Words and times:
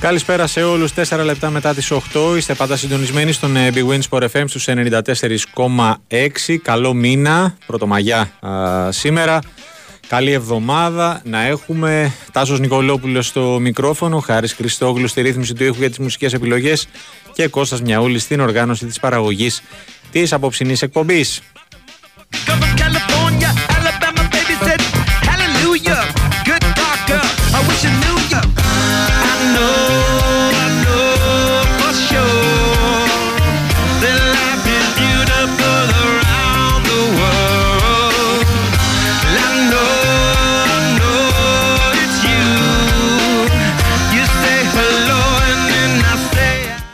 Καλησπέρα 0.00 0.46
σε 0.46 0.62
όλους. 0.62 0.92
4 0.94 1.24
λεπτά 1.24 1.50
μετά 1.50 1.74
τις 1.74 1.90
8. 1.90 2.36
Είστε 2.36 2.54
πάντα 2.54 2.76
συντονισμένοι 2.76 3.32
στον 3.32 3.56
ε, 3.56 3.70
Big 3.74 3.86
Win 3.88 4.00
Sport 4.10 4.26
FM 4.32 4.44
στους 4.46 4.68
94,6. 4.68 6.56
Καλό 6.62 6.92
μήνα. 6.92 7.56
Πρωτομαγιά 7.66 8.30
σήμερα. 8.88 9.38
Καλή 10.08 10.32
εβδομάδα 10.32 11.20
να 11.24 11.42
έχουμε. 11.46 12.12
Τάσος 12.32 12.60
Νικολόπουλος 12.60 13.26
στο 13.26 13.58
μικρόφωνο. 13.60 14.18
Χάρης 14.18 14.52
Χριστόγλου 14.52 15.06
στη 15.06 15.20
ρύθμιση 15.20 15.54
του 15.54 15.64
ήχου 15.64 15.78
για 15.78 15.88
τις 15.88 15.98
μουσικές 15.98 16.32
επιλογές. 16.32 16.88
Και 17.32 17.48
Κώστας 17.48 17.82
Μιαούλη 17.82 18.18
στην 18.18 18.40
οργάνωση 18.40 18.86
της 18.86 19.00
παραγωγής 19.00 19.62
της 20.10 20.32
απόψινής 20.32 20.82
εκπομπής. 20.82 21.40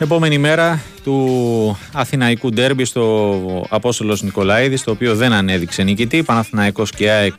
Επόμενη 0.09 0.37
μέρα 0.37 0.81
του 1.03 1.77
Αθηναϊκού 1.93 2.49
Ντέρμπι 2.49 2.85
στο 2.85 3.65
Απόστολος 3.69 4.21
Νικολαίδης, 4.21 4.83
το 4.83 4.91
οποίο 4.91 5.15
δεν 5.15 5.33
ανέδειξε 5.33 5.83
νικητή. 5.83 6.23
Παναθηναϊκός 6.23 6.91
και 6.91 7.11
ΑΕΚ 7.11 7.33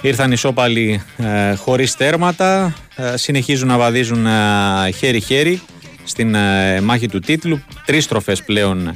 ήρθαν 0.00 0.32
ισόπαλοι 0.32 1.02
ε, 1.16 1.54
χωρίς 1.54 1.96
τέρματα, 1.96 2.74
ε, 2.96 3.16
συνεχίζουν 3.16 3.68
να 3.68 3.76
βαδίζουν 3.78 4.26
ε, 4.26 4.90
χέρι-χέρι 4.90 5.60
στην 6.04 6.34
ε, 6.34 6.80
μάχη 6.80 7.08
του 7.08 7.18
τίτλου. 7.18 7.62
Τρεις 7.84 8.06
τροφές 8.06 8.42
πλέον 8.42 8.92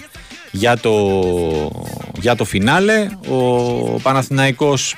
για 0.51 0.77
το, 0.77 0.93
για 2.21 2.35
το 2.35 2.45
φινάλε. 2.45 3.09
Ο 3.29 3.41
Παναθηναϊκός 4.03 4.97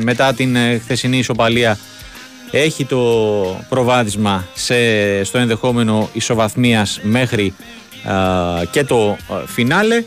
μετά 0.00 0.34
την 0.34 0.56
χθεσινή 0.82 1.18
ισοπαλία 1.18 1.78
έχει 2.58 2.84
το 2.84 3.00
προβάδισμα 3.68 4.46
σε, 4.54 4.74
στο 5.24 5.38
ενδεχόμενο 5.38 6.08
ισοβαθμίας 6.12 7.00
μέχρι 7.02 7.54
και 8.70 8.84
το 8.84 9.16
φινάλε. 9.46 10.04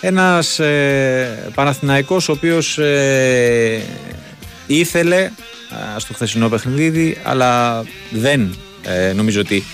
Ένας 0.00 0.58
ε, 0.58 1.50
Παναθηναϊκός 1.54 2.28
ο 2.28 2.32
οποίος 2.32 2.78
ε, 2.78 3.82
ήθελε 4.66 5.30
στο 5.96 6.14
χθεσινό 6.14 6.48
παιχνίδι 6.48 7.18
αλλά 7.22 7.82
δεν 8.10 8.56
ε, 8.82 9.12
νομίζω 9.12 9.40
ότι 9.40 9.64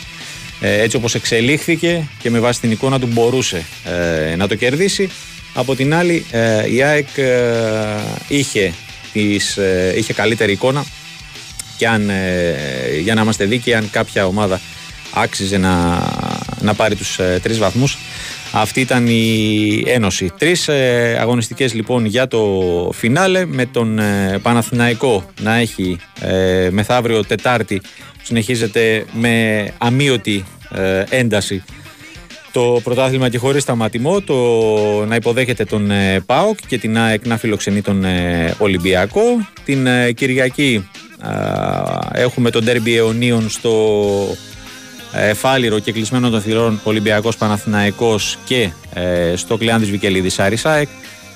ε, 0.61 0.83
έτσι 0.83 0.97
όπως 0.97 1.15
εξελίχθηκε 1.15 2.09
και 2.23 2.31
με 2.31 2.39
βάση 2.39 2.61
την 2.61 2.71
εικόνα 2.71 2.99
του 3.01 3.07
μπορούσε 3.07 3.65
να 4.37 4.49
το 4.49 4.55
κερδίσει. 4.55 5.11
Από 5.55 5.75
την 5.75 5.95
άλλη 5.95 6.27
η 6.71 6.83
ΑΕΚ 6.83 7.09
είχε, 8.29 8.73
τις, 9.17 9.59
είχε 9.97 10.13
καλύτερη 10.13 10.53
εικόνα 10.53 10.85
και 11.77 11.89
αν, 11.89 12.11
για 13.03 13.15
να 13.15 13.23
είμαστε 13.23 13.45
δίκαιοι 13.45 13.75
αν 13.75 13.91
κάποια 13.91 14.27
ομάδα 14.27 14.61
άξιζε 15.15 15.57
να, 15.57 16.03
να 16.61 16.75
πάρει 16.75 16.95
τους 16.95 17.19
τρεις 17.43 17.59
βαθμούς 17.59 17.99
αυτή 18.53 18.81
ήταν 18.81 19.07
η 19.07 19.83
ένωση. 19.87 20.33
Τρεις 20.39 20.69
ε, 20.69 21.17
αγωνιστικές 21.21 21.75
λοιπόν 21.75 22.05
για 22.05 22.29
το 22.29 22.43
φινάλε 22.93 23.47
με 23.47 23.67
τον 23.67 23.99
ε, 23.99 24.39
Παναθηναϊκό 24.43 25.31
να 25.41 25.55
έχει 25.55 25.99
ε, 26.21 26.69
μεθαύριο 26.71 27.25
Τετάρτη 27.25 27.81
συνεχίζεται 28.23 29.05
με 29.13 29.67
αμύωτη 29.79 30.45
ε, 30.75 31.05
ένταση 31.09 31.65
το 32.57 32.81
πρωτάθλημα 32.85 33.29
και 33.29 33.39
χωρίς 33.39 33.63
σταματημό 33.63 34.21
το 34.21 34.35
να 35.07 35.15
υποδέχεται 35.15 35.65
τον 35.65 35.91
ε, 35.91 36.21
ΠΑΟΚ 36.27 36.59
και 36.67 36.79
την 36.79 36.99
ΑΕΚ 36.99 37.27
να 37.27 37.37
φιλοξενεί 37.37 37.83
τον 37.83 38.05
Ολυμπιακό. 38.59 39.23
Την 39.65 39.87
Κυριακή 40.15 40.89
έχουμε 42.13 42.51
τον 42.51 42.65
Ντέρμπι 42.65 42.97
Αιωνίων 42.97 43.49
στο 43.51 43.73
Φάληρο 45.35 45.79
και 45.79 45.93
κλεισμένο 45.93 46.31
των 46.31 46.41
θηρών 46.41 46.81
Ολυμπιακός 46.85 47.37
Παναθηναϊκός 47.37 48.39
και 48.45 48.71
ε, 48.95 49.37
στο 49.37 49.57
κλειάν 49.57 49.81
τη 49.81 49.87
Βικελίδη 49.87 50.31
Άρισάεκ 50.43 50.89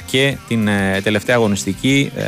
και 0.07 0.37
την 0.49 0.69
ε, 0.69 1.01
τελευταία 1.03 1.37
αγωνιστική 1.37 2.13
ε, 2.17 2.23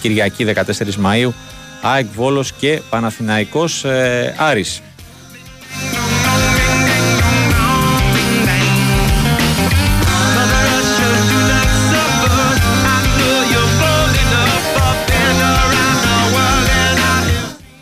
Κυριακή 0.00 0.46
14 0.54 0.94
Μαου 0.94 1.34
ΑΕΚ 1.82 2.06
Βόλος 2.14 2.52
και 2.52 2.80
Παναθηναϊκός 2.90 3.84
Άρης. 4.36 4.82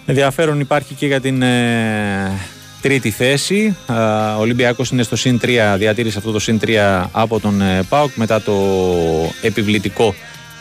Ενδιαφέρον 0.06 0.60
υπάρχει 0.60 0.94
και 0.94 1.06
για 1.06 1.20
την 1.20 1.42
τρίτη 2.80 3.10
θέση. 3.10 3.76
Ο 4.36 4.40
Ολυμπιακός 4.40 4.90
είναι 4.90 5.02
στο 5.02 5.16
συν 5.16 5.40
3, 5.42 5.74
διατήρησε 5.78 6.18
αυτό 6.18 6.30
το 6.30 6.38
συν 6.38 6.60
3 6.64 7.04
από 7.12 7.40
τον 7.40 7.60
ε, 7.60 7.82
ΠΑΟΚ 7.88 8.10
μετά 8.14 8.42
το 8.42 8.54
επιβλητικό 9.42 10.14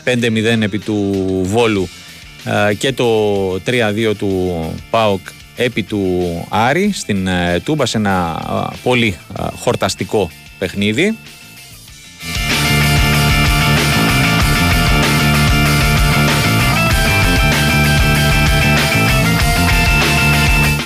5-0 0.06 0.62
επί 0.62 0.80
του 0.80 1.16
Βόλου 1.44 1.88
και 2.78 2.94
το 2.94 3.06
3-2 3.54 4.16
του 4.18 4.54
ΠΑΟΚ 4.90 5.20
επί 5.56 5.84
του 5.84 6.24
Άρη 6.50 6.92
στην 6.94 7.28
ε, 7.28 7.60
Τούμπα 7.64 7.86
σε 7.86 7.98
ένα 7.98 8.42
πολύ 8.84 9.18
χορταστικό 9.56 10.32
παιχνίδι. 10.58 11.18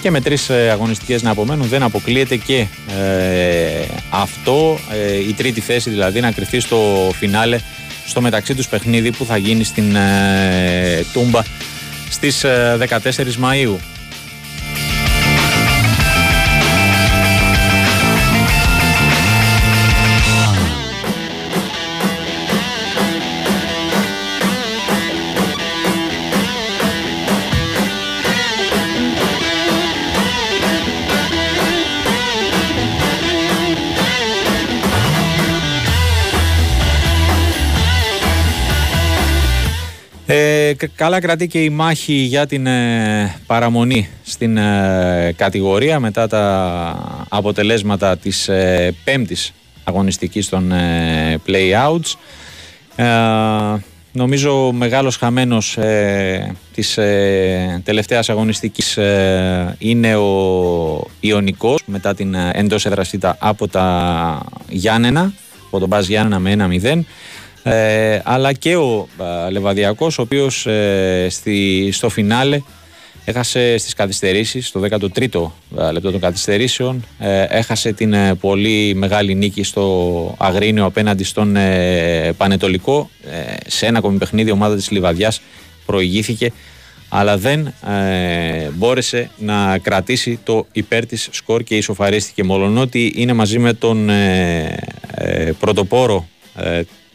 Και 0.02 0.12
με 0.12 0.22
τρεις 0.22 0.50
ε, 0.50 0.70
αγωνιστικές 0.70 1.22
να 1.24 1.30
απομένουν 1.30 1.68
δεν 1.68 1.84
αποκλείεται 1.84 2.36
και 2.36 2.68
ε, 3.00 3.86
αυτό 4.10 4.80
ε, 4.92 5.18
η 5.18 5.34
τρίτη 5.34 5.62
θέση 5.62 5.90
δηλαδή 5.90 6.20
να 6.20 6.32
κρυφτεί 6.32 6.60
στο 6.60 7.12
φινάλε 7.14 7.60
στο 8.06 8.22
μεταξύ 8.22 8.56
τους 8.56 8.68
παιχνίδι 8.68 9.12
που 9.12 9.26
θα 9.26 9.38
γίνει 9.38 9.64
στην 9.64 9.96
Τούμπα 11.14 11.42
στις 12.10 12.46
14 12.46 13.00
Μαΐου. 13.42 13.76
Καλά 40.96 41.20
κρατεί 41.20 41.48
και 41.48 41.64
η 41.64 41.70
μάχη 41.70 42.14
για 42.14 42.46
την 42.46 42.68
ε, 42.68 43.36
παραμονή 43.46 44.10
στην 44.24 44.58
ε, 44.58 45.34
κατηγορία 45.38 46.00
μετά 46.00 46.28
τα 46.28 47.26
αποτελέσματα 47.30 48.18
της 48.18 48.48
ε, 48.48 48.96
πέμπτης 49.04 49.54
αγωνιστικής 49.84 50.50
των 50.50 50.74
play-outs. 51.48 52.14
Νομίζω 54.12 54.72
μεγάλος 54.72 55.18
χαμένος 55.18 55.78
της 56.74 57.00
τελευταίας 57.84 58.30
αγωνιστικής 58.30 58.98
είναι 59.78 60.16
ο 60.16 61.08
Ιωνικός 61.20 61.82
μετά 61.86 62.14
την 62.16 62.36
εντός 62.52 62.86
εδραστήτα 62.86 63.36
από 63.40 63.68
τα 63.68 64.46
Γιάννενα, 64.70 65.34
από 65.68 65.80
τον 65.80 65.88
Μπάζ 65.88 66.08
Γιάννενα 66.08 66.40
με 66.40 66.80
1-0. 66.84 67.04
Ε, 67.70 68.22
αλλά 68.24 68.54
και 68.54 68.76
ο 68.76 69.08
ε, 69.48 69.50
Λεβαδιακός 69.52 70.18
ο 70.18 70.22
οποίος 70.22 70.66
ε, 70.66 71.28
στη, 71.30 71.90
στο 71.92 72.10
φινάλε 72.10 72.62
έχασε 73.26 73.78
στις 73.78 73.94
καθυστερήσεις 73.94 74.68
στο 74.68 74.82
13ο 74.90 75.52
ε, 75.80 75.92
λεπτό 75.92 76.12
των 76.12 76.20
καθυστερήσεων 76.20 77.06
έχασε 77.50 77.94
την 77.94 78.16
πολύ 78.40 78.94
μεγάλη 78.96 79.36
νίκη 79.36 79.64
στο 79.64 80.36
Αγρίνιο 80.38 80.86
απέναντι 80.86 81.24
στον 81.24 81.58
Πανετολικό. 82.38 83.10
Σε 83.68 83.86
ένα 83.86 83.98
ακόμη 83.98 84.18
παιχνίδι 84.18 84.52
ομάδα 84.52 84.76
της 84.76 84.92
Λιβαδιάς 84.92 85.42
προηγήθηκε 85.86 86.52
αλλά 87.10 87.38
δεν 87.38 87.74
μπόρεσε 88.74 89.30
να 89.38 89.78
κρατήσει 89.78 90.40
το 90.44 90.66
υπέρ 90.72 91.06
της 91.06 91.28
σκορ 91.32 91.64
και 91.64 91.76
ισοφαρίστηκε. 91.76 92.44
Μόλον 92.44 92.78
ότι 92.78 93.14
είναι 93.16 93.34
μαζί 93.34 93.60
με 93.60 93.74
τον 93.74 94.10
πρωτοπόρο 95.60 96.28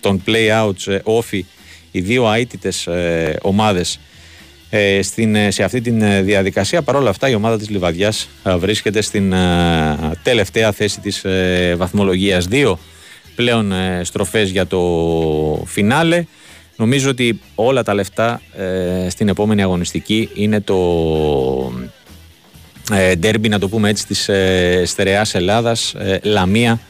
των 0.04 0.22
play-outs 0.26 0.98
όφη, 1.02 1.44
οι 1.90 2.00
δύο 2.00 2.32
αίτητες 2.32 2.86
ε, 2.86 3.38
ομάδες 3.42 4.00
ε, 4.70 5.02
στην, 5.02 5.36
σε 5.52 5.62
αυτή 5.62 5.80
τη 5.80 5.90
διαδικασία. 6.22 6.82
Παρ' 6.82 6.96
όλα 6.96 7.10
αυτά 7.10 7.28
η 7.28 7.34
ομάδα 7.34 7.58
της 7.58 7.68
Λιβαδιάς 7.68 8.28
βρίσκεται 8.58 9.00
στην 9.00 9.34
τελευταία 10.22 10.72
θέση 10.72 11.00
της 11.00 11.24
βαθμολογίας. 11.76 12.46
Δύο 12.46 12.78
πλέον 13.34 13.72
στροφές 14.02 14.50
για 14.50 14.66
το 14.66 14.80
φινάλε. 15.66 16.24
Νομίζω 16.76 17.10
ότι 17.10 17.40
όλα 17.54 17.82
τα 17.82 17.94
λεφτά 17.94 18.40
στην 19.08 19.28
επόμενη 19.28 19.62
αγωνιστική 19.62 20.28
είναι 20.34 20.60
το 20.60 20.78
ντέρμπι, 23.18 23.48
να 23.48 23.58
το 23.58 23.68
πούμε 23.68 23.88
έτσι, 23.88 24.06
της 24.06 24.30
Στερεάς 24.84 25.34
Ελλάδας, 25.34 25.94
Λαμία 26.22 26.80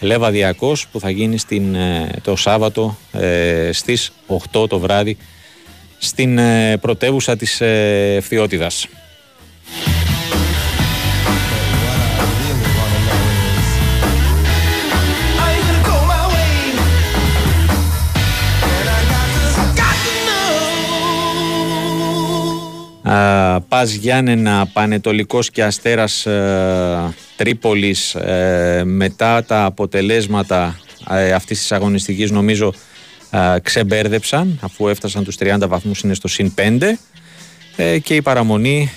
Λεβαδιακός 0.00 0.86
που 0.86 1.00
θα 1.00 1.10
γίνει 1.10 1.38
στην, 1.38 1.74
ε, 1.74 2.10
το 2.22 2.36
Σάββατο 2.36 2.96
ε, 3.12 3.70
στις 3.72 4.12
8 4.52 4.68
το 4.68 4.78
βράδυ 4.78 5.16
στην 5.98 6.38
ε, 6.38 6.76
πρωτεύουσα 6.76 7.36
της 7.36 7.60
Ευθυότητας. 7.60 8.88
Πας 23.68 23.92
Γιάννενα, 23.92 24.66
Πανετολικός 24.72 25.50
και 25.50 25.64
Αστέρας 25.64 26.26
ε, 26.26 27.14
Τρίπολης 27.36 28.14
ε, 28.14 28.82
μετά 28.84 29.44
τα 29.44 29.64
αποτελέσματα 29.64 30.78
ε, 31.10 31.32
αυτής 31.32 31.58
της 31.58 31.72
αγωνιστικής 31.72 32.30
νομίζω 32.30 32.74
ε, 33.30 33.56
ξεμπέρδεψαν 33.62 34.58
αφού 34.62 34.88
έφτασαν 34.88 35.24
τους 35.24 35.36
30 35.38 35.56
βαθμούς 35.68 36.00
είναι 36.00 36.14
στο 36.14 36.28
συν 36.28 36.54
5 36.58 36.92
ε, 37.76 37.98
και 37.98 38.14
η 38.14 38.22
παραμονή 38.22 38.90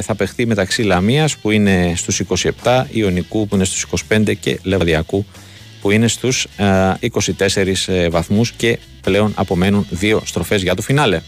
θα 0.00 0.14
παιχτεί 0.14 0.46
μεταξύ 0.46 0.82
Λαμίας 0.82 1.36
που 1.36 1.50
είναι 1.50 1.92
στους 1.96 2.22
27, 2.62 2.84
Ιωνικού 2.90 3.48
που 3.48 3.54
είναι 3.54 3.64
στους 3.64 3.86
25 4.08 4.36
και 4.40 4.58
Λεβαδιακού 4.62 5.26
που 5.80 5.90
είναι 5.90 6.08
στους 6.08 6.46
24 6.58 8.08
βαθμούς 8.10 8.52
και 8.52 8.78
πλέον 9.00 9.32
απομένουν 9.34 9.86
δύο 9.90 10.22
στροφές 10.24 10.62
για 10.62 10.74
το 10.74 10.82
φινάλε. 10.82 11.20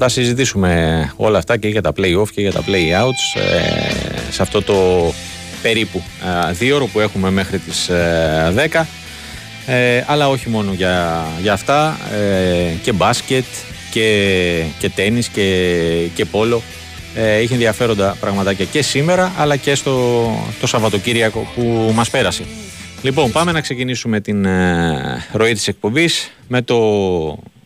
Θα 0.00 0.04
τα 0.04 0.12
συζητήσουμε 0.12 1.12
όλα 1.16 1.38
αυτά 1.38 1.56
και 1.56 1.68
για 1.68 1.82
τα 1.82 1.92
play-off 1.96 2.28
και 2.34 2.40
για 2.40 2.52
τα 2.52 2.64
play-outs 2.66 3.40
ε, 3.40 4.32
σε 4.32 4.42
αυτό 4.42 4.62
το 4.62 4.74
περίπου 5.62 6.02
ε, 6.48 6.52
δύο 6.52 6.88
που 6.92 7.00
έχουμε 7.00 7.30
μέχρι 7.30 7.58
τις 7.58 7.90
10 8.72 8.84
ε, 9.66 10.04
αλλά 10.06 10.28
όχι 10.28 10.48
μόνο 10.48 10.72
για, 10.72 11.26
για 11.40 11.52
αυτά 11.52 11.98
και 12.82 12.92
μπάσκετ 12.92 13.44
και, 13.90 14.62
και 14.78 14.88
τένις 14.88 15.28
και, 15.28 16.08
και 16.14 16.24
πόλο 16.24 16.62
είχε 17.42 17.52
ενδιαφέροντα 17.52 18.16
πραγματάκια 18.20 18.64
και 18.64 18.82
σήμερα 18.82 19.32
αλλά 19.36 19.56
και 19.56 19.74
στο 19.74 20.30
το 20.60 20.66
Σαββατοκύριακο 20.66 21.48
που 21.54 21.92
μας 21.94 22.10
πέρασε. 22.10 22.44
Λοιπόν, 23.02 23.32
πάμε 23.32 23.52
να 23.52 23.60
ξεκινήσουμε 23.60 24.20
την 24.20 24.46
ροή 25.32 25.52
της 25.52 25.68
εκπομπής 25.68 26.30
με 26.48 26.62
το 26.62 26.76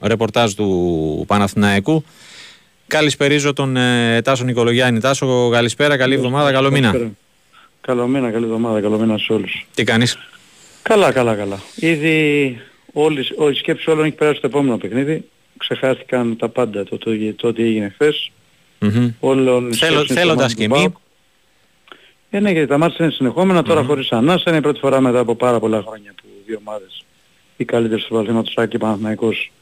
ρεπορτάζ 0.02 0.52
του 0.52 1.25
Παναθηναϊκού. 1.26 2.04
Καλησπερίζω 2.87 3.52
τον 3.52 3.76
ε, 3.76 4.22
Τάσο 4.22 4.44
Νικολογιάννη. 4.44 5.00
Τάσο, 5.00 5.49
καλησπέρα, 5.50 5.96
καλή 5.96 6.14
εβδομάδα, 6.14 6.52
καλό 6.52 6.70
μήνα. 6.70 7.10
Καλό 7.81 8.06
μήνα, 8.06 8.31
καλή 8.31 8.44
εβδομάδα, 8.44 8.81
καλό 8.81 8.99
μήνα 8.99 9.19
σε 9.19 9.32
όλους. 9.32 9.66
Τι 9.75 9.84
κάνεις; 9.84 10.19
Καλά, 10.82 11.12
καλά, 11.12 11.34
καλά. 11.34 11.60
Ήδη 11.75 12.58
όλη, 12.93 13.20
η 13.50 13.54
σκέψη 13.54 13.90
όλων 13.90 14.04
έχει 14.04 14.14
περάσει 14.14 14.38
στο 14.38 14.46
επόμενο 14.46 14.76
παιχνίδι. 14.76 15.25
Ξεχάστηκαν 15.56 16.37
τα 16.37 16.48
πάντα 16.48 16.84
το, 16.84 16.98
το, 16.98 17.10
το, 17.37 17.48
ό,τι 17.48 17.62
έγινε 17.62 17.88
χθες. 17.88 18.31
Mm-hmm. 18.81 19.12
Όλων 19.20 19.75
Θέλω, 19.75 20.06
θέλοντας 20.06 20.55
και 20.55 20.64
εμείς. 20.64 20.88
Ε, 22.31 22.40
ναι, 22.40 22.50
γιατί 22.50 22.69
τα 22.69 22.78
μάτια 22.78 23.05
είναι 23.05 23.14
συνεχόμενα, 23.14 23.62
τώρα 23.62 23.81
mm-hmm. 23.81 23.87
χωρίς 23.87 24.12
ανάσα. 24.12 24.44
Είναι 24.46 24.58
η 24.58 24.60
πρώτη 24.60 24.78
φορά 24.78 25.00
μετά 25.00 25.19
από 25.19 25.34
πάρα 25.34 25.58
πολλά 25.58 25.82
χρόνια 25.87 26.14
που 26.16 26.28
δύο 26.46 26.60
ομάδες, 26.66 27.05
οι 27.56 27.64
καλύτερες 27.64 28.05
του 28.05 28.14
Παλθήματος 28.14 28.55
Άκη 28.56 28.78
Παναθηναϊκός 28.78 29.52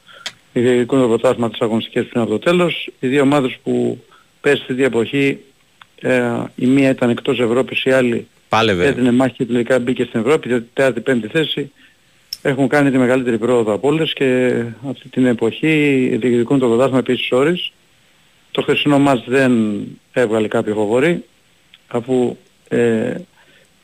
διεκδικούν 0.59 1.01
το 1.01 1.07
πρωτάθλημα 1.07 1.49
της 1.49 1.59
αγωνιστικής 1.59 2.05
πριν 2.05 2.21
από 2.21 2.31
το 2.31 2.39
τέλος. 2.39 2.89
Οι 2.99 3.07
δύο 3.07 3.21
ομάδες 3.21 3.57
που 3.63 4.03
πέσει 4.41 4.63
στη 4.63 4.83
εποχή 4.83 5.37
ε, 6.01 6.43
η 6.55 6.65
μία 6.65 6.89
ήταν 6.89 7.09
εκτός 7.09 7.39
Ευρώπης, 7.39 7.83
η 7.83 7.91
άλλη 7.91 8.27
Πάλευε. 8.49 8.85
έδινε 8.85 9.11
μάχη 9.11 9.33
και 9.35 9.45
τελικά 9.45 9.79
μπήκε 9.79 10.03
στην 10.03 10.19
Ευρώπη, 10.19 10.53
η 10.53 10.61
τέταρτη 10.73 11.01
πέμπτη 11.01 11.27
θέση. 11.27 11.71
Έχουν 12.41 12.67
κάνει 12.67 12.91
τη 12.91 12.97
μεγαλύτερη 12.97 13.37
πρόοδο 13.37 13.73
από 13.73 13.87
όλες 13.87 14.13
και 14.13 14.53
αυτή 14.89 15.09
την 15.09 15.25
εποχή 15.25 16.05
διεκδικούν 16.21 16.59
το 16.59 16.67
πρωτάθλημα 16.67 16.99
επίσης 16.99 17.31
ώρες. 17.31 17.73
Το 18.51 18.61
χθεσινό 18.61 18.99
μας 18.99 19.23
δεν 19.27 19.81
έβγαλε 20.13 20.47
κάποιο 20.47 20.73
φοβορή 20.73 21.23
αφού 21.87 22.37
ε, 22.67 23.15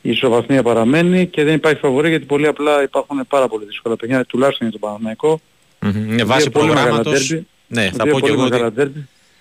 η 0.02 0.10
ισοβαθμία 0.10 0.62
παραμένει 0.62 1.26
και 1.26 1.44
δεν 1.44 1.54
υπάρχει 1.54 1.80
φαβορή 1.80 2.08
γιατί 2.08 2.24
πολύ 2.24 2.46
απλά 2.46 2.82
υπάρχουν 2.82 3.26
πάρα 3.28 3.48
πολύ 3.48 3.64
δύσκολα 3.64 3.96
παιχνίδια 3.96 4.24
τουλάχιστον 4.24 4.68
για 4.68 4.78
τον 4.78 4.88
Παναθηναϊκό 4.88 5.40
Mm-hmm. 5.82 6.22
βάση 6.24 6.50
προγράμματος. 6.50 7.38
Ναι, 7.66 7.90
θα 7.90 8.06
πω 8.06 8.20
και 8.20 8.30
εγώ 8.30 8.44
ότι... 8.44 8.92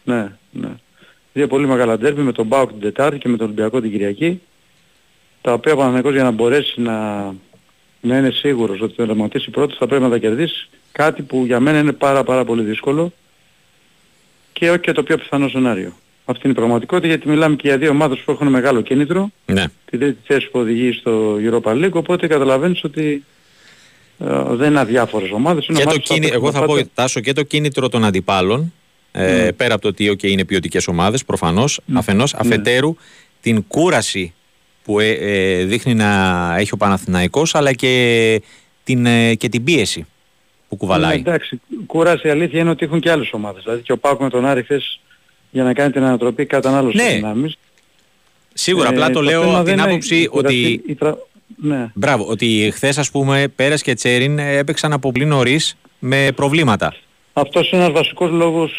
Ναι, 0.04 0.32
ναι. 0.52 0.70
Δύο 1.34 1.48
πολύ 1.48 1.68
μεγάλα 1.68 1.98
ντέρμπι 1.98 2.22
με 2.22 2.32
τον 2.32 2.46
Μπάουκ 2.46 2.70
την 2.70 2.80
Τετάρτη 2.80 3.18
και 3.18 3.30
με 3.30 3.38
τον 3.38 3.46
Ολυμπιακό 3.46 3.82
την 3.82 3.92
Κυριακή. 3.92 4.42
Τα 5.42 5.54
οποία 5.54 5.74
ο 5.74 5.76
Παναθηναϊκός 5.76 6.14
για 6.14 6.24
να 6.24 6.32
μπορέσει 6.32 6.82
να, 6.82 7.26
να 8.02 8.18
είναι 8.18 8.32
σίγουρος 8.32 8.82
ότι 8.82 8.94
θα 8.98 9.06
δραματίσει 9.06 9.50
πρώτος 9.50 9.78
θα 9.78 9.88
πρέπει 9.88 10.04
να 10.04 10.10
τα 10.10 10.18
κερδίσει. 10.18 10.70
Κάτι 10.92 11.22
που 11.22 11.44
για 11.46 11.60
μένα 11.60 11.80
είναι 11.80 11.92
πάρα 11.92 12.24
πάρα 12.24 12.46
πολύ 12.46 12.64
δύσκολο 12.64 13.14
και 14.54 14.70
όχι 14.70 14.80
και 14.80 14.92
το 14.92 15.04
πιο 15.04 15.18
πιθανό 15.18 15.50
σενάριο. 15.50 15.94
Αυτή 16.26 16.42
είναι 16.44 16.54
η 16.54 16.56
πραγματικότητα 16.56 17.08
γιατί 17.08 17.30
μιλάμε 17.30 17.56
και 17.56 17.68
για 17.68 17.78
δύο 17.78 17.90
ομάδες 17.90 18.20
που 18.20 18.32
έχουν 18.32 18.48
μεγάλο 18.48 18.82
κίνητρο. 18.82 19.30
Ναι. 19.46 19.66
Την 19.86 20.00
τρίτη 20.00 20.18
θέση 20.24 20.50
που 20.50 20.60
οδηγεί 20.60 20.92
στο 20.92 21.38
Europa 21.42 21.72
League 21.72 21.92
οπότε 21.92 22.28
καταλαβαίνεις 22.28 22.84
ότι 22.84 23.04
ε, 23.14 23.37
δεν 24.18 24.70
είναι 24.70 24.80
αδιάφορες 24.80 25.32
ομάδες. 25.32 25.68
Είναι 25.68 25.78
και 25.78 25.84
ομάδες 25.84 26.08
το 26.08 26.14
κίνη, 26.14 26.30
εγώ 26.34 26.52
θα 26.52 26.66
πω, 26.66 26.86
Τάσο, 26.94 27.20
και 27.20 27.34
το 27.34 27.44
κίνητρο 27.44 27.90
των 27.90 28.06
αντιπάλων, 28.06 28.74
ε, 29.12 29.44
ναι. 29.44 29.52
πέρα 29.52 29.74
από 29.74 29.82
το 29.82 29.88
ότι 29.88 30.10
okay, 30.12 30.28
είναι 30.28 30.46
ποιοτικές 30.46 30.88
ομάδες, 30.88 31.26
προφανώς, 31.26 31.80
mm. 31.80 31.94
αφενός, 31.94 32.34
ναι. 32.34 32.40
αφετέρου, 32.42 32.96
την 33.42 33.68
κούραση 33.68 34.34
που 34.84 35.00
ε, 35.00 35.10
ε, 35.10 35.64
δείχνει 35.64 35.94
να 35.94 36.56
έχει 36.58 36.74
ο 36.74 36.78
Παναθηναϊκός, 36.78 37.56
αλλά 37.56 37.74
και 37.74 38.42
την, 38.84 39.06
ε, 39.06 39.36
και 39.36 39.50
την 39.50 39.64
πίεση 39.64 40.06
που 40.70 40.76
κουβαλάει. 40.76 41.14
Ναι, 41.16 41.30
εντάξει, 41.30 41.62
κούραση 41.86 42.28
η 42.28 42.30
αλήθεια 42.30 42.60
είναι 42.60 42.70
ότι 42.70 42.86
έχουν 42.86 43.00
και 43.00 43.12
άλλες 43.12 43.30
ομάδες. 43.32 43.64
Δηλαδή 43.64 43.82
και 43.82 43.92
ο 43.92 43.98
ΠΑΟΚ 43.98 44.24
με 44.24 44.30
τον 44.30 44.46
Άρη 44.46 44.64
χθες 44.64 45.00
για 45.52 45.64
να 45.64 45.74
κάνει 45.74 45.92
την 45.92 46.04
ανατροπή 46.04 46.46
κατανάλωση 46.46 46.98
ναι. 46.98 47.14
δυνάμεις. 47.14 47.58
Σίγουρα, 48.54 48.90
απλά 48.90 49.10
το 49.10 49.22
λέω 49.22 49.64
την 49.64 49.82
άποψη 49.82 50.28
ότι... 50.32 50.82
Ναι. 51.56 51.92
Μπράβο, 51.94 52.26
ότι 52.28 52.72
χθες 52.74 52.98
ας 52.98 53.12
πούμε 53.12 53.48
Πέρεθ 53.56 53.82
και 53.82 53.94
Τσέριν 53.94 54.40
έπαιξαν 54.40 54.94
από 54.94 55.12
πολύ 55.12 55.26
νωρίς 55.26 55.78
με 56.00 56.32
προβλήματα. 56.36 56.96
Αυτός 57.34 57.72
είναι 57.72 57.82
ένας 57.82 57.94
βασικός 57.94 58.32
λόγος 58.32 58.72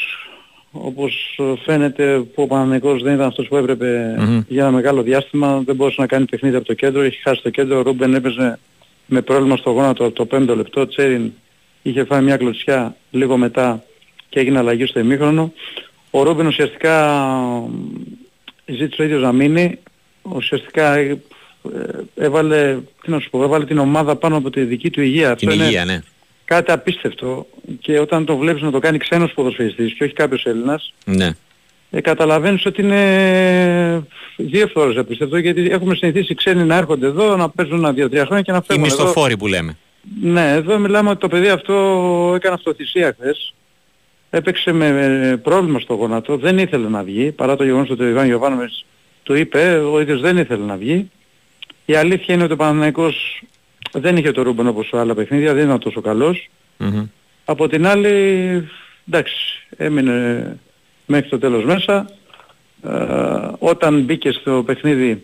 όπως 0.70 1.40
φαίνεται 1.64 2.18
που 2.18 2.42
ο 2.42 2.46
Παναθηναϊκός 2.46 3.02
δεν 3.02 3.14
ήταν 3.14 3.26
αυτός 3.26 3.48
που 3.48 3.56
επρεπε 3.56 4.16
για 4.48 4.62
ένα 4.62 4.72
μεγάλο 4.72 5.02
διάστημα, 5.02 5.62
δεν 5.64 5.74
μπορούσε 5.76 6.00
να 6.00 6.06
κάνει 6.06 6.24
παιχνίδι 6.24 6.56
από 6.56 6.66
το 6.66 6.74
κέντρο, 6.74 7.02
έχει 7.02 7.20
χάσει 7.22 7.42
το 7.42 7.50
κέντρο, 7.50 7.78
ο 7.78 7.82
Ρούμπεν 7.82 8.14
έπαιζε 8.14 8.58
με 9.06 9.20
πρόβλημα 9.20 9.56
στο 9.56 9.70
γόνατο 9.70 10.04
από 10.04 10.14
το 10.14 10.24
πέμπτο 10.24 10.56
λεπτό, 10.56 10.86
Τσέριν 10.86 11.32
είχε 11.82 12.04
φάει 12.04 12.22
μια 12.22 12.36
κλωτσιά 12.36 12.96
λίγο 13.10 13.36
μετά 13.36 13.82
και 14.28 14.40
έγινε 14.40 14.58
αλλαγή 14.58 14.86
στο 14.86 15.00
ημίχρονο. 15.00 15.52
Ο 16.10 16.22
Ρούμπεν 16.22 16.46
ουσιαστικά 16.46 17.22
ζήτησε 18.66 19.02
ο 19.02 19.04
ίδιος 19.04 19.22
να 19.22 19.32
μείνει, 19.32 19.78
ουσιαστικά 20.22 20.94
ε, 20.94 21.20
έβαλε, 22.14 22.78
τι 23.02 23.10
να 23.10 23.18
σου 23.18 23.30
πω, 23.30 23.42
έβαλε 23.42 23.64
την 23.64 23.78
ομάδα 23.78 24.16
πάνω 24.16 24.36
από 24.36 24.50
τη 24.50 24.60
δική 24.60 24.90
του 24.90 25.00
υγεία. 25.00 25.36
Την 25.36 25.50
υγεία, 25.50 25.84
ναι. 25.84 26.02
κάτι 26.44 26.72
απίστευτο 26.72 27.46
και 27.80 27.98
όταν 27.98 28.24
το 28.24 28.36
βλέπεις 28.36 28.62
να 28.62 28.70
το 28.70 28.78
κάνει 28.78 28.98
ξένος 28.98 29.32
ποδοσφαιριστής 29.32 29.92
και 29.94 30.04
όχι 30.04 30.12
κάποιος 30.12 30.44
Έλληνας, 30.44 30.94
ναι. 31.04 31.30
ε, 31.90 32.00
καταλαβαίνεις 32.00 32.66
ότι 32.66 32.82
είναι 32.82 34.06
δύο 34.36 34.66
φορές 34.66 34.96
απίστευτο 34.96 35.36
γιατί 35.36 35.68
έχουμε 35.70 35.94
συνηθίσει 35.94 36.34
ξένοι 36.34 36.64
να 36.64 36.76
έρχονται 36.76 37.06
εδώ, 37.06 37.36
να 37.36 37.48
παίζουν 37.50 37.78
ένα 37.78 37.92
δύο-τρία 37.92 38.24
χρόνια 38.24 38.42
και 38.42 38.52
να 38.52 38.62
φεύγουν 38.62 38.84
Οι 38.84 38.88
μισθοφόροι 38.88 39.36
που 39.36 39.46
λέμε. 39.46 39.76
Ναι, 40.22 40.52
εδώ 40.52 40.78
μιλάμε 40.78 41.10
ότι 41.10 41.20
το 41.20 41.28
παιδί 41.28 41.48
αυτό 41.48 41.74
έκανε 42.36 42.54
αυτοθυσία 42.54 43.16
χθες. 43.18 43.54
Έπαιξε 44.30 44.72
με 44.72 45.40
πρόβλημα 45.42 45.80
στο 45.80 45.94
γόνατο, 45.94 46.36
δεν 46.36 46.58
ήθελε 46.58 46.88
να 46.88 47.02
βγει, 47.02 47.32
παρά 47.32 47.56
το 47.56 47.64
γεγονός 47.64 47.90
ότι 47.90 48.02
ο 48.02 48.08
Ιβάν 48.08 48.26
Γιωβάνοβιτς 48.26 48.84
του 49.22 49.34
είπε, 49.34 49.78
ο 49.92 50.00
ίδιος 50.00 50.20
δεν 50.20 50.36
ήθελε 50.36 50.64
να 50.64 50.76
βγει. 50.76 51.10
Η 51.90 51.94
αλήθεια 51.94 52.34
είναι 52.34 52.44
ότι 52.44 52.52
ο 52.52 52.56
Παναθηναϊκός 52.56 53.42
δεν 53.92 54.16
είχε 54.16 54.30
το 54.30 54.42
Ρούμπεν 54.42 54.66
όπως 54.66 54.90
άλλα 54.92 55.14
παιχνίδια, 55.14 55.54
δεν 55.54 55.64
ήταν 55.64 55.78
τόσο 55.78 56.02
Από 57.44 57.68
την 57.68 57.86
άλλη, 57.86 58.08
εντάξει, 59.08 59.66
έμεινε 59.76 60.56
μέχρι 61.06 61.28
το 61.28 61.38
τέλος 61.38 61.64
μέσα. 61.64 62.10
Ε, 62.82 63.48
όταν 63.58 64.00
μπήκε 64.00 64.30
στο 64.30 64.62
παιχνίδι 64.66 65.22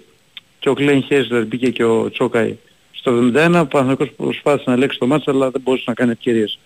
και 0.59 0.68
ο 0.68 0.75
Κλέιν 0.75 1.02
Χέσλερ 1.02 1.47
μπήκε 1.47 1.71
και 1.71 1.85
ο 1.85 2.11
Τσόκαη 2.11 2.56
στο 2.90 3.12
71, 3.12 3.30
ο 3.35 3.66
Παναθηναϊκός 3.66 4.11
προσπάθησε 4.16 4.64
να 4.66 4.73
ελέγξει 4.73 4.99
το 4.99 5.06
μάτσα 5.06 5.30
αλλά 5.30 5.50
δεν 5.50 5.61
μπορούσε 5.61 5.85
να 5.87 5.94
κάνει 5.94 6.11
ευκαιρίες. 6.11 6.59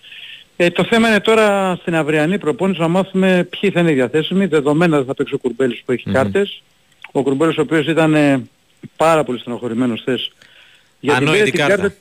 Ε, 0.57 0.71
το 0.71 0.85
θέμα 0.85 1.09
είναι 1.09 1.21
τώρα 1.21 1.77
στην 1.81 1.95
αυριανή 1.95 2.39
προπόνηση 2.39 2.81
να 2.81 2.89
μάθουμε 2.89 3.49
ποιοι 3.51 3.71
θα 3.71 3.81
είναι 3.81 3.91
οι 3.91 3.95
διαθέσιμοι, 3.95 4.47
δεδομένα 4.47 4.97
δεν 4.97 5.07
θα 5.07 5.15
παίξει 5.15 5.35
ο 5.35 5.39
Κουρμπέλης 5.39 5.83
που 5.85 5.93
έχει 5.93 6.11
κάρτες. 6.11 6.63
Ο 7.13 7.23
Κουρμπέλης 7.23 7.57
ο 7.57 7.61
οποίος 7.61 7.87
ήταν 7.87 8.15
ε, 8.15 8.49
πάρα 8.97 9.25
πολύ 9.25 9.39
στενοχωρημένος 9.39 10.03
θες 10.05 10.33
γιατί 11.01 11.25
πήρε 11.25 11.43
την 11.43 11.55
κάρτα 11.55 11.95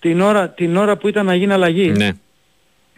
την 0.00 0.20
ώρα, 0.20 0.48
την 0.48 0.76
ώρα 0.76 0.96
που 0.96 1.08
ήταν 1.08 1.26
να 1.26 1.34
γίνει 1.34 1.52
αλλαγή. 1.52 1.90
Ναι. 1.90 2.10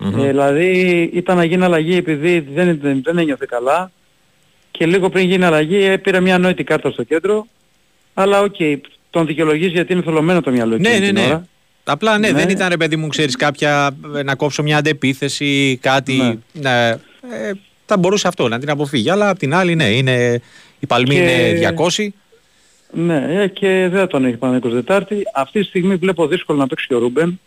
Ε, 0.00 0.26
δηλαδή 0.26 1.02
ήταν 1.12 1.36
να 1.36 1.44
γίνει 1.44 1.64
αλλαγή 1.64 1.96
επειδή 1.96 2.40
δεν, 2.40 2.78
δεν, 2.80 3.02
δεν 3.02 3.18
ένιωθε 3.18 3.46
καλά 3.48 3.90
και 4.70 4.86
λίγο 4.86 5.10
πριν 5.10 5.28
γίνει 5.28 5.44
αλλαγή 5.44 5.84
ε, 5.84 5.96
πήρε 5.96 6.20
μια 6.20 6.34
ανόητη 6.34 6.64
κάρτα 6.64 6.90
στο 6.90 7.02
κέντρο 7.02 7.46
αλλά 8.14 8.40
ok, 8.40 8.54
okay, 8.58 8.76
τον 9.10 9.26
δικαιολογείς 9.26 9.72
γιατί 9.72 9.92
είναι 9.92 10.02
θολωμένο 10.02 10.40
το 10.40 10.50
μυαλό 10.50 10.78
ναι, 10.78 10.98
ναι, 10.98 11.10
ναι. 11.10 11.24
Ώρα. 11.24 11.46
Απλά 11.84 12.18
ναι, 12.18 12.30
ναι, 12.30 12.38
δεν 12.38 12.48
ήταν 12.48 12.68
ρε 12.68 12.76
παιδί 12.76 12.96
μου, 12.96 13.06
ξέρεις 13.06 13.36
κάποια, 13.36 13.96
να 14.24 14.34
κόψω 14.34 14.62
μια 14.62 14.76
αντεπίθεση, 14.76 15.78
κάτι, 15.82 16.12
ναι. 16.12 16.36
ναι 16.52 16.88
ε, 16.90 17.52
θα 17.86 17.96
μπορούσε 17.96 18.28
αυτό 18.28 18.48
να 18.48 18.58
την 18.58 18.70
αποφύγει. 18.70 19.10
Αλλά 19.10 19.28
απ' 19.28 19.38
την 19.38 19.54
άλλη 19.54 19.74
ναι, 19.74 19.84
είναι, 19.84 20.40
η 20.78 20.86
παλμή 20.86 21.14
και... 21.14 21.20
είναι 21.20 21.74
200. 21.96 22.08
Ναι, 22.92 23.42
ε, 23.42 23.46
και 23.46 23.88
δεν 23.90 24.06
τον 24.06 24.24
έχει 24.24 24.36
πάνω 24.36 24.58
24 24.62 24.70
Τετάρτη. 24.70 25.22
Αυτή 25.34 25.60
τη 25.60 25.66
στιγμή 25.66 25.94
βλέπω 25.96 26.26
δύσκολο 26.26 26.58
να 26.58 26.66
παίξει 26.66 26.86
και 26.86 26.94
ο 26.94 26.98
Ρούμπεν. 26.98 27.40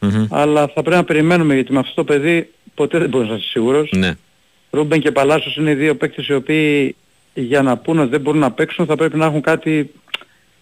Mm-hmm. 0.00 0.26
Αλλά 0.30 0.66
θα 0.66 0.82
πρέπει 0.82 0.96
να 0.96 1.04
περιμένουμε 1.04 1.54
γιατί 1.54 1.72
με 1.72 1.78
αυτό 1.78 1.94
το 1.94 2.04
παιδί 2.04 2.52
ποτέ 2.74 2.98
δεν 2.98 3.08
μπορείς 3.08 3.28
να 3.28 3.34
είσαι 3.34 3.48
σίγουρος. 3.48 3.90
Ναι. 3.96 4.16
Ρούμπεν 4.70 5.00
και 5.00 5.10
Παλάσιος 5.10 5.56
είναι 5.56 5.74
δύο 5.74 5.94
παίκτες 5.94 6.26
οι 6.26 6.34
οποίοι 6.34 6.96
για 7.34 7.62
να 7.62 7.76
πούνε 7.76 8.00
ότι 8.00 8.10
δεν 8.10 8.20
μπορούν 8.20 8.40
να 8.40 8.50
παίξουν 8.52 8.86
θα 8.86 8.96
πρέπει 8.96 9.16
να 9.16 9.26
έχουν 9.26 9.40
κάτι 9.40 9.90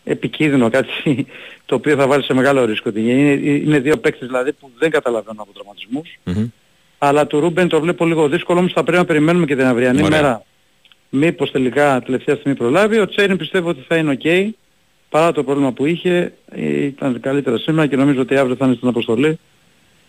επικίνδυνο, 0.04 0.70
κάτι 0.70 1.26
το 1.66 1.74
οποίο 1.74 1.96
θα 1.96 2.06
βάλει 2.06 2.22
σε 2.22 2.34
μεγάλο 2.34 2.64
ρίσκο. 2.64 2.90
Είναι, 2.94 3.32
είναι 3.42 3.78
δύο 3.78 3.96
παίκτες 3.96 4.28
δηλαδή 4.28 4.52
που 4.52 4.70
δεν 4.78 4.90
καταλαβαίνουν 4.90 5.40
από 5.40 5.52
τραυματισμούς. 5.52 6.18
Mm-hmm. 6.26 6.50
Αλλά 6.98 7.26
του 7.26 7.40
Ρούμπεν 7.40 7.68
το 7.68 7.80
βλέπω 7.80 8.06
λίγο 8.06 8.28
δύσκολο, 8.28 8.58
όμως 8.58 8.72
θα 8.72 8.82
πρέπει 8.82 8.98
να 8.98 9.04
περιμένουμε 9.04 9.46
και 9.46 9.56
την 9.56 9.64
αυριανή 9.64 10.02
μέρα 10.02 10.44
μήπως 11.10 11.50
τελικά 11.50 12.02
τελευταία 12.04 12.34
στιγμή 12.34 12.56
προλάβει. 12.56 12.98
Ο 12.98 13.08
Τσέριν 13.08 13.36
πιστεύω 13.36 13.68
ότι 13.68 13.84
θα 13.88 13.96
είναι 13.96 14.18
ok. 14.22 14.48
Παρά 15.08 15.32
το 15.32 15.44
πρόβλημα 15.44 15.72
που 15.72 15.86
είχε, 15.86 16.32
ήταν 16.56 17.20
καλύτερα 17.20 17.58
σήμερα 17.58 17.86
και 17.86 17.96
νομίζω 17.96 18.20
ότι 18.20 18.36
αύριο 18.36 18.56
θα 18.56 18.66
είναι 18.66 18.74
στην 18.74 18.88
αποστολή 18.88 19.38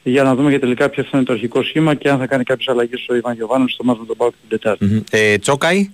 για 0.04 0.24
να 0.24 0.36
δούμε 0.36 0.52
και 0.52 0.60
τελικά 0.60 0.90
ποιο 0.90 1.04
θα 1.04 1.10
είναι 1.14 1.26
το 1.26 1.34
αρχικό 1.34 1.64
σχήμα 1.64 1.96
και 1.96 2.10
αν 2.10 2.20
θα 2.20 2.28
κάνει 2.28 2.44
κάποιες 2.44 2.68
αλλαγές 2.68 3.06
ο 3.10 3.16
Ιβάν 3.16 3.36
Γιωβάνος 3.36 3.72
στο 3.72 3.84
μάτς 3.84 4.00
με 4.00 4.06
τον 4.06 4.18
Πάο 4.18 4.30
την 4.30 4.40
Τετάρτη. 4.50 4.88
Mm-hmm. 4.92 5.04
Ε, 5.12 5.38
Τσόκαη, 5.38 5.90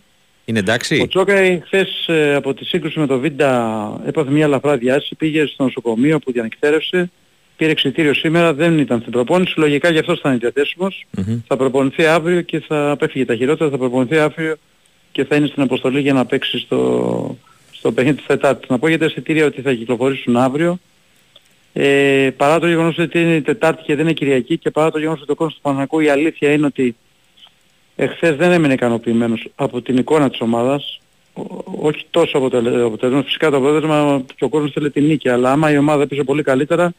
είναι 0.46 0.60
εντάξει; 0.60 1.00
Ο 1.02 1.08
Τσόκαη 1.08 1.62
χθες 1.66 2.08
ε, 2.08 2.36
από 2.36 2.54
τη 2.54 2.66
σύγκρουση 2.66 3.00
με 3.00 3.08
τον 3.08 3.20
Βίντα 3.20 4.02
έπαθε 4.06 4.32
μια 4.32 4.48
λαφρά 4.48 4.78
διάση, 4.78 5.16
πήγε 5.16 5.46
στο 5.46 5.64
νοσοκομείο 5.64 6.20
που 6.20 6.32
διανυκτέρευσε, 6.32 7.12
πήρε 7.58 7.72
εξητήριο 7.72 8.14
σήμερα, 8.14 8.54
δεν 8.54 8.80
ήταν 8.80 9.00
στην 9.00 9.12
προπόνηση, 9.12 9.60
λογικά 9.60 9.90
γι' 9.90 10.00
αυτό 10.00 10.16
θα 10.16 10.30
είναι 10.30 10.38
διαθέσιμος. 10.38 11.06
Mm-hmm. 11.18 11.42
Θα 11.48 11.58
προπονηθεί 11.58 12.06
αύριο 12.06 12.42
και 12.42 12.60
θα 12.60 12.92
απέφυγε 12.92 13.26
τα 13.26 13.36
χειρότερα, 13.36 13.70
θα 13.70 13.78
προπονηθεί 13.78 14.18
αύριο 14.18 14.56
και 15.18 15.26
θα 15.26 15.36
είναι 15.36 15.48
στην 15.48 15.62
αποστολή 15.62 16.00
για 16.00 16.14
να 16.14 16.26
παίξει 16.26 16.60
στο, 16.60 17.38
στο 17.72 17.92
παιχνίδι 17.92 18.18
της 18.18 18.26
Τετάρτης. 18.26 18.70
Να 18.70 18.80
πω 18.80 18.88
για 18.88 19.00
τα 19.00 19.06
εισιτήρια 19.06 19.46
ότι 19.46 19.62
θα 19.62 19.74
κυκλοφορήσουν 19.74 20.38
αύριο. 20.38 20.80
Ε, 21.74 22.30
παρά 22.38 22.60
το 22.60 22.68
γεγονός 22.68 22.98
ότι 22.98 23.22
είναι 23.22 23.42
Τετάρτη 23.42 23.84
και 23.84 23.96
δεν 23.96 24.06
είναι 24.06 24.14
Κυριακή 24.14 24.58
και 24.58 24.72
παρά 24.72 24.92
το 24.92 24.98
γεγονός 25.00 25.20
ότι 25.20 25.28
το 25.28 25.36
κόσμο 25.36 25.56
του 25.56 25.62
Παναγικού 25.62 26.00
η 26.00 26.10
αλήθεια 26.10 26.52
είναι 26.52 26.66
ότι 26.66 26.96
εχθές 27.96 28.36
δεν 28.36 28.52
έμεινε 28.52 28.74
ικανοποιημένος 28.74 29.48
από 29.56 29.82
την 29.82 29.98
εικόνα 29.98 30.30
της 30.30 30.42
ομάδας. 30.42 31.02
όχι 31.82 32.06
τόσο 32.10 32.38
αποτελεσμα. 32.38 33.24
Φυσικά 33.24 33.50
το 33.50 33.58
αποτέλεσμα 33.58 34.22
και 34.36 34.44
ο 34.44 34.50
κόσμος 34.50 34.72
θέλει 34.72 34.92
την 34.92 35.06
νίκη, 35.06 35.30
αλλά 35.30 35.52
άμα 35.52 35.72
η 35.72 35.78
ομάδα 35.78 36.04
έπαιζε 36.04 36.24
πολύ 36.24 36.44
καλύτερα 36.44 36.94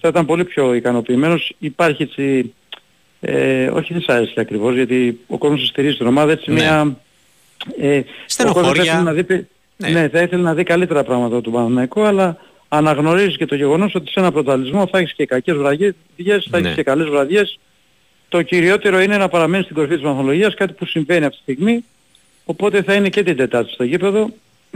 θα 0.00 0.08
ήταν 0.08 0.26
πολύ 0.26 0.44
πιο 0.44 0.74
ικανοποιημένος. 0.74 1.54
Υπάρχει 1.58 2.02
έτσι, 2.02 2.54
ε, 3.20 3.66
όχι 3.66 3.94
δυσάρεστη 3.94 4.40
ακριβώς, 4.40 4.74
γιατί 4.74 5.20
ο 5.26 5.38
κόσμος 5.38 5.66
στηρίζει 5.66 5.96
την 5.96 6.06
ομάδα, 6.06 6.32
έτσι 6.32 6.50
ναι. 6.50 6.60
μια 6.60 6.96
ε, 7.80 8.00
Στενοχώρια. 8.26 9.00
Να 9.02 9.12
δει, 9.12 9.46
ναι. 9.76 9.88
ναι. 9.88 10.08
θα 10.08 10.20
ήθελε 10.20 10.42
να 10.42 10.54
δει 10.54 10.62
καλύτερα 10.62 11.04
πράγματα 11.04 11.40
του 11.40 11.50
Παναθηναϊκού, 11.50 12.02
αλλά 12.02 12.36
αναγνωρίζεις 12.68 13.36
και 13.36 13.46
το 13.46 13.54
γεγονός 13.54 13.94
ότι 13.94 14.10
σε 14.10 14.20
ένα 14.20 14.32
πρωταλισμό 14.32 14.86
θα 14.86 14.98
έχεις 14.98 15.12
και 15.12 15.26
κακές 15.26 15.56
βραδιές, 15.56 15.94
θα 16.50 16.56
έχεις 16.56 16.68
ναι. 16.68 16.74
και 16.74 16.82
καλές 16.82 17.08
βραδιές. 17.08 17.58
Το 18.28 18.42
κυριότερο 18.42 19.00
είναι 19.00 19.16
να 19.16 19.28
παραμένεις 19.28 19.64
στην 19.64 19.76
κορυφή 19.76 19.94
της 19.94 20.04
μαθολογίας, 20.04 20.54
κάτι 20.54 20.72
που 20.72 20.86
συμβαίνει 20.86 21.24
αυτή 21.24 21.36
τη 21.44 21.52
στιγμή. 21.52 21.84
Οπότε 22.44 22.82
θα 22.82 22.94
είναι 22.94 23.08
και 23.08 23.22
την 23.22 23.36
Τετάρτη 23.36 23.72
στο 23.72 23.84
γήπεδο. 23.84 24.30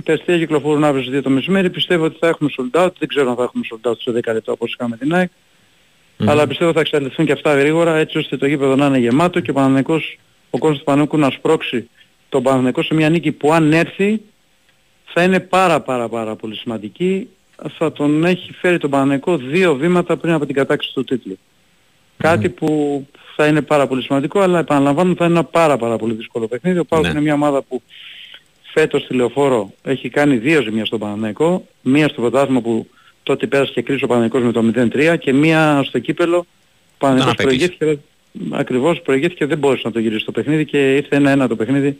Τα 0.04 0.12
εστία 0.12 0.38
κυκλοφορούν 0.38 0.84
αύριο 0.84 1.02
στις 1.02 1.18
2 1.18 1.22
το 1.22 1.30
μεσημέρι. 1.30 1.70
Πιστεύω 1.70 2.04
ότι 2.04 2.16
θα 2.20 2.28
έχουμε 2.28 2.50
sold 2.58 2.84
out. 2.84 2.92
Δεν 2.98 3.08
ξέρω 3.08 3.30
αν 3.30 3.36
θα 3.36 3.42
έχουμε 3.42 3.64
sold 3.70 3.90
out 3.90 3.98
στο 3.98 4.12
10 4.12 4.32
λεπτό 4.32 4.52
όπως 4.52 4.72
είχαμε 4.72 4.96
την 4.96 5.14
ΑΕΚ. 5.14 5.30
Mm-hmm. 5.30 6.24
Αλλά 6.28 6.46
πιστεύω 6.46 6.72
θα 6.72 6.80
εξαρτηθούν 6.80 7.26
και 7.26 7.32
αυτά 7.32 7.54
γρήγορα 7.54 7.96
έτσι 7.96 8.18
ώστε 8.18 8.36
το 8.36 8.46
γήπεδο 8.46 8.76
να 8.76 8.86
είναι 8.86 8.98
γεμάτο 8.98 9.40
και 9.40 9.50
ο 9.50 9.52
Παναναϊκός, 9.52 10.18
ο 10.50 10.58
κόσμος 10.58 10.78
του 10.78 10.84
Παναναϊκού 10.84 11.18
να 11.18 11.30
σπρώξει 11.30 11.88
τον 12.34 12.42
Παναθηναϊκό 12.42 12.82
σε 12.82 12.94
μια 12.94 13.08
νίκη 13.08 13.32
που 13.32 13.52
αν 13.52 13.72
έρθει 13.72 14.20
θα 15.04 15.22
είναι 15.22 15.40
πάρα 15.40 15.80
πάρα 15.80 16.08
πάρα 16.08 16.36
πολύ 16.36 16.56
σημαντική. 16.56 17.28
Θα 17.78 17.92
τον 17.92 18.24
έχει 18.24 18.52
φέρει 18.52 18.78
τον 18.78 18.90
Παναθηναϊκό 18.90 19.36
δύο 19.36 19.74
βήματα 19.74 20.16
πριν 20.16 20.32
από 20.32 20.46
την 20.46 20.54
κατάξυση 20.54 20.94
του 20.94 21.04
τίτλου. 21.04 21.38
Κάτι 22.16 22.48
που 22.48 22.68
θα 23.36 23.46
είναι 23.46 23.62
πάρα 23.62 23.86
πολύ 23.86 24.02
σημαντικό, 24.02 24.40
αλλά 24.40 24.58
επαναλαμβάνω 24.58 25.14
θα 25.14 25.24
είναι 25.24 25.34
ένα 25.34 25.44
πάρα 25.44 25.76
πάρα 25.76 25.96
πολύ 25.96 26.14
δύσκολο 26.14 26.48
παιχνίδι. 26.48 26.78
Ο 26.78 26.84
Πάουκ 26.84 27.04
ναι. 27.04 27.10
είναι 27.10 27.20
μια 27.20 27.34
ομάδα 27.34 27.62
που 27.62 27.82
φέτος 28.72 29.02
στη 29.02 29.14
Λεωφόρο 29.14 29.72
έχει 29.82 30.08
κάνει 30.08 30.36
δύο 30.36 30.62
ζημιά 30.62 30.84
στον 30.84 30.98
Παναθηναϊκό. 30.98 31.66
Μία 31.82 32.08
στο 32.08 32.20
πρωτάθλημα 32.20 32.60
που 32.60 32.86
τότε 33.22 33.46
πέρασε 33.46 33.72
και 33.72 33.82
κρίση 33.82 34.04
ο 34.04 34.06
Παναθηναϊκός 34.06 34.62
με 34.62 34.72
το 34.72 34.90
0-3 35.14 35.18
και 35.18 35.32
μία 35.32 35.82
στο 35.86 35.98
κύπελο 35.98 36.36
ο 36.36 36.46
Παναθηναϊκός 36.98 37.44
προηγήθηκε, 37.44 37.98
ακριβώς 38.50 39.00
προηγήθηκε 39.00 39.46
δεν 39.46 39.58
μπορούσε 39.58 39.82
να 39.84 39.92
το 39.92 39.98
γυρίσει 39.98 40.24
το 40.24 40.32
παιχνίδι 40.32 40.64
και 40.64 40.94
ήρθε 40.96 41.16
ένα-ένα 41.16 41.48
το 41.48 41.56
παιχνίδι 41.56 41.98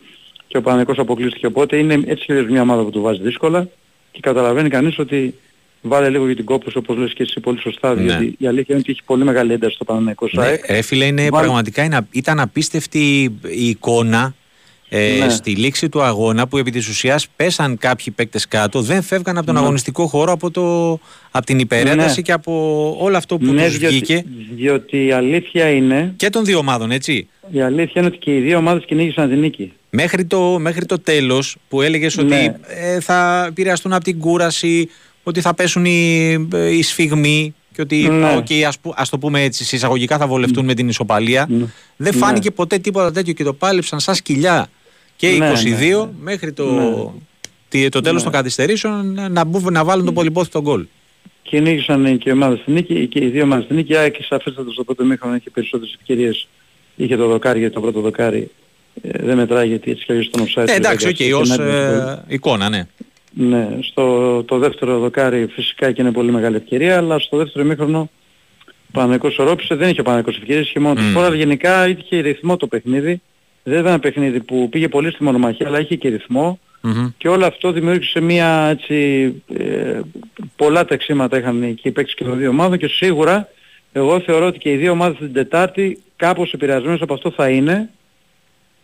και 0.54 0.60
ο 0.60 0.62
Παναγικός 0.62 0.98
αποκλείστηκε. 0.98 1.46
Οπότε 1.46 1.76
είναι 1.76 2.00
έτσι 2.06 2.24
και 2.24 2.32
μια 2.32 2.62
ομάδα 2.62 2.82
που 2.82 2.90
του 2.90 3.00
βάζει 3.00 3.20
δύσκολα 3.22 3.68
και 4.10 4.20
καταλαβαίνει 4.20 4.68
κανείς 4.68 4.98
ότι 4.98 5.34
βάλε 5.80 6.08
λίγο 6.08 6.26
για 6.26 6.36
την 6.36 6.44
κόπωση 6.44 6.78
όπως 6.78 6.96
λες 6.96 7.12
και 7.12 7.22
εσύ 7.22 7.40
πολύ 7.40 7.60
σωστά. 7.60 7.94
Ναι. 7.94 8.02
Διότι 8.02 8.34
η 8.38 8.46
αλήθεια 8.46 8.66
είναι 8.68 8.78
ότι 8.78 8.90
έχει 8.90 9.02
πολύ 9.04 9.24
μεγάλη 9.24 9.52
ένταση 9.52 9.74
στο 9.74 9.84
Παναγικό 9.84 10.28
ναι, 10.32 10.56
Ρε 10.68 10.82
φίλε, 10.82 11.04
είναι, 11.04 11.28
πραγματικά 11.28 12.04
ήταν 12.10 12.40
απίστευτη 12.40 13.22
η 13.42 13.68
εικόνα 13.68 14.34
ε, 14.88 15.16
ναι. 15.18 15.28
στη 15.28 15.50
λήξη 15.50 15.88
του 15.88 16.02
αγώνα 16.02 16.46
που 16.46 16.58
επί 16.58 16.70
της 16.70 16.88
ουσίας 16.88 17.28
πέσαν 17.36 17.78
κάποιοι 17.78 18.12
παίκτες 18.16 18.48
κάτω, 18.48 18.80
δεν 18.80 19.02
φεύγαν 19.02 19.36
από 19.36 19.46
τον 19.46 19.54
ναι. 19.54 19.60
αγωνιστικό 19.60 20.06
χώρο, 20.06 20.32
από, 20.32 20.50
το, 20.50 20.92
από 21.30 21.46
την 21.46 21.58
υπερένταση 21.58 22.16
ναι. 22.16 22.22
και 22.22 22.32
από 22.32 22.52
όλο 23.00 23.16
αυτό 23.16 23.38
που 23.38 23.52
ναι, 23.52 23.64
τους 23.64 23.78
διότι, 23.78 23.94
βγήκε. 23.94 24.24
Διότι 24.54 25.04
η 25.06 25.12
αλήθεια 25.12 25.70
είναι... 25.70 26.14
Και 26.16 26.30
των 26.30 26.44
δύο 26.44 26.58
ομάδων, 26.58 26.90
έτσι. 26.90 27.28
Η 27.50 27.60
αλήθεια 27.60 27.92
είναι 27.94 28.06
ότι 28.06 28.18
και 28.18 28.36
οι 28.36 28.40
δύο 28.40 28.58
ομάδες 28.58 28.84
κυνήγησαν 28.84 29.28
την 29.28 29.38
νίκη. 29.38 29.72
Μέχρι 29.96 30.24
το, 30.24 30.58
μέχρι 30.58 30.86
το 30.86 30.98
τέλος 30.98 31.56
που 31.68 31.82
έλεγες 31.82 32.18
ότι 32.18 32.28
ναι. 32.28 32.56
ε, 32.66 33.00
θα 33.00 33.44
επηρεαστούν 33.48 33.92
από 33.92 34.04
την 34.04 34.18
κούραση, 34.18 34.88
ότι 35.22 35.40
θα 35.40 35.54
πέσουν 35.54 35.84
οι, 35.84 36.32
οι 36.70 36.82
σφιγμοί 36.82 37.54
και 37.72 37.80
ότι 37.80 38.08
ναι. 38.08 38.36
okay, 38.38 38.60
ας, 38.62 38.78
ας 38.94 39.08
το 39.08 39.18
πούμε 39.18 39.42
έτσι, 39.42 39.64
συσσαγωγικά 39.64 40.18
θα 40.18 40.26
βολευτούν 40.26 40.64
με 40.64 40.74
την 40.74 40.88
ισοπαλία. 40.88 41.48
Δεν 41.96 42.12
φάνηκε 42.12 42.50
ποτέ 42.50 42.78
τίποτα 42.78 43.12
τέτοιο 43.12 43.32
και 43.32 43.44
το 43.44 43.52
πάλεψαν 43.52 44.00
σαν 44.00 44.14
σκυλιά 44.14 44.68
και 45.16 45.28
οι 45.28 45.38
22 45.38 45.42
ναι, 45.42 46.08
μέχρι 46.20 46.52
το, 46.52 46.64
ναι. 47.70 47.88
το 47.88 48.00
τέλος 48.00 48.22
των 48.22 48.32
καθυστερήσεων 48.32 49.14
να, 49.30 49.44
να 49.70 49.84
βάλουν 49.84 50.04
το 50.04 50.12
πολυπόθητο 50.12 50.60
γκολ. 50.60 50.86
Κυνήγησαν 51.42 52.18
και 52.18 52.28
οι 52.28 52.32
ομάδες 52.32 52.58
στην 52.58 52.72
νίκη 52.72 53.06
και 53.06 53.24
οι 53.24 53.28
δύο 53.28 53.42
ομάδες 53.42 53.64
στην 53.64 53.76
νίκη. 53.76 53.92
Η 53.92 53.96
ΑΕΚ 53.96 54.14
σαφέστατα 54.28 54.70
στο 54.70 54.84
πρώτο 54.84 55.04
μήχρονο 55.04 55.34
είχε 55.34 55.50
περισσότερες 55.50 55.96
ευκαιρίες. 56.00 56.48
Είχε 56.96 57.16
το 57.16 57.26
δοκάρι 57.26 57.58
για 57.58 57.70
το 57.70 57.80
πρώτο 57.80 58.00
δοκάρι. 58.00 58.50
Ε, 59.02 59.24
δεν 59.24 59.36
μετράει 59.36 59.68
γιατί 59.68 59.90
έτσι 59.90 60.04
και 60.04 60.22
στον 60.22 60.46
offside. 60.46 60.68
Ε, 60.68 60.74
εντάξει, 60.74 61.08
οκ, 61.08 61.16
okay, 61.18 61.40
ως 61.40 61.58
ε, 61.58 62.24
εικόνα, 62.28 62.68
ναι. 62.68 62.86
Ναι, 63.36 63.68
στο 63.80 64.42
το 64.42 64.58
δεύτερο 64.58 64.98
δοκάρι 64.98 65.46
φυσικά 65.46 65.92
και 65.92 66.02
είναι 66.02 66.12
πολύ 66.12 66.32
μεγάλη 66.32 66.56
ευκαιρία, 66.56 66.96
αλλά 66.96 67.18
στο 67.18 67.36
δεύτερο 67.36 67.64
μήχρονο 67.64 68.10
Παναγικός 68.92 69.38
ορόψησε, 69.38 69.74
δεν 69.74 69.88
είχε 69.88 70.00
ο 70.00 70.04
Παναγικός 70.04 70.36
ευκαιρίες, 70.36 70.66
είχε 70.68 70.80
μόνο 70.80 71.00
mm. 71.00 71.18
αλλά 71.18 71.34
γενικά 71.34 71.88
είχε 71.88 72.18
ρυθμό 72.18 72.56
το 72.56 72.66
παιχνίδι. 72.66 73.20
Δεν 73.62 73.74
ήταν 73.74 73.86
ένα 73.86 73.98
παιχνίδι 73.98 74.40
που 74.40 74.68
πήγε 74.68 74.88
πολύ 74.88 75.10
στη 75.10 75.22
μονομαχία, 75.22 75.66
αλλά 75.66 75.80
είχε 75.80 75.94
και 75.94 76.08
ρυθμο 76.08 76.58
Και 77.16 77.28
όλο 77.28 77.46
αυτό 77.46 77.72
δημιούργησε 77.72 78.20
μια 78.20 78.68
έτσι, 78.70 79.24
ε, 79.58 80.00
πολλά 80.56 80.84
ταξίματα 80.84 81.38
είχαν 81.38 81.62
εκεί 81.62 81.90
παίξει 81.90 82.14
και 82.14 82.24
των 82.24 82.38
δύο 82.38 82.48
ομάδων 82.48 82.78
και 82.78 82.88
σίγουρα 82.88 83.48
εγώ 83.92 84.20
θεωρώ 84.20 84.46
ότι 84.46 84.58
και 84.58 84.70
οι 84.70 84.76
δύο 84.76 84.90
ομάδες 84.90 85.18
την 85.18 85.32
Τετάρτη 85.32 86.02
κάπως 86.16 86.52
επηρεασμένες 86.52 87.00
από 87.00 87.14
αυτό 87.14 87.30
θα 87.30 87.48
είναι. 87.48 87.90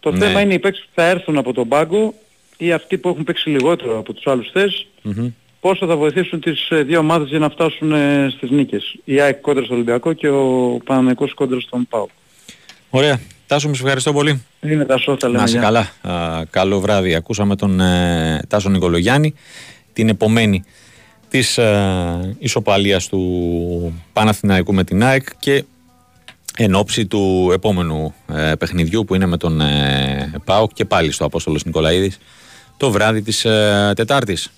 Το 0.00 0.10
ναι. 0.10 0.18
θέμα 0.18 0.40
είναι 0.40 0.54
οι 0.54 0.58
παίκτες 0.58 0.82
που 0.82 0.90
θα 0.94 1.04
έρθουν 1.04 1.38
από 1.38 1.52
τον 1.52 1.68
πάγκο 1.68 2.14
ή 2.56 2.72
αυτοί 2.72 2.98
που 2.98 3.08
έχουν 3.08 3.24
παίξει 3.24 3.48
λιγότερο 3.48 3.98
από 3.98 4.12
τους 4.12 4.26
άλλους 4.26 4.50
θες, 4.52 4.86
mm-hmm. 5.04 5.32
πόσο 5.60 5.86
θα 5.86 5.96
βοηθήσουν 5.96 6.40
τις 6.40 6.70
ε, 6.70 6.82
δύο 6.82 6.98
ομάδες 6.98 7.28
για 7.28 7.38
να 7.38 7.50
φτάσουν 7.50 7.92
ε, 7.92 8.28
στις 8.36 8.50
νίκες. 8.50 8.96
Η 9.04 9.20
ΑΕΚ 9.20 9.40
κόντρα 9.40 9.64
στο 9.64 9.74
Ολυμπιακό 9.74 10.12
και 10.12 10.28
ο 10.28 10.78
Παναμαϊκός 10.84 11.34
κόντρα 11.34 11.60
στον 11.60 11.86
ΠΑΟ. 11.88 12.06
Ωραία. 12.90 13.20
Τάσο, 13.46 13.68
μου 13.68 13.74
ευχαριστώ 13.76 14.12
πολύ. 14.12 14.42
Είναι 14.60 14.84
Τάσο, 14.84 15.16
τα 15.16 15.26
λέμε. 15.28 15.38
Να 15.38 15.44
είσαι 15.44 15.58
καλά. 15.58 15.90
καλό 16.50 16.80
βράδυ. 16.80 17.14
Ακούσαμε 17.14 17.56
τον 17.56 17.80
ε, 17.80 18.42
Τάσο 18.48 18.68
Νικολογιάννη. 18.68 19.34
Την 19.92 20.08
επομένη 20.08 20.64
της 21.28 21.58
ε, 21.58 22.36
ισοπαλίας 22.38 23.08
του 23.08 24.02
Παναθηναϊκού 24.12 24.74
με 24.74 24.84
την 24.84 25.02
ΑΕΚ 25.02 25.26
και 25.38 25.64
εν 26.56 26.74
ώψη 26.74 27.06
του 27.06 27.50
επόμενου 27.52 28.14
ε, 28.32 28.52
παιχνιδιού 28.58 29.04
που 29.04 29.14
είναι 29.14 29.26
με 29.26 29.36
τον 29.36 29.60
ε, 29.60 30.32
ΠΑΟΚ 30.44 30.72
και 30.72 30.84
πάλι 30.84 31.12
στο 31.12 31.24
Απόστολος 31.24 31.64
Νικολαίδης 31.64 32.18
το 32.76 32.90
βράδυ 32.90 33.22
της 33.22 33.44
ε, 33.44 33.92
Τετάρτης. 33.96 34.50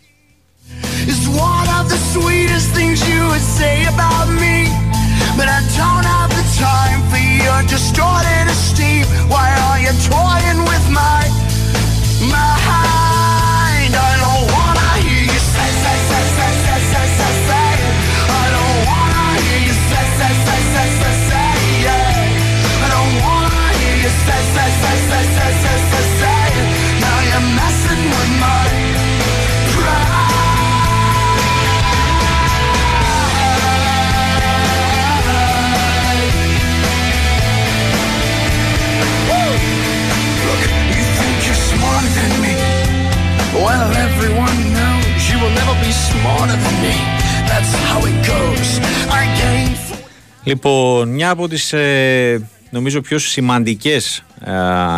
Λοιπόν, 50.45 51.09
μια 51.09 51.31
από 51.31 51.49
τις 51.49 51.73
ε, 51.73 52.49
νομίζω 52.71 53.01
πιο 53.01 53.19
σημαντικές 53.19 54.25
ε, 54.45 54.53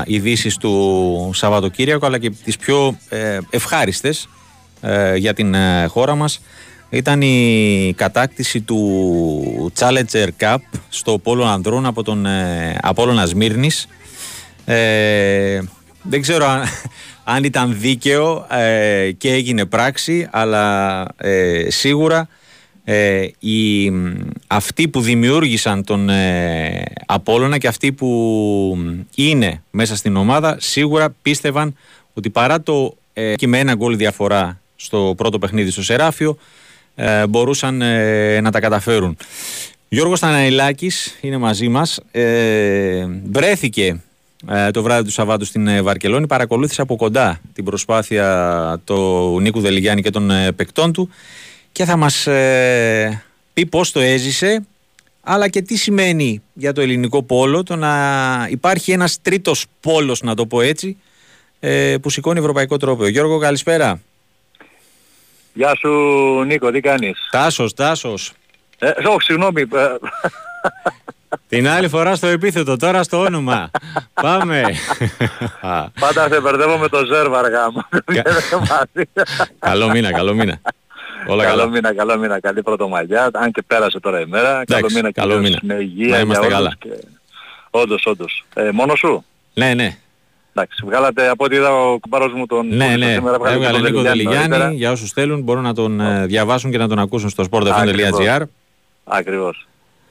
ειδήσεις 0.04 0.56
του 0.56 1.30
Σαββατοκύριακου 1.34 2.06
αλλά 2.06 2.18
και 2.18 2.30
τις 2.30 2.56
πιο 2.56 2.98
ε, 3.08 3.38
ευχάριστες 3.50 4.28
ε, 4.80 5.16
για 5.16 5.34
την 5.34 5.54
ε, 5.54 5.86
χώρα 5.86 6.14
μας 6.14 6.40
ήταν 6.90 7.22
η 7.22 7.94
κατάκτηση 7.96 8.60
του 8.60 9.72
Challenger 9.78 10.28
Cup 10.38 10.56
στο 10.88 11.18
Πόλο 11.18 11.44
Ανδρών 11.44 11.86
από 11.86 12.02
τον 12.02 12.26
ε, 12.26 12.78
Απόλλωνας 12.82 13.28
Σμύρνης. 13.28 13.88
δεν 16.02 16.20
ξέρω 16.20 16.46
αν, 16.46 16.62
αν 17.24 17.44
ήταν 17.44 17.76
δίκαιο 17.78 18.46
και 19.18 19.32
έγινε 19.32 19.64
πράξη 19.64 20.28
αλλά 20.30 21.06
σίγουρα 21.68 22.28
ε, 22.84 23.26
οι, 23.38 23.92
αυτοί 24.46 24.88
που 24.88 25.00
δημιούργησαν 25.00 25.84
τον 25.84 26.08
ε, 26.08 26.82
Απόλλωνα 27.06 27.58
και 27.58 27.68
αυτοί 27.68 27.92
που 27.92 28.78
είναι 29.14 29.62
μέσα 29.70 29.96
στην 29.96 30.16
ομάδα 30.16 30.56
σίγουρα 30.60 31.14
πίστευαν 31.22 31.76
ότι 32.14 32.30
παρά 32.30 32.62
το 32.62 32.96
ε, 33.12 33.34
και 33.34 33.46
με 33.46 33.58
ένα 33.58 33.74
γκολ 33.74 33.96
διαφορά 33.96 34.60
στο 34.76 35.14
πρώτο 35.16 35.38
παιχνίδι 35.38 35.70
στο 35.70 35.82
Σεράφιο 35.82 36.38
ε, 36.94 37.26
μπορούσαν 37.26 37.82
ε, 37.82 38.40
να 38.40 38.50
τα 38.50 38.60
καταφέρουν. 38.60 39.16
Γιώργος 39.88 40.20
Ταναϊλάκης 40.20 41.18
είναι 41.20 41.36
μαζί 41.36 41.68
μας. 41.68 42.00
Ε, 42.10 43.06
βρέθηκε 43.30 44.02
το 44.70 44.82
βράδυ 44.82 45.04
του 45.04 45.10
Σαββάτου 45.10 45.44
στην 45.44 45.82
Βαρκελόνη. 45.82 46.26
Παρακολούθησε 46.26 46.80
από 46.82 46.96
κοντά 46.96 47.40
την 47.52 47.64
προσπάθεια 47.64 48.80
του 48.84 49.38
Νίκου 49.40 49.60
Δελιγιάννη 49.60 50.02
και 50.02 50.10
των 50.10 50.30
παικτών 50.56 50.92
του 50.92 51.10
και 51.72 51.84
θα 51.84 51.96
μας 51.96 52.26
ε, 52.26 53.22
πει 53.52 53.66
πώς 53.66 53.92
το 53.92 54.00
έζησε 54.00 54.64
αλλά 55.22 55.48
και 55.48 55.62
τι 55.62 55.76
σημαίνει 55.76 56.42
για 56.52 56.72
το 56.72 56.80
ελληνικό 56.80 57.22
πόλο 57.22 57.62
το 57.62 57.76
να 57.76 57.92
υπάρχει 58.50 58.92
ένας 58.92 59.18
τρίτος 59.22 59.66
πόλος 59.80 60.22
να 60.22 60.34
το 60.34 60.46
πω 60.46 60.60
έτσι 60.60 60.96
ε, 61.60 61.96
που 62.02 62.10
σηκώνει 62.10 62.38
ευρωπαϊκό 62.38 62.76
τρόπο. 62.76 63.06
Γιώργο 63.06 63.38
καλησπέρα. 63.38 64.00
Γεια 65.52 65.76
σου 65.76 65.90
Νίκο, 66.46 66.70
τι 66.70 66.80
κάνεις; 66.80 67.28
Τάσος, 67.30 67.74
Τάσος. 67.74 68.32
Ε, 68.78 68.90
όχι, 69.08 69.22
συγγνώμη. 69.22 69.62
Ε, 71.34 71.56
Την 71.56 71.68
άλλη 71.68 71.88
φορά 71.88 72.14
στο 72.14 72.26
επίθετο, 72.26 72.76
τώρα 72.76 73.02
στο 73.02 73.20
όνομα. 73.20 73.70
Πάμε. 74.22 74.62
Πάντα 76.00 76.28
σε 76.28 76.40
μπερδεύω 76.40 76.76
με 76.76 76.88
το 76.88 77.04
Ζέρβαργα 77.04 77.72
καλό 79.58 79.90
μήνα, 79.90 80.12
καλό 80.12 80.34
μήνα. 80.34 80.60
Όλα 81.26 81.44
καλό 81.44 81.58
καλά. 81.58 81.70
μήνα, 81.70 81.94
καλό 81.94 82.18
μήνα, 82.18 82.40
καλή 82.40 82.62
πρωτομαγιά, 82.62 83.30
αν 83.32 83.50
και 83.50 83.62
πέρασε 83.66 84.00
τώρα 84.00 84.20
η 84.20 84.26
μέρα. 84.26 84.50
Εντάξει, 84.50 84.74
καλό 84.74 84.88
μήνα, 84.94 85.12
καλό 85.12 85.38
μήνα. 85.38 85.58
με 85.62 85.74
υγεία 85.74 86.22
για 86.22 86.38
καλά. 86.48 86.74
Και... 86.78 86.88
Όντως, 87.70 88.06
όντως. 88.06 88.44
Ε, 88.54 88.70
μόνος 88.70 88.98
σου; 88.98 89.24
Ναι, 89.54 89.74
ναι. 89.74 89.96
Εντάξει, 90.56 90.82
βγάλατε 90.84 91.28
από 91.28 91.44
ό,τι 91.44 91.56
είδα 91.56 91.72
ο 91.72 91.98
κουμπάρος 91.98 92.32
μου 92.32 92.46
τον 92.46 92.66
Ναι, 92.66 92.96
ναι, 92.96 93.14
έβγαλε 93.46 93.78
Νίκο 93.80 94.00
Δελιγιάννη, 94.00 94.74
για 94.74 94.90
όσους 94.90 95.10
θέλουν 95.10 95.42
μπορούν 95.42 95.62
να 95.62 95.74
τον 95.74 96.00
oh. 96.00 96.26
διαβάσουν 96.26 96.70
και 96.70 96.78
να 96.78 96.88
τον 96.88 96.98
ακούσουν 96.98 97.28
στο 97.28 97.44
sport.gr. 97.50 98.40
Ακριβώς. 99.04 99.66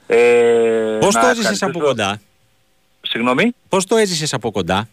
Ε, 0.06 0.98
Πώς 1.00 1.14
το 1.14 1.26
έζησες 1.26 1.62
από 1.62 1.78
κοντά; 1.78 2.20
Συγγνώμη; 3.02 3.54
Πώς 3.68 3.86
το 3.86 3.96
έζησες 3.96 4.32
από 4.34 4.50
κοντά; 4.50 4.88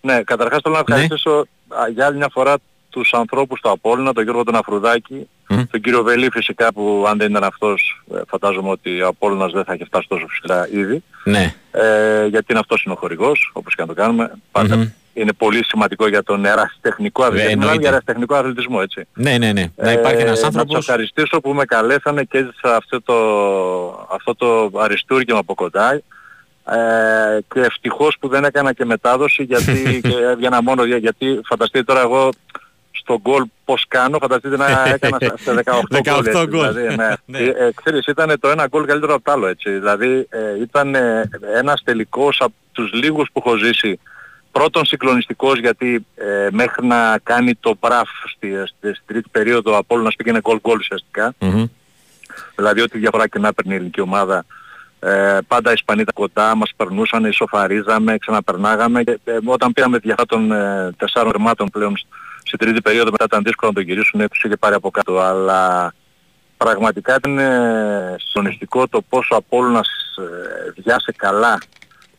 Ναι, 0.00 0.22
καταρχάς 0.22 0.60
θέλω 0.62 0.74
να 0.74 0.82
ναι. 0.88 0.94
ευχαριστήσω 0.94 1.46
ναι. 1.68 1.92
για 1.92 2.06
άλλη 2.06 2.16
μια 2.16 2.28
φορά 2.32 2.56
τους 2.90 3.14
ανθρώπους 3.14 3.60
του 3.60 3.70
Απόλλωνα, 3.70 4.12
τον 4.12 4.22
Γιώργο 4.22 4.44
τον 4.44 4.54
Αφρουδάκη, 4.54 5.28
τον 5.46 5.80
κύριο 5.80 6.02
Βελή 6.02 6.30
φυσικά 6.30 6.72
που 6.72 7.04
αν 7.08 7.18
δεν 7.18 7.30
ήταν 7.30 7.44
αυτός 7.44 8.02
ε, 8.14 8.20
φαντάζομαι 8.28 8.70
ότι 8.70 9.02
ο 9.02 9.06
Απόλλωνας 9.06 9.52
δεν 9.52 9.64
θα 9.64 9.74
είχε 9.74 9.84
φτάσει 9.84 10.08
τόσο 10.08 10.26
ψηλά 10.26 10.68
ήδη. 10.72 11.02
Ναι. 11.24 11.54
Ε, 11.70 12.26
γιατί 12.26 12.46
είναι 12.48 12.58
αυτός 12.58 12.82
είναι 12.82 12.94
ο 12.94 12.96
χορηγός, 12.96 13.50
όπως 13.52 13.74
και 13.74 13.80
να 13.80 13.88
το 13.88 13.94
κάνουμε. 13.94 14.32
Είναι 15.14 15.32
πολύ 15.32 15.64
σημαντικό 15.64 16.08
για 16.08 16.22
τον 16.22 16.44
ερασιτεχνικό 16.44 17.24
αθλητισμό. 17.24 17.58
Μιλάμε 17.58 17.76
για 17.80 17.88
ερασιτεχνικό 17.88 18.34
αθλητισμό, 18.34 18.78
έτσι. 18.82 19.06
Ναι, 19.14 19.38
ναι, 19.38 19.52
ναι. 19.52 19.64
Να 19.76 19.92
υπάρχει 19.92 20.20
ένας 20.20 20.42
ε, 20.42 20.46
άνθρωπος... 20.46 20.72
Να 20.72 20.80
σας 20.80 20.88
ευχαριστήσω 20.88 21.40
που 21.40 21.52
με 21.52 21.64
καλέσανε 21.64 22.22
και 22.22 22.38
έζησα 22.38 22.76
αυτό 22.76 23.02
το, 23.02 24.08
αυτό 24.10 24.34
το 24.34 24.70
αριστούργημα 24.80 25.38
από 25.38 25.54
κοντά. 25.54 26.02
Ε, 26.66 27.38
και 27.54 27.60
ευτυχώς 27.60 28.16
που 28.20 28.28
δεν 28.28 28.44
έκανα 28.44 28.72
και 28.72 28.84
μετάδοση 28.84 29.42
γιατί 29.42 29.72
και 30.08 30.14
έβγαινα 30.30 30.62
μόνο 30.62 30.84
γιατί 30.84 31.40
φανταστείτε 31.44 31.84
τώρα 31.84 32.00
εγώ 32.00 32.30
στο 33.04 33.20
γκολ 33.20 33.44
πώς 33.64 33.84
κάνω, 33.88 34.18
φανταστείτε 34.20 34.56
να 34.56 34.66
έκανα 34.88 35.18
σε 35.34 35.62
18 35.64 36.46
γκολ. 36.48 36.72
Δηλαδή, 36.72 36.96
ναι. 36.96 37.12
ναι. 37.26 37.38
Ε, 37.38 37.66
ε, 37.66 37.70
ξέρεις, 37.74 38.06
ήταν 38.06 38.36
το 38.40 38.48
ένα 38.48 38.66
γκολ 38.66 38.84
καλύτερο 38.84 39.14
από 39.14 39.24
το 39.24 39.32
άλλο 39.32 39.46
έτσι. 39.46 39.70
Δηλαδή 39.70 40.26
ε, 40.30 40.60
ήταν 40.60 40.94
ε, 40.94 41.28
ένας 41.54 41.82
τελικός 41.84 42.40
από 42.40 42.54
τους 42.72 42.92
λίγους 42.92 43.28
που 43.32 43.42
έχω 43.44 43.56
ζήσει 43.56 43.98
πρώτον 44.58 44.84
συγκλονιστικός 44.84 45.58
γιατί 45.58 46.06
ε, 46.14 46.48
μέχρι 46.52 46.86
να 46.86 47.18
κάνει 47.22 47.54
το 47.54 47.76
μπραφ 47.80 48.08
στη, 48.34 48.48
στη, 48.66 48.94
στη 48.94 49.02
τρίτη 49.06 49.28
περίοδο 49.30 49.76
από 49.76 49.94
όλο 49.94 50.04
να 50.04 50.10
πήγαινε 50.16 50.40
γκολ 50.40 50.58
γκολ 50.60 50.78
ουσιαστικά. 50.78 51.34
Mm-hmm. 51.40 51.68
Δηλαδή 52.56 52.80
ό,τι 52.80 52.98
διαφορά 52.98 53.28
και 53.28 53.38
να 53.38 53.48
έπαιρνε 53.48 53.72
η 53.72 53.76
ελληνική 53.76 54.00
ομάδα 54.00 54.44
ε, 55.00 55.38
πάντα 55.46 55.70
οι 55.70 55.72
Ισπανοί 55.76 56.00
ήταν 56.00 56.14
κοντά, 56.14 56.54
μας 56.54 56.72
περνούσαν, 56.76 57.24
ισοφαρίζαμε, 57.24 58.18
ξαναπερνάγαμε 58.18 59.02
και 59.02 59.18
ε, 59.24 59.38
όταν 59.44 59.72
πήραμε 59.72 59.98
διαφορά 59.98 60.26
των 60.26 60.52
ε, 60.52 60.92
τεσσάρων 60.96 61.32
ρημάτων 61.32 61.68
πλέον 61.70 61.96
στην 62.44 62.58
τρίτη 62.58 62.80
περίοδο 62.80 63.10
μετά 63.10 63.24
ήταν 63.24 63.42
δύσκολο 63.42 63.70
να 63.70 63.76
τον 63.76 63.90
γυρίσουν, 63.90 64.28
τους 64.28 64.42
είχε 64.42 64.56
πάρει 64.56 64.74
από 64.74 64.90
κάτω, 64.90 65.18
αλλά 65.18 65.92
πραγματικά 66.56 67.14
ήταν 67.14 67.38
ε, 67.38 68.16
συντονιστικό 68.18 68.88
το 68.88 69.02
πόσο 69.08 69.34
Απόλλωνας 69.34 69.88
ε, 70.18 70.80
βιάσε 70.82 71.12
καλά 71.16 71.58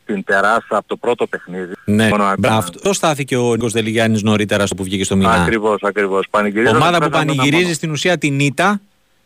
την 0.05 0.23
τεράστια 0.23 0.77
από 0.77 0.87
το 0.87 0.95
πρώτο 0.95 1.27
παιχνίδι. 1.27 1.73
Ναι, 1.85 2.09
αυτός 2.49 2.95
στάθηκε 2.95 3.37
ο 3.37 3.51
Νίκος 3.51 3.71
Δελιγιάννης 3.71 4.21
νωρίτερα 4.21 4.65
στο 4.65 4.75
που 4.75 4.83
βγήκε 4.83 5.03
στο 5.03 5.15
μήνα. 5.15 5.31
Ακριβώς, 5.31 5.83
ακριβώς. 5.83 6.27
Ομάδα 6.73 7.01
που 7.01 7.09
πανηγυρίζει 7.09 7.73
στην 7.73 7.91
ουσία 7.91 8.17
την 8.17 8.39
ήττα. 8.39 8.81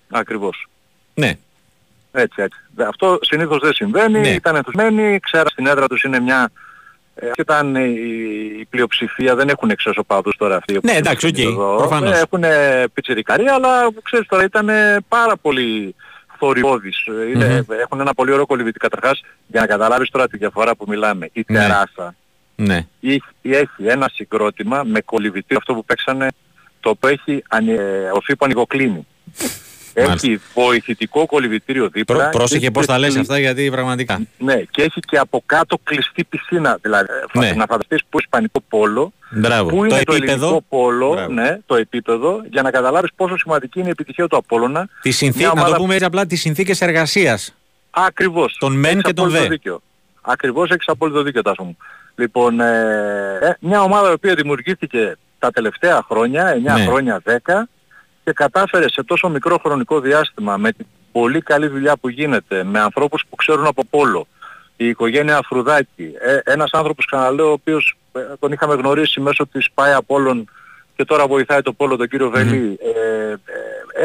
Ακριβώς. 0.09 0.67
Ναι. 1.13 1.37
Έτσι, 2.11 2.41
έτσι. 2.41 2.59
Αυτό 2.87 3.19
συνήθως 3.21 3.59
δεν 3.59 3.73
συμβαίνει, 3.73 4.19
ναι. 4.19 4.29
ήταν 4.29 4.55
ενθουσμένοι, 4.55 5.19
ξέρα 5.19 5.49
στην 5.49 5.65
έδρα 5.65 5.87
τους 5.87 6.03
είναι 6.03 6.19
μια 6.19 6.51
ε, 7.15 7.25
και 7.25 7.41
ήταν 7.41 7.75
η, 7.75 8.65
πλειοψηφία, 8.69 9.35
δεν 9.35 9.49
έχουν 9.49 9.69
εξωσοπαδούς 9.69 10.35
τώρα 10.37 10.55
αυτοί. 10.55 10.79
Ναι, 10.83 10.91
εντάξει, 10.91 11.27
οκ, 11.27 11.35
okay, 11.37 11.77
προφανώς. 11.77 12.11
Ε, 12.11 12.19
έχουν 12.19 12.43
πιτσιρικαρία, 12.93 13.53
αλλά 13.53 13.87
ξέρεις 14.03 14.27
τώρα 14.27 14.43
ήταν 14.43 14.69
πάρα 15.07 15.37
πολύ 15.37 15.95
θορυβόδης. 16.39 16.97
Mm-hmm. 17.07 17.63
Έχουν 17.81 17.99
ένα 17.99 18.13
πολύ 18.13 18.31
ωραίο 18.31 18.45
κολυβητή. 18.45 18.79
Καταρχάς, 18.79 19.21
για 19.47 19.61
να 19.61 19.67
καταλάβεις 19.67 20.09
τώρα 20.09 20.27
τη 20.27 20.37
διαφορά 20.37 20.75
που 20.75 20.85
μιλάμε, 20.87 21.29
η 21.33 21.45
ναι. 21.47 21.59
τεράσα 21.59 22.15
ναι. 22.55 22.87
έχει 23.41 23.85
ένα 23.85 24.09
συγκρότημα 24.13 24.83
με 24.83 25.01
κολυβητή 25.01 25.55
αυτό 25.55 25.73
που 25.73 25.85
παίξανε 25.85 26.27
το 26.79 26.89
οποίο 26.89 27.09
έχει 27.09 27.43
ορφή 28.13 28.35
που 28.35 28.45
ανοιγοκλίνει. 28.45 29.07
Έχει 30.01 30.41
βοηθητικό 30.53 31.25
κολυβητήριο 31.25 31.89
δίπλα. 31.89 32.17
Πρό, 32.17 32.29
πρόσεχε 32.29 32.71
πώς 32.71 32.85
τα 32.85 32.99
λες 32.99 33.15
αυτά 33.15 33.39
γιατί 33.39 33.69
πραγματικά. 33.71 34.21
Ναι, 34.37 34.55
και 34.55 34.81
έχει 34.81 34.99
και 34.99 35.17
από 35.17 35.43
κάτω 35.45 35.77
κλειστή 35.83 36.23
πισίνα. 36.23 36.77
Δηλαδή, 36.81 37.07
ναι. 37.33 37.51
να 37.51 37.65
φανταστείς 37.69 38.01
που 38.09 38.19
ισπανικό 38.19 38.61
πόλο, 38.69 39.11
Μπράβο. 39.29 39.69
που 39.69 39.85
είναι 39.85 39.97
το, 39.97 40.03
το 40.03 40.13
ελληνικό 40.13 40.63
πόλο, 40.69 41.27
ναι, 41.29 41.57
το 41.65 41.75
επίπεδο, 41.75 42.41
για 42.49 42.61
να 42.61 42.71
καταλάβεις 42.71 43.09
πόσο 43.15 43.37
σημαντική 43.37 43.79
είναι 43.79 43.87
η 43.87 43.91
επιτυχία 43.91 44.27
του 44.27 44.37
Απόλλωνα. 44.37 44.89
Τη 45.01 45.11
συνθή... 45.11 45.43
Να 45.43 45.63
το 45.63 45.73
πούμε 45.77 45.93
έτσι 45.93 46.05
απλά 46.05 46.25
τις 46.25 46.39
συνθήκες 46.39 46.81
εργασίας. 46.81 47.55
Ακριβώς. 47.89 48.57
Τον 48.59 48.75
μεν 48.75 49.01
και 49.01 49.13
τον 49.13 49.29
δε. 49.29 49.47
Δίκιο. 49.47 49.81
Ακριβώς 50.21 50.69
έχεις 50.69 50.87
απόλυτο 50.87 51.21
δίκιο 51.21 51.41
Τάσο 51.41 51.63
μου. 51.63 51.77
Λοιπόν, 52.15 52.59
ε, 52.59 53.37
ε, 53.41 53.57
μια 53.59 53.81
ομάδα 53.81 54.09
η 54.09 54.13
οποία 54.13 54.33
δημιουργήθηκε 54.35 55.17
τα 55.39 55.51
τελευταία 55.51 56.03
χρόνια, 56.09 56.55
9 56.55 56.61
ναι. 56.61 56.85
χρόνια, 56.85 57.21
10, 57.25 57.63
και 58.23 58.31
κατάφερε 58.31 58.89
σε 58.89 59.03
τόσο 59.03 59.29
μικρό 59.29 59.57
χρονικό 59.57 59.99
διάστημα 59.99 60.57
με 60.57 60.71
την 60.71 60.85
πολύ 61.11 61.41
καλή 61.41 61.67
δουλειά 61.67 61.97
που 61.97 62.09
γίνεται, 62.09 62.63
με 62.63 62.79
ανθρώπους 62.79 63.23
που 63.29 63.35
ξέρουν 63.35 63.65
από 63.65 63.85
πόλο, 63.89 64.27
η 64.77 64.87
οικογένεια 64.87 65.37
Αφρουδάκη, 65.37 66.11
ε, 66.19 66.51
ένας 66.51 66.69
άνθρωπος 66.73 67.05
ξαναλέω 67.05 67.49
ο 67.49 67.51
οποίος 67.51 67.97
ε, 68.11 68.19
τον 68.39 68.51
είχαμε 68.51 68.75
γνωρίσει 68.75 69.19
μέσω 69.19 69.47
της 69.47 69.71
ΠΑΕ 69.73 69.93
Απόλλων 69.93 70.49
και 70.99 71.05
τώρα 71.05 71.27
βοηθάει 71.27 71.61
το 71.61 71.73
πόλο 71.73 71.95
τον 71.95 72.07
κύριο 72.07 72.29
Βελή, 72.29 72.77
ε, 72.81 73.31
ε, 73.31 73.35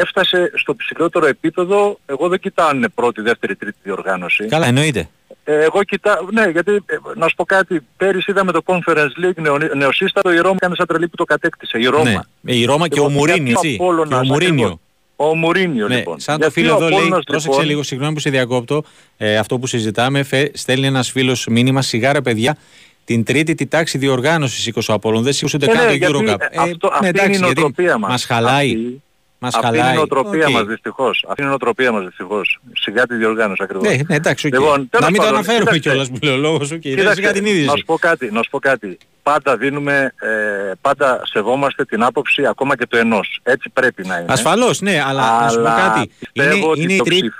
έφτασε 0.01 0.51
στο 0.55 0.75
ψηλότερο 0.75 1.25
επίπεδο, 1.25 1.99
εγώ 2.05 2.27
δεν 2.27 2.39
κοιτάω 2.39 2.67
αν 2.67 2.77
είναι 2.77 2.89
πρώτη, 2.89 3.21
δεύτερη, 3.21 3.55
τρίτη 3.55 3.77
διοργάνωση. 3.83 4.45
Καλά 4.45 4.67
εννοείται. 4.67 5.09
Ε, 5.43 5.63
εγώ 5.63 5.83
κοιτάω, 5.83 6.15
ναι, 6.31 6.49
γιατί 6.49 6.71
ε, 6.71 6.95
να 7.15 7.27
σου 7.27 7.35
πω 7.35 7.45
κάτι, 7.45 7.81
πέρυσι 7.97 8.31
είδαμε 8.31 8.51
το 8.51 8.61
Conference 8.65 9.25
League 9.25 9.35
νεο, 9.35 9.57
νεοσύστατο, 9.75 10.33
η 10.33 10.37
Ρώμα 10.37 10.55
έκανε 10.55 10.75
σαν 10.75 10.85
τρελή 10.87 11.07
που 11.07 11.15
το 11.15 11.23
κατέκτησε, 11.23 11.77
η 11.79 11.85
Ρώμα. 11.85 12.25
Ναι, 12.41 12.53
η 12.53 12.65
Ρώμα 12.65 12.87
και 12.87 12.99
ο 12.99 13.07
λοιπόν, 13.07 13.17
Μουρίνιο, 13.17 13.51
έτσι. 13.51 13.77
Και 14.07 14.15
ο 14.15 14.25
Μουρίνιο. 14.25 14.79
Ο 15.15 15.35
Μουρίνιο 15.35 15.87
ναι, 15.87 15.95
λοιπόν. 15.95 16.19
Σαν 16.19 16.39
το 16.39 16.49
φίλο 16.49 16.75
εδώ 16.75 16.89
λέει, 16.89 17.07
πρόσεξε 17.07 17.49
λοιπόν... 17.49 17.65
λίγο, 17.65 17.83
συγγνώμη 17.83 18.13
που 18.13 18.19
σε 18.19 18.29
διακόπτω, 18.29 18.83
ε, 19.17 19.37
αυτό 19.37 19.59
που 19.59 19.67
συζητάμε, 19.67 20.23
φε, 20.23 20.49
στέλνει 20.53 20.87
ένας 20.87 21.11
φίλος 21.11 21.47
μήνυμα, 21.47 21.81
σιγάρα 21.81 22.21
παιδιά, 22.21 22.57
την 23.05 23.23
τρίτη 23.23 23.55
τη 23.55 23.65
τάξη 23.65 23.97
διοργάνωσης 23.97 24.73
20 24.75 24.81
Απόλλων, 24.87 25.23
δεν 25.23 25.33
σήκωσε 25.33 25.55
ούτε 25.55 25.65
καν 25.65 25.99
το 25.99 26.07
Eurocap. 26.07 26.39
Ε, 26.39 26.59
αυτό, 26.59 26.91
ε, 26.93 26.99
ναι, 27.01 27.09
αυτή 27.09 27.25
είναι 27.25 27.35
η 27.35 27.39
νοοτροπία 27.39 27.97
μας. 27.97 28.09
Μας 28.09 28.25
χαλάει. 28.25 28.99
Μας 29.39 29.55
Αυτή 29.55 29.77
είναι 29.77 29.91
η 29.91 29.95
νοοτροπία 29.95 30.47
okay. 30.47 30.51
μας 30.51 30.63
δυστυχώς. 30.65 31.25
Αυτή 31.27 31.41
είναι 31.41 31.47
η 31.47 31.49
νοοτροπία 31.49 31.91
μας 31.91 32.03
δυστυχώς. 32.03 32.59
Σιγά 32.73 33.05
τη 33.05 33.15
διοργάνωση 33.15 33.63
ακριβώς. 33.63 33.87
Ναι, 33.87 33.95
ναι 34.07 34.15
εντάξει, 34.15 34.47
okay. 34.49 34.59
λοιπόν, 34.59 34.89
να 34.99 35.09
μην 35.09 35.21
το 35.21 35.27
αναφέρουμε 35.27 35.77
κιόλας 35.77 36.09
που 36.09 36.17
λέει 36.21 36.33
ο 36.33 36.37
λόγος. 36.37 36.71
Okay. 36.73 36.79
Κοίταξε, 36.79 37.31
την 37.31 37.45
είδηση. 37.45 37.65
Να 37.65 37.75
σου 37.75 37.85
πω 37.85 37.97
κάτι, 37.97 38.31
να 38.31 38.43
σου 38.43 38.49
πω 38.49 38.59
κάτι. 38.59 38.97
Πάντα 39.23 39.57
δίνουμε, 39.57 40.13
ε, 40.19 40.71
πάντα 40.81 41.21
σεβόμαστε 41.23 41.85
την 41.85 42.03
άποψη 42.03 42.45
ακόμα 42.45 42.77
και 42.77 42.87
του 42.87 42.97
ενός. 42.97 43.39
Έτσι 43.43 43.69
πρέπει 43.73 44.07
να 44.07 44.17
είναι. 44.17 44.25
Ασφαλώς, 44.29 44.81
ναι, 44.81 45.01
αλλά, 45.05 45.23
αλλά 45.23 45.41
να 45.43 45.49
σου 45.49 45.61
πω 45.61 45.63
κάτι. 45.63 46.11
Είναι, 46.33 46.55
είναι 46.75 46.93
η 46.93 47.01
τρίτη... 47.01 47.31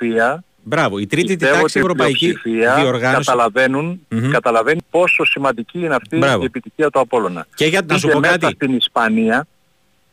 Μπράβο, 0.67 0.97
η 0.97 1.05
τρίτη 1.05 1.35
τη 1.35 1.45
τάξη 1.45 1.79
ευρωπαϊκή 1.79 2.37
διοργάνωση. 2.43 3.25
Καταλαβαίνουν, 3.25 3.99
mm-hmm. 4.11 4.29
καταλαβαίνει 4.31 4.81
πόσο 4.89 5.25
σημαντική 5.25 5.79
είναι 5.79 5.95
αυτή 5.95 6.17
Μπράβο. 6.17 6.41
η 6.41 6.45
επιτυχία 6.45 6.89
του 6.89 6.99
Απόλλωνα. 6.99 7.47
Και 7.55 7.65
για 7.65 7.81
να 7.87 7.97
σου 7.97 8.07
πω 8.07 8.19
κάτι. 8.19 8.45
στην 8.45 8.75
Ισπανία, 8.75 9.47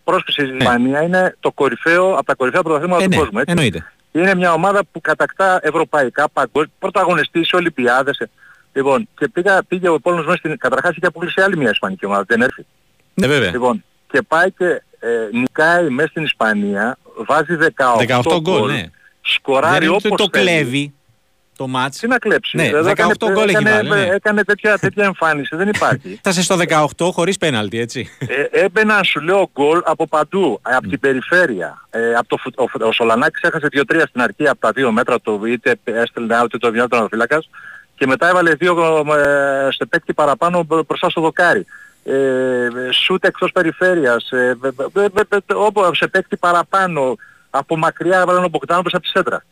πρόσκληση 0.05 0.53
η 0.53 0.57
Ισπανία 0.59 0.99
ναι. 0.99 1.05
είναι 1.07 1.37
το 1.41 1.53
κορυφαίο, 1.53 2.13
από 2.13 2.25
τα 2.25 2.35
κορυφαία 2.35 2.63
πρωταθλήματα 2.63 3.03
ε, 3.03 3.05
του 3.05 3.11
ναι, 3.11 3.17
κόσμου. 3.17 3.39
Έτσι. 3.39 3.51
Εννοείται. 3.51 3.93
Είναι 4.13 4.35
μια 4.35 4.53
ομάδα 4.53 4.85
που 4.93 5.01
κατακτά 5.01 5.61
ευρωπαϊκά, 5.63 6.29
παγκόσμια, 6.29 6.73
πρωταγωνιστής 6.79 7.49
σε 7.49 7.57
Ολυμπιάδες. 7.57 8.23
Λοιπόν, 8.73 9.09
και 9.19 9.29
πήγα, 9.29 9.63
πήγε 9.69 9.89
ο 9.89 10.01
Πόλος 10.01 10.25
μέσα 10.25 10.37
στην... 10.37 10.59
Καταρχάς 10.59 10.97
είχε 10.97 11.07
αποκλείσει 11.07 11.41
άλλη 11.41 11.57
μια 11.57 11.71
Ισπανική 11.71 12.07
ομάδα, 12.07 12.25
δεν 12.27 12.41
έρθει. 12.41 12.67
Ναι 13.15 13.27
βέβαια. 13.27 13.51
Λοιπόν, 13.51 13.85
και 14.11 14.23
πάει 14.23 14.51
και 14.51 14.83
ε, 14.99 15.09
νικάει 15.33 15.89
μέσα 15.89 16.09
στην 16.09 16.23
Ισπανία, 16.23 16.99
βάζει 17.27 17.57
18, 18.07 18.23
18 18.23 18.41
γκολ, 18.41 18.71
ναι. 18.71 18.91
Σκοράρει 19.23 19.87
δεν 19.87 19.95
όπως 19.95 20.21
το 20.21 20.27
κλέβει 20.27 20.95
το 21.57 21.67
μάτς. 21.67 21.99
Τι 21.99 22.07
να 22.07 22.19
κλέψει. 22.19 22.57
Ναι, 22.57 22.71
18 22.73 22.87
έκανε, 22.87 23.13
γκολ 23.33 23.49
έχει 23.49 23.65
βάλει. 23.65 23.89
Ναι. 23.89 24.01
Έκανε 24.01 24.45
τέτοια, 24.45 24.79
τέτοια 24.79 25.05
εμφάνιση, 25.05 25.57
δεν 25.57 25.69
υπάρχει. 25.69 26.17
Φτάσε 26.19 26.43
στο 26.43 26.57
18 26.97 27.11
χωρίς 27.13 27.39
πέναλτι, 27.39 27.79
έτσι. 27.79 28.09
Ε, 28.19 28.65
έμπαιναν 28.65 29.05
σου 29.05 29.21
λέω 29.21 29.51
γκολ 29.53 29.81
από 29.85 30.07
παντού, 30.07 30.61
από 30.63 30.89
την 30.89 31.01
περιφέρεια. 31.01 31.87
Ε, 31.91 32.15
από 32.15 32.29
το, 32.29 32.39
ο, 32.57 32.87
ο 32.87 32.93
Σολανάκης 32.93 33.43
έχασε 33.43 33.69
2-3 33.73 34.03
στην 34.09 34.21
αρχή 34.21 34.49
από 34.49 34.61
τα 34.61 34.71
2 34.77 34.91
μέτρα 34.91 35.21
του, 35.21 35.45
είτε 35.45 35.77
έστελνε 35.85 36.41
out 36.41 36.45
είτε 36.45 36.59
το 36.59 36.71
βγαίνει 36.71 37.07
φύλακας 37.11 37.49
και 38.03 38.09
μετά 38.09 38.29
έβαλε 38.29 38.55
δύο 38.55 39.05
ε, 39.17 39.69
σε 39.71 39.85
παίκτη 39.85 40.13
παραπάνω 40.13 40.63
μπροστά 40.87 41.11
στο 41.11 41.21
δοκάρι. 41.21 41.67
Ε, 42.05 42.69
σούτ 42.93 43.25
εκτός 43.25 43.53
περιφέρειας, 43.53 44.31
ε, 44.31 44.57
όπου 45.55 45.95
σε 45.95 46.07
παίκτη 46.07 46.37
παραπάνω, 46.37 47.17
από 47.55 47.77
μακριά 47.77 48.19
έβαλε 48.19 48.45
ο 48.45 48.49
Μποκτάνοπες 48.49 48.95
από 48.95 49.03
τη 49.03 49.09
σέντρα. 49.09 49.45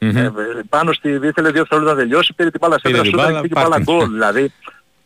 Mm-hmm. 0.00 0.16
Ε, 0.16 0.30
πάνω 0.68 0.92
στη 0.92 1.08
ήθελε 1.08 1.50
δύο 1.50 1.60
δευτερόλεπτα 1.60 1.94
να 1.94 2.00
τελειώσει, 2.00 2.32
πήρε 2.34 2.50
την 2.50 2.60
μπάλα 2.62 2.78
σέντρα, 2.78 3.04
σούτ 3.04 3.14
και 3.14 3.40
την 3.40 3.50
μπάλα 3.50 3.78
γκολ 3.78 4.08
δηλαδή. 4.10 4.52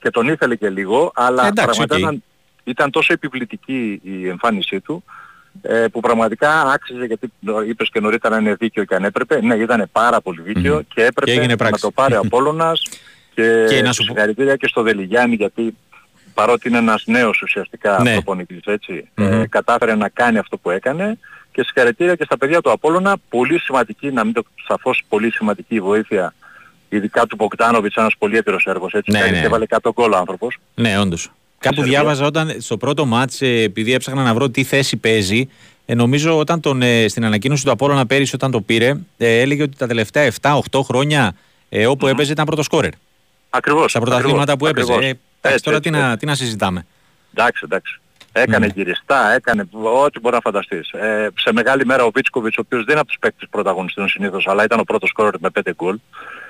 Και 0.01 0.11
τον 0.11 0.29
ήθελε 0.29 0.57
και 0.57 0.69
λίγο, 0.71 1.13
αλλά 1.15 1.47
Εντάξει, 1.47 1.65
πραγματικά 1.65 1.97
okay. 1.97 1.99
ήταν, 1.99 2.23
ήταν 2.65 2.91
τόσο 2.91 3.13
επιβλητική 3.13 4.01
η 4.05 4.29
εμφάνισή 4.29 4.81
του 4.81 5.05
ε, 5.63 5.87
που 5.93 6.01
πραγματικά 6.01 6.63
άξιζε 6.63 7.05
γιατί 7.05 7.33
είπες 7.69 7.91
και 7.91 8.01
νωρίτερα 8.01 8.39
είναι 8.39 8.55
δίκαιο 8.55 8.85
και 8.85 8.95
αν 8.95 9.05
έπρεπε. 9.05 9.41
Ναι, 9.41 9.55
ήταν 9.55 9.89
πάρα 9.93 10.21
πολύ 10.21 10.43
δίκαιο 10.43 10.79
mm-hmm. 10.79 10.87
και 10.95 11.05
έπρεπε 11.05 11.47
και 11.47 11.65
να 11.65 11.79
το 11.79 11.91
πάρει 11.91 12.15
ο 12.21 12.21
Απόλλωνας 12.25 12.83
και, 13.35 13.67
και 13.69 13.83
να 13.83 13.93
σου 13.93 14.03
συγχαρητήρια 14.03 14.57
και 14.57 14.67
στο 14.67 14.83
Δελιγιάννη 14.83 15.35
γιατί 15.35 15.77
παρότι 16.35 16.69
είναι 16.69 16.79
ένας 16.79 17.03
νέος 17.07 17.43
ουσιαστικά 17.43 18.03
ναι. 18.03 18.13
προπονητής 18.13 18.65
έτσι, 18.65 19.09
mm-hmm. 19.17 19.23
ε, 19.23 19.47
κατάφερε 19.49 19.95
να 19.95 20.09
κάνει 20.09 20.39
αυτό 20.39 20.57
που 20.57 20.71
έκανε 20.71 21.19
και 21.53 21.63
συγχαρητήρια 21.63 22.15
και 22.15 22.25
στα 22.25 22.39
παιδιά 22.39 22.61
του 22.61 22.71
Απόλλωνα, 22.71 23.17
πολύ 23.29 23.59
σημαντική, 23.59 24.11
να 24.11 24.25
μην 24.25 24.33
το 24.33 24.43
σαφώς 24.67 25.03
πολύ 25.09 25.31
σημαντική 25.31 25.81
βοήθεια 25.81 26.35
ειδικά 26.89 27.27
του 27.27 27.37
Μποκτάνοβιτς, 27.37 27.95
ένας 27.95 28.15
πολύ 28.19 28.37
έτερος 28.37 28.65
έργος, 28.67 28.93
έτσι, 28.93 29.11
ναι, 29.11 29.27
ναι. 29.31 29.39
έβαλε 29.39 29.67
100 29.69 29.91
γκολ 29.93 30.15
άνθρωπος. 30.15 30.59
Ναι, 30.75 30.99
όντως. 30.99 31.31
Κάπου 31.59 31.83
διάβαζα 31.83 32.27
όταν 32.27 32.57
στο 32.59 32.77
πρώτο 32.77 33.07
μάτς, 33.07 33.43
ε, 33.43 33.47
επειδή 33.47 33.93
έψαχνα 33.93 34.23
να 34.23 34.35
βρω 34.35 34.51
τι 34.51 34.65
θέση 34.65 34.97
παίζει, 34.97 35.49
ε, 35.87 35.95
νομίζω 35.95 36.39
όταν 36.39 36.61
τον, 36.61 36.83
ε, 36.83 37.09
στην 37.09 37.25
ανακοίνωση 37.25 37.65
του 37.65 37.71
Απόλλωνα 37.71 38.07
πέρυσι 38.07 38.35
όταν 38.35 38.51
το 38.51 38.61
πήρε, 38.61 38.97
ε, 39.17 39.41
έλεγε 39.41 39.63
ότι 39.63 39.77
τα 39.77 39.87
τελευταία 39.87 40.33
7-8 40.41 40.83
χρόνια 40.83 41.35
ε, 41.69 41.87
όπου 41.87 42.07
mm-hmm. 42.07 42.11
έπαιζε 42.11 42.33
ήταν 42.33 42.45
πρώτος 42.45 42.65
σκόρερ. 42.65 42.91
Ακριβώς. 43.51 43.91
Στα 43.91 44.01
πρωταθλήματα 44.01 44.57
που 44.57 44.67
έπαιζε. 44.67 44.93
Ε, 44.93 44.97
εντάξει, 44.97 45.65
τώρα 45.65 45.77
έτσι, 45.77 45.91
τι, 45.91 45.97
έτσι. 45.97 46.09
Να, 46.09 46.17
τι 46.17 46.27
να 46.27 46.35
συζητάμε. 46.35 46.87
Εντάξει, 47.35 47.63
εντάξει. 47.65 48.01
Έκανε 48.33 48.67
mm. 48.67 48.75
γυριστά, 48.75 49.33
έκανε 49.33 49.69
ό,τι 50.05 50.21
μπορεί 50.21 50.35
να 50.35 50.41
φανταστείς. 50.41 50.91
Ε, 50.91 51.29
σε 51.37 51.53
μεγάλη 51.53 51.87
μέρα 51.87 52.05
ο 52.05 52.11
Βίτσκοβιτς, 52.15 52.57
ο 52.57 52.63
οποίος 52.65 52.81
δεν 52.81 52.91
είναι 52.91 53.01
από 53.01 53.09
τους 53.09 53.19
παίκτες 53.21 53.49
πρωταγωνιστών 53.51 54.09
συνήθως, 54.09 54.47
αλλά 54.47 54.65
ήταν 54.65 54.81
ο 54.81 54.83
πρώτος 54.83 55.09
σκόρερ 55.09 55.35
με 55.41 55.49
5 55.65 55.71
γκολ. 55.75 55.99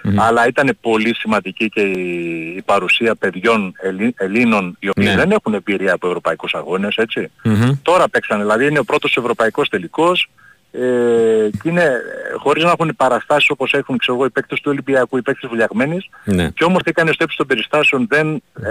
Mm. 0.05 0.15
Αλλά 0.17 0.47
ήταν 0.47 0.79
πολύ 0.81 1.15
σημαντική 1.15 1.69
και 1.69 1.81
η, 1.81 2.55
η 2.57 2.63
παρουσία 2.63 3.15
παιδιών 3.15 3.75
Ελλή, 3.81 4.15
Ελλήνων, 4.17 4.77
οι 4.81 4.89
οποίοι 4.89 5.07
ναι. 5.09 5.17
δεν 5.17 5.31
έχουν 5.31 5.55
εμπειρία 5.55 5.93
από 5.93 6.07
ευρωπαϊκούς 6.07 6.55
αγώνες, 6.55 6.97
έτσι. 6.97 7.31
Mm-hmm. 7.45 7.79
Τώρα 7.83 8.09
παίξανε, 8.09 8.43
δηλαδή 8.43 8.67
είναι 8.67 8.79
ο 8.79 8.85
πρώτος 8.85 9.17
ευρωπαϊκός 9.17 9.69
τελικός, 9.69 10.29
ε, 10.75 11.51
και 11.63 11.69
είναι 11.69 12.01
χωρίς 12.37 12.65
να 12.65 12.71
έχουν 12.71 12.97
παραστάσεις 12.97 13.51
όπως 13.51 13.73
έχουν 13.73 13.99
ξέρω 13.99 14.17
εγώ, 14.17 14.27
οι 14.27 14.31
παίκτες 14.31 14.61
του 14.61 14.71
Ολυμπιακού, 14.71 15.17
οι 15.17 15.23
παίκτες 15.23 15.49
βουλιαγμένης 15.49 16.09
ναι. 16.25 16.49
και 16.49 16.65
όμως 16.65 16.81
έκανε 16.85 17.13
στο 17.13 17.25
ύψος 17.25 17.39
των 17.39 17.47
περιστάσεων 17.47 18.07
δεν 18.09 18.35
ε, 18.35 18.71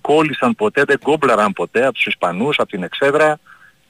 κόλλησαν 0.00 0.54
ποτέ, 0.54 0.84
δεν 0.84 0.98
κόμπλαραν 0.98 1.52
ποτέ 1.52 1.84
από 1.84 1.92
τους 1.92 2.06
Ισπανούς, 2.06 2.58
από 2.58 2.68
την 2.68 2.82
Εξέδρα, 2.82 3.38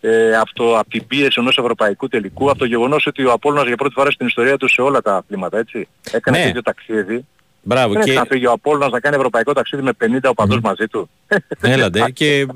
ε, 0.01 0.37
από, 0.37 0.55
το, 0.55 0.79
από 0.79 0.91
την 0.91 1.07
πίεση 1.07 1.37
ενός 1.41 1.59
ευρωπαϊκού 1.59 2.09
τελικού, 2.09 2.51
από 2.51 2.59
το 2.59 2.65
γεγονός 2.65 3.07
ότι 3.07 3.25
ο 3.25 3.33
Απόλλωνας 3.33 3.67
για 3.67 3.77
πρώτη 3.77 3.95
φορά 3.95 4.11
στην 4.11 4.27
ιστορία 4.27 4.57
του 4.57 4.69
σε 4.69 4.81
όλα 4.81 5.03
τα 5.03 5.17
αθλήματα, 5.17 5.59
έτσι, 5.59 5.89
έκανε 6.11 6.39
ναι. 6.39 6.45
τέτοιο 6.45 6.63
ταξίδι. 6.63 7.27
Μπράβο. 7.63 7.93
Δεν 7.93 8.03
και... 8.03 8.13
θα 8.13 8.27
φύγει 8.29 8.47
ο 8.47 8.53
Απόλλωνας 8.53 8.91
να 8.91 9.01
κάνει 9.01 9.17
ευρωπαϊκό 9.17 9.53
ταξίδι 9.53 9.83
με 9.83 9.93
50 10.05 10.07
οπαδούς 10.25 10.57
mm. 10.57 10.63
μαζί 10.63 10.87
του. 10.87 11.11
Έλατε 11.61 12.11
και 12.19 12.47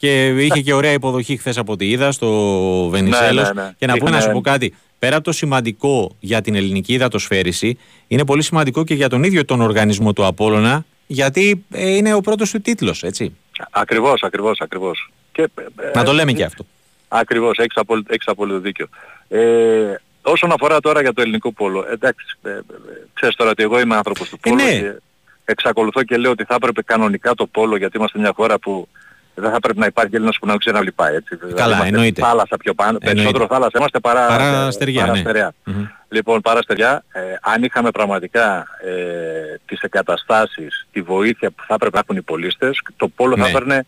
και 0.00 0.26
είχε 0.28 0.60
και 0.60 0.72
ωραία 0.72 0.92
υποδοχή 0.92 1.36
χθες 1.36 1.58
από 1.58 1.72
ό,τι 1.72 1.90
είδα 1.90 2.12
στο 2.12 2.28
Βενιζέλος. 2.88 3.52
Ναι, 3.52 3.52
ναι, 3.52 3.62
ναι. 3.62 3.74
Και 3.78 3.86
να 3.86 3.96
πούμε 3.96 4.10
να 4.10 4.20
σου 4.20 4.30
πω 4.30 4.40
κάτι. 4.40 4.74
Πέρα 4.98 5.16
από 5.16 5.24
το 5.24 5.32
σημαντικό 5.32 6.16
για 6.20 6.40
την 6.40 6.54
ελληνική 6.54 6.92
υδατοσφαίριση, 6.92 7.78
είναι 8.06 8.24
πολύ 8.24 8.42
σημαντικό 8.42 8.84
και 8.84 8.94
για 8.94 9.08
τον 9.08 9.22
ίδιο 9.22 9.44
τον 9.44 9.60
οργανισμό 9.60 10.12
του 10.12 10.24
Απόλλωνα, 10.24 10.84
γιατί 11.06 11.64
ε, 11.70 11.88
είναι 11.96 12.14
ο 12.14 12.20
πρώτος 12.20 12.50
του 12.50 12.60
τίτλος, 12.60 13.02
έτσι. 13.02 13.36
Ακριβώς, 13.70 14.22
ακριβώς, 14.22 14.60
ακριβώς. 14.60 15.10
Και, 15.32 15.48
να 15.94 16.04
το 16.04 16.12
λέμε 16.12 16.32
και 16.32 16.44
αυτό. 16.44 16.66
Ακριβώς, 17.08 17.58
έχεις 17.58 17.76
απόλυτο, 17.76 18.12
έχεις 18.12 18.28
απόλυτο 18.28 18.58
δίκιο. 18.58 18.88
Ε, 19.28 19.94
όσον 20.22 20.52
αφορά 20.52 20.80
τώρα 20.80 21.00
για 21.00 21.12
το 21.12 21.20
ελληνικό 21.22 21.52
πόλο, 21.52 21.86
εντάξει, 21.92 22.26
ε, 22.42 22.50
ε, 22.50 22.62
ξέρεις 23.12 23.36
τώρα 23.36 23.50
ότι 23.50 23.62
εγώ 23.62 23.80
είμαι 23.80 23.96
άνθρωπος 23.96 24.28
του 24.28 24.38
πόλου 24.38 24.56
ναι. 24.56 24.78
και 24.78 24.94
εξακολουθώ 25.44 26.02
και 26.02 26.16
λέω 26.16 26.30
ότι 26.30 26.44
θα 26.44 26.54
έπρεπε 26.54 26.82
κανονικά 26.82 27.34
το 27.34 27.46
πόλο 27.46 27.76
γιατί 27.76 27.96
είμαστε 27.96 28.18
μια 28.18 28.32
χώρα 28.34 28.58
που 28.58 28.88
δεν 29.40 29.50
θα 29.50 29.58
πρέπει 29.60 29.78
να 29.78 29.86
υπάρχει 29.86 30.14
Έλληνας 30.16 30.36
που 30.40 30.46
να 30.46 30.56
ξέρει 30.56 30.74
να 30.76 30.80
βλυπάει 30.82 31.14
έτσι. 31.14 31.36
Καλά, 31.36 31.66
είμαστε 31.66 31.86
εννοείται. 31.86 32.22
Θάλασσα 32.22 32.56
πιο 32.56 32.74
πάνω, 32.74 32.88
Εννοείται. 32.88 33.14
περισσότερο 33.14 33.46
θάλασσα 33.46 33.72
είμαστε 33.76 33.98
παρά, 34.00 34.26
Παρά 34.26 34.66
ε, 34.66 34.70
στεριά, 34.70 35.00
παρά 35.00 35.12
ναι. 35.12 35.18
στεριά. 35.18 35.52
Μμμ. 35.64 35.84
Λοιπόν, 36.08 36.40
παρά 36.40 36.62
στεριά, 36.62 37.04
ε, 37.12 37.20
αν 37.40 37.62
είχαμε 37.62 37.90
πραγματικά 37.90 38.66
ε, 38.84 39.58
τις 39.66 39.80
εγκαταστάσεις, 39.80 40.86
τη 40.92 41.02
βοήθεια 41.02 41.50
που 41.50 41.62
θα 41.66 41.74
έπρεπε 41.74 41.96
να 41.96 42.02
έχουν 42.04 42.16
οι 42.16 42.22
πολίτες, 42.22 42.80
το 42.96 43.08
πόλο 43.08 43.36
Ναι. 43.36 43.42
θα 43.42 43.48
έπαιρνε 43.48 43.86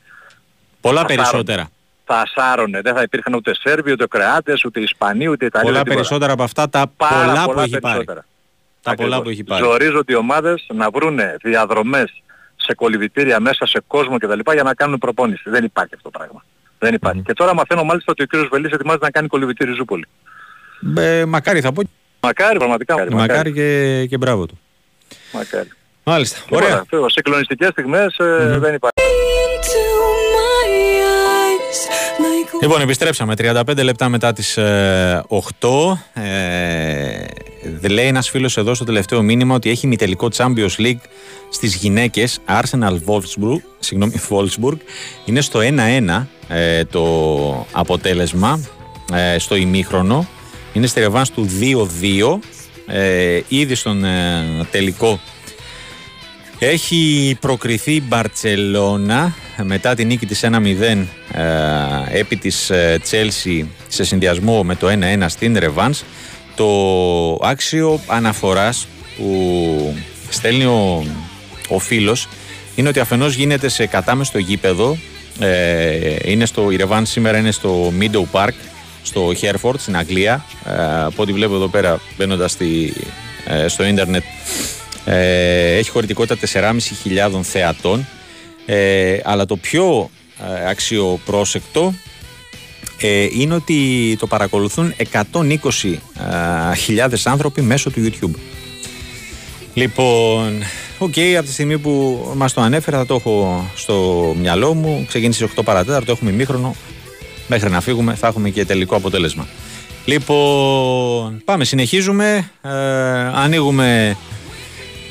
Πολλά 0.81 1.01
θα 1.01 1.07
περισσότερα. 1.07 1.69
θα 2.05 2.21
ασάρωνε. 2.21 2.81
Δεν 2.81 2.95
θα 2.95 3.03
υπήρχαν 3.03 3.35
ούτε 3.35 3.55
Σέρβοι, 3.55 3.93
ούτε 3.93 4.07
Κροάτες, 4.07 4.65
ούτε 4.65 4.81
Ισπανοί, 4.81 5.29
ούτε 5.29 5.45
Ιταλοί. 5.45 5.65
Πολλά 5.65 5.79
ούτε 5.81 5.91
τίποτα. 5.91 5.95
περισσότερα 5.95 6.33
από 6.33 6.43
αυτά 6.43 6.69
τα 6.69 6.87
Πάρα 6.97 7.25
πολλά, 7.25 7.45
που 7.45 7.51
πολλά 7.51 7.63
έχει 7.63 7.71
πάρει. 7.79 7.83
περισσότερα. 7.95 8.25
Τα 8.83 8.91
Ακριβώς. 8.91 9.11
πολλά 9.13 9.23
που 9.25 9.31
έχει 9.31 9.45
πάρει. 9.45 9.65
Ζορίζονται 9.65 10.13
οι 10.13 10.17
ομάδες 10.17 10.67
να 10.75 10.91
βρούνε 10.91 11.37
διαδρομές 11.43 12.23
σε 12.63 12.75
κολυβητήρια 12.75 13.41
μέσα 13.41 13.67
σε 13.67 13.83
κόσμο 13.87 14.19
κτλ. 14.19 14.39
για 14.53 14.63
να 14.63 14.75
κάνουν 14.75 14.99
προπόνηση. 14.99 15.51
Δεν 15.51 15.65
υπάρχει 15.65 15.95
αυτό 15.95 16.11
το 16.11 16.19
πράγμα. 16.19 16.45
Δεν 16.79 16.95
υπάρχει. 16.95 17.23
Και 17.23 17.33
τώρα 17.33 17.55
μαθαίνω 17.55 17.85
μάλιστα 17.85 18.13
ότι 18.13 18.23
ο 18.23 18.27
κύριος 18.27 18.49
Βελής 18.49 18.73
ετοιμάζεται 18.73 19.05
να 19.05 19.11
κάνει 19.11 19.29
κολυβητήρι 19.29 19.73
Ζούπολη. 19.73 20.07
Ε, 20.97 21.25
μακάρι 21.25 21.61
θα 21.61 21.73
πω. 21.73 21.83
Μακάρι, 22.21 22.59
πραγματικά. 22.59 22.95
Μακάρι. 22.95 23.15
Μακάρι 23.15 23.53
και, 23.53 24.07
και 24.09 24.17
μπράβο 24.17 24.47
του. 24.47 24.59
μακάρι. 25.33 25.69
Μάλιστα. 26.05 26.41
Τίποτα. 26.45 26.65
Ωραία. 26.65 26.85
Θεό, 26.89 27.09
Σε 27.09 27.21
κλονιστικές 27.21 27.69
στιγμές 27.69 28.17
ε, 28.19 28.59
δεν 28.59 28.75
υπάρχει. 28.75 29.01
Λοιπόν, 32.63 32.81
επιστρέψαμε 32.81 33.35
35 33.39 33.83
λεπτά 33.83 34.09
μετά 34.09 34.33
τις 34.33 34.57
ε, 34.57 35.25
8. 35.61 35.99
Ε, 36.15 37.25
δε- 37.81 37.89
λέει 37.89 38.07
ένας 38.07 38.29
φίλος 38.31 38.57
εδώ 38.57 38.75
στο 38.75 38.85
τελευταίο 38.85 39.23
μήνυμα 39.23 39.55
ότι 39.55 39.71
έχει 39.71 39.87
μητελικό 39.87 40.29
Champions 40.37 40.77
League 40.79 41.01
στις 41.51 41.75
γυναίκες 41.75 42.39
Arsenal 42.49 42.93
Wolfsburg, 43.07 43.61
συγγνώμη, 43.79 44.13
Wolfsburg. 44.29 44.77
Είναι 45.25 45.41
στο 45.41 45.61
1-1 46.09 46.27
ε, 46.49 46.85
το 46.85 47.67
αποτέλεσμα 47.73 48.61
ε, 49.35 49.39
στο 49.39 49.57
ημίχρονο. 49.57 50.27
Είναι 50.73 50.87
στη 50.87 51.01
ρεβάνς 51.01 51.31
του 51.31 51.49
2-2. 51.61 52.39
Ε, 52.87 53.41
ήδη 53.49 53.75
στον 53.75 54.05
ε, 54.05 54.67
τελικό 54.71 55.21
έχει 56.67 57.37
προκριθεί 57.41 57.93
η 57.93 58.03
Μπαρτσελώνα 58.07 59.35
μετά 59.63 59.95
την 59.95 60.07
νίκη 60.07 60.27
της 60.27 60.45
1-0 60.45 60.51
ε, 60.81 62.19
επί 62.19 62.37
της 62.37 62.71
ε, 62.71 63.01
Chelsea 63.11 63.65
σε 63.89 64.05
συνδυασμό 64.05 64.63
με 64.63 64.75
το 64.75 64.87
1-1 65.21 65.25
στην 65.27 65.59
Ρεβάνς. 65.59 66.03
Το 66.57 66.69
άξιο 67.43 68.01
αναφοράς 68.07 68.87
που 69.17 69.97
στέλνει 70.29 70.65
ο, 70.65 71.07
ο 71.69 71.79
φίλος 71.79 72.29
είναι 72.75 72.89
ότι 72.89 73.01
αφενός 73.01 73.35
γίνεται 73.35 73.69
σε 73.69 73.87
κατάμεστο 73.87 74.39
γήπεδο 74.39 74.97
ε, 75.39 76.17
είναι 76.25 76.47
στο, 76.47 76.71
η 76.71 76.77
Ρεβάνς 76.77 77.11
σήμερα 77.11 77.39
είναι 77.39 77.51
στο 77.51 77.93
Meadow 78.01 78.25
Park 78.33 78.55
στο 79.03 79.33
Hereford 79.41 79.75
στην 79.79 79.97
Αγγλία 79.97 80.45
ε, 80.67 81.03
από 81.03 81.23
ό,τι 81.23 81.33
βλέπω 81.33 81.55
εδώ 81.55 81.69
πέρα 81.69 82.01
μπαίνοντας 82.17 82.57
ε, 83.47 83.69
στο 83.69 83.85
ίντερνετ 83.85 84.23
ε, 85.05 85.77
έχει 85.77 85.91
χωρητικότητα 85.91 86.75
4.500 87.33 87.41
θεατών 87.43 88.07
ε, 88.67 89.19
αλλά 89.25 89.45
το 89.45 89.57
πιο 89.57 90.11
ε, 90.39 90.69
αξιοπρόσεκτο 90.69 91.95
ε, 93.01 93.27
είναι 93.33 93.55
ότι 93.55 94.17
το 94.19 94.27
παρακολουθούν 94.27 94.95
120.000 95.13 97.09
άνθρωποι 97.25 97.63
μέσω 97.63 97.91
του 97.91 98.11
YouTube. 98.11 98.35
Λοιπόν, 99.75 100.63
οκ, 100.99 101.15
από 101.37 101.47
τη 101.47 101.53
στιγμή 101.53 101.79
που 101.79 102.23
μας 102.37 102.53
το 102.53 102.61
ανέφερα 102.61 102.99
θα 102.99 103.07
το 103.07 103.15
έχω 103.15 103.67
στο 103.75 104.35
μυαλό 104.41 104.75
μου. 104.75 105.05
Ξεκίνησε 105.09 105.49
8 105.57 105.61
παρά 105.65 105.81
τέταρτο, 105.81 106.13
έχουμε 106.13 106.31
ημίχρονο. 106.31 106.75
Μέχρι 107.47 107.71
να 107.71 107.81
φύγουμε 107.81 108.15
θα 108.15 108.27
έχουμε 108.27 108.51
και 108.51 108.65
τελικό 108.65 108.97
αποτέλεσμα. 108.97 109.49
Λοιπόν, 110.05 111.43
πάμε, 111.45 111.65
συνεχίζουμε. 111.65 112.51
Ε, 112.63 112.71
ανοίγουμε 113.35 114.17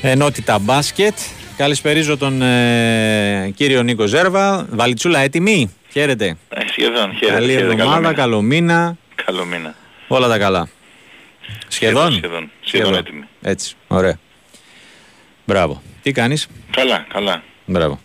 ενότητα 0.02 0.58
μπάσκετ. 0.58 1.14
Καλησπερίζω 1.56 2.16
τον 2.16 2.42
ε, 2.42 3.52
κύριο 3.54 3.82
Νίκο 3.82 4.06
Ζέρβα. 4.06 4.66
Βαλιτσούλα 4.70 5.18
έτοιμη; 5.18 5.74
Χαίρετε. 5.92 6.36
Ε, 6.48 6.60
σχεδόν, 6.68 7.12
χαίρετε. 7.16 7.32
Καλή 7.38 7.52
χαίρετε, 7.52 7.74
καλό 7.74 7.80
εβδομάδα, 7.82 8.00
μήνα. 8.08 8.14
καλό 8.14 8.40
μήνα. 8.42 8.96
Καλό 9.24 9.44
μήνα. 9.44 9.74
Όλα 10.08 10.28
τα 10.28 10.38
καλά. 10.38 10.68
Σχεδόν; 11.68 12.12
Σχεδόν, 12.12 12.50
σχεδόν 12.64 12.94
έτοιμη. 12.94 13.22
Έτσι, 13.42 13.74
ωραία. 13.86 14.18
Μπράβο. 15.44 15.82
Τι 16.02 16.12
κάνεις; 16.12 16.46
Καλά, 16.76 17.06
καλά. 17.12 17.42
Μπράβο. 17.64 18.00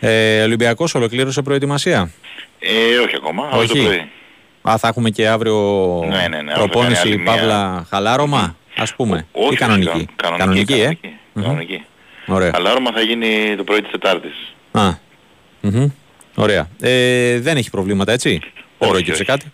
Ε, 0.00 0.42
Ολυμπιακός 0.42 0.94
ολοκλήρωσε 0.94 1.42
προετοιμασία; 1.42 2.10
Ε, 2.58 2.96
όχι 3.04 3.14
ακόμα, 3.16 3.44
αύριο 3.52 3.66
το 3.66 3.72
Όχι. 3.72 3.84
πρωί. 3.84 4.08
Α, 4.62 4.78
θα 4.78 4.88
έχουμε 4.88 5.10
και 5.10 5.28
αύριο 5.28 5.56
Ναι, 6.08 6.16
ναι, 6.16 6.28
ναι, 6.28 6.36
αύριο 6.36 6.52
θα 6.54 6.54
προπόνηση 6.54 6.94
κάνει 7.02 7.10
άλλη 7.12 7.18
μια- 7.22 7.32
παύλα 7.34 7.86
χαλάρωμα, 7.90 8.56
ας 8.78 8.94
πούμε. 8.94 9.26
Όχι, 9.32 9.52
Ή 9.52 9.56
κανονική; 9.56 9.90
φυσικά. 9.90 10.36
Κανονική, 10.36 10.72
ε; 10.72 10.76
κανονική. 10.78 11.16
Μμμ. 11.32 11.42
κανονική. 11.44 11.84
Ωραία. 12.26 12.50
Χαλάρωμα 12.54 12.92
θα 12.92 13.00
γίνει 13.00 13.54
το 13.56 13.64
πρωί 13.64 13.82
της 13.82 13.90
Τετάρτης. 13.90 14.54
Α. 14.70 14.90
μμμ. 15.60 15.88
Ωραία. 16.34 16.68
Ε, 16.80 17.40
δεν 17.40 17.56
έχει 17.56 17.70
προβλήματα, 17.70 18.12
έτσι; 18.12 18.28
Δεν 18.30 18.50
Όχι, 18.78 18.90
προέκυψε 18.90 19.12
όχι. 19.22 19.24
κάτι; 19.30 19.52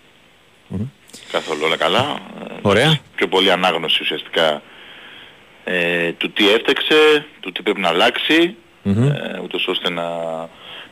Καθόλου 1.33 1.61
όλα 1.65 1.77
καλά. 1.77 2.19
Ε, 2.49 2.53
Ωραία. 2.63 2.99
Πιο 3.17 3.29
πολύ 3.29 3.51
ανάγνωση 3.51 3.99
ουσιαστικά 4.03 4.63
ε, 5.65 6.13
του 6.13 6.31
τι 6.33 6.49
έφτεξε, 6.51 7.27
του 7.41 7.53
τι 7.53 7.63
πρέπει 7.63 7.81
να 7.81 7.89
αλλάξει, 7.89 8.57
Μμμ. 8.83 9.03
ε, 9.09 9.41
ούτως 9.43 9.67
ώστε 9.67 9.91
να, 9.91 10.03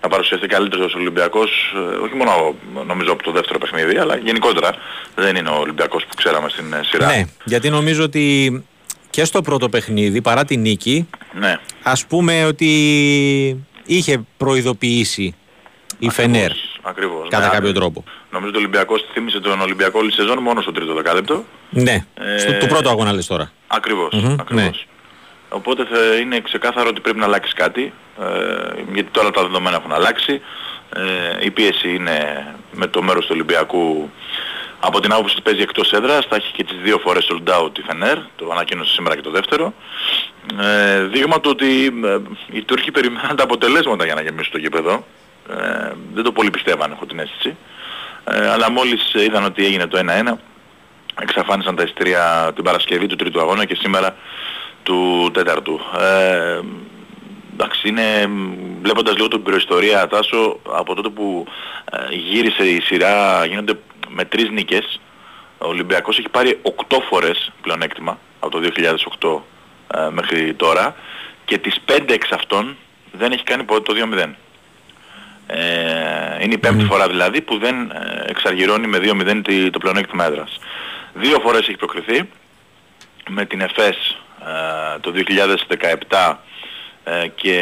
να 0.02 0.08
παρουσιαστεί 0.08 0.46
καλύτερος 0.46 0.94
ο 0.94 0.98
Ολυμπιακός, 0.98 1.74
ε, 1.76 1.96
όχι 1.96 2.14
μόνο 2.14 2.54
νομίζω 2.86 3.12
από 3.12 3.22
το 3.22 3.32
δεύτερο 3.32 3.58
παιχνίδι, 3.58 3.96
αλλά 3.98 4.16
γενικότερα 4.16 4.70
δεν 5.14 5.36
είναι 5.36 5.48
ο 5.48 5.58
Ολυμπιακός 5.58 6.04
που 6.04 6.14
ξέραμε 6.16 6.48
στην 6.48 6.72
ε, 6.72 6.80
σειρά. 6.84 7.06
Ναι, 7.06 7.22
γιατί 7.44 7.70
νομίζω 7.70 8.02
ότι 8.02 8.64
και 9.10 9.24
στο 9.24 9.42
πρώτο 9.42 9.68
παιχνίδι, 9.68 10.20
παρά 10.20 10.44
τη 10.44 10.56
νίκη, 10.56 11.08
ναι. 11.32 11.56
ας 11.82 12.06
πούμε 12.06 12.44
ότι 12.44 12.68
είχε 13.84 14.24
προειδοποιήσει 14.36 15.34
η 15.98 16.10
Φενέρ 16.10 16.50
Ακριβώς, 16.50 16.80
Ακριβώς. 16.82 17.28
κατά 17.28 17.46
Ναι, 17.46 17.52
κάποιο 17.52 17.70
α, 17.70 17.72
τρόπο. 17.72 18.04
Νομίζω 18.30 18.48
ότι 18.48 18.56
ο 18.56 18.60
Ολυμπιακός 18.60 19.04
θύμισε 19.12 19.40
τον 19.40 19.60
Ολυμπιακό 19.60 19.98
όλη 19.98 20.08
τη 20.08 20.14
σεζόν 20.14 20.38
μόνο 20.38 20.60
στο 20.60 20.72
τρίτο 20.72 20.94
δεκάλεπτο. 20.94 21.44
Ναι, 21.70 22.04
Ε, 22.14 22.38
στο, 22.38 22.52
του 22.58 22.66
πρώτου 22.66 22.88
αγώνα 22.88 23.12
λες 23.12 23.26
τώρα. 23.26 23.52
Ακριβώς, 23.66 24.12
Μμμ, 24.12 24.36
ακριβώς. 24.40 24.86
Ναι. 25.52 25.56
Οπότε 25.56 25.84
θα 25.84 26.14
είναι 26.20 26.40
ξεκάθαρο 26.40 26.88
ότι 26.88 27.00
πρέπει 27.00 27.18
να 27.18 27.24
αλλάξεις 27.24 27.54
κάτι, 27.54 27.92
ε, 28.20 28.82
γιατί 28.92 29.08
τώρα 29.10 29.30
τα 29.30 29.42
δεδομένα 29.42 29.76
έχουν 29.76 29.92
αλλάξει. 29.92 30.40
Ε, 30.94 31.44
η 31.44 31.50
πίεση 31.50 31.94
είναι 31.94 32.46
με 32.72 32.86
το 32.86 33.02
μέρος 33.02 33.24
του 33.24 33.30
Ολυμπιακού 33.34 34.10
από 34.84 35.00
την 35.00 35.12
άποψη 35.12 35.34
ότι 35.34 35.42
παίζει 35.42 35.62
εκτός 35.62 35.92
έδρας, 35.92 36.26
θα 36.26 36.36
έχει 36.36 36.52
και 36.52 36.64
τις 36.64 36.76
δύο 36.82 36.98
φορές 36.98 37.28
sold 37.30 37.54
out 37.54 37.78
η 37.78 37.82
Φενέρ, 37.86 38.18
το 38.36 38.48
ανακοίνωσε 38.52 38.92
σήμερα 38.92 39.14
και 39.14 39.20
το 39.20 39.30
δεύτερο. 39.30 39.74
Ε, 40.60 41.02
δείγμα 41.04 41.40
του 41.40 41.50
ότι 41.52 41.86
ε, 42.04 42.18
οι 42.50 42.62
Τούρκοι 42.62 42.90
περιμέναν 42.90 43.36
τα 43.36 43.42
αποτελέσματα 43.42 44.04
για 44.04 44.14
να 44.14 44.22
γεμίσουν 44.22 44.52
το 44.52 44.58
γήπεδο. 44.58 45.06
Ε, 45.50 45.92
δεν 46.14 46.24
το 46.24 46.32
πολύ 46.32 46.50
πιστεύαν, 46.50 46.92
έχω 46.92 47.06
την 47.06 47.18
αίσθηση. 47.18 47.56
Ε, 48.24 48.48
αλλά 48.48 48.70
μόλις 48.70 49.14
είδαν 49.14 49.44
ότι 49.44 49.64
έγινε 49.64 49.86
το 49.86 49.98
1-1, 49.98 50.32
εξαφάνισαν 51.20 51.76
τα 51.76 51.82
ειστήρια 51.82 52.52
την 52.54 52.64
Παρασκευή 52.64 53.06
του 53.06 53.16
τρίτου 53.16 53.40
αγώνα 53.40 53.64
και 53.64 53.74
σήμερα 53.74 54.16
του 54.82 55.30
τέταρτου. 55.32 55.80
Ε, 56.00 56.60
εντάξει, 57.52 57.88
είναι, 57.88 58.30
βλέποντας 58.82 59.14
λίγο 59.14 59.28
την 59.28 59.42
προϊστορία 59.42 60.06
Τάσο, 60.06 60.60
από 60.72 60.94
τότε 60.94 61.08
που 61.08 61.46
ε, 61.92 62.14
γύρισε 62.14 62.64
η 62.68 62.80
σειρά 62.80 63.44
γίνονται 63.44 63.78
με 64.08 64.24
τρεις 64.24 64.50
νίκες, 64.50 65.00
ο 65.58 65.68
Ολυμπιακός 65.68 66.18
έχει 66.18 66.28
πάρει 66.28 66.60
8 66.88 66.96
φορές 67.08 67.52
πλεονέκτημα 67.62 68.18
από 68.40 68.60
το 68.60 68.70
2008 69.90 69.98
ε, 69.98 70.10
μέχρι 70.10 70.54
τώρα 70.54 70.94
και 71.44 71.58
τις 71.58 71.76
5 71.88 71.98
εξ 72.10 72.30
αυτών 72.32 72.76
δεν 73.12 73.32
έχει 73.32 73.42
κάνει 73.42 73.64
ποτέ 73.64 73.92
το 73.92 74.08
2-0. 74.14 74.28
Ε, 75.46 76.44
είναι 76.44 76.54
η 76.54 76.58
πέμπτη 76.58 76.84
φορά 76.84 77.06
δηλαδή 77.08 77.40
που 77.40 77.58
δεν 77.58 77.90
ε, 77.90 78.24
εξαργυρώνει 78.26 78.86
με 78.86 78.98
2-0 79.02 79.40
τη- 79.44 79.70
το 79.70 79.78
πλεονέκτημα 79.78 80.24
έδρας. 80.24 80.58
Δύο 81.14 81.38
φορές 81.40 81.60
έχει 81.60 81.76
προκριθεί 81.76 82.28
με 83.28 83.44
την 83.44 83.60
ΕΦΕΣ 83.60 83.96
ε, 84.08 84.31
το 85.00 85.12
2017 86.08 86.34
ε, 87.04 87.26
και 87.34 87.56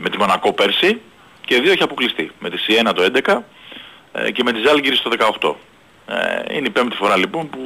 με 0.00 0.10
τη 0.10 0.18
Μονακό 0.18 0.52
πέρσι 0.52 1.00
και 1.44 1.60
δύο 1.60 1.72
έχει 1.72 1.82
αποκλειστεί 1.82 2.30
με 2.38 2.50
τη 2.50 2.58
Σιένα 2.58 2.92
το 2.92 3.10
11 3.24 3.38
ε, 4.12 4.30
και 4.30 4.42
με 4.42 4.52
τη 4.52 4.60
Ζάλγκυρη 4.66 4.98
το 4.98 5.10
18. 5.40 5.54
Ε, 6.14 6.56
είναι 6.56 6.66
η 6.66 6.70
πέμπτη 6.70 6.96
φορά 6.96 7.16
λοιπόν 7.16 7.50
που 7.50 7.60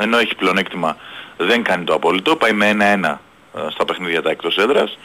ενώ 0.00 0.18
έχει 0.18 0.34
πλεονέκτημα 0.34 0.96
δεν 1.36 1.62
κάνει 1.62 1.84
το 1.84 1.94
απόλυτο, 1.94 2.36
πάει 2.36 2.52
με 2.52 2.76
1-1 3.02 3.16
ε, 3.56 3.70
στα 3.70 3.84
παιχνίδια 3.84 4.22
τα 4.22 4.30
εκτός 4.30 4.56
έδρας 4.56 4.98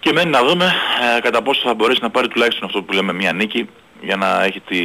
και 0.00 0.12
μένει 0.12 0.30
να 0.30 0.44
δούμε 0.44 0.72
ε, 1.16 1.20
κατά 1.20 1.42
πόσο 1.42 1.60
θα 1.64 1.74
μπορέσει 1.74 1.98
να 2.02 2.10
πάρει 2.10 2.28
τουλάχιστον 2.28 2.66
αυτό 2.66 2.82
που 2.82 2.92
λέμε 2.92 3.12
μια 3.12 3.32
νίκη 3.32 3.68
για 4.02 4.16
να 4.16 4.44
έχει 4.44 4.60
τη, 4.60 4.80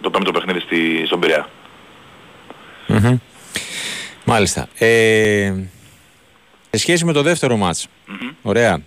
το 0.00 0.10
πέμπτο 0.10 0.32
παιχνίδι 0.32 0.60
στη, 0.60 1.02
στον 1.06 1.20
Πειραιά. 1.20 1.48
Μάλιστα. 4.24 4.68
Ε, 4.78 5.52
σε 6.74 6.78
σχέση 6.78 7.04
με 7.04 7.12
το 7.12 7.22
δεύτερο 7.22 7.56
μάτς, 7.56 7.88
ωραία, 8.42 8.80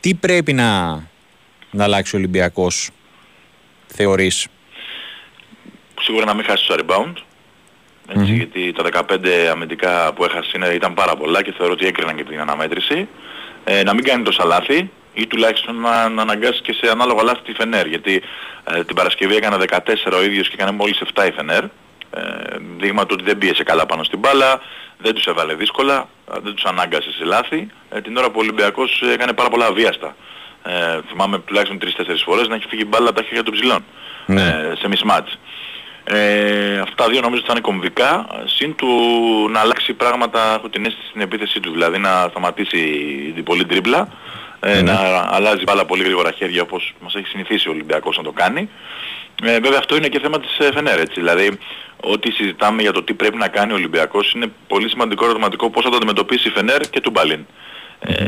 τι 0.00 0.14
πρέπει 0.14 0.52
να, 0.52 0.92
να 1.70 1.84
αλλάξει 1.84 2.16
ο 2.16 2.18
Ολυμπιακός, 2.18 2.90
θεωρείς; 3.86 4.46
Σίγουρα 6.00 6.24
να 6.24 6.34
μην 6.34 6.44
χάσει 6.44 6.66
το 6.66 6.74
rebound. 6.78 7.12
ετσι 8.08 8.32
Γιατί 8.32 8.72
τα 8.72 9.04
15 9.10 9.26
αμυντικά 9.50 10.12
που 10.12 10.24
έχασε 10.24 10.74
ήταν 10.74 10.94
πάρα 10.94 11.16
πολλά 11.16 11.42
και 11.42 11.52
θεωρώ 11.56 11.72
ότι 11.72 11.86
έκριναν 11.86 12.16
και 12.16 12.24
την 12.24 12.40
αναμέτρηση. 12.40 13.08
Ε, 13.64 13.82
να 13.82 13.94
μην 13.94 14.04
κάνει 14.04 14.22
τόσα 14.22 14.44
λάθη 14.44 14.90
ή 15.14 15.26
τουλάχιστον 15.26 15.80
να, 15.80 16.08
να 16.08 16.22
αναγκάσει 16.22 16.60
και 16.60 16.72
σε 16.72 16.90
ανάλογα 16.90 17.22
λάθη 17.22 17.42
τη 17.42 17.52
Φενέρ. 17.52 17.86
Γιατί 17.86 18.22
ε, 18.64 18.84
την 18.84 18.96
Παρασκευή 18.96 19.34
έκανε 19.36 19.64
14 19.68 19.78
ο 20.12 20.22
ίδιος 20.22 20.48
και 20.48 20.54
έκανε 20.58 20.76
μόλις 20.76 21.02
7 21.14 21.26
η 21.28 21.32
Φενέρ. 21.32 21.64
Ε, 21.64 21.70
δείγμα 22.78 23.02
του 23.06 23.14
ότι 23.18 23.24
δεν 23.24 23.38
πίεσε 23.38 23.62
καλά 23.62 23.86
πάνω 23.86 24.04
στην 24.04 24.18
μπάλα, 24.18 24.60
δεν 25.02 25.14
τους 25.14 25.24
έβαλε 25.24 25.54
δύσκολα, 25.54 26.08
ε, 26.34 26.38
δεν 26.42 26.54
τους 26.54 26.64
ανάγκασε 26.64 27.12
σε 27.12 27.24
λάθη. 27.24 27.68
Ε, 27.90 28.00
την 28.00 28.16
ώρα 28.16 28.26
που 28.26 28.34
ο 28.36 28.40
Ολυμπιακός 28.40 29.02
έκανε 29.12 29.32
πάρα 29.32 29.48
πολλά 29.48 29.66
αβίαστα. 29.66 30.16
Ε, 30.62 31.00
θυμάμαι 31.08 31.38
τουλάχιστον 31.38 31.78
3-4 31.78 32.22
φορές 32.24 32.48
να 32.48 32.54
έχει 32.54 32.66
φύγει 32.68 32.84
μπάλα 32.88 33.08
από 33.08 33.18
τα 33.20 33.26
χέρια 33.26 33.42
των 33.42 33.54
ψηλών 33.54 33.84
ναι. 34.26 34.42
ε, 34.42 34.74
σε 34.78 34.88
mismatch. 34.90 35.36
Ε, 36.04 36.78
αυτά 36.78 37.08
δύο 37.08 37.20
νομίζω 37.20 37.42
θα 37.46 37.52
είναι 37.52 37.60
κομβικά, 37.60 38.26
συν 38.44 38.74
του 38.74 38.88
να 39.50 39.60
αλλάξει 39.60 39.92
πράγματα, 39.92 40.54
έχω 40.54 40.68
την 40.68 40.84
αίσθηση 40.84 41.06
στην 41.08 41.20
επίθεσή 41.20 41.60
του, 41.60 41.70
δηλαδή 41.70 41.98
να 41.98 42.26
σταματήσει 42.30 42.78
την 43.34 43.44
πολύ 43.44 43.64
τρίπλα, 43.64 44.08
ε, 44.60 44.74
ναι. 44.74 44.92
να 44.92 45.28
αλλάζει 45.30 45.62
μπάλα 45.62 45.84
πολύ 45.84 46.02
γρήγορα 46.02 46.30
χέρια 46.30 46.62
όπως 46.62 46.94
μας 47.00 47.14
έχει 47.14 47.26
συνηθίσει 47.26 47.68
ο 47.68 47.70
Ολυμπιακός 47.70 48.16
να 48.16 48.22
το 48.22 48.32
κάνει. 48.32 48.68
Ε, 49.44 49.60
βέβαια 49.60 49.78
αυτό 49.78 49.96
είναι 49.96 50.08
και 50.08 50.20
θέμα 50.20 50.40
της 50.40 50.58
ε, 50.58 50.72
Φενέρ, 50.72 50.98
έτσι. 50.98 51.20
Δηλαδή, 51.20 51.58
ό,τι 52.04 52.30
συζητάμε 52.32 52.82
για 52.82 52.92
το 52.92 53.02
τι 53.02 53.14
πρέπει 53.14 53.36
να 53.36 53.48
κάνει 53.48 53.72
ο 53.72 53.74
Ολυμπιακός 53.74 54.32
είναι 54.32 54.52
πολύ 54.66 54.88
σημαντικό 54.88 55.24
ερωτηματικό 55.24 55.70
πώς 55.70 55.84
θα 55.84 55.90
το 55.90 55.96
αντιμετωπίσει 55.96 56.48
η 56.48 56.50
Φενέρ 56.50 56.80
και 56.80 57.00
του 57.00 57.10
Μπαλίν. 57.10 57.46
Ε, 58.00 58.26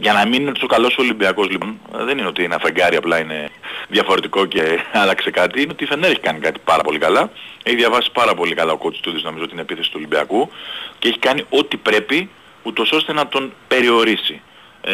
για 0.00 0.12
να 0.12 0.26
μην 0.26 0.40
είναι 0.40 0.52
τόσο 0.52 0.66
καλός 0.66 0.96
ο 0.98 1.02
Ολυμπιακός 1.02 1.48
λοιπόν, 1.48 1.80
δεν 1.90 2.18
είναι 2.18 2.26
ότι 2.26 2.42
είναι 2.42 2.54
αφεντάρι 2.54 2.96
απλά 2.96 3.20
είναι 3.20 3.48
διαφορετικό 3.88 4.46
και 4.46 4.62
άλλαξε 5.02 5.30
κάτι, 5.30 5.62
είναι 5.62 5.72
ότι 5.72 5.84
η 5.84 5.86
Φενέρ 5.86 6.10
έχει 6.10 6.20
κάνει 6.20 6.38
κάτι 6.38 6.60
πάρα 6.64 6.82
πολύ 6.82 6.98
καλά. 6.98 7.30
Έχει 7.62 7.76
διαβάσει 7.76 8.10
πάρα 8.12 8.34
πολύ 8.34 8.54
καλά 8.54 8.72
ο 8.72 8.76
κότσος 8.76 9.02
του 9.02 9.20
νομίζω 9.22 9.46
την 9.46 9.58
επίθεση 9.58 9.88
του 9.88 9.96
Ολυμπιακού 9.98 10.50
και 10.98 11.08
έχει 11.08 11.18
κάνει 11.18 11.44
ό,τι 11.48 11.76
πρέπει 11.76 12.30
ούτως 12.62 12.92
ώστε 12.92 13.12
να 13.12 13.26
τον 13.26 13.52
περιορίσει. 13.68 14.40
Ε, 14.80 14.92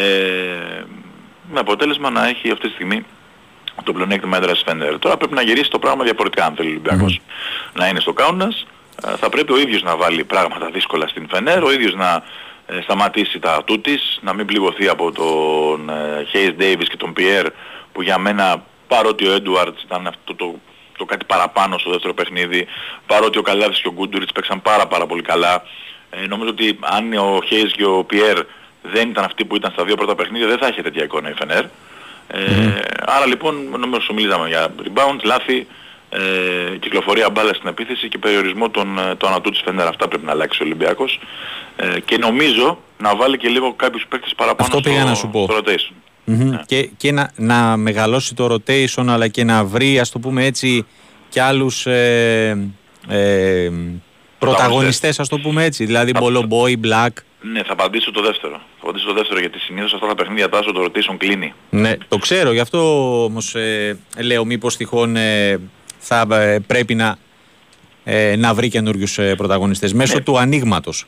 με 1.53 1.61
αποτέλεσμα 1.61 2.11
να 2.11 2.29
έχει 2.29 2.51
αυτή 2.51 2.67
τη 2.67 2.73
στιγμή 2.73 3.05
το 3.83 3.93
πλεονέκτημα 3.93 4.37
έδρας 4.37 4.63
Φενέρ. 4.67 4.99
Τώρα 4.99 5.17
πρέπει 5.17 5.35
να 5.35 5.43
γυρίσει 5.43 5.71
το 5.71 5.79
πράγμα 5.79 6.05
διαφορετικά 6.05 6.45
αν 6.45 6.55
θέλει 6.55 6.69
ο 6.69 6.71
Ολυμπιακός 6.71 7.21
να 7.73 7.89
είναι 7.89 8.01
στο 8.01 8.13
Κάουνας. 8.13 8.67
Ε, 9.07 9.17
θα 9.17 9.29
πρέπει 9.29 9.53
ο 9.53 9.59
ίδιος 9.59 9.83
να 9.83 9.97
βάλει 9.97 10.25
πράγματα 10.25 10.71
δύσκολα 10.71 11.09
στην 11.09 11.27
Φενέρ, 11.31 11.63
ο 11.63 11.73
ίδιος 11.73 11.95
να 11.95 12.23
ε, 12.67 12.81
σταματήσει 12.81 13.39
τα 13.39 13.63
τούτης, 13.65 14.19
να 14.23 14.33
μην 14.33 14.47
πληγωθεί 14.47 14.89
από 14.89 15.13
τον 15.13 15.91
Χέις 16.29 16.55
Davis 16.59 16.85
και 16.89 16.97
τον 16.97 17.13
Πιέρ 17.13 17.47
που 17.93 18.03
για 18.03 18.19
μένα 18.19 18.63
παρότι 18.89 19.27
ο 19.29 19.33
Έντουαρτς 19.33 19.83
ήταν 19.83 20.07
αυτό 20.07 20.35
το, 20.35 20.55
το 20.97 21.05
κάτι 21.05 21.25
παραπάνω 21.25 21.79
στο 21.79 21.91
δεύτερο 21.91 22.15
παιχνίδι, 22.15 22.67
παρότι 23.07 23.39
ο 23.39 23.43
Καλάδης 23.43 23.81
και 23.81 23.89
ο 23.89 23.93
Γκούντουριτς 23.93 24.33
παίξαν 24.33 24.63
πάρα 24.63 24.87
πάρα 24.87 25.07
πολύ 25.07 25.23
καλά, 25.23 25.63
ε, 26.11 26.27
νομίζω 26.27 26.51
ότι 26.51 26.79
αν 26.81 27.13
ο 27.13 27.41
Χέις 27.47 27.73
και 27.73 27.85
ο 27.85 28.05
Πιέρ 28.05 28.39
δεν 28.83 29.09
ήταν 29.09 29.25
αυτοί 29.25 29.45
που 29.45 29.57
ήταν 29.57 29.71
στα 29.73 29.85
δύο 29.85 29.97
πρώτα 29.97 30.15
παιχνίδια 30.15 30.47
δεν 30.47 30.59
θα 30.59 30.69
είχε 30.69 30.83
τέτοια 30.83 31.05
εικόνα 31.05 31.31
η 31.31 31.33
Φενέρ. 31.33 31.65
Ε, 32.29 32.41
Άρα 33.07 33.27
λοιπόν 33.27 33.55
νομίζω 33.79 34.01
σου 34.01 34.15
μιλήσαμε 34.15 34.49
για 34.49 34.75
rebound, 34.85 35.19
λάθη, 35.25 35.67
ε, 36.09 36.77
κυκλοφορία 36.77 37.31
μπάλα 37.31 37.55
στην 37.55 37.69
επίθεση 37.69 38.09
και 38.09 38.19
περιορισμό 38.19 38.71
των, 38.71 38.99
ε, 38.99 39.15
των 39.15 39.29
ανατού 39.29 39.51
της 39.51 39.61
Φενέρ. 39.65 39.87
Αυτά 39.87 40.09
πρέπει 40.09 40.25
να 40.25 40.31
αλλάξει 40.31 40.63
ο 40.63 40.65
Ολυμπιακός. 40.65 41.21
Ε, 41.77 42.01
και 42.01 42.17
νομίζω 42.19 42.79
να 42.99 43.17
βάλει 43.17 43.37
και 43.37 43.49
λίγο 43.49 43.73
κάποιους 43.73 44.07
παίκτες 44.09 44.33
παραπάνω 44.37 44.69
Αυτό 44.77 44.91
στο, 44.91 45.05
να 45.05 45.15
σου 45.15 45.29
πω. 45.29 45.47
στο 45.51 45.59
rotation. 45.59 45.95
Ναι. 46.25 46.61
Και, 46.67 46.91
και 46.97 47.13
να, 47.13 47.31
να 47.37 47.77
μεγαλώσει 47.77 48.35
το 48.35 48.55
rotation 48.55 49.05
αλλά 49.09 49.29
και 49.29 49.45
να 49.45 49.65
βρει 49.65 49.99
ας 49.99 50.11
το 50.11 50.19
πούμε 50.19 50.45
έτσι 50.45 50.87
και 51.29 51.43
άλλους 51.43 51.87
ε, 51.87 52.69
ε, 53.09 53.71
πρωταγωνιστές 54.39 55.21
ας 55.21 55.29
το 55.29 55.39
πούμε 55.39 55.65
έτσι. 55.65 55.85
Δηλαδή 55.85 56.13
Μπολομπόι, 56.19 56.81
Black. 56.85 57.09
Ναι, 57.41 57.63
θα 57.63 57.73
απαντήσω 57.73 58.11
το 58.11 58.23
δεύτερο. 58.23 58.53
Θα 58.53 58.83
απαντήσω 58.83 59.07
το 59.07 59.13
δεύτερο 59.13 59.41
γιατί 59.41 59.59
συνήθως 59.59 59.95
αυτά 59.95 60.07
τα 60.07 60.15
παιχνίδια 60.15 60.49
τάσο 60.49 60.73
το 60.73 60.85
rotation 60.85 61.15
κλείνει. 61.19 61.55
Ναι, 61.71 61.97
το 62.09 62.19
ξέρω. 62.19 62.53
Γι' 62.53 62.61
αυτό 62.61 62.79
όμως 63.25 63.55
ε, 63.55 63.99
λέω 64.19 64.45
μήπως 64.45 64.77
τυχόν 64.77 65.17
ε, 65.17 65.61
θα 65.99 66.27
ε, 66.31 66.59
πρέπει 66.67 66.95
να, 66.95 67.19
ε, 68.05 68.37
να 68.37 68.55
βρει 68.55 68.69
καινούριους 68.69 69.19
ε, 69.19 69.35
πρωταγωνιστές 69.35 69.93
μέσω 69.93 70.15
ναι. 70.15 70.23
του 70.23 70.39
ανοίγματος. 70.39 71.07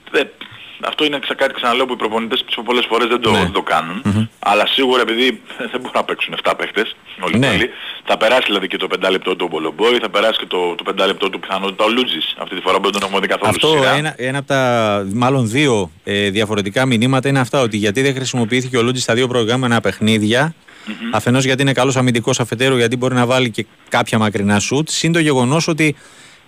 Αυτό 0.81 1.05
είναι 1.05 1.19
κάτι 1.37 1.55
ξαναλέω 1.55 1.87
που 1.87 1.93
οι 1.93 1.97
προπονητές 1.97 2.45
πολλές 2.65 2.87
φορές 2.89 3.09
δεν 3.09 3.21
το, 3.21 3.31
ναι. 3.31 3.51
το 3.53 3.63
κανουν 3.63 4.29
Αλλά 4.39 4.67
σίγουρα 4.67 5.01
επειδή 5.01 5.41
δεν 5.71 5.81
μπορούν 5.81 5.91
να 5.95 6.05
παίξουν 6.05 6.35
7 6.43 6.53
παίχτες 6.57 6.97
όλοι 7.21 7.39
ναι. 7.39 7.57
θα 8.05 8.17
περάσει 8.17 8.43
δηλαδή 8.47 8.67
και 8.69 8.77
το 8.77 8.87
5 9.03 9.11
λεπτό 9.11 9.37
του 9.37 9.49
Μπολομπόη, 9.51 9.99
θα 10.01 10.11
περάσει 10.11 10.39
και 10.39 10.47
το, 10.47 10.75
το 10.75 10.85
5 11.03 11.07
λεπτό 11.07 11.31
του 11.31 11.41
πιθανότητα 11.41 11.85
ο 11.85 11.89
Λούτζης. 11.89 12.35
Αυτή 12.39 12.55
τη 12.55 12.61
φορά 12.61 12.77
που 12.77 12.83
δεν 12.83 12.93
τον 12.93 13.03
έχουμε 13.03 13.21
δει 13.21 13.27
καθόλου 13.27 13.51
Αυτό 13.51 13.69
ένα, 13.97 14.15
ένα 14.17 14.39
από 14.39 14.47
τα 14.47 15.05
μάλλον 15.15 15.49
δύο 15.49 15.91
ε, 16.05 16.31
διαφορετικά 16.31 16.87
μηνύματα 16.87 17.29
είναι 17.29 17.41
αυτά 17.41 17.61
ότι 17.61 17.77
γιατί 17.77 18.03
δεν 18.03 18.15
χρησιμοποιήθηκε 18.15 18.77
ο 18.77 18.83
Λούτζης 18.83 19.03
στα 19.03 19.15
δύο 19.15 19.29
προηγούμενα 19.29 19.81
παιχνίδια 19.81 20.55
Mm-hmm. 20.89 21.11
Αφενός 21.13 21.45
γιατί 21.45 21.63
είναι 21.63 21.73
καλός 21.73 21.97
αμυντικός 21.97 22.41
αφετέρου 22.41 22.77
γιατί 22.77 22.97
μπορεί 22.97 23.15
να 23.15 23.27
βάλει 23.27 23.51
και 23.51 23.67
κάποια 23.89 24.19
μακρινά 24.19 24.59
σουτ. 24.59 24.89
Συν 24.89 25.13
το 25.13 25.19
γεγονός 25.19 25.69
ότι 25.69 25.97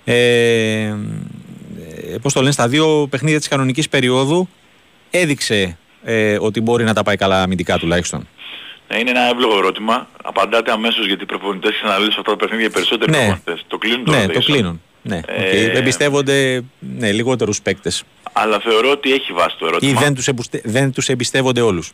ε, 0.05 0.15
ε, 0.15 0.97
πώς 2.23 2.33
το 2.33 2.41
λένε, 2.41 2.53
στα 2.53 2.69
δύο 2.69 3.07
παιχνίδια 3.11 3.39
της 3.39 3.49
κανονικής 3.49 3.89
περίοδου 3.89 4.49
έδειξε 5.11 5.79
ε, 6.05 6.37
ότι 6.41 6.61
μπορεί 6.61 6.85
να 6.85 6.95
τα 6.95 7.03
πάει 7.03 7.17
καλά 7.17 7.43
αμυντικά 7.43 7.79
τουλάχιστον. 7.79 8.29
Ναι, 8.89 8.99
είναι 8.99 9.11
ένα 9.11 9.29
εύλογο 9.29 9.57
ερώτημα. 9.59 10.09
Απαντάτε 10.23 10.73
αμέσως 10.73 11.07
γιατί 11.07 11.23
οι 11.23 11.27
προπονητές 11.27 11.81
αναλύσουν 11.85 12.19
αυτά 12.19 12.31
τα 12.31 12.37
παιχνίδια 12.37 12.67
οι 12.67 12.71
περισσότεροι 12.71 13.11
ναι. 13.11 13.17
προπονητές. 13.17 13.65
Το 13.67 13.79
κλείνουν 13.79 14.05
το 14.05 14.11
Ναι, 14.11 14.27
το 14.27 14.41
κλείνουν. 14.41 14.81
Ναι, 15.03 15.21
ε... 15.27 15.73
okay. 15.73 15.77
Εμπιστεύονται 15.77 16.65
ναι, 16.79 17.13
λιγότερους 17.13 17.63
παίκτες. 17.63 18.03
Αλλά 18.33 18.61
θεωρώ 18.61 18.91
ότι 18.91 19.13
έχει 19.13 19.33
βάσει 19.33 19.57
το 19.59 19.67
ερώτημα. 19.67 19.91
Ή 19.91 19.95
δεν 19.95 20.15
τους, 20.15 20.29
εμπουστε... 20.29 20.61
δεν 20.65 20.93
τους 20.93 21.09
εμπιστεύονται 21.09 21.61
όλους. 21.61 21.93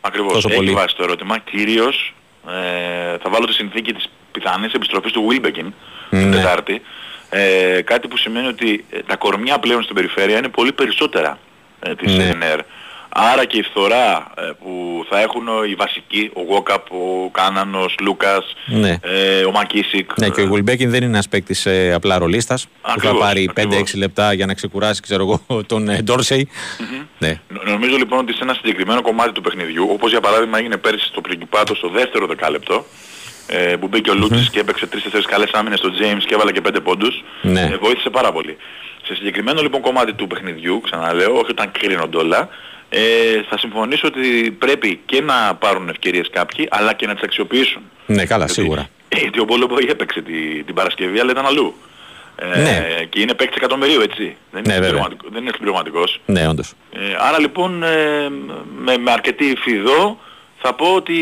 Ακριβώς, 0.00 0.32
Τόσο 0.32 0.48
έχει 0.48 0.56
πολύ. 0.56 0.72
βάσει 0.72 0.96
το 0.96 1.02
ερώτημα. 1.02 1.38
Κυρίως 1.38 2.14
ε, 2.46 3.18
θα 3.18 3.30
βάλω 3.30 3.46
τη 3.46 3.52
συνθήκη 3.52 3.92
της 3.92 4.08
πιθανής 4.32 4.72
επιστροφής 4.72 5.12
του 5.12 5.26
Wilbekin 5.30 5.72
ναι. 6.10 6.20
την 6.20 6.30
Τετάρτη. 6.30 6.82
Ε, 7.30 7.80
κάτι 7.82 8.08
που 8.08 8.16
σημαίνει 8.16 8.46
ότι 8.46 8.84
ε, 8.90 8.98
τα 9.06 9.16
κορμιά 9.16 9.58
πλέον 9.58 9.82
στην 9.82 9.94
περιφέρεια 9.94 10.38
είναι 10.38 10.48
πολύ 10.48 10.72
περισσότερα 10.72 11.38
ε, 11.80 11.94
της 11.94 12.16
ναι. 12.16 12.24
ΕΝΕΡ. 12.24 12.60
Άρα 13.08 13.44
και 13.44 13.56
η 13.56 13.62
φθορά 13.62 14.32
ε, 14.36 14.42
που 14.62 15.04
θα 15.08 15.20
έχουν 15.20 15.46
οι 15.70 15.74
βασικοί, 15.74 16.30
ο 16.34 16.42
Γόκαπ, 16.42 16.92
ο 16.92 17.30
Κάνανος, 17.30 17.94
Λούκας, 18.00 18.54
ναι. 18.66 18.98
ε, 19.02 19.44
ο 19.44 19.50
Μακίσικ. 19.50 20.10
Ναι, 20.18 20.28
και 20.28 20.40
ο 20.40 20.44
Γουλμπέκιν 20.44 20.90
δεν 20.90 21.02
είναι 21.02 21.12
ένας 21.12 21.28
παίκτης 21.28 21.66
ε, 21.66 21.92
απλά 21.92 22.18
ρολίστας 22.18 22.66
που 22.94 23.00
θα 23.00 23.14
πάρει 23.14 23.50
5-6 23.56 23.64
λεπτά 23.94 24.32
για 24.32 24.46
να 24.46 24.54
ξεκουράσει 24.54 25.00
ξέρω 25.00 25.22
εγώ, 25.22 25.62
τον 25.66 25.88
ε, 25.88 26.02
Ντόρσεϊ. 26.02 26.48
Mm-hmm. 26.50 27.06
Ναι. 27.18 27.40
Νομίζω 27.64 27.96
λοιπόν 27.96 28.18
ότι 28.18 28.32
σε 28.32 28.42
ένα 28.42 28.54
συγκεκριμένο 28.54 29.02
κομμάτι 29.02 29.32
του 29.32 29.40
παιχνιδιού, 29.40 29.88
όπως 29.90 30.10
για 30.10 30.20
παράδειγμα 30.20 30.58
έγινε 30.58 30.76
πέρυσι 30.76 31.06
στο 31.06 31.20
Πριγκιπάτο 31.20 31.74
στο 31.74 31.88
δεύτερο 31.88 32.26
δεκάλεπτο, 32.26 32.84
ε, 33.48 33.76
που 33.76 33.88
μπήκε 33.88 34.10
ο 34.10 34.14
Λούτσις 34.14 34.50
και 34.50 34.60
έπαιξε 34.60 34.88
3-4 34.92 35.20
καλές 35.26 35.50
άμυνες 35.52 35.78
στο 35.78 35.90
James 35.98 36.22
και 36.26 36.34
έβαλε 36.34 36.52
και 36.52 36.60
5 36.68 36.76
πόντους, 36.82 37.24
ναι. 37.42 37.60
ε, 37.60 37.76
βοήθησε 37.76 38.10
πάρα 38.10 38.32
πολύ. 38.32 38.56
Σε 39.04 39.14
συγκεκριμένο 39.14 39.62
λοιπόν 39.62 39.80
κομμάτι 39.80 40.12
του 40.12 40.26
παιχνιδιού, 40.26 40.80
ξαναλέω, 40.80 41.32
όχι 41.32 41.50
όταν 41.50 41.70
κρίνονται 41.72 42.16
όλα, 42.16 42.48
ε, 42.88 43.00
θα 43.48 43.58
συμφωνήσω 43.58 44.06
ότι 44.06 44.50
πρέπει 44.50 45.00
και 45.06 45.20
να 45.20 45.54
πάρουν 45.54 45.88
ευκαιρίες 45.88 46.28
κάποιοι, 46.32 46.68
αλλά 46.70 46.92
και 46.92 47.06
να 47.06 47.14
τις 47.14 47.22
αξιοποιήσουν. 47.22 47.82
Ναι, 48.06 48.24
καλά, 48.24 48.44
γιατί, 48.44 48.60
σίγουρα. 48.60 48.88
Γιατί 49.20 49.40
ο 49.40 49.44
Μπόλεμποη 49.44 49.86
έπαιξε 49.88 50.20
την, 50.20 50.64
την 50.64 50.74
Παρασκευή, 50.74 51.18
αλλά 51.20 51.30
ήταν 51.30 51.46
αλλού. 51.46 51.74
Ε, 52.36 52.60
ναι. 52.60 53.04
Και 53.08 53.20
είναι 53.20 53.34
παίκτης 53.34 53.56
εκατομμυρίου, 53.56 54.00
έτσι. 54.00 54.36
Δεν 54.50 54.62
είναι, 54.64 54.78
ναι, 54.78 54.90
δεν 55.30 55.42
είναι 55.42 55.50
συμπληρωματικός. 55.52 56.20
Ναι, 56.26 56.48
όντως. 56.48 56.72
Ε, 56.92 56.98
άρα 57.18 57.38
λοιπόν, 57.40 57.82
ε, 57.82 58.28
με, 58.78 58.96
με 58.98 59.10
αρκετή 59.10 59.56
φιδό, 59.60 60.18
θα 60.60 60.74
πω 60.74 60.94
ότι 60.94 61.14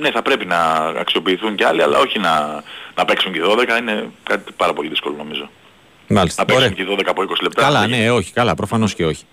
ναι, 0.00 0.10
θα 0.10 0.22
πρέπει 0.22 0.46
να 0.46 0.58
αξιοποιηθούν 0.98 1.54
και 1.54 1.64
άλλοι, 1.66 1.82
αλλά 1.82 1.98
όχι 1.98 2.18
να, 2.18 2.62
να 2.94 3.04
παίξουν 3.04 3.32
και 3.32 3.40
12, 3.44 3.80
είναι 3.80 4.10
κάτι 4.22 4.52
πάρα 4.56 4.72
πολύ 4.72 4.88
δύσκολο 4.88 5.14
νομίζω. 5.18 5.50
Μάλιστα. 6.08 6.44
Να 6.48 6.54
παίξουν 6.54 6.74
και 6.74 6.86
12 6.88 7.02
από 7.06 7.22
20 7.22 7.26
λεπτά. 7.42 7.62
Καλά, 7.62 7.86
ναι, 7.86 8.10
όχι, 8.10 8.32
καλά, 8.32 8.54
προφανώς 8.54 8.94
και 8.94 9.04
όχι. 9.04 9.24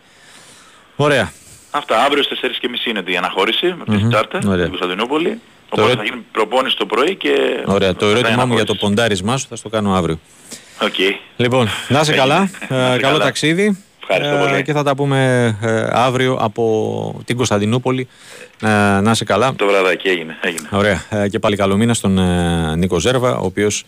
Ωραία. 0.96 1.32
Αυτά, 1.72 2.04
αύριο 2.04 2.24
στις 2.24 2.40
4.30 2.42 2.88
είναι 2.88 3.04
η 3.06 3.18
αναχώρηση 3.18 3.76
με 3.78 3.84
την 3.84 4.06
mm-hmm. 4.06 4.10
Τσάρτα, 4.10 4.42
στην 4.42 4.68
Κωνσταντινούπολη. 4.68 5.40
Οπότε 5.70 5.96
θα 5.96 6.04
γίνει 6.04 6.26
προπόνηση 6.32 6.78
το 6.78 6.86
πρωί 6.86 7.16
και... 7.16 7.64
Ωραία, 7.66 7.96
το 7.96 8.06
ερώτημά 8.06 8.46
μου 8.46 8.54
για 8.54 8.66
το 8.66 8.76
ποντάρισμά 8.76 9.38
σου 9.38 9.48
θα 9.50 9.56
το 9.64 9.70
κάνω 9.70 9.94
αύριο. 9.94 10.20
Okay. 10.82 11.16
Λοιπόν, 11.36 11.68
να 11.88 12.00
είσαι 12.00 12.14
καλά, 12.14 12.50
ε, 12.68 12.98
καλό 12.98 13.18
ταξίδι. 13.18 13.84
Ευχαριστώ 14.02 14.46
πολύ. 14.46 14.64
Και 14.64 14.74
θα 14.74 14.84
τα 14.84 14.96
πούμε 14.96 15.46
ε, 15.62 15.88
αύριο 15.92 16.38
από 16.40 17.22
την 17.26 17.36
Κωνσταντινούπολη. 17.36 18.08
Ε, 18.62 18.68
να 19.02 19.12
είσαι 19.12 19.24
καλά. 19.24 19.54
Το 19.56 19.66
βραδάκι 19.66 20.08
έγινε. 20.08 20.38
έγινε. 20.42 20.68
Ωραία. 20.72 21.04
Ε, 21.10 21.28
και 21.28 21.40
πάλι 21.40 21.56
καλό 21.56 21.78
μήνα 21.78 21.94
στον 21.94 22.20
Νίκο 22.78 23.00
Ζέρβα, 23.00 23.38
ο 23.38 23.46
οποίος 23.46 23.86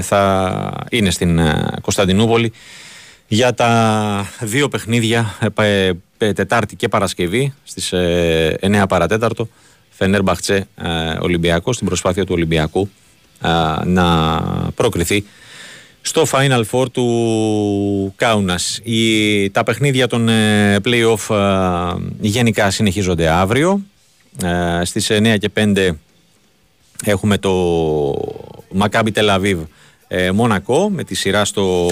θα 0.00 0.84
είναι 0.90 1.10
στην 1.10 1.40
Κωνσταντινούπολη 1.80 2.52
για 3.26 3.54
τα 3.54 4.26
δύο 4.40 4.68
παιχνίδια 4.68 5.38
ε, 5.58 5.92
Τετάρτη 6.32 6.76
και 6.76 6.88
Παρασκευή 6.88 7.54
στις 7.64 7.92
9 8.60 8.84
παρατέταρτο 8.88 9.48
Φενέρ 9.90 10.22
Μπαχτσέ 10.22 10.66
Ολυμπιακός 11.20 11.74
στην 11.74 11.86
προσπάθεια 11.86 12.24
του 12.24 12.32
Ολυμπιακού 12.34 12.90
να 13.84 14.38
προκριθεί 14.74 15.24
στο 16.02 16.26
Final 16.30 16.62
Four 16.70 16.92
του 16.92 18.12
Κάουνας. 18.16 18.80
Η, 18.82 19.50
τα 19.50 19.62
παιχνίδια 19.62 20.06
των 20.06 20.28
ε, 20.28 20.76
play-off 20.84 21.36
γενικά 22.20 22.70
συνεχίζονται 22.70 23.28
αύριο. 23.28 23.80
Ε, 24.40 24.84
στις 24.84 25.10
9 25.10 25.36
και 25.38 25.50
5 25.54 25.88
έχουμε 27.04 27.38
το 27.38 27.52
Maccabi 28.78 29.08
Tel 29.14 29.38
Aviv 29.38 29.58
ε, 30.08 30.30
Μονακό 30.30 30.90
με 30.90 31.04
τη 31.04 31.14
σειρά 31.14 31.44
στο, 31.44 31.88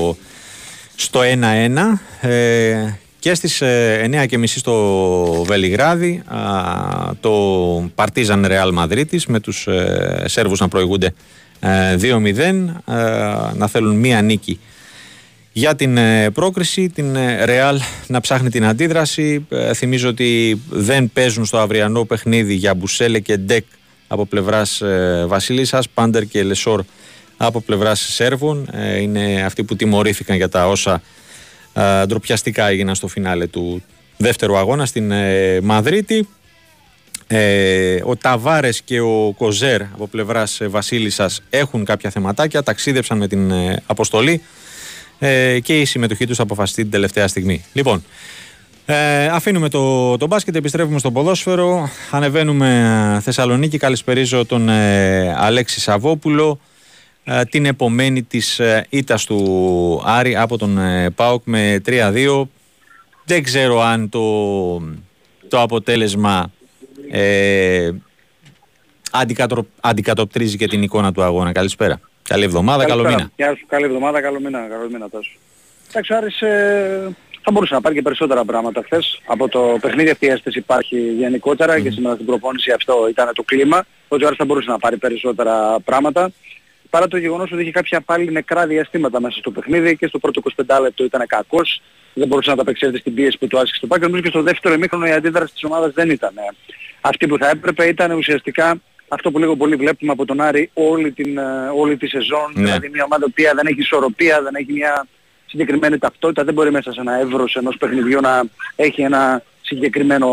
στο 0.95 1.21
1-1 2.21 2.29
ε, 2.29 2.93
και 3.19 3.35
στις 3.35 3.63
9 3.63 4.25
και 4.29 4.39
μισή 4.39 4.59
στο 4.59 5.45
Βελιγράδι 5.47 6.23
το 7.21 7.91
Partizan 7.95 8.45
Real 8.45 8.75
Madrid 8.79 9.23
με 9.27 9.41
τους 9.41 9.69
Σέρβους 10.25 10.61
να 10.61 10.69
προηγούνται 10.69 11.15
2-0 11.61 12.37
ε, 12.37 12.53
να 13.55 13.67
θέλουν 13.69 13.97
μία 13.97 14.23
νίκη 14.23 14.61
για 15.53 15.75
την 15.75 15.97
ε, 15.97 16.31
πρόκριση, 16.31 16.89
την 16.89 17.17
Ρεάλ 17.45 17.81
να 18.07 18.21
ψάχνει 18.21 18.51
την 18.51 18.65
αντίδραση. 18.65 19.47
Ε, 19.49 19.75
θυμίζω 19.75 20.09
ότι 20.09 20.61
δεν 20.71 21.11
παίζουν 21.13 21.45
στο 21.45 21.59
αυριανό 21.59 22.05
παιχνίδι 22.05 22.55
για 22.55 22.75
Μπουσέλε 22.75 23.19
και 23.21 23.37
Ντεκ 23.37 23.65
από 24.09 24.27
πλευράς 24.27 24.83
Βασίλισσας, 25.27 25.89
Πάντερ 25.89 26.25
και 26.25 26.43
Λεσόρ 26.43 26.85
από 27.37 27.61
πλευράς 27.61 28.01
Σέρβων. 28.01 28.69
Είναι 29.01 29.43
αυτοί 29.45 29.65
που 29.65 29.77
τιμωρήθηκαν 29.77 30.37
για 30.37 30.49
τα 30.49 30.69
όσα 30.69 31.03
ντροπιαστικά 32.07 32.69
έγιναν 32.69 32.95
στο 32.95 33.07
φινάλε 33.07 33.47
του 33.47 33.83
δεύτερου 34.17 34.57
αγώνα 34.57 34.87
στην 34.87 35.13
Μαδρίτη. 35.63 36.29
Ε, 37.33 38.01
ο 38.05 38.17
Ταβάρες 38.17 38.83
και 38.83 39.01
ο 39.01 39.35
Κοζέρ 39.37 39.83
από 39.83 40.07
πλευράς 40.07 40.61
ε, 40.61 40.69
Βασίλισσας 40.69 41.43
έχουν 41.51 41.85
κάποια 41.85 42.11
θεματάκια, 42.11 42.63
ταξίδεψαν 42.63 43.19
με 43.19 43.29
την 43.29 43.51
ε, 43.51 43.83
αποστολή 43.87 44.43
ε, 45.19 45.61
και 45.61 45.81
η 45.81 45.85
συμμετοχή 45.85 46.27
τους 46.27 46.41
αποφασιστεί 46.41 46.83
την 46.83 46.91
τελευταία 46.91 47.29
στιγμή. 47.29 47.65
Λοιπόν, 47.73 48.05
ε, 48.87 49.27
αφήνουμε 49.27 49.69
το, 49.69 50.17
το 50.17 50.27
μπάσκετ, 50.27 50.57
επιστρέφουμε 50.57 50.99
στο 50.99 51.11
ποδόσφαιρο, 51.11 51.91
ανεβαίνουμε 52.11 53.21
Θεσσαλονίκη, 53.23 53.79
καλησπερίζω 53.79 54.47
τον 54.47 54.69
Αλέξη 55.37 55.81
Σαββόπουλο, 55.81 56.61
την 57.51 57.67
επομένη 57.67 58.23
της 58.23 58.61
ήττας 58.89 59.25
του 59.25 60.03
Άρη 60.05 60.37
από 60.37 60.59
τον 60.59 60.79
ΠΑΟΚ 61.15 61.43
με 61.45 61.81
3-2. 61.87 62.43
Δεν 63.25 63.43
ξέρω 63.43 63.81
αν 63.81 64.09
το, 64.09 64.21
το 65.49 65.61
αποτέλεσμα 65.61 66.51
ε, 67.11 67.91
αντικατοπτρίζει 69.81 70.57
και 70.57 70.67
την 70.67 70.83
εικόνα 70.83 71.13
του 71.13 71.23
αγώνα. 71.23 71.53
Καλησπέρα. 71.53 72.01
Καλή 72.23 72.45
εβδομάδα, 72.45 72.85
καλό 72.85 73.09
μήνα. 73.09 73.31
Γεια 73.37 73.57
σου, 73.57 73.67
καλή 73.69 73.85
εβδομάδα, 73.85 74.21
καλό 74.21 74.41
μήνα, 74.41 74.67
καλό 74.69 74.89
μήνα 74.91 75.09
τόσο. 75.09 75.31
Εντάξει, 75.89 76.15
Άρης 76.15 76.41
ε, 76.41 77.17
θα 77.43 77.51
μπορούσε 77.51 77.75
να 77.75 77.81
πάρει 77.81 77.95
και 77.95 78.03
περισσότερα 78.03 78.45
πράγματα 78.45 78.83
χθες. 78.85 79.21
Από 79.27 79.49
το 79.49 79.79
παιχνίδι 79.81 80.11
αυτή 80.11 80.27
η 80.27 80.29
αίσθηση 80.29 80.59
υπάρχει 80.59 80.99
γενικότερα 81.19 81.79
mm. 81.79 81.83
και 81.83 81.91
σήμερα 81.91 82.15
στην 82.15 82.27
προπόνηση 82.27 82.71
αυτό 82.71 83.07
ήταν 83.09 83.31
το 83.35 83.43
κλίμα. 83.43 83.85
Ότι 84.09 84.25
ο 84.25 84.27
Άρης 84.27 84.39
θα 84.39 84.45
μπορούσε 84.45 84.71
να 84.71 84.79
πάρει 84.79 84.97
περισσότερα 84.97 85.81
πράγματα. 85.85 86.31
Παρά 86.91 87.09
το 87.09 87.17
γεγονός 87.17 87.53
ότι 87.53 87.63
είχε 87.63 87.71
κάποια 87.71 88.01
πάλι 88.01 88.31
νεκρά 88.31 88.67
διαστήματα 88.67 89.21
μέσα 89.21 89.39
στο 89.39 89.51
παιχνίδι 89.51 89.97
και 89.97 90.07
στο 90.07 90.19
πρώτο 90.19 90.43
25 90.67 90.81
λεπτό 90.83 91.05
ήταν 91.05 91.27
κακός. 91.27 91.83
Δεν 92.15 92.29
μπορούσε 92.29 92.51
να 92.51 92.57
τα 92.57 92.63
απεξέλθει 92.63 92.99
στην 92.99 93.15
πίεση 93.15 93.39
που 93.39 93.47
του 93.47 93.59
άσκησε 93.59 93.77
στο 93.77 93.87
πάκι. 93.87 94.03
Νομίζω 94.03 94.23
και 94.23 94.29
στο 94.29 94.43
δεύτερο 94.43 94.75
ημίχρονο 94.75 95.07
η 95.07 95.13
αντίδραση 95.13 95.53
της 95.53 95.65
ομάδας 95.65 95.93
δεν 95.93 96.11
ήταν 96.11 96.35
αυτή 97.01 97.27
που 97.27 97.39
θα 97.39 97.49
έπρεπε 97.49 97.85
ήταν 97.85 98.11
ουσιαστικά 98.11 98.81
αυτό 99.13 99.31
που 99.31 99.39
λίγο 99.39 99.57
πολύ 99.57 99.77
βλέπουμε 99.77 100.13
από 100.13 100.25
τον 100.25 100.41
Άρη 100.41 100.71
όλη, 100.75 101.13
την, 101.13 101.39
ε, 101.39 101.69
όλη 101.77 101.97
τη 101.97 102.07
σεζόν, 102.07 102.53
ναι. 102.55 102.63
δηλαδή 102.63 102.89
μια 102.89 103.05
ομάδα 103.05 103.25
που 103.25 103.33
δεν 103.55 103.67
έχει 103.67 103.81
ισορροπία, 103.81 104.43
δεν 104.43 104.55
έχει 104.55 104.73
μια 104.73 105.07
συγκεκριμένη 105.47 105.99
ταυτότητα, 105.99 106.45
δεν 106.45 106.55
μπορεί 106.55 106.71
μέσα 106.71 106.93
σε 106.93 107.01
ένα 107.01 107.21
εύρος 107.21 107.55
ενός 107.57 107.77
παιχνιδιού 107.77 108.21
να 108.21 108.43
έχει 108.77 109.03
ένα 109.03 109.43
συγκεκριμένο, 109.61 110.29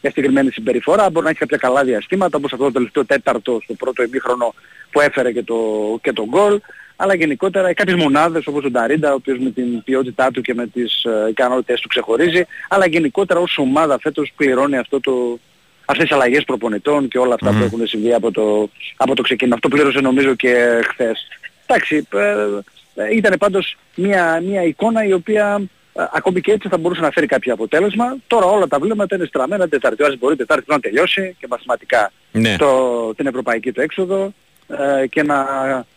μια 0.00 0.12
συγκεκριμένη 0.12 0.50
συμπεριφορά, 0.50 1.10
μπορεί 1.10 1.24
να 1.24 1.30
έχει 1.30 1.38
κάποια 1.38 1.56
καλά 1.56 1.84
διαστήματα, 1.84 2.38
όπως 2.38 2.52
αυτό 2.52 2.64
το 2.64 2.72
τελευταίο 2.72 3.04
τέταρτο 3.04 3.60
στο 3.62 3.74
πρώτο 3.74 4.02
ημίχρονο 4.02 4.54
που 4.90 5.00
έφερε 5.00 5.32
και 5.32 5.42
το, 5.42 5.56
και 6.02 6.12
το 6.12 6.24
γκολ, 6.24 6.60
αλλά 6.96 7.14
γενικότερα 7.14 7.74
κάποιες 7.74 7.96
μονάδες 7.96 8.46
όπως 8.46 8.64
ο 8.64 8.70
Νταρίντα, 8.70 9.10
ο 9.12 9.14
οποίος 9.14 9.38
με 9.38 9.50
την 9.50 9.82
ποιότητά 9.82 10.30
του 10.30 10.40
και 10.40 10.54
με 10.54 10.66
τις 10.66 11.04
ε, 11.04 11.26
ικανότητες 11.28 11.80
του 11.80 11.88
ξεχωρίζει, 11.88 12.44
αλλά 12.68 12.86
γενικότερα 12.86 13.40
ως 13.40 13.58
ομάδα 13.58 13.98
φέτος 13.98 14.32
πληρώνει 14.36 14.76
αυτό 14.76 15.00
το, 15.00 15.38
αυτές 15.84 16.06
τις 16.06 16.16
αλλαγές 16.16 16.44
προπονητών 16.44 17.08
και 17.08 17.18
όλα 17.18 17.34
αυτά 17.34 17.50
που 17.50 17.62
έχουν 17.62 17.86
συμβεί 17.86 18.12
από 18.12 18.30
το, 18.30 18.70
από 18.96 19.14
το 19.14 19.22
ξεκίνημα. 19.22 19.56
Αυτό 19.56 19.68
πλήρωσε 19.68 20.00
νομίζω 20.00 20.34
και 20.34 20.80
χθες. 20.88 21.26
Εντάξει, 21.66 22.06
ε, 22.14 23.02
ε, 23.02 23.16
ήταν 23.16 23.34
πάντως 23.38 23.76
μια, 23.94 24.42
μια 24.46 24.62
εικόνα 24.62 25.04
η 25.04 25.12
οποία 25.12 25.60
ε, 25.92 26.02
ακόμη 26.12 26.40
και 26.40 26.52
έτσι 26.52 26.68
θα 26.68 26.78
μπορούσε 26.78 27.00
να 27.00 27.10
φέρει 27.10 27.26
κάποιο 27.26 27.52
αποτέλεσμα. 27.52 28.16
Τώρα 28.26 28.46
όλα 28.46 28.66
τα 28.66 28.78
βλέμματα 28.78 29.16
είναι 29.16 29.24
στραμμένα 29.24 29.68
τετάρτη. 29.68 30.02
Ο 30.02 30.06
μπορεί 30.18 30.36
τετάρτη 30.36 30.64
να 30.68 30.80
τελειώσει 30.80 31.36
και 31.38 31.46
μαθηματικά 31.50 32.12
ναι. 32.32 32.56
το, 32.56 33.14
την 33.14 33.26
ευρωπαϊκή 33.26 33.72
του 33.72 33.80
έξοδο 33.80 34.32
ε, 34.68 35.06
και 35.06 35.22
να 35.22 35.44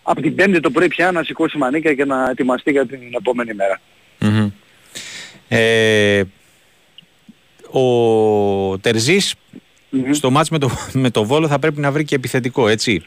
από 0.04 0.22
την 0.22 0.36
πέμπτη 0.36 0.60
το 0.60 0.72
πρωί 0.72 0.88
πια 0.88 1.12
να 1.12 1.24
σηκώσει 1.24 1.58
μανίκια 1.58 1.94
και 1.94 2.06
να 2.06 2.30
ετοιμαστεί 2.30 2.72
για 2.72 2.86
την 2.86 3.00
επόμενη 3.18 3.54
μέρα. 3.54 3.80
Mm-hmm. 4.20 4.52
Ε, 5.48 6.22
ο 7.72 8.78
Τερζής 8.78 9.36
Mm-hmm. 9.94 10.10
Στο 10.12 10.32
μάτς 10.32 10.50
με 10.50 10.58
το, 10.58 10.70
με 11.04 11.10
το 11.10 11.24
Βόλο 11.24 11.48
θα 11.48 11.60
πρέπει 11.60 11.80
να 11.80 11.92
βρει 11.92 12.04
και 12.04 12.16
επιθετικό, 12.16 12.68
έτσι; 12.68 13.04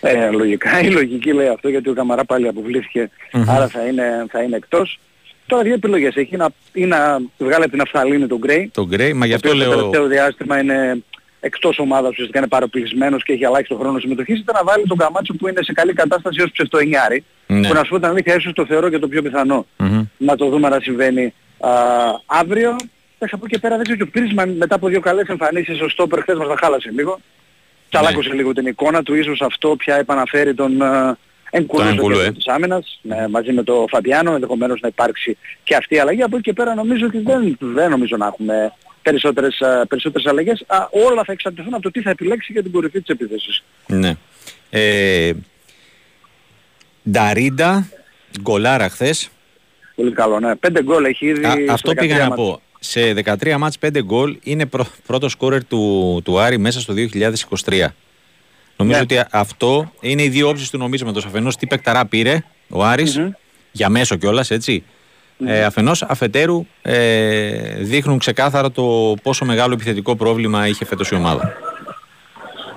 Ε, 0.00 0.30
λογικά, 0.30 0.80
η 0.80 0.90
λογική 0.90 1.32
λέει 1.32 1.48
αυτό 1.48 1.68
γιατί 1.68 1.88
ο 1.88 1.92
Καμαρά 1.92 2.24
πάλι 2.24 2.48
αποβλήθηκε, 2.48 3.10
mm-hmm. 3.32 3.44
άρα 3.46 3.68
θα 3.68 3.86
είναι, 3.86 4.26
θα 4.30 4.42
είναι 4.42 4.56
εκτός. 4.56 4.98
Τώρα 5.46 5.62
δύο 5.62 5.74
επιλογές 5.74 6.16
έχει, 6.16 6.36
να, 6.36 6.48
ή 6.72 6.84
να 6.84 7.18
βγάλει 7.38 7.62
από 7.62 7.70
την 7.70 7.80
Αφθαλήνη 7.80 8.26
τον 8.26 8.38
Γκρέι. 8.38 8.70
Τον 8.74 8.86
Γκρέι, 8.86 9.12
μα 9.12 9.26
γι' 9.26 9.34
αυτό 9.34 9.54
λέω... 9.54 9.70
Το 9.70 9.76
τελευταίο 9.76 10.06
διάστημα 10.06 10.60
είναι 10.60 11.02
εκτός 11.40 11.78
ομάδας 11.78 12.10
ουσιαστικά 12.10 12.38
είναι 12.38 12.48
παροπλισμένος 12.48 13.22
και 13.22 13.32
έχει 13.32 13.44
αλλάξει 13.44 13.68
το 13.68 13.76
χρόνο 13.76 13.98
συμμετοχής 13.98 14.38
ήταν 14.38 14.54
να 14.58 14.72
βάλει 14.72 14.84
τον 14.86 14.96
Καμάτσο 14.96 15.34
που 15.34 15.48
είναι 15.48 15.62
σε 15.62 15.72
καλή 15.72 15.92
κατάσταση 15.92 16.42
ως 16.42 16.50
ψευτοενιάρη 16.50 17.24
ναι. 17.46 17.68
που 17.68 17.74
να 17.74 17.84
σου 17.84 17.90
πω 17.90 17.96
την 17.96 18.08
αλήθεια 18.08 18.34
ίσως 18.34 18.52
το 18.52 18.66
θεωρώ 18.66 18.88
και 18.88 18.98
το 18.98 19.08
πιο 19.08 19.22
πιθανό 19.22 19.66
mm-hmm. 19.78 20.06
να 20.16 20.36
το 20.36 20.48
δούμε 20.48 20.68
να 20.68 20.80
συμβαίνει 20.80 21.34
α, 21.58 21.70
αύριο 22.26 22.76
Εντάξει, 23.20 23.36
από 23.36 23.44
εκεί 23.50 23.60
πέρα 23.60 23.74
δεν 23.74 23.84
ξέρω 23.84 23.98
και 23.98 24.02
ο 24.02 24.08
Πίρισμαν 24.08 24.50
μετά 24.50 24.74
από 24.74 24.88
δύο 24.88 25.00
καλές 25.00 25.28
εμφανίσεις 25.28 25.76
στο 25.76 25.88
στόπερ 25.88 26.20
χθες 26.20 26.36
μας 26.36 26.48
τα 26.48 26.56
χάλασε 26.58 26.90
λίγο. 26.90 27.20
Τσαλάκωσε 27.88 28.28
ναι. 28.28 28.34
λίγο 28.34 28.52
την 28.52 28.66
εικόνα 28.66 29.02
του, 29.02 29.14
ίσως 29.14 29.40
αυτό 29.40 29.76
πια 29.76 29.96
επαναφέρει 29.96 30.54
τον 30.54 30.78
uh, 30.82 31.12
Εγκουλού 31.50 32.18
ε. 32.18 32.30
της 32.30 32.46
άμυνας 32.46 33.00
ναι, 33.02 33.28
μαζί 33.28 33.52
με 33.52 33.62
τον 33.62 33.88
Φαμπιάνο, 33.88 34.32
ενδεχομένως 34.32 34.80
να 34.80 34.88
υπάρξει 34.88 35.36
και 35.62 35.74
αυτή 35.74 35.94
η 35.94 35.98
αλλαγή. 35.98 36.22
Από 36.22 36.36
εκεί 36.36 36.44
και 36.44 36.52
πέρα 36.52 36.74
νομίζω 36.74 37.06
ότι 37.06 37.18
δεν, 37.18 37.56
δεν 37.58 37.90
νομίζω 37.90 38.16
να 38.16 38.26
έχουμε 38.26 38.72
περισσότερες, 39.10 39.58
uh, 39.62 39.84
περισσότερες 39.88 40.26
αλλαγές. 40.26 40.64
Α, 40.66 40.86
όλα 40.90 41.24
θα 41.24 41.32
εξαρτηθούν 41.32 41.74
από 41.74 41.82
το 41.82 41.90
τι 41.90 42.02
θα 42.02 42.10
επιλέξει 42.10 42.52
για 42.52 42.62
την 42.62 42.72
κορυφή 42.72 43.00
της 43.00 43.08
επίθεσης. 43.08 43.62
Ναι. 43.86 44.16
Ε, 44.70 45.32
Νταρίντα, 47.10 47.88
γκολάρα 48.40 48.88
χθες. 48.88 49.30
Πολύ 49.94 50.12
καλό, 50.12 50.40
ναι. 50.40 50.56
Πέντε 50.56 50.82
γκολ 50.82 51.04
έχει 51.04 51.26
ήδη. 51.26 51.44
Α, 51.44 51.54
αυτό 51.68 51.94
πήγα 51.94 52.18
να 52.18 52.30
πω 52.34 52.60
σε 52.78 53.12
13 53.12 53.56
μάτς 53.58 53.78
5 53.78 54.02
γκολ 54.02 54.38
είναι 54.42 54.66
πρω, 54.66 54.86
πρώτος 55.06 55.32
σκόρερ 55.32 55.64
του, 55.64 56.20
του 56.24 56.38
Άρη 56.38 56.58
μέσα 56.58 56.80
στο 56.80 56.94
2023. 56.94 57.94
Νομίζω 58.76 58.98
ναι. 58.98 59.02
ότι 59.02 59.28
αυτό 59.30 59.92
είναι 60.00 60.22
οι 60.22 60.28
δύο 60.28 60.48
όψεις 60.48 60.70
του 60.70 60.78
νομίσματος. 60.78 61.24
Αφενός 61.24 61.56
τι 61.56 61.66
παικταρά 61.66 62.06
πήρε 62.06 62.42
ο 62.68 62.84
αρης 62.84 63.20
για 63.72 63.88
μέσο 63.88 64.16
κιόλας, 64.16 64.50
έτσι. 64.50 64.84
Ε, 65.46 65.64
αφενός 65.64 66.02
αφετέρου 66.02 66.66
ε, 66.82 67.74
δείχνουν 67.78 68.18
ξεκάθαρα 68.18 68.70
το 68.70 69.14
πόσο 69.22 69.44
μεγάλο 69.44 69.72
επιθετικό 69.72 70.16
πρόβλημα 70.16 70.66
είχε 70.66 70.84
φέτος 70.84 71.10
η 71.10 71.14
ομάδα. 71.14 71.52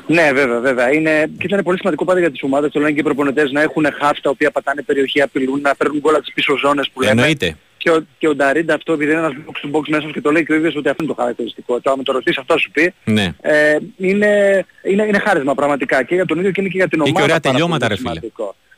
Ναι, 0.08 0.32
βέβαια, 0.34 0.60
βέβαια. 0.60 0.94
Είναι, 0.94 1.30
και 1.38 1.46
ήταν 1.46 1.64
πολύ 1.64 1.78
σημαντικό 1.78 2.06
πάντα 2.06 2.20
για 2.20 2.32
τις 2.32 2.44
ομάδες, 2.44 2.72
το 2.72 2.80
λένε 2.80 2.92
και 2.92 3.00
οι 3.00 3.04
προπονητές, 3.04 3.52
να 3.52 3.62
έχουν 3.62 3.86
χάφτα, 3.86 4.22
τα 4.22 4.30
οποία 4.30 4.52
πατάνε 4.52 4.82
περιοχή, 4.82 5.22
απειλούν, 5.22 5.62
να 5.62 5.76
παίρνουν 5.76 6.00
γκολ 6.00 6.22
τις 6.22 6.34
πίσω 6.34 6.58
ζώνες 6.58 6.90
που 6.94 7.02
λέμε. 7.02 7.12
Εννοείται 7.12 7.56
και 7.82 7.90
ο, 7.90 8.06
και 8.18 8.28
ο 8.28 8.36
Νταρίντα 8.36 8.74
αυτό 8.74 8.94
επειδή 8.94 9.12
είναι 9.12 9.20
ένας 9.20 9.34
box 9.46 9.66
to 9.66 9.78
box 9.78 9.88
μέσα 9.88 10.10
και 10.14 10.22
το 10.22 10.32
λέει 10.32 10.46
και 10.46 10.54
ο 10.54 10.56
ίδιος 10.56 10.76
ότι 10.76 10.90
αυτό 10.90 11.04
είναι 11.04 11.14
το 11.14 11.20
χαρακτηριστικό. 11.22 11.82
Το 11.82 11.92
άμα 11.92 12.04
το 12.04 12.12
ρωτήσεις 12.12 12.38
αυτό 12.38 12.58
σου 12.58 12.72
πει. 12.72 12.94
Ναι. 13.04 13.34
Ε, 13.42 13.78
είναι, 13.98 14.66
είναι, 14.84 15.04
είναι 15.04 15.20
χάρισμα 15.20 15.56
πραγματικά 15.56 16.04
και 16.04 16.16
για 16.16 16.26
τον 16.26 16.40
ίδιο 16.40 16.52
και 16.52 16.62
είναι 16.62 16.70
και 16.70 16.78
για 16.78 16.88
την 16.88 17.02
ομάδα. 17.02 17.18
Και 17.18 17.24
ωραία 17.24 17.40
τελειώματα 17.40 17.88
ρε 17.88 17.96
φίλε. 17.96 18.20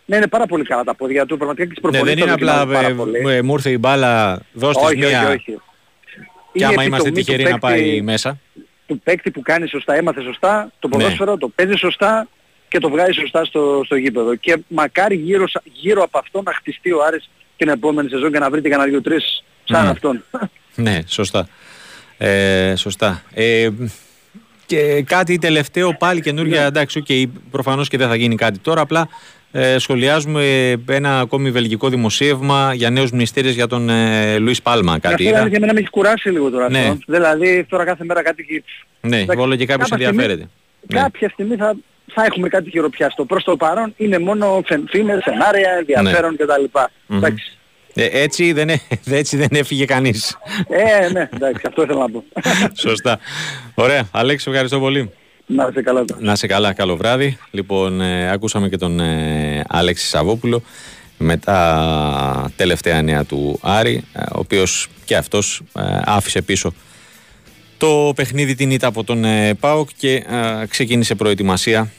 Ναι, 0.06 0.16
είναι 0.16 0.28
πάρα 0.28 0.46
πολύ 0.46 0.64
καλά 0.64 0.84
τα 0.84 0.96
πόδια 0.96 1.26
του, 1.26 1.38
πραγματικά 1.38 1.68
και 1.68 1.74
τις 1.74 1.82
προπονήσεις. 1.82 2.16
Ναι, 2.16 2.22
δεν 2.22 2.24
είναι 2.24 2.52
απλά 2.52 2.80
ε, 3.28 3.36
ε, 3.36 3.42
μου 3.42 3.54
ήρθε 3.54 3.70
η 3.70 3.78
μπάλα, 3.80 4.42
δώστε 4.54 4.86
όχι, 4.86 4.98
μία. 4.98 5.28
Όχι, 5.28 5.36
όχι. 5.36 5.60
Και 6.54 6.66
άμα 6.66 6.84
είμαστε 6.84 7.12
τυχεροί 7.12 7.44
να 7.44 7.60
πάει 7.60 8.02
μέσα. 8.02 8.40
Του 8.86 9.00
παίκτη 9.04 9.32
που 9.32 9.42
κάνει 9.42 9.68
σωστά, 9.68 9.96
έμαθε 9.96 10.22
σωστά, 10.22 10.72
το 10.80 10.88
ναι. 10.88 10.94
ποδόσφαιρο, 10.98 11.32
ναι. 11.32 11.38
το 11.38 11.52
παίζει 11.56 11.76
σωστά 11.76 12.28
και 12.68 12.80
το 12.80 12.90
βγάζει 12.90 13.12
σωστά 13.12 13.46
στο, 13.46 13.82
στο 13.86 13.96
γήπεδο. 13.96 14.36
Και 14.36 14.58
μακάρι 14.68 15.16
γύρω, 15.16 15.46
γύρω 15.64 16.04
από 16.04 16.18
αυτό 16.18 16.42
να 16.42 16.54
χτιστεί 16.54 16.92
ο 16.92 17.04
Άρης 17.04 17.30
την 17.58 17.70
επόμενη 17.70 18.10
σεζόν 18.10 18.32
και 18.32 18.40
να 18.40 18.50
βρείτε 18.50 18.70
κανένα 18.70 18.90
δύο-τρεις 18.90 19.44
σαν 19.64 19.88
αυτόν. 19.88 20.24
Ναι, 20.76 21.00
σωστά. 21.08 21.48
Ε, 22.18 22.76
σωστά. 22.76 23.24
Ε, 23.34 23.70
και 24.66 25.02
κάτι 25.02 25.38
τελευταίο 25.38 25.96
πάλι 25.96 26.22
καινούργια, 26.22 26.62
ναι. 26.62 26.68
εντάξει, 26.68 27.04
okay, 27.08 27.26
προφανώς 27.52 27.90
και 27.90 27.98
δεν 27.98 28.08
θα 28.08 28.16
γίνει 28.16 28.36
κάτι 28.36 28.60
τώρα, 28.60 28.82
απλά 28.82 29.08
ε, 29.56 29.78
σχολιάζουμε 29.78 30.74
ένα 30.88 31.20
ακόμη 31.20 31.52
βελγικό 31.52 31.90
δημοσίευμα 31.90 32.74
για 32.74 32.90
νέους 32.90 33.12
μνηστήρες 33.12 33.54
για 33.54 33.68
τον 33.68 33.90
ε, 33.90 34.38
Λουίς 34.38 34.62
Πάλμα. 34.62 35.00
Κάτι 35.00 35.34
αυτό 35.34 35.48
για 35.48 35.60
μένα 35.60 35.74
με 35.74 35.80
έχεις 35.80 35.90
κουράσει 35.90 36.30
λίγο 36.30 36.50
τώρα 36.50 36.70
ναι. 36.70 36.80
αυτό. 36.80 36.98
Δηλαδή 37.08 37.66
τώρα 37.70 37.86
κάθε 37.86 38.04
μέρα 38.04 38.24
κάτι... 38.24 38.64
Ναι, 39.02 39.26
όλο 39.38 39.56
και 39.56 39.66
κάποιος 39.66 39.90
ενδιαφέρεται. 39.90 40.50
Ναι. 40.94 41.02
Κάποια 41.02 41.30
στιγμή 41.30 41.56
θα, 41.56 41.76
θα 42.14 42.24
έχουμε 42.26 42.48
κάτι 42.48 42.70
χειροπιαστό. 42.70 43.26
Προς 43.26 43.44
το 43.44 43.58
παρόν 43.58 43.94
είναι 43.98 44.20
μόνο 44.20 44.64
φήμες, 44.90 45.24
σενάρια, 45.24 45.70
ενδιαφέρον 45.80 46.36
ναι. 46.40 46.46
κτλ. 46.46 46.80
Mm-hmm. 47.10 47.34
Ε, 47.94 48.22
έτσι, 48.22 48.52
δεν, 48.52 48.70
έτσι 49.22 49.38
δεν 49.38 49.50
έφυγε 49.52 49.86
κανείς. 49.86 50.38
Ε, 50.68 51.12
ναι, 51.12 51.30
εντάξει, 51.34 51.64
αυτό 51.68 51.84
ήθελα 51.84 52.00
να 52.00 52.10
πω. 52.10 52.24
Σωστά. 52.88 53.20
Ωραία. 53.74 54.08
Αλέξη, 54.12 54.50
ευχαριστώ 54.50 54.80
πολύ. 54.80 55.12
Να 55.46 55.70
σε 55.74 55.82
καλά. 55.82 56.06
Να 56.20 56.36
σε 56.36 56.48
καλά, 56.48 56.74
καλό 56.74 56.96
βράδυ. 56.96 57.38
Λοιπόν, 57.52 58.02
ε, 58.02 58.32
ακούσαμε 58.32 58.70
και 58.70 58.78
τον 58.78 59.00
ε, 59.00 59.64
Αλέξη 59.68 60.08
Σαββόπουλο 60.08 60.62
με 61.18 61.38
τα 61.38 62.52
τελευταία 62.56 63.02
νέα 63.02 63.24
του 63.26 63.60
Άρη, 63.62 64.04
ε, 64.14 64.22
ο 64.22 64.40
οποίος 64.40 64.88
και 65.06 65.16
αυτός 65.16 65.62
ε, 65.76 66.00
άφησε 66.06 66.42
πίσω 66.42 66.74
το 67.78 68.14
παιχνίδι 68.16 68.56
την 68.56 68.72
ήττα 68.72 68.88
από 68.88 69.04
τον 69.04 69.24
ΠΑΟΚ 69.60 69.90
και 69.98 70.24
ξεκίνησε 70.70 71.16
προετοιμασία 71.16 71.92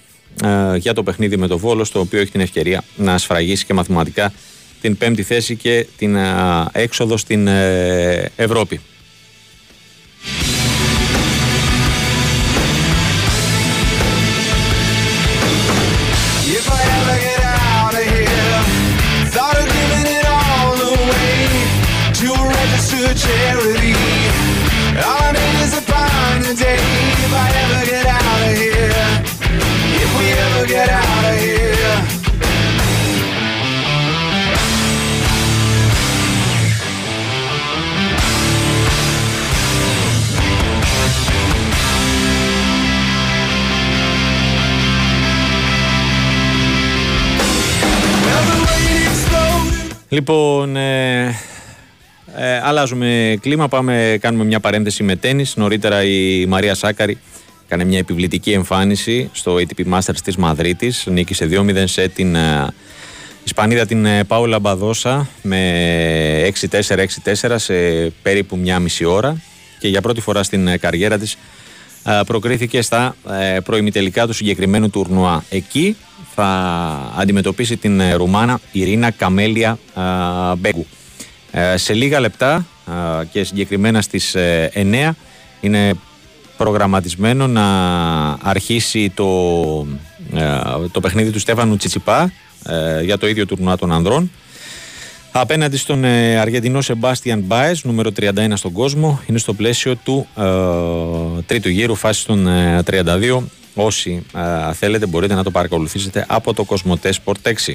για 0.77 0.95
το 0.95 1.03
παιχνίδι 1.03 1.37
με 1.37 1.47
το 1.47 1.59
Βόλος, 1.59 1.89
στο 1.89 2.01
οποίο 2.01 2.21
έχει 2.21 2.31
την 2.31 2.41
ευκαιρία 2.41 2.85
να 2.97 3.19
σφραγίσει 3.19 3.65
και 3.65 3.75
μαθηματικά 3.75 4.33
την 4.81 4.97
πέμπτη 4.97 5.23
θέση 5.23 5.57
και 5.57 5.87
την 5.97 6.17
έξοδο 6.73 7.17
στην 7.17 7.49
Ευρώπη. 8.37 8.81
Λοιπόν, 50.15 50.77
ε, 50.77 51.25
ε, 52.37 52.61
αλλάζουμε 52.63 53.39
κλίμα, 53.41 53.69
πάμε, 53.69 54.19
κάνουμε 54.21 54.45
μια 54.45 54.61
παρένθεση 54.61 55.03
με 55.03 55.17
τέννις. 55.17 55.57
Νωρίτερα 55.57 56.05
η 56.05 56.47
Μαρία 56.47 56.75
Σάκαρη 56.75 57.19
έκανε 57.67 57.85
μια 57.85 57.99
επιβλητική 57.99 58.53
εμφάνιση 58.53 59.31
στο 59.33 59.55
ATP 59.55 59.93
Masters 59.93 60.19
της 60.25 60.37
Μαδρίτης. 60.37 61.07
Νίκησε 61.07 61.49
2-0 61.51 61.83
σε 61.85 62.09
την 62.09 62.35
ε, 62.35 62.67
Ισπανίδα 63.45 63.87
την 63.87 64.05
ε, 64.05 64.25
Πάουλα 64.25 64.59
Μπαδόσα 64.59 65.29
με 65.43 66.53
6-4-6-4 66.71 67.55
σε 67.55 67.75
περίπου 68.23 68.57
μια 68.57 68.79
μισή 68.79 69.05
ώρα 69.05 69.41
και 69.79 69.89
για 69.89 70.01
πρώτη 70.01 70.21
φορά 70.21 70.43
στην 70.43 70.69
ε, 70.69 70.77
καριέρα 70.77 71.19
της 71.19 71.37
προκρίθηκε 72.27 72.83
στα 72.83 73.17
προημιτελικά 73.65 74.27
του 74.27 74.33
συγκεκριμένου 74.33 74.91
τουρνουά. 74.91 75.45
Εκεί 75.49 75.97
θα 76.35 77.13
αντιμετωπίσει 77.17 77.77
την 77.77 78.01
ε, 78.01 78.13
Ρουμάνα 78.13 78.61
Ειρήνα 78.73 79.11
Καμέλια 79.11 79.79
Μπέγκου. 80.59 80.87
Ε, 81.51 81.77
σε 81.77 81.95
λίγα 81.95 82.21
λεπτά 82.21 82.67
και 83.33 83.45
συγκεκριμένα 83.45 84.03
στις 84.03 84.35
9 84.35 84.39
ε, 84.39 85.11
είναι 85.61 85.95
προγραμματισμένο 86.57 87.47
να 87.47 87.67
αρχίσει 88.43 89.11
το, 89.15 89.87
το 90.93 91.01
παιχνίδι 91.01 91.31
του 91.31 91.39
Στέφανου 91.39 91.77
Τσιτσιπά 91.77 92.33
για 93.03 93.19
το 93.19 93.29
ίδιο 93.29 93.47
τουρνουά 93.47 93.77
των 93.77 93.93
ανδρών 93.93 94.31
απέναντι 95.41 95.77
στον 95.77 96.05
Αργεντινό 96.41 96.81
Σεμπάστιαν 96.81 97.41
Μπάες 97.41 97.85
νούμερο 97.85 98.11
31 98.21 98.53
στον 98.55 98.73
κόσμο 98.73 99.21
είναι 99.27 99.39
στο 99.39 99.55
πλαίσιο 99.55 99.97
του 99.97 100.27
τρίτου 101.47 101.69
γύρου 101.69 101.95
φάση 101.95 102.27
των 102.27 102.49
32 102.91 103.43
Όσοι 103.75 104.23
θέλετε 104.73 105.07
μπορείτε 105.07 105.35
να 105.35 105.43
το 105.43 105.51
παρακολουθήσετε 105.51 106.25
από 106.29 106.55
το 106.55 106.65
Κοσμοτέ 106.65 107.15
Sport 107.25 107.55
6. 107.67 107.75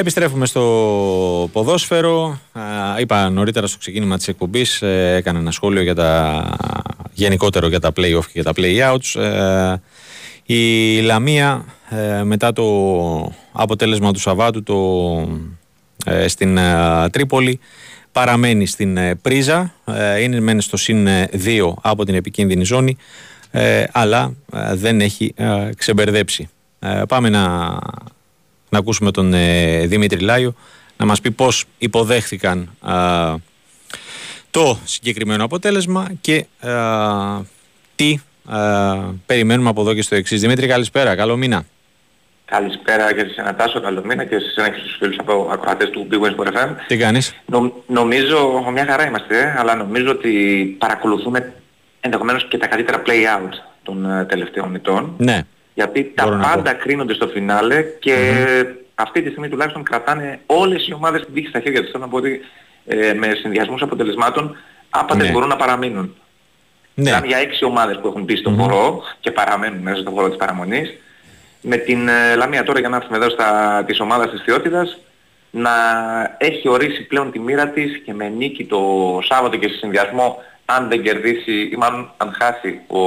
Επιστρέφουμε 0.00 0.46
στο 0.46 1.50
ποδόσφαιρο. 1.52 2.40
Είπα 3.00 3.30
νωρίτερα 3.30 3.66
στο 3.66 3.78
ξεκίνημα 3.78 4.16
της 4.16 4.28
εκπομπής, 4.28 4.82
ε, 4.82 5.14
έκανα 5.14 5.38
ένα 5.38 5.50
σχόλιο 5.50 5.82
για 5.82 5.94
τα 5.94 6.44
γενικότερο 7.12 7.68
για 7.68 7.80
τα 7.80 7.92
play-off 7.96 8.24
και 8.24 8.40
για 8.40 8.42
τα 8.42 8.52
play-outs. 8.56 9.20
Ε, 9.20 9.74
η 10.42 11.00
Λαμία 11.00 11.64
ε, 11.88 12.22
μετά 12.22 12.52
το 12.52 12.64
αποτέλεσμα 13.52 14.12
του 14.12 14.20
Σαββάτου 14.20 14.62
το, 14.62 14.76
ε, 16.04 16.28
στην 16.28 16.56
ε, 16.56 17.08
Τρίπολη 17.10 17.60
παραμένει 18.12 18.66
στην 18.66 18.98
πρίζα, 19.22 19.74
είναι 20.22 20.40
μεν 20.40 20.60
στο 20.60 20.76
συν 20.76 21.08
2 21.44 21.72
από 21.82 22.04
την 22.04 22.14
επικίνδυνη 22.14 22.64
ζώνη 22.64 22.96
αλλά 23.92 24.34
δεν 24.72 25.00
έχει 25.00 25.34
ξεμπερδέψει. 25.76 26.48
Πάμε 27.08 27.28
να, 27.28 27.78
να 28.70 28.78
ακούσουμε 28.78 29.10
τον 29.10 29.34
Δημήτρη 29.84 30.20
Λάιο 30.20 30.54
να 30.96 31.06
μας 31.06 31.20
πει 31.20 31.30
πώς 31.30 31.64
υποδέχθηκαν 31.78 32.70
το 34.50 34.78
συγκεκριμένο 34.84 35.44
αποτέλεσμα 35.44 36.08
και 36.20 36.46
τι 37.94 38.20
περιμένουμε 39.26 39.68
από 39.68 39.80
εδώ 39.80 39.94
και 39.94 40.02
στο 40.02 40.14
εξής. 40.14 40.40
Δημήτρη, 40.40 40.66
καλησπέρα. 40.66 41.16
Καλό 41.16 41.36
μήνα. 41.36 41.64
Καλησπέρα 42.44 43.14
και 43.14 43.24
σε 43.24 43.54
Τάσο, 43.56 43.80
καλό 43.80 44.04
μήνα 44.04 44.24
και 44.24 44.38
σε 44.38 44.60
ένα 44.60 44.68
και 44.68 44.78
στους 44.78 44.96
φίλους 44.98 45.16
από 45.18 45.48
ακροατές 45.52 45.90
του 45.90 46.08
Big 46.10 46.20
West 46.20 46.46
FM. 46.46 46.68
Τι 46.86 46.96
κάνεις; 46.96 47.34
νομίζω, 47.86 48.64
μια 48.72 48.86
χαρά 48.86 49.06
είμαστε, 49.06 49.54
αλλά 49.58 49.74
νομίζω 49.74 50.10
ότι 50.10 50.30
παρακολουθούμε 50.78 51.52
ενδεχομένως 52.00 52.48
και 52.48 52.58
τα 52.58 52.66
καλύτερα 52.66 53.02
play-out 53.06 53.52
των 53.82 54.10
ε, 54.10 54.24
τελευταίων 54.24 54.74
ετών. 54.74 55.14
Ναι. 55.16 55.42
Γιατί 55.80 56.12
τα 56.14 56.38
πάντα 56.42 56.72
κρίνονται 56.72 57.14
στο 57.14 57.26
φινάλε 57.26 57.82
και 57.82 58.14
αυτή 58.94 59.22
τη 59.22 59.28
στιγμή 59.30 59.48
τουλάχιστον 59.48 59.82
κρατάνε 59.82 60.40
όλες 60.46 60.88
οι 60.88 60.92
ομάδες 60.92 61.24
την 61.24 61.34
τύχη 61.34 61.48
στα 61.48 61.60
χέρια 61.60 61.80
τους. 61.80 61.90
Θέλω 61.90 62.04
να 62.04 62.10
πω 62.10 62.16
ότι 62.16 62.40
ε, 62.86 63.12
με 63.12 63.34
συνδυασμούς 63.40 63.82
αποτελεσμάτων 63.82 64.56
άπαντες 64.90 65.26
ναι. 65.26 65.32
μπορούν 65.32 65.48
να 65.48 65.56
παραμείνουν. 65.56 66.14
Ναι. 66.94 67.20
για 67.24 67.38
έξι 67.38 67.64
ομάδες 67.64 67.98
που 68.00 68.08
έχουν 68.08 68.22
μπει 68.22 68.36
στον 68.36 68.54
mm 68.54 68.58
χώρο 68.58 69.02
και 69.20 69.30
παραμένουν 69.30 69.78
μέσα 69.78 70.00
στον 70.00 70.12
χώρο 70.12 70.28
της 70.28 70.36
παραμονής. 70.36 70.94
Με 71.60 71.76
την 71.76 72.08
ε, 72.08 72.34
Λαμία 72.34 72.62
τώρα 72.62 72.80
για 72.80 72.88
να 72.88 72.96
έρθουμε 72.96 73.16
εδώ 73.16 73.28
στα, 73.28 73.82
της 73.86 74.00
ομάδας 74.00 74.30
της 74.30 74.42
Θεότητας 74.44 74.98
να 75.50 75.70
έχει 76.38 76.68
ορίσει 76.68 77.06
πλέον 77.06 77.30
τη 77.30 77.38
μοίρα 77.38 77.68
της 77.68 78.02
και 78.04 78.14
με 78.14 78.28
νίκη 78.28 78.64
το 78.64 78.80
Σάββατο 79.22 79.56
και 79.56 79.68
σε 79.68 79.76
συνδυασμό 79.76 80.42
αν 80.64 80.88
δεν 80.88 81.02
κερδίσει 81.02 81.68
ή 81.72 81.76
μάλλον 81.76 82.10
αν 82.16 82.32
χάσει 82.38 82.80
ο 82.86 82.98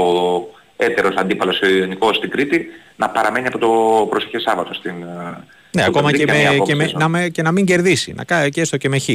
έτερος 0.78 1.15
αντίπαλος 1.15 1.61
ο 1.61 1.67
Ιωνικός 1.67 2.15
στην 2.15 2.30
Κρήτη 2.30 2.67
να 2.95 3.09
παραμένει 3.09 3.47
από 3.47 3.57
το 3.57 3.69
προσεχές 4.09 4.41
Σάββατο 4.41 4.74
στην 4.74 4.91
ε, 4.91 5.38
Ναι, 5.71 5.84
ακόμα 5.84 6.11
και, 6.11 6.26
με, 6.26 6.57
και, 6.65 6.76
με, 6.76 6.91
να 6.93 7.07
με, 7.07 7.30
και 7.30 7.41
να 7.41 7.51
μην 7.51 7.65
κερδίσει, 7.65 8.13
να 8.13 8.24
κάνει 8.24 8.49
και 8.49 8.61
έστω 8.61 8.78
και 8.78 8.89
με 8.89 8.99
χ. 8.99 9.07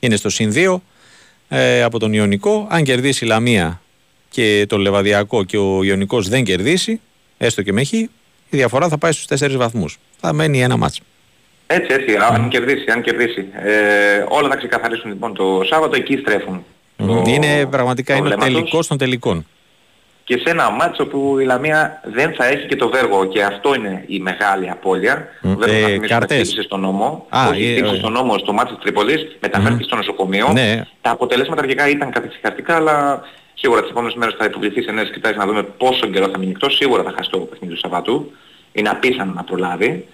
Είναι 0.00 0.16
στο 0.16 0.28
συν 0.28 0.52
2 0.54 0.76
ε, 1.48 1.82
από 1.82 1.98
τον 1.98 2.12
Ιωνικό. 2.12 2.66
Αν 2.70 2.82
κερδίσει 2.82 3.24
η 3.24 3.28
Λαμία 3.28 3.80
και 4.30 4.66
το 4.68 4.78
Λεβαδιακό 4.78 5.44
και 5.44 5.56
ο 5.56 5.82
Ιωνικός 5.82 6.28
δεν 6.28 6.44
κερδίσει, 6.44 7.00
έστω 7.38 7.62
και 7.62 7.72
με 7.72 7.84
χ, 7.84 7.92
η 7.92 8.08
διαφορά 8.50 8.88
θα 8.88 8.98
πάει 8.98 9.12
στους 9.12 9.40
4 9.40 9.50
βαθμούς. 9.56 9.98
Θα 10.20 10.32
μένει 10.32 10.62
ένα 10.62 10.76
μάτς. 10.76 11.00
Έτσι, 11.66 11.92
έτσι, 11.92 12.16
mm. 12.18 12.32
αν 12.32 12.48
κερδίσει, 12.48 12.90
αν 12.90 13.02
κερδίσει. 13.02 13.46
Ε, 13.52 14.24
όλα 14.28 14.48
θα 14.48 14.56
ξεκαθαρίσουν 14.56 15.10
λοιπόν 15.10 15.34
το 15.34 15.62
Σάββατο, 15.64 15.96
εκεί 15.96 16.16
στρέφουν. 16.16 16.64
Mm. 16.98 17.06
Το... 17.06 17.24
Είναι 17.26 17.66
πραγματικά 17.66 18.16
είναι 18.16 18.34
ο 18.34 18.36
τελικός 18.36 18.86
των 18.86 18.98
τελικών. 18.98 19.46
Και 20.26 20.38
σε 20.38 20.50
ένα 20.50 20.70
μάτσο 20.70 21.06
που 21.06 21.38
η 21.38 21.44
Λαμία 21.44 22.00
δεν 22.04 22.34
θα 22.34 22.46
έχει 22.46 22.66
και 22.66 22.76
το 22.76 22.88
Βέργο 22.88 23.24
και 23.24 23.42
αυτό 23.42 23.74
είναι 23.74 24.04
η 24.06 24.20
μεγάλη 24.20 24.70
απώλεια. 24.70 25.28
Mm, 25.42 25.48
ο 25.48 25.56
Βέργο 25.56 26.04
ε, 26.04 26.06
θα 26.06 26.20
χτύπησε 26.20 26.62
στον 26.62 26.80
νόμο, 26.80 27.26
Α, 27.28 27.48
όχι 27.48 27.64
ε, 27.64 27.72
χτύπησε 27.72 27.94
ε. 27.94 27.98
στον 27.98 28.12
νόμο 28.12 28.38
στο 28.38 28.52
μάτσο 28.52 28.74
της 28.74 28.82
Τρίπολης, 28.82 29.36
μεταφέρθηκε 29.40 29.82
στο 29.82 29.96
νοσοκομείο. 29.96 30.52
Ναι. 30.52 30.82
Τα 31.00 31.10
αποτελέσματα 31.10 31.60
αρχικά 31.60 31.88
ήταν 31.88 32.10
καθησυχαστικά, 32.10 32.76
αλλά 32.76 33.22
σίγουρα 33.54 33.80
τις 33.80 33.90
επόμενες 33.90 34.14
μέρες 34.14 34.34
θα 34.38 34.44
υποβληθεί 34.44 34.82
σε 34.82 34.92
νέες 34.92 35.10
κοιτάξεις 35.10 35.38
να 35.40 35.46
δούμε 35.46 35.62
πόσο 35.62 36.06
καιρό 36.06 36.28
θα 36.28 36.38
μείνει 36.38 36.50
εκτός. 36.50 36.76
Σίγουρα 36.76 37.02
θα 37.02 37.12
χάσει 37.16 37.30
το 37.30 37.38
παιχνίδι 37.38 37.74
του 37.74 37.80
Σαββατού. 37.80 38.32
Είναι 38.72 38.88
απίθανο 38.88 39.32
να 39.32 39.44
προλάβει. 39.44 40.06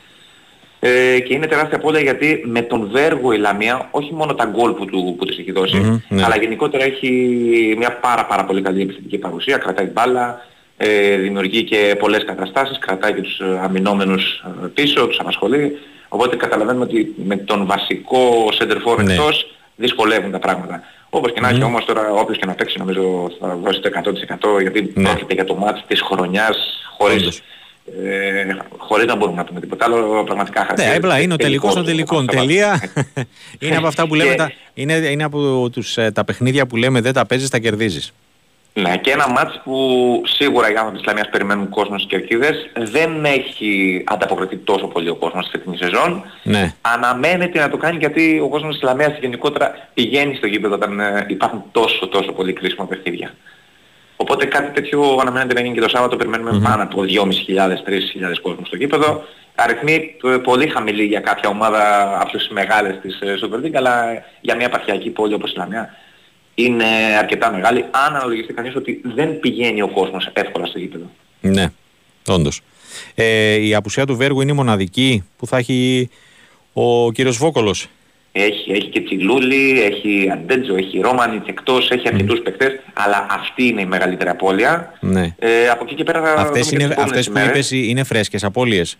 Ε, 0.84 1.18
και 1.20 1.34
είναι 1.34 1.46
τεράστια 1.46 1.76
απώλεια 1.76 2.00
γιατί 2.00 2.42
με 2.44 2.60
τον 2.62 2.88
Βέργο 2.92 3.32
η 3.32 3.38
Λαμία, 3.38 3.88
όχι 3.90 4.14
μόνο 4.14 4.34
τα 4.34 4.44
γκολ 4.44 4.72
που, 4.72 4.84
του, 4.84 5.14
που 5.18 5.24
της 5.24 5.38
έχει 5.38 5.52
δώσει, 5.52 5.76
Μμμ, 5.76 5.98
ναι. 6.08 6.22
αλλά 6.24 6.36
γενικότερα 6.36 6.84
έχει 6.84 7.08
μια 7.78 7.92
πάρα 7.98 8.26
πάρα 8.26 8.44
πολύ 8.44 8.62
καλή 8.62 8.82
επιθετική 8.82 9.18
παρουσία, 9.18 9.56
κρατάει 9.56 9.86
μπάλα, 9.86 10.40
ε, 10.76 11.16
δημιουργεί 11.16 11.62
και 11.64 11.96
πολλές 11.98 12.24
καταστάσεις, 12.24 12.78
κρατάει 12.78 13.12
και 13.12 13.20
τους 13.20 13.38
ε, 13.40 13.60
αμυνόμενους 13.62 14.44
ε, 14.64 14.66
πίσω, 14.74 15.06
τους 15.06 15.18
απασχολεί. 15.20 15.78
Οπότε 16.08 16.36
καταλαβαίνουμε 16.36 16.84
ότι 16.84 17.14
με 17.24 17.36
τον 17.36 17.66
βασικό 17.66 18.48
center 18.60 18.76
for 18.86 19.04
Ναι. 19.04 19.12
εκτός 19.12 19.54
δυσκολεύουν 19.76 20.30
τα 20.30 20.38
πράγματα. 20.38 20.82
Όπως 21.10 21.32
και 21.32 21.40
να 21.40 21.48
έχει 21.48 21.62
όμως 21.62 21.84
τώρα 21.84 22.10
όποιος 22.12 22.38
και 22.38 22.46
να 22.46 22.54
παίξει 22.54 22.78
νομίζω 22.78 23.30
θα 23.40 23.58
δώσει 23.62 23.80
το 23.80 23.88
100% 23.88 24.60
γιατί 24.60 24.92
Ναι. 24.94 25.02
πρόκειται 25.08 25.34
για 25.34 25.44
το 25.44 25.54
μάτς 25.54 25.84
της 25.86 26.00
χρονιάς 26.00 26.84
χωρίς, 26.98 27.20
Όντως. 27.22 27.42
Ε, 27.86 28.56
χωρίς 28.76 29.06
να 29.06 29.16
μπορούμε 29.16 29.36
να 29.36 29.44
πούμε 29.44 29.60
τίποτα 29.60 29.84
άλλο 29.84 30.24
πραγματικά 30.24 30.60
Ναι, 30.60 30.66
χαρακτηρίζεται 30.66 31.06
απλά 31.06 31.20
είναι 31.20 31.32
ο 31.34 31.36
τελικός 31.36 31.74
των 31.74 31.84
τελικών. 31.84 32.26
Τελεία. 32.26 32.90
είναι 33.60 33.76
από 33.76 33.86
αυτά 33.86 34.06
που 34.06 34.14
λέμε, 34.14 34.30
Και- 34.30 34.36
τα, 34.36 34.52
είναι, 34.74 34.92
είναι 34.92 35.24
από 35.24 35.70
τους, 35.70 35.96
ε, 35.96 36.10
τα 36.10 36.24
παιχνίδια 36.24 36.66
που 36.66 36.76
λέμε 36.76 37.00
δεν 37.00 37.12
τα 37.12 37.26
παίζεις, 37.26 37.48
τα 37.50 37.58
κερδίζεις. 37.58 38.12
Ναι, 38.74 38.96
και 38.96 39.10
ένα 39.10 39.28
μάτς 39.28 39.60
που 39.64 40.22
σίγουρα 40.26 40.72
οι 40.72 40.74
άνθρωποι 40.76 40.96
της 40.96 41.06
Λαμίας 41.06 41.28
περιμένουν 41.28 41.68
κόσμος 41.68 42.06
και 42.06 42.16
κερκίδες. 42.16 42.70
Δεν 42.92 43.24
έχει 43.24 44.02
ανταποκριθεί 44.06 44.56
τόσο 44.56 44.86
πολύ 44.86 45.08
ο 45.08 45.14
κόσμος 45.14 45.46
στη 45.46 45.56
φετινή 45.58 45.76
σεζόν. 45.76 46.24
Ναι. 46.42 46.74
Αναμένεται 46.80 47.58
να 47.58 47.70
το 47.70 47.76
κάνει 47.76 47.96
γιατί 47.96 48.40
ο 48.42 48.48
κόσμος 48.48 48.74
της 48.74 48.82
Λαμίας 48.82 49.18
γενικότερα 49.20 49.88
πηγαίνει 49.94 50.34
στο 50.34 50.46
γήπεδο 50.46 50.74
όταν 50.74 51.00
ε, 51.00 51.26
υπάρχουν 51.28 51.64
τόσο 51.72 52.08
τόσο 52.08 52.32
πολύ 52.32 52.52
κρίσιμα 52.52 52.86
παιχνίδια. 52.86 53.34
Οπότε 54.22 54.44
κάτι 54.46 54.72
τέτοιο 54.72 55.18
αναμένεται 55.20 55.54
να 55.54 55.60
γίνει 55.60 55.74
και 55.74 55.80
το 55.80 55.88
Σάββατο. 55.88 56.16
Περιμένουμε 56.16 56.60
πάνω 56.64 56.82
από 56.82 57.02
2.500-3.000 57.02 58.38
κόσμος 58.42 58.66
στο 58.66 58.76
γήπεδο. 58.76 59.22
Αριθμοί 59.54 60.16
ε, 60.24 60.36
πολύ 60.36 60.66
χαμηλοί 60.68 61.04
για 61.04 61.20
κάποια 61.20 61.48
ομάδα 61.48 61.82
από 62.20 62.36
τις 62.36 62.48
μεγάλες 62.48 62.98
της 63.02 63.20
ε, 63.20 63.34
Super 63.42 63.64
League, 63.64 63.74
αλλά 63.74 64.04
για 64.40 64.56
μια 64.56 64.66
επαρχιακή 64.66 65.10
πόλη 65.10 65.34
όπως 65.34 65.52
η 65.52 65.56
Λαμία 65.56 65.90
είναι 66.54 66.84
αρκετά 67.18 67.52
μεγάλη. 67.52 67.84
Αν 67.90 68.16
αναλογιστεί 68.16 68.52
κανείς 68.52 68.76
ότι 68.76 69.00
δεν 69.14 69.40
πηγαίνει 69.40 69.82
ο 69.82 69.88
κόσμος 69.88 70.30
εύκολα 70.32 70.66
στο 70.66 70.78
γήπεδο. 70.78 71.10
Ναι, 71.40 71.66
όντως. 72.28 72.60
Ε, 73.14 73.54
η 73.54 73.74
απουσία 73.74 74.06
του 74.06 74.16
Βέργου 74.16 74.40
είναι 74.40 74.52
η 74.52 74.54
μοναδική 74.54 75.24
που 75.36 75.46
θα 75.46 75.56
έχει 75.56 76.10
ο 76.72 77.12
κύριος 77.12 77.36
Βόκολος. 77.36 77.88
Έχει, 78.34 78.70
έχει 78.72 78.88
και 78.88 79.00
Τσιλούλη, 79.00 79.82
έχει 79.82 80.30
Αντέτζο, 80.32 80.74
έχει 80.76 81.00
Ρόμανιτς 81.00 81.48
εκτός, 81.48 81.90
έχει 81.90 82.08
αρκετούς 82.08 82.40
παικτές, 82.40 82.72
αλλά 82.92 83.26
αυτή 83.30 83.66
είναι 83.66 83.80
η 83.80 83.86
μεγαλύτερη 83.86 84.30
απώλεια. 84.30 84.92
Ναι. 85.00 85.34
Ε, 85.38 85.68
από 85.68 85.84
εκεί 85.84 85.94
και 85.94 86.04
πέρα 86.04 86.22
θα 86.22 86.32
Αυτές, 86.32 86.46
δούμε 86.46 86.60
και 86.62 86.74
είναι, 86.74 86.82
τις 86.84 86.92
επόμενες 86.92 87.10
αυτές 87.18 87.26
που 87.26 87.38
ημέρες. 87.38 87.70
είπες 87.70 87.88
είναι 87.90 88.04
φρέσκες 88.04 88.44
απώλειες. 88.44 88.96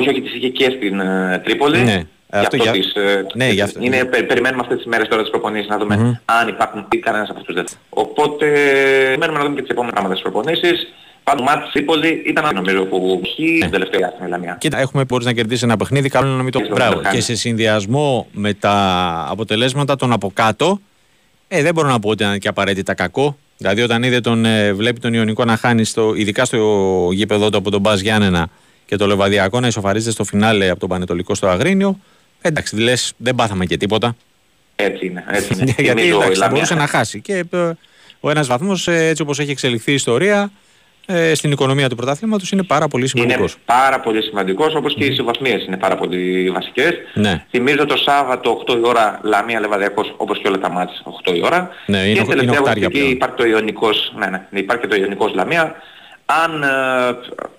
Όχι, 0.00 0.08
όχι, 0.08 0.20
τις 0.20 0.34
είχε 0.34 0.48
και 0.48 0.64
στην 0.76 1.00
ε, 1.00 1.40
Τρίπολη. 1.44 1.78
Ναι. 1.78 2.02
Γι' 2.32 2.36
Αυτό 2.36 2.56
αυτό, 2.56 2.56
για- 2.56 2.72
τις, 2.72 2.92
ε, 2.94 3.26
Ναι, 3.34 3.48
γι' 3.48 3.60
αυτό. 3.60 3.80
Είναι, 3.82 4.04
πε- 4.04 4.26
περιμένουμε 4.26 4.62
αυτές 4.62 4.76
τις 4.76 4.86
μέρες 4.86 5.08
τώρα 5.08 5.22
τις 5.22 5.30
προπονήσεις 5.30 5.68
να 5.68 5.78
δούμε 5.78 5.96
Μμμ. 5.96 6.12
αν 6.24 6.48
υπάρχουν 6.48 6.86
ή 6.90 6.98
κανένας 6.98 7.30
από 7.30 7.38
αυτούς 7.38 7.54
δεν. 7.54 7.64
Οπότε 7.88 8.46
περιμένουμε 9.06 9.38
να 9.38 9.44
δούμε 9.44 9.54
και 9.54 9.60
τις 9.60 9.70
επόμενες 9.70 9.94
πράγματα 9.94 10.16
στις 10.20 10.30
προπονήσεις. 10.30 10.92
Πάντως, 11.30 11.46
μάτς 11.46 11.72
Τρίπολη 11.72 12.22
ήταν 12.26 12.54
νομίζω 12.54 12.82
που 12.84 13.20
έχει 13.24 13.52
Ναι. 13.52 13.64
το 13.64 13.70
τελευταίο 13.70 13.98
διάστημα 14.00 14.26
η 14.26 14.30
Λαμία. 14.30 14.56
Κοίτα, 14.60 14.78
έχουμε 14.78 15.04
μπορείς 15.04 15.26
να 15.26 15.32
κερδίσεις 15.32 15.62
ένα 15.62 15.76
παιχνίδι, 15.76 16.08
καλό 16.08 16.26
είναι 16.28 16.36
να 16.36 16.42
μην 16.42 16.52
το 16.52 16.58
Ίσως 16.58 16.70
να 16.70 16.76
μπράβο. 16.76 16.94
το 16.96 17.00
κάνει. 17.02 17.16
Και 17.16 17.22
σε 17.22 17.34
συνδυασμό 17.34 18.26
με 18.32 18.54
τα 18.54 18.74
αποτελέσματα 19.30 19.96
των 19.96 20.12
από 20.12 20.30
κάτω, 20.34 20.80
ε, 21.48 21.62
δεν 21.62 21.74
μπορώ 21.74 21.88
να 21.88 21.98
πω 22.00 22.08
ότι 22.08 22.22
ήταν 22.22 22.38
και 22.38 22.48
απαραίτητα 22.48 22.94
κακό. 22.94 23.36
Δηλαδή, 23.56 23.82
όταν 23.82 24.02
είδε 24.02 24.20
τον, 24.20 24.44
ε, 24.44 24.72
βλέπει 24.72 25.00
τον 25.00 25.14
Ιωνικό 25.14 25.44
να 25.44 25.56
χάνει, 25.56 25.84
στο, 25.84 26.14
ειδικά 26.14 26.44
στο 26.44 26.58
γήπεδο 27.12 27.50
του 27.50 27.56
από 27.58 27.70
τον 27.70 27.80
Μπα 27.80 27.94
Γιάννενα 27.94 28.48
και 28.86 28.96
το 28.96 29.06
Λεβαδιακό 29.06 29.60
να 29.60 29.66
ισοφαρίζεται 29.66 30.10
στο 30.10 30.24
φινάλε 30.24 30.68
από 30.70 30.80
τον 30.80 30.88
Πανετολικό 30.88 31.34
στο 31.34 31.46
Αγρίνιο, 31.48 31.98
εντάξει, 32.42 32.76
λες, 32.76 33.12
δεν 33.16 33.34
πάθαμε 33.34 33.64
και 33.64 33.76
τίποτα. 33.76 34.16
Έτσι 34.76 35.06
είναι, 35.06 35.24
έτσι 35.30 35.48
είναι. 35.52 35.64
Γιατί 35.78 36.00
Θυμίζω, 36.00 36.06
η 36.06 36.08
εντάξει, 36.08 36.32
θα 36.32 36.38
Λαμία- 36.38 36.48
μπορούσε 36.50 36.74
να 36.74 36.86
χάσει. 36.86 37.20
Και 37.20 37.44
ε, 37.50 37.70
ο 38.20 38.30
ένας 38.30 38.46
βαθμός, 38.46 38.88
έτσι 38.88 39.22
όπως 39.22 39.38
έχει 39.38 39.50
εξελιχθεί 39.50 39.90
η 39.90 39.94
ιστορία, 39.94 40.50
ε, 41.12 41.34
στην 41.34 41.50
οικονομία 41.50 41.88
του 41.88 41.96
πρωταθλήματο 41.96 42.44
είναι 42.52 42.62
πάρα 42.62 42.88
πολύ 42.88 43.06
σημαντικός. 43.08 43.52
Είναι 43.52 43.60
πάρα 43.64 44.00
πολύ 44.00 44.22
σημαντικός, 44.22 44.74
όπως 44.74 44.94
και 44.94 45.04
οι 45.04 45.14
συμβασμίες 45.14 45.64
είναι 45.64 45.76
πάρα 45.76 45.96
πολύ 45.96 46.50
βασικές. 46.50 46.92
Ναι. 47.14 47.44
Θυμίζω 47.50 47.86
το 47.86 47.96
Σάββατο 47.96 48.62
8 48.68 48.74
η 48.76 48.80
ώρα 48.82 49.20
Λαμία 49.22 49.60
Λεβαδιακός, 49.60 50.14
όπως 50.16 50.38
και 50.38 50.48
όλα 50.48 50.58
τα 50.58 50.70
μάτς 50.70 51.02
8 51.24 51.34
η 51.36 51.40
ώρα. 51.44 51.70
Ναι, 51.86 51.98
είναι 51.98 52.12
και 52.14 52.20
οχ- 52.20 52.26
είναι 52.26 52.34
τελευταία 52.34 52.58
οχτάρια 52.60 52.86
αγωνιστική 52.86 52.98
πλέον. 52.98 53.10
υπάρχει 53.12 53.36
το 53.36 53.46
Ιωνικός, 53.46 54.12
ναι, 54.18 54.26
ναι, 54.50 54.58
υπάρχει 54.58 54.82
και 54.82 54.88
το 54.88 54.96
Ιωνικός 54.96 55.34
Λαμία. 55.34 55.74
Αν 56.44 56.62
ε, 56.62 56.66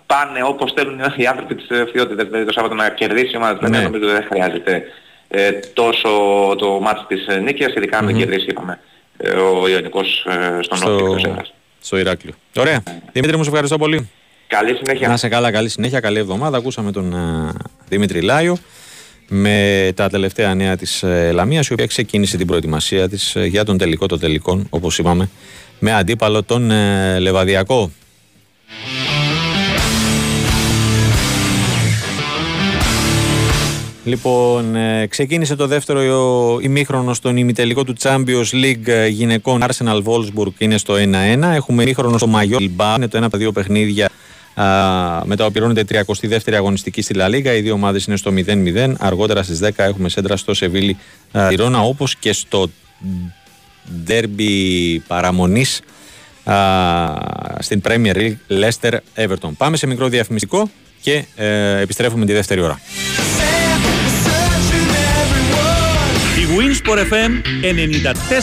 πάνε 0.05 0.43
όπως 0.43 0.71
θέλουν 0.75 0.99
οι 1.15 1.25
άνθρωποι 1.27 1.55
της 1.55 1.67
ευθυότητας, 1.69 2.25
δηλαδή 2.27 2.45
το 2.45 2.51
Σάββατο 2.51 2.75
να 2.75 2.89
κερδίσει 2.89 3.31
η 3.33 3.37
ομάδα 3.37 3.53
της 3.53 3.61
Λαμία, 3.61 3.79
Ναι. 3.79 3.85
νομίζω 3.85 4.05
δεν 4.11 4.23
χρειάζεται 4.29 4.83
ε, 5.27 5.51
τόσο 5.73 6.09
το 6.57 6.79
μάτς 6.81 7.05
της 7.07 7.27
ε, 7.27 7.35
νίκης, 7.39 7.67
ειδικά 7.75 7.97
αν 7.97 8.05
δεν 8.05 8.15
κερδίσει, 8.15 8.45
είπαμε, 8.49 8.79
ε, 9.17 9.29
ο 9.31 9.67
Ιωνικός 9.67 10.25
ε, 10.29 10.59
στον 10.61 10.79
Νότιο 10.79 11.05
εκτός 11.05 11.19
στο, 11.21 11.29
έδρας. 11.29 11.53
Στο 11.81 11.97
Ηράκλειο. 11.97 12.33
Ωραία. 12.55 12.83
Δημήτρη, 13.11 13.37
μου 13.37 13.43
σε 13.43 13.49
ευχαριστώ 13.49 13.77
πολύ. 13.77 14.09
Καλή 14.47 14.75
συνέχεια. 14.75 15.07
Να 15.07 15.17
σε 15.17 15.27
καλά, 15.27 15.51
καλή 15.51 15.69
συνέχεια, 15.69 15.99
καλή 15.99 16.19
εβδομάδα. 16.19 16.57
Ακούσαμε 16.57 16.91
τον 16.91 17.13
ε, 17.13 17.53
Δημήτρη 17.87 18.21
Λάιο 18.21 18.57
με 19.27 19.91
τα 19.95 20.09
τελευταία 20.09 20.55
νέα 20.55 20.77
της 20.77 21.03
ε, 21.03 21.31
Λαμίας 21.31 21.67
η 21.67 21.73
οποία 21.73 21.85
ξεκίνησε 21.85 22.37
την 22.37 22.47
προετοιμασία 22.47 23.09
της 23.09 23.35
ε, 23.35 23.45
για 23.45 23.63
τον 23.63 23.77
τελικό 23.77 24.05
των 24.05 24.19
τελικών 24.19 24.67
όπως 24.69 24.97
είπαμε 24.97 25.29
με 25.79 25.93
αντίπαλο 25.93 26.43
τον 26.43 26.71
ε, 26.71 27.19
Λεβαδιακό. 27.19 27.91
Λοιπόν, 34.03 34.75
ε, 34.75 35.07
ξεκίνησε 35.07 35.55
το 35.55 35.67
δεύτερο 35.67 35.99
ε, 36.59 36.63
ημίχρονο 36.63 37.13
στον 37.13 37.37
ημιτελικό 37.37 37.83
του 37.83 37.95
Champions 38.01 38.51
League 38.51 38.87
ε, 38.87 39.07
γυναικών 39.07 39.63
Arsenal 39.67 40.03
Wolfsburg 40.03 40.53
είναι 40.57 40.77
στο 40.77 40.93
1-1. 40.93 40.97
Έχουμε 41.41 41.83
ημίχρονο 41.83 42.17
στο 42.17 42.27
Μαγιό 42.27 42.57
Bilbao, 42.61 42.93
είναι 42.95 43.07
το 43.07 43.17
ένα 43.17 43.25
από 43.25 43.29
τα 43.29 43.37
δύο 43.37 43.51
παιχνίδια 43.51 44.09
α, 44.53 44.65
με 45.25 45.35
τα 45.35 45.45
οποία 45.45 45.71
η 45.75 45.85
32η 45.89 46.53
αγωνιστική 46.53 47.01
στη 47.01 47.13
Λα 47.13 47.27
Λίγα. 47.27 47.53
Οι 47.53 47.61
δύο 47.61 47.73
ομάδες 47.73 48.05
είναι 48.05 48.17
στο 48.17 48.31
0-0. 48.47 48.93
Αργότερα 48.99 49.43
στις 49.43 49.59
10 49.63 49.69
έχουμε 49.75 50.09
σέντρα 50.09 50.37
στο 50.37 50.53
Σεβίλη 50.53 50.97
Ρώνα 51.55 51.81
όπως 51.81 52.15
και 52.15 52.33
στο 52.33 52.69
ντέρμπι 54.03 54.99
παραμονής 55.07 55.81
α, 56.43 56.55
στην 57.59 57.81
Premier 57.87 58.15
League 58.15 58.35
Leicester 58.47 58.93
Everton. 59.15 59.51
Πάμε 59.57 59.77
σε 59.77 59.87
μικρό 59.87 60.07
διαφημιστικό 60.07 60.69
και 61.01 61.25
ε, 61.35 61.79
επιστρέφουμε 61.79 62.25
τη 62.25 62.33
δεύτερη 62.33 62.61
ώρα. 62.61 62.79
Η 66.41 66.43
Winsport 66.57 66.97
FM 66.97 67.31
94 68.39 68.41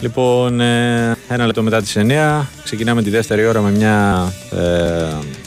Λοιπόν, 0.00 0.60
ε, 0.60 1.16
ένα 1.28 1.46
λεπτό 1.46 1.62
μετά 1.62 1.82
τις 1.82 1.96
9 1.96 2.46
ξεκινάμε 2.64 3.02
τη 3.02 3.10
δεύτερη 3.10 3.46
ώρα 3.46 3.60
με 3.60 3.70
μια 3.70 4.32
ε, 4.50 5.41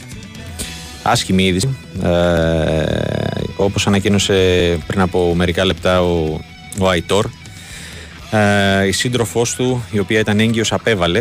άσχημη 1.10 1.44
είδηση. 1.44 1.76
Ε, 2.02 2.08
όπως 3.56 3.86
ανακοίνωσε 3.86 4.34
πριν 4.86 5.00
από 5.00 5.34
μερικά 5.34 5.64
λεπτά 5.64 6.02
ο, 6.02 6.40
ο 6.78 6.88
Αϊτόρ, 6.88 7.26
ε, 8.30 8.86
η 8.86 8.92
σύντροφός 8.92 9.54
του, 9.54 9.84
η 9.90 9.98
οποία 9.98 10.18
ήταν 10.18 10.40
έγκυος, 10.40 10.72
απέβαλε 10.72 11.18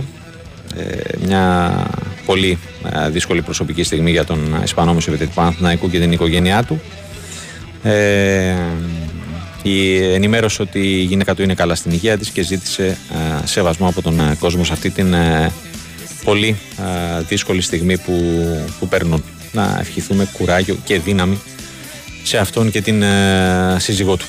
ε, 0.77 1.17
μια 1.25 1.73
πολύ 2.25 2.57
ε, 3.05 3.09
δύσκολη 3.09 3.41
προσωπική 3.41 3.83
στιγμή 3.83 4.11
για 4.11 4.25
τον 4.25 4.61
Ισπανό 4.63 4.93
Μεσοβιετή 4.93 5.25
του 5.25 5.33
Παναθηναϊκού 5.33 5.89
και 5.89 5.99
την 5.99 6.11
οικογένειά 6.11 6.63
του. 6.63 6.81
Ε, 7.83 8.55
η 9.63 10.03
ενημέρωσε 10.13 10.61
ότι 10.61 10.79
η 10.79 11.03
γυναίκα 11.03 11.35
του 11.35 11.41
είναι 11.41 11.53
καλά 11.53 11.75
στην 11.75 11.91
υγεία 11.91 12.17
της 12.17 12.29
και 12.29 12.41
ζήτησε 12.41 12.85
ε, 12.85 13.45
σεβασμό 13.47 13.87
από 13.87 14.01
τον 14.01 14.19
ε, 14.19 14.35
κόσμο 14.39 14.63
σε 14.63 14.73
αυτή 14.73 14.89
την 14.89 15.13
ε, 15.13 15.51
πολύ 16.23 16.57
ε, 17.17 17.21
δύσκολη 17.21 17.61
στιγμή 17.61 17.97
που, 17.97 18.13
που 18.79 18.87
παίρνουν 18.87 19.23
να 19.55 19.77
ευχηθούμε 19.79 20.29
κουράγιο 20.33 20.77
και 20.83 20.99
δύναμη 20.99 21.41
σε 22.23 22.37
αυτόν 22.37 22.71
και 22.71 22.81
την 22.81 23.01
ε, 23.01 23.75
σύζυγό 23.79 24.17
του. 24.17 24.25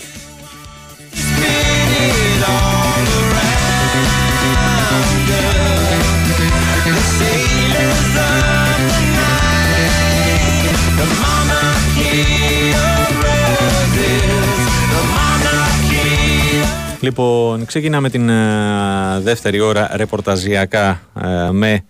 Λοιπόν, 17.01 17.65
ξεκινάμε 17.65 18.11
την 18.11 18.29
ε, 18.29 19.21
δεύτερη 19.21 19.61
ώρα 19.61 19.91
ρεπορταζιακά 19.95 21.01
ε, 21.23 21.51
με 21.51 21.85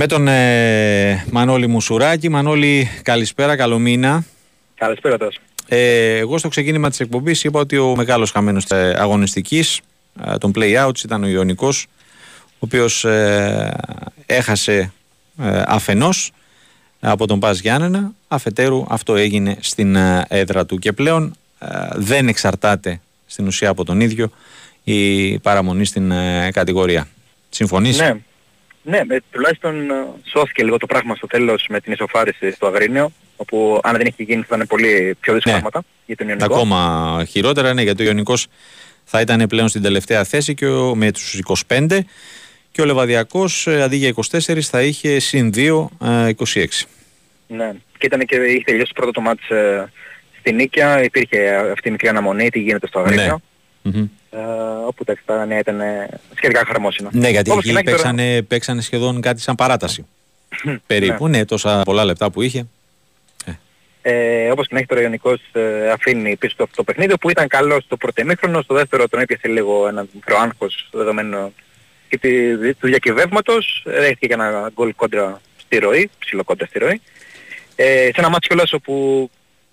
με 0.00 0.06
τον 0.06 0.28
ε, 0.28 1.24
Μανώλη 1.30 1.66
Μουσουράκη. 1.66 2.28
Μανώλη, 2.28 2.88
καλησπέρα, 3.02 3.56
καλό 3.56 3.78
μήνα. 3.78 4.24
Καλησπέρα 4.74 5.16
τόσο. 5.16 5.40
εγώ 5.68 6.38
στο 6.38 6.48
ξεκίνημα 6.48 6.88
της 6.88 7.00
εκπομπής 7.00 7.44
είπα 7.44 7.60
ότι 7.60 7.76
ο 7.78 7.96
μεγάλος 7.96 8.30
χαμένος 8.30 8.64
αγωνιστικής 8.96 9.80
των 10.38 10.52
play-outs 10.54 11.04
ήταν 11.04 11.24
ο 11.24 11.26
Ιωνικός, 11.26 11.86
ο 12.50 12.58
οποίος 12.58 13.06
έχασε 14.26 14.92
αφενός 15.66 16.30
από 17.00 17.26
τον 17.26 17.40
Πας 17.40 17.60
Γιάννενα, 17.60 18.12
αφετέρου 18.28 18.84
αυτό 18.88 19.16
έγινε 19.16 19.56
στην 19.60 19.96
έδρα 20.28 20.66
του 20.66 20.78
και 20.78 20.92
πλέον 20.92 21.34
δεν 21.94 22.28
εξαρτάται 22.28 23.00
στην 23.26 23.46
ουσία 23.46 23.68
από 23.68 23.84
τον 23.84 24.00
ίδιο 24.00 24.30
η 24.84 25.38
παραμονή 25.38 25.84
στην 25.84 26.10
ε, 26.10 26.50
κατηγορία. 26.52 27.08
Συμφωνείς; 27.50 27.98
Ναι, 27.98 28.16
ναι 28.88 29.04
με, 29.04 29.20
τουλάχιστον 29.30 29.90
ε, 29.90 29.94
σώθηκε 30.24 30.64
λίγο 30.64 30.76
το 30.76 30.86
πράγμα 30.86 31.14
στο 31.14 31.26
τέλος 31.26 31.66
με 31.68 31.80
την 31.80 31.92
ισοφάριση 31.92 32.50
στο 32.50 32.66
Αγρίνιο 32.66 33.12
όπου 33.36 33.80
αν 33.82 33.96
δεν 33.96 34.06
είχε 34.06 34.22
γίνει 34.22 34.42
θα 34.42 34.54
ήταν 34.54 34.66
πολύ 34.66 35.16
πιο 35.20 35.34
δύσκολα 35.34 35.56
ναι. 35.56 35.80
για 36.06 36.16
τον 36.16 36.28
Ιωνικό. 36.28 36.54
Ακόμα 36.54 37.24
χειρότερα, 37.28 37.74
ναι, 37.74 37.82
γιατί 37.82 38.02
ο 38.02 38.06
Ιωνικός 38.06 38.46
θα 39.04 39.20
ήταν 39.20 39.46
πλέον 39.46 39.68
στην 39.68 39.82
τελευταία 39.82 40.24
θέση 40.24 40.54
και 40.54 40.66
ο, 40.66 40.94
με 40.94 41.12
τους 41.12 41.40
25 41.68 41.98
και 42.70 42.80
ο 42.80 42.84
Λεβαδιακός 42.84 43.66
ε, 43.66 43.82
αντί 43.82 43.96
για 43.96 44.14
24 44.30 44.60
θα 44.60 44.82
είχε 44.82 45.18
συν 45.18 45.52
2, 45.54 45.86
26. 46.00 46.34
Ναι, 47.46 47.72
και 47.98 48.06
ήταν 48.06 48.20
και 48.20 48.36
είχε 48.36 48.62
τελειώσει 48.64 48.92
πρώτο 48.94 49.10
το 49.10 49.20
μάτς 49.20 49.42
στη 50.38 50.52
Νίκαια 50.52 51.02
υπήρχε 51.02 51.54
αυτή 51.72 51.88
η 51.88 51.90
μικρή 51.90 52.08
αναμονή, 52.08 52.48
τι 52.50 52.58
γίνεται 52.58 52.86
στο 52.86 52.98
Αγρίνιο. 52.98 53.40
Ναι. 53.82 53.92
Mm-hmm. 53.92 54.08
Ε, 54.30 54.38
όπου 54.86 55.04
τα 55.04 55.12
εξτάνια 55.12 55.58
ήταν 55.58 55.80
σχετικά 56.36 56.64
χαρμόσυνα. 56.66 57.08
Ναι, 57.12 57.28
γιατί 57.28 57.50
Όπως 57.50 57.64
εκεί 57.64 57.82
παίξανε, 57.82 58.28
τώρα... 58.28 58.42
παίξανε 58.42 58.80
σχεδόν 58.80 59.20
κάτι 59.20 59.40
σαν 59.40 59.54
παράταση. 59.54 60.06
Περίπου, 60.86 61.28
ναι. 61.28 61.38
ναι, 61.38 61.44
τόσα 61.44 61.82
πολλά 61.84 62.04
λεπτά 62.04 62.30
που 62.30 62.42
είχε. 62.42 62.66
Ε, 64.02 64.50
όπως 64.50 64.66
και 64.66 64.74
να 64.74 64.78
έχει 64.78 64.88
τώρα 64.88 65.00
ο 65.00 65.04
Ιωνικός 65.04 65.40
ε, 65.52 65.90
αφήνει 65.90 66.36
πίσω 66.36 66.54
το, 66.56 66.68
το 66.74 66.84
παιχνίδι 66.84 67.18
που 67.18 67.30
ήταν 67.30 67.48
καλός 67.48 67.84
στο 67.84 67.96
πρώτο 67.96 68.22
ημίχρονο, 68.22 68.62
στο 68.62 68.74
δεύτερο 68.74 69.08
τον 69.08 69.20
έπιασε 69.20 69.48
λίγο 69.48 69.88
ένα 69.88 70.06
μικρό 70.14 70.38
άγχος 70.38 70.88
δεδομένο 70.92 71.52
και 72.08 72.18
τη, 72.18 72.56
του 72.74 72.86
διακυβεύματος, 72.86 73.82
δέχτηκε 73.84 74.26
και 74.26 74.32
ένα 74.32 74.70
γκολ 74.74 74.94
κόντρα 74.94 75.40
στη 75.56 75.78
ροή, 75.78 76.10
ψηλό 76.18 76.44
κόντρα 76.44 76.66
στη 76.66 76.78
ροή. 76.78 77.00
Ε, 77.76 77.84
σε 77.84 78.14
ένα 78.16 78.28
μάτσο 78.28 78.48
κιόλας 78.48 78.72
όπου 78.72 79.30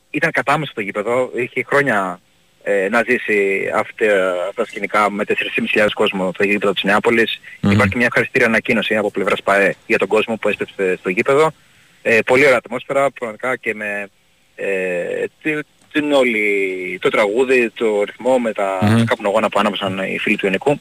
ήταν 0.09 0.31
κατάμεσο 0.31 0.71
το 0.75 0.81
γήπεδο, 0.81 1.31
είχε 1.35 1.63
χρόνια 1.63 2.19
ε, 2.67 2.89
να 2.89 3.03
ζήσει 3.07 3.69
αυτά, 3.75 4.05
τα 4.55 4.65
σκηνικά 4.65 5.11
με 5.11 5.23
4.500 5.27 5.87
κόσμο 5.93 6.31
στο 6.33 6.43
γήπεδο 6.43 6.73
της 6.73 6.83
Νεάπολης. 6.83 7.39
Mm-hmm. 7.39 7.71
Υπάρχει 7.71 7.97
μια 7.97 8.05
ευχαριστήρια 8.05 8.47
ανακοίνωση 8.47 8.95
από 8.95 9.11
πλευράς 9.11 9.43
ΠΑΕ 9.43 9.75
για 9.87 9.97
τον 9.97 10.07
κόσμο 10.07 10.35
που 10.35 10.49
έστρεψε 10.49 10.95
στο 10.99 11.09
γήπεδο. 11.09 11.51
Ε, 12.01 12.19
πολύ 12.25 12.45
ωραία 12.45 12.57
ατμόσφαιρα, 12.57 13.11
πραγματικά 13.11 13.55
και 13.55 13.73
με 13.73 14.09
ε, 14.55 15.25
την 15.91 16.11
όλη, 16.11 16.99
το 17.01 17.09
τραγούδι, 17.09 17.69
το 17.69 18.03
ρυθμό 18.03 18.39
με 18.39 18.53
τα 18.53 18.79
mm-hmm. 18.81 19.03
καπνογόνα 19.05 19.49
που 19.49 19.59
άναψαν 19.59 19.97
οι 19.97 20.17
φίλοι 20.19 20.35
του 20.35 20.45
Ιωνικού. 20.45 20.79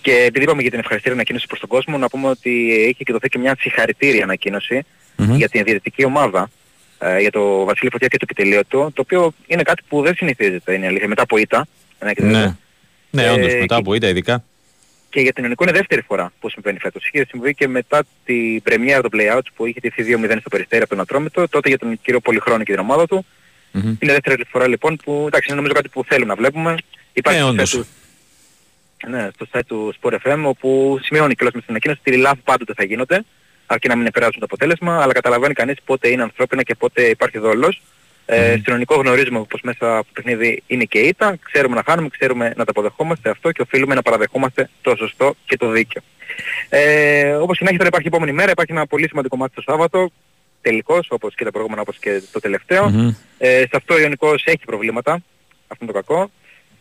Και 0.00 0.12
επειδή 0.12 0.44
είπαμε 0.44 0.62
για 0.62 0.70
την 0.70 0.78
ευχαριστήρια 0.78 1.14
ανακοίνωση 1.14 1.46
προς 1.46 1.60
τον 1.60 1.68
κόσμο, 1.68 1.98
να 1.98 2.08
πούμε 2.08 2.28
ότι 2.28 2.84
έχει 2.88 3.04
και 3.04 3.12
δοθεί 3.12 3.28
και 3.28 3.38
μια 3.38 3.56
συγχαρητήρια 3.60 4.22
ανακοίνωση 4.22 4.84
mm-hmm. 5.18 5.36
για 5.36 5.48
την 5.48 5.64
διαιτητική 5.64 6.04
ομάδα 6.04 6.50
ε, 6.98 7.20
για 7.20 7.30
το 7.30 7.64
Βασίλη 7.64 7.90
Φωτιά 7.90 8.08
και 8.08 8.16
το 8.16 8.26
επιτελείο 8.30 8.64
του, 8.64 8.90
το 8.94 9.00
οποίο 9.00 9.32
είναι 9.46 9.62
κάτι 9.62 9.82
που 9.88 10.02
δεν 10.02 10.14
συνηθίζεται, 10.14 10.74
είναι 10.74 10.86
αλήθεια, 10.86 11.08
μετά 11.08 11.22
από 11.22 11.36
ήττα. 11.36 11.66
Ναι, 12.16 12.56
ναι 13.10 13.22
ε, 13.22 13.30
όντως, 13.30 13.54
μετά 13.54 13.76
από 13.76 13.94
ήττα 13.94 14.08
ειδικά. 14.08 14.44
Και 15.10 15.20
για 15.20 15.32
την 15.32 15.42
Ελληνικό 15.42 15.64
είναι 15.64 15.72
δεύτερη 15.72 16.00
φορά 16.00 16.32
που 16.40 16.48
συμβαίνει 16.50 16.78
φέτος. 16.78 17.06
Είχε 17.06 17.26
συμβεί 17.28 17.54
και 17.54 17.68
μετά 17.68 18.02
την 18.24 18.62
πρεμιέρα 18.62 19.02
των 19.02 19.10
play-outs 19.14 19.46
που 19.54 19.66
είχε 19.66 19.80
τηθεί 19.80 20.04
2-0 20.08 20.36
στο 20.40 20.48
Περιστέρι 20.48 20.82
από 20.82 20.90
τον 20.90 21.00
Ατρόμητο, 21.00 21.48
τότε 21.48 21.68
για 21.68 21.78
τον 21.78 22.00
κύριο 22.02 22.20
Πολυχρόνο 22.20 22.64
και 22.64 22.72
την 22.72 22.80
ομάδα 22.80 23.06
του. 23.06 23.24
Mm-hmm. 23.74 23.96
Είναι 23.98 24.12
δεύτερη 24.12 24.44
φορά 24.48 24.68
λοιπόν 24.68 24.96
που, 25.04 25.24
εντάξει, 25.26 25.46
είναι 25.46 25.56
νομίζω 25.56 25.74
κάτι 25.74 25.88
που 25.88 26.04
θέλουμε 26.04 26.26
να 26.26 26.34
βλέπουμε. 26.34 26.74
Υπάρχει 27.12 27.40
ναι, 27.40 27.46
όντως. 27.46 27.70
Του, 27.70 27.86
ναι, 29.08 29.30
στο 29.34 29.46
site 29.52 29.66
του 29.66 29.94
Sport 30.00 30.16
FM, 30.24 30.40
όπου 30.42 30.98
σημειώνει 31.02 31.34
κιόλας 31.34 31.54
με 31.54 31.60
την 31.60 31.70
ανακοίνωση 31.70 32.00
ότι 32.06 32.16
οι 32.16 32.20
λάθη 32.20 32.40
πάντοτε 32.44 32.72
θα 32.76 32.84
γίνονται 32.84 33.24
αρκεί 33.66 33.88
να 33.88 33.96
μην 33.96 34.06
επηρεάζουν 34.06 34.38
το 34.38 34.44
αποτέλεσμα, 34.44 35.02
αλλά 35.02 35.12
καταλαβαίνει 35.12 35.54
κανείς 35.54 35.76
πότε 35.84 36.08
είναι 36.08 36.22
ανθρώπινα 36.22 36.62
και 36.62 36.74
πότε 36.74 37.02
υπάρχει 37.02 37.38
δόλος. 37.38 37.82
Ε, 38.26 38.56
στην 38.60 38.72
Ονικό 38.72 38.94
γνωρίζουμε 38.94 39.44
πως 39.48 39.60
μέσα 39.62 39.96
από 39.96 40.06
το 40.06 40.10
παιχνίδι 40.12 40.62
είναι 40.66 40.84
και 40.84 40.98
ήττα, 40.98 41.36
ξέρουμε 41.42 41.74
να 41.74 41.82
χάνουμε, 41.86 42.08
ξέρουμε 42.08 42.52
να 42.56 42.64
τα 42.64 42.70
αποδεχόμαστε 42.70 43.30
αυτό 43.30 43.52
και 43.52 43.62
οφείλουμε 43.62 43.94
να 43.94 44.02
παραδεχόμαστε 44.02 44.70
το 44.82 44.96
σωστό 44.96 45.34
και 45.46 45.56
το 45.56 45.70
δίκαιο. 45.70 46.02
Ε, 46.68 47.32
όπως 47.32 47.58
και 47.58 47.64
να 47.64 47.68
έχει 47.68 47.78
τώρα 47.78 47.88
υπάρχει 47.88 48.08
επόμενη 48.08 48.32
μέρα, 48.32 48.50
υπάρχει 48.50 48.72
ένα 48.72 48.86
πολύ 48.86 49.08
σημαντικό 49.08 49.36
μάτι 49.36 49.54
το 49.54 49.62
Σάββατο, 49.62 50.10
τελικός 50.60 51.06
όπως 51.10 51.34
και 51.34 51.44
τα 51.44 51.50
προηγούμενα 51.50 51.80
όπως 51.82 51.98
και 51.98 52.22
το 52.32 52.40
τελευταίο. 52.40 52.92
Mm-hmm. 52.94 53.14
Ε, 53.38 53.58
σε 53.58 53.70
αυτό 53.72 53.94
ο 53.94 53.98
Ιωνικός 53.98 54.44
έχει 54.44 54.64
προβλήματα, 54.66 55.12
αυτό 55.68 55.84
είναι 55.84 55.92
το 55.92 55.98
κακό. 55.98 56.30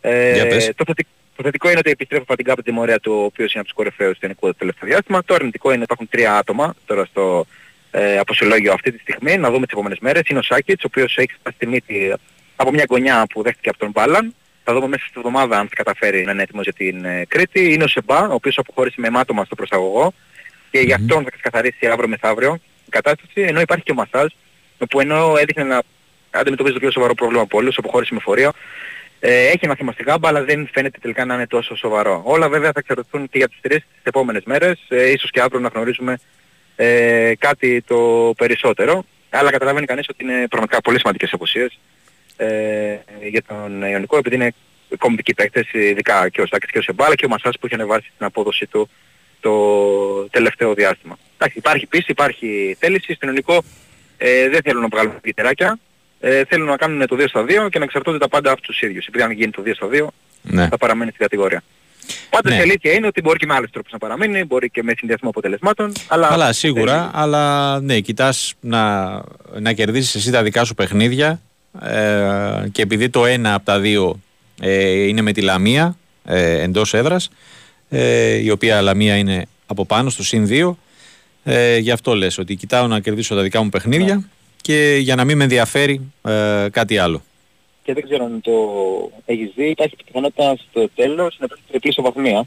Ε, 0.02 0.74
το, 0.76 0.84
θετικό, 0.86 1.10
το 1.36 1.44
θετικό 1.44 1.70
είναι 1.70 1.80
ότι 1.80 1.90
επιστρέφει 1.90 2.22
ο 2.22 2.26
Φαντιγκά 2.28 2.52
από 2.52 2.64
τη 2.64 2.70
τιμωρία 2.70 3.00
του, 3.00 3.12
ο 3.14 3.24
οποίος 3.24 3.52
είναι 3.54 3.60
από 3.60 3.64
τους 3.64 3.74
κορυφαίους 3.78 4.12
του 4.12 4.20
ελληνικού 4.22 4.48
το 4.48 4.54
τελευταίο 4.54 4.90
διάστημα. 4.90 5.24
Το 5.24 5.34
αρνητικό 5.34 5.68
είναι 5.68 5.84
ότι 5.84 5.84
υπάρχουν 5.84 6.10
τρία 6.10 6.38
άτομα 6.38 6.76
τώρα 6.86 7.06
στο 7.06 7.46
ε, 7.92 8.18
αποσυλλόγιο 8.18 8.74
αυτή 8.74 8.92
τη 8.92 9.00
στιγμή. 9.00 9.38
Να 9.38 9.52
δούμε 9.52 9.66
τις 9.66 9.74
επόμενες 9.74 10.00
μέρες. 10.00 10.28
Είναι 10.28 10.40
ο 10.40 10.42
Σάκητς, 10.42 10.84
ο 10.84 10.88
οποίος 10.90 11.18
έχει 11.18 11.32
σπάσει 11.40 11.58
τη 11.58 11.68
μύτη 11.68 12.14
από 12.56 12.72
μια 12.72 12.86
γωνιά 12.90 13.26
που 13.30 13.42
δέχτηκε 13.42 13.70
από 13.70 13.78
τον 13.78 13.90
Μπάλαν. 13.92 14.36
Θα 14.64 14.74
δούμε 14.74 14.88
μέσα 14.88 15.06
στη 15.06 15.14
εβδομάδα 15.18 15.60
αν 15.60 15.68
θα 15.68 15.76
καταφέρει 15.76 16.24
να 16.24 16.32
είναι 16.32 16.42
έτοιμος 16.42 16.64
για 16.64 16.74
την 16.74 17.06
ε, 17.06 17.26
Κρήτη. 17.28 17.74
Είναι 17.74 17.84
ο 17.84 17.88
Σεμπά, 17.88 18.28
ο 18.28 18.34
οποίος 18.34 18.58
αποχώρησε 18.58 18.96
με 19.00 19.08
αιμάτωμα 19.08 19.46
στο 19.46 19.56
προσαγωγό 19.56 20.14
και 20.72 20.80
mm-hmm. 20.80 20.86
γι' 20.86 20.94
αυτόν 20.94 21.24
θα 21.24 21.30
ξεκαθαρίσει 21.30 21.88
αύριο 21.88 22.08
μεθαύριο 22.08 22.60
η 22.86 22.90
κατάσταση. 22.90 23.42
Ενώ 23.42 23.60
υπάρχει 23.60 23.84
και 23.84 23.92
ο 23.92 23.96
Μασάζ, 23.96 24.28
που 24.90 25.00
ενώ 25.00 25.36
έδειχνε 25.40 25.64
να 25.64 25.82
αντιμετωπίζει 26.30 26.74
το 26.74 26.80
πιο 26.80 26.92
σοβαρό 26.92 27.14
πρόβλημα 27.14 27.42
από 27.42 27.58
όλους, 27.58 27.78
αποχώρησε 27.78 28.14
με 28.14 28.20
φορείο. 28.20 28.52
Ε, 29.26 29.46
έχει 29.48 29.60
ένα 29.62 29.76
θέμα 29.76 29.92
στη 29.92 30.04
γάμπα, 30.04 30.28
αλλά 30.28 30.44
δεν 30.44 30.70
φαίνεται 30.74 30.98
τελικά 31.02 31.26
να 31.26 31.34
είναι 31.34 31.48
τόσο 31.48 31.76
σοβαρό. 31.76 32.22
Όλα 32.26 32.50
βέβαια 32.50 32.72
θα 32.72 32.80
εξαρτηθούν 32.80 33.30
και 33.30 33.38
για 33.38 33.48
τις 33.48 33.58
τρεις 33.62 33.78
τις 33.78 34.04
επόμενες 34.04 34.44
μέρες, 34.46 34.80
ε, 34.88 35.12
ίσως 35.12 35.32
και 35.32 35.42
αύριο 35.42 35.60
να 35.60 35.68
γνωρίζουμε 35.68 36.20
ε, 36.76 37.32
κάτι 37.40 37.82
το 37.82 38.34
περισσότερο. 38.38 39.06
Αλλά 39.30 39.52
καταλαβαίνει 39.52 39.86
κανείς 39.86 40.10
ότι 40.10 40.24
είναι 40.24 40.48
πραγματικά 40.48 40.82
πολύ 40.82 41.00
σημαντικές 41.00 41.34
αποσίες 41.34 41.80
ε, 42.38 42.98
για 43.30 43.44
τον 43.48 43.82
Ιωνικό, 43.82 44.18
επειδή 44.18 44.36
είναι 44.36 44.54
κομβικοί 44.98 45.34
παίκτες, 45.34 45.72
ειδικά 45.72 46.30
και 46.30 46.42
ο 46.42 46.46
Σάκης 46.46 46.72
και 46.72 46.78
ο 46.78 46.82
Σεμπάλα 46.82 47.16
και 47.16 47.26
ο 47.26 47.30
Μασάς 47.30 47.58
που 47.60 47.66
έχει 47.66 47.76
ανεβάσει 47.76 48.12
την 48.18 48.26
απόδοση 48.26 48.66
του 48.66 48.90
το 49.40 49.54
τελευταίο 50.30 50.74
διάστημα. 50.74 51.18
Εντάξει, 51.34 51.58
υπάρχει 51.58 51.86
πίστη, 51.86 52.12
υπάρχει 52.12 52.76
θέληση. 52.80 53.14
Στον 53.14 53.30
Ιωνικό 53.30 53.64
ε, 54.18 54.50
δεν 54.50 54.62
θέλουν 54.62 54.82
να 54.82 54.88
βγάλουν 54.88 55.22
πιτεράκια 55.22 55.80
ε, 56.26 56.44
θέλουν 56.46 56.68
να 56.68 56.78
κάνουν 56.78 57.08
το 57.08 57.16
2 57.20 57.26
στα 57.28 57.46
2 57.48 57.70
και 57.70 57.78
να 57.78 57.84
εξαρτώνται 57.84 58.18
τα 58.18 58.28
πάντα 58.28 58.52
από 58.52 58.62
τους 58.62 58.82
ίδιους. 58.82 59.06
Επειδή 59.06 59.24
αν 59.24 59.32
γίνει 59.32 59.52
το 59.52 59.64
2 59.66 59.72
στα 59.76 59.88
2 59.92 60.08
ναι. 60.42 60.68
θα 60.68 60.78
παραμένει 60.78 61.10
στην 61.10 61.22
κατηγορία. 61.22 61.64
Πάντως 62.30 62.52
ναι. 62.52 62.58
η 62.58 62.62
αλήθεια 62.62 62.92
είναι 62.92 63.08
ότι 63.08 63.22
μπορεί 63.22 63.38
και 63.38 63.46
με 63.46 63.54
άλλους 63.54 63.72
τρόπους 63.72 63.92
να 63.92 63.98
παραμείνει, 63.98 64.44
μπορεί 64.44 64.70
και 64.70 64.84
με 64.84 64.94
συνδυασμό 64.98 65.30
αποτελεσμάτων. 65.30 65.92
Αλλά, 66.08 66.28
αλλά 66.32 66.54
σίγουρα, 66.54 67.12
αλλά 67.14 67.80
ναι, 67.80 68.00
κοιτάς 68.00 68.54
να, 68.60 69.12
να 69.60 69.74
κερδίσεις 69.74 70.16
εσύ 70.16 70.32
τα 70.32 70.44
δικά 70.44 70.64
σου 70.64 70.74
παιχνίδια 70.74 71.42
ε, 71.82 72.68
και 72.72 72.82
επειδή 72.82 73.10
το 73.10 73.26
ένα 73.26 73.54
από 73.54 73.66
τα 73.66 73.80
δύο 73.80 74.20
ε, 74.62 75.08
είναι 75.08 75.22
με 75.22 75.32
τη 75.32 75.42
Λαμία 75.42 75.98
ε, 76.26 76.62
εντός 76.62 76.94
έδρας, 76.94 77.30
ε, 77.90 78.34
η 78.34 78.50
οποία 78.50 78.82
Λαμία 78.82 79.16
είναι 79.16 79.46
από 79.66 79.86
πάνω 79.86 80.10
στο 80.10 80.24
συν 80.24 80.48
2, 80.50 80.76
ε, 81.44 81.78
γι' 81.78 81.92
αυτό 81.92 82.16
λες 82.16 82.38
ότι 82.38 82.56
κοιτάω 82.56 82.88
να 82.88 83.00
κερδίσω 83.00 83.36
τα 83.36 83.42
δικά 83.42 83.64
μου 83.64 83.70
παιχνίδια. 83.70 84.16
Ναι 84.16 84.22
και 84.64 84.98
για 85.00 85.16
να 85.16 85.24
μην 85.24 85.38
με 85.38 85.44
ενδιαφέρει 85.44 86.12
ε, 86.22 86.68
κάτι 86.72 86.98
άλλο. 86.98 87.22
Και 87.84 87.94
δεν 87.94 88.04
ξέρω 88.04 88.26
αν 88.26 88.42
το 88.42 88.52
έχεις 89.26 89.52
δει, 89.56 89.70
υπάρχει 89.70 89.96
πιθανότητα 90.06 90.56
στο 90.70 90.90
τέλος 90.96 91.38
να 91.40 91.48
πέσει 91.48 91.62
τριπλή 91.70 91.90
ισοβαθμία. 91.90 92.44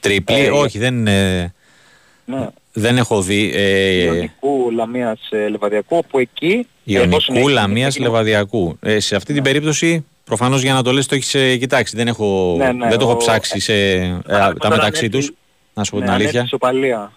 Τριπλή, 0.00 0.44
ε, 0.44 0.50
όχι, 0.50 0.78
δεν, 0.78 1.06
ε, 1.06 1.54
ναι. 2.24 2.48
δεν 2.72 2.96
έχω 2.96 3.22
δει. 3.22 3.50
Ε, 3.54 4.02
Ιωνικού 4.04 4.70
Λαμίας 4.70 5.28
ε, 5.30 5.48
Λεβαδιακού, 5.48 6.04
που 6.10 6.18
εκεί... 6.18 6.66
Ιωνικού 6.84 7.48
Λαμίας 7.48 7.98
Λεβαδιακού. 7.98 8.78
Ε, 8.80 9.00
σε 9.00 9.16
αυτή 9.16 9.32
την 9.32 9.42
ναι. 9.42 9.48
περίπτωση, 9.48 10.04
προφανώς 10.24 10.62
για 10.62 10.72
να 10.72 10.82
το 10.82 10.92
λες 10.92 11.06
το 11.06 11.14
έχεις 11.14 11.34
ε, 11.34 11.56
κοιτάξει, 11.56 11.96
δεν, 11.96 12.08
έχω, 12.08 12.54
ναι, 12.58 12.72
ναι, 12.72 12.88
δεν 12.88 12.98
το 12.98 13.04
έχω 13.04 13.16
ψάξει 13.16 13.60
σε, 13.60 13.74
ε, 13.74 14.18
τα 14.58 14.68
μεταξύ 14.68 15.08
τους. 15.08 15.32
Να 15.74 15.84
σου 15.84 15.90
πω 15.90 16.00
την 16.00 16.10
αλήθεια. 16.10 16.40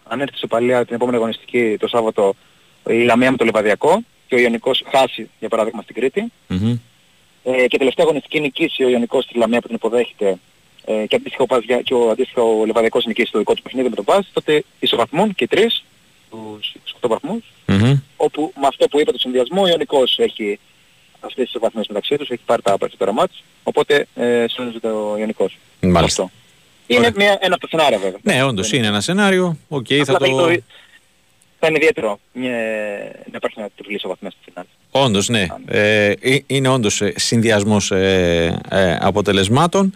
Αν 0.04 0.22
έρθει 0.22 0.38
στο 0.38 0.48
Παλία 0.48 0.86
την 0.86 0.96
επόμενη 0.96 1.18
αγωνιστική 1.18 1.76
το 1.80 1.88
Σάββατο 1.88 2.34
η 2.90 3.04
Λαμία 3.04 3.32
με 3.32 3.38
το 3.38 3.46
Λεβαδιακό, 3.46 3.92
και 3.92 4.13
ο 4.36 4.38
Ιωνικός 4.40 4.84
χάσει 4.92 5.30
για 5.40 5.50
παράδειγμα 5.50 5.82
στην 5.82 5.96
Κρήτη 5.96 6.32
mm-hmm. 6.50 6.78
ε, 7.44 7.68
και 7.68 7.78
τελευταία 7.78 8.06
αγωνιστική 8.06 8.40
νικήσει 8.40 8.84
ο 8.84 8.90
Ιωνικός 8.90 9.24
στη 9.24 9.38
Λαμία 9.38 9.62
που 9.62 9.68
την 9.68 9.76
υποδέχεται 9.76 10.38
ε, 10.86 11.06
και, 11.08 11.16
αντίστοιχο, 11.16 11.48
και 11.84 11.94
ο 11.94 12.10
αντίστοιχο 12.10 12.64
Λεβαδιακός 12.66 13.06
νικήσει 13.06 13.32
το 13.32 13.38
δικό 13.38 13.54
του 13.54 13.62
παιχνίδι 13.62 13.90
με 13.90 13.96
τον 13.96 14.06
Πας 14.06 14.30
τότε 14.34 14.64
ισοβαθμούν 14.80 15.36
και 15.36 15.48
τρεις 15.48 15.84
τους 16.30 16.74
8 17.02 17.08
βαθμούς 17.10 17.54
mm-hmm. 17.68 18.02
όπου 18.18 18.54
με 18.60 18.68
αυτό 18.68 18.88
που 18.88 19.00
είπε 19.00 19.12
το 19.12 19.20
συνδυασμό 19.20 19.62
ο 19.62 19.68
Ιωνικός 19.68 20.20
έχει 20.20 20.60
αυτές 21.26 21.50
τις 21.52 21.62
βαθμές 21.62 21.88
μεταξύ 21.88 22.18
τους, 22.18 22.30
έχει 22.30 22.42
πάρει 22.46 22.62
τα 22.62 22.78
περισσότερα 22.78 23.14
μάτς, 23.14 23.44
οπότε 23.64 24.08
ε, 24.16 24.46
σώζεται 24.50 24.88
ο 24.88 25.18
Ιωνικός. 25.18 25.58
Μάλιστα. 25.80 26.32
Είναι 26.88 27.12
μια, 27.16 27.38
ένα 27.42 27.56
από 27.56 27.68
τα 27.68 27.78
σενάρια 27.78 27.98
βέβαια. 27.98 28.20
Ναι, 28.22 28.44
όντως 28.44 28.72
είναι 28.72 28.88
ένα 28.88 29.02
σενάριο. 29.02 29.58
Ok, 29.68 29.86
okay, 29.90 30.04
θα 30.04 30.18
το... 30.18 30.56
Θα 31.66 31.70
είναι 31.72 31.78
ιδιαίτερο 31.82 32.20
μια, 32.34 32.52
να 33.32 33.36
υπάρχει 33.36 33.60
ένα 33.60 33.70
τριπλή 33.76 34.02
ισοβαθμία 34.06 34.34
στο 34.34 34.42
φινάλε. 34.46 34.68
Όντως, 34.92 35.30
ναι. 35.30 35.46
Ε, 35.66 36.12
ε, 36.20 36.40
είναι 36.48 36.68
όντως 36.68 37.02
ε, 37.02 37.14
συνδυασμός 37.16 37.92
ε, 37.92 38.60
ε, 38.70 38.98
αποτελεσμάτων. 39.00 39.96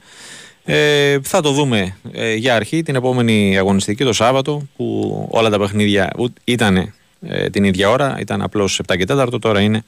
Ε, 0.65 1.18
θα 1.22 1.41
το 1.41 1.51
δούμε 1.51 1.97
ε, 2.11 2.34
για 2.34 2.55
αρχή 2.55 2.84
την 2.84 2.95
επόμενη 2.95 3.57
αγωνιστική 3.57 4.03
το 4.03 4.13
Σάββατο 4.13 4.68
που 4.76 5.28
όλα 5.32 5.49
τα 5.49 5.59
παιχνίδια 5.59 6.11
ήταν 6.43 6.93
ε, 7.22 7.49
την 7.49 7.63
ίδια 7.63 7.89
ώρα, 7.89 8.18
ήταν 8.20 8.41
απλώς 8.41 8.82
7 8.88 8.97
και 8.97 9.05
4, 9.07 9.41
τώρα 9.41 9.61
είναι 9.61 9.84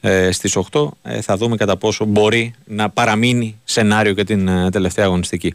ε, 0.00 0.32
στις 0.32 0.56
8. 0.70 0.88
Ε, 1.02 1.20
θα 1.20 1.36
δούμε 1.36 1.56
κατά 1.56 1.76
πόσο 1.76 2.04
μπορεί 2.04 2.54
να 2.64 2.90
παραμείνει 2.90 3.60
σενάριο 3.64 4.12
και 4.12 4.24
την 4.24 4.48
ε, 4.48 4.70
τελευταία 4.70 5.04
αγωνιστική. 5.04 5.54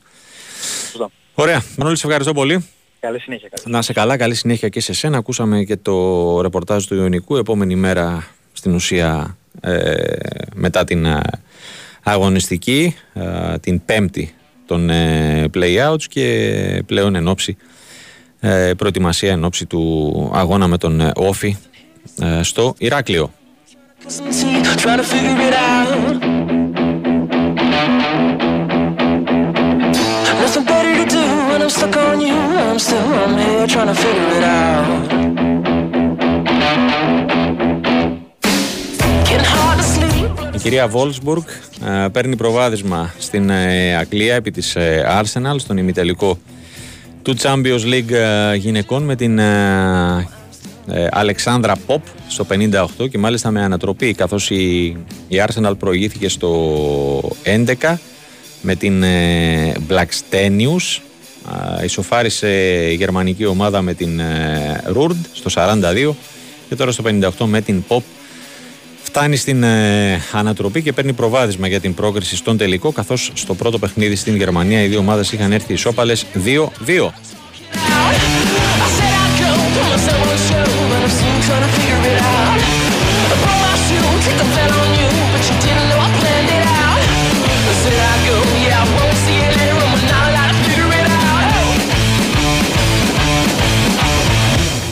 Ωραία. 1.33 1.63
Μανώλη, 1.77 1.97
σε 1.97 2.05
ευχαριστώ 2.05 2.33
πολύ. 2.33 2.65
Καλή 3.03 3.19
συνέχεια. 3.19 3.49
Καλή. 3.49 3.75
Να 3.75 3.81
σε 3.81 3.93
καλά, 3.93 4.17
καλή 4.17 4.35
συνέχεια 4.35 4.69
και 4.69 4.79
σε 4.79 4.93
σένα. 4.93 5.17
Ακούσαμε 5.17 5.63
και 5.63 5.75
το 5.75 6.41
ρεπορτάζ 6.41 6.85
του 6.85 6.95
Ιωνικού. 6.95 7.35
Επόμενη 7.35 7.75
μέρα 7.75 8.27
στην 8.53 8.73
ουσία 8.73 9.37
ε, 9.61 9.93
μετά 10.55 10.83
την 10.83 11.07
αγωνιστική, 12.03 12.95
την 13.59 13.85
πέμπτη 13.85 14.33
των 14.65 14.89
ε, 14.89 15.45
play-outs 15.53 16.03
και 16.09 16.83
πλέον 16.85 17.15
εν 17.15 17.27
ώψη, 17.27 17.57
ε, 18.39 18.71
προετοιμασία 18.77 19.31
εν 19.31 19.43
ώψη 19.43 19.65
του 19.65 20.31
αγώνα 20.33 20.67
με 20.67 20.77
τον 20.77 21.11
Όφη 21.15 21.57
στο 22.41 22.75
Ηράκλειο. 22.77 23.33
Η 40.53 40.57
κυρία 40.57 40.87
Βόλσμπουργκ 40.87 41.43
παίρνει 42.11 42.35
προβάδισμα 42.35 43.13
στην 43.19 43.49
ε, 43.49 43.95
Αγγλία 43.95 44.35
επί 44.35 44.51
της 44.51 44.75
ε, 44.75 45.21
Arsenal 45.21 45.55
στον 45.57 45.77
ημιτελικό 45.77 46.37
του 47.21 47.35
Champions 47.37 47.83
League 47.85 48.13
γυναικών 48.57 49.03
με 49.03 49.15
την 49.15 49.39
ε, 50.87 51.07
Αλεξάνδρα 51.11 51.75
Ποπ 51.85 52.01
στο 52.27 52.45
58 52.97 53.09
και 53.09 53.17
μάλιστα 53.17 53.51
με 53.51 53.63
ανατροπή 53.63 54.13
καθώς 54.13 54.49
η, 54.49 54.97
η 55.27 55.43
Arsenal 55.47 55.73
προηγήθηκε 55.79 56.29
στο 56.29 57.31
11 57.81 57.95
με 58.61 58.75
την 58.75 59.03
ε, 59.03 59.73
Blackstenius 59.89 61.01
ισοφάρισε 61.83 62.47
η 62.91 62.95
γερμανική 62.95 63.45
ομάδα 63.45 63.81
με 63.81 63.93
την 63.93 64.19
ε, 64.19 64.83
Rurd 64.95 65.15
στο 65.33 65.49
42 65.53 66.11
και 66.69 66.75
τώρα 66.75 66.91
στο 66.91 67.03
58 67.07 67.45
με 67.45 67.61
την 67.61 67.83
Pop 67.87 68.01
φτάνει 69.03 69.35
στην 69.35 69.63
ε, 69.63 70.21
ανατροπή 70.31 70.81
και 70.81 70.93
παίρνει 70.93 71.13
προβάδισμα 71.13 71.67
για 71.67 71.79
την 71.79 71.93
πρόκριση 71.93 72.35
στον 72.35 72.57
τελικό 72.57 72.91
καθώς 72.91 73.31
στο 73.33 73.55
πρώτο 73.55 73.79
παιχνίδι 73.79 74.15
στην 74.15 74.35
Γερμανία 74.35 74.83
οι 74.83 74.87
δύο 74.87 74.99
ομάδες 74.99 75.31
είχαν 75.31 75.51
έρθει 75.51 75.73
ισόπαλες 75.73 76.25
2-2 76.45 77.09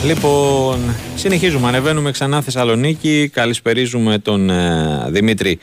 Λοιπόν, 0.06 0.80
συνεχίζουμε. 1.16 1.68
Ανεβαίνουμε 1.68 2.12
ξανά 2.12 2.42
Θεσσαλονίκη. 2.42 3.30
Καλησπερίζουμε 3.34 4.20
τον 4.20 4.50
ε, 4.50 5.06
Δημήτρη 5.10 5.60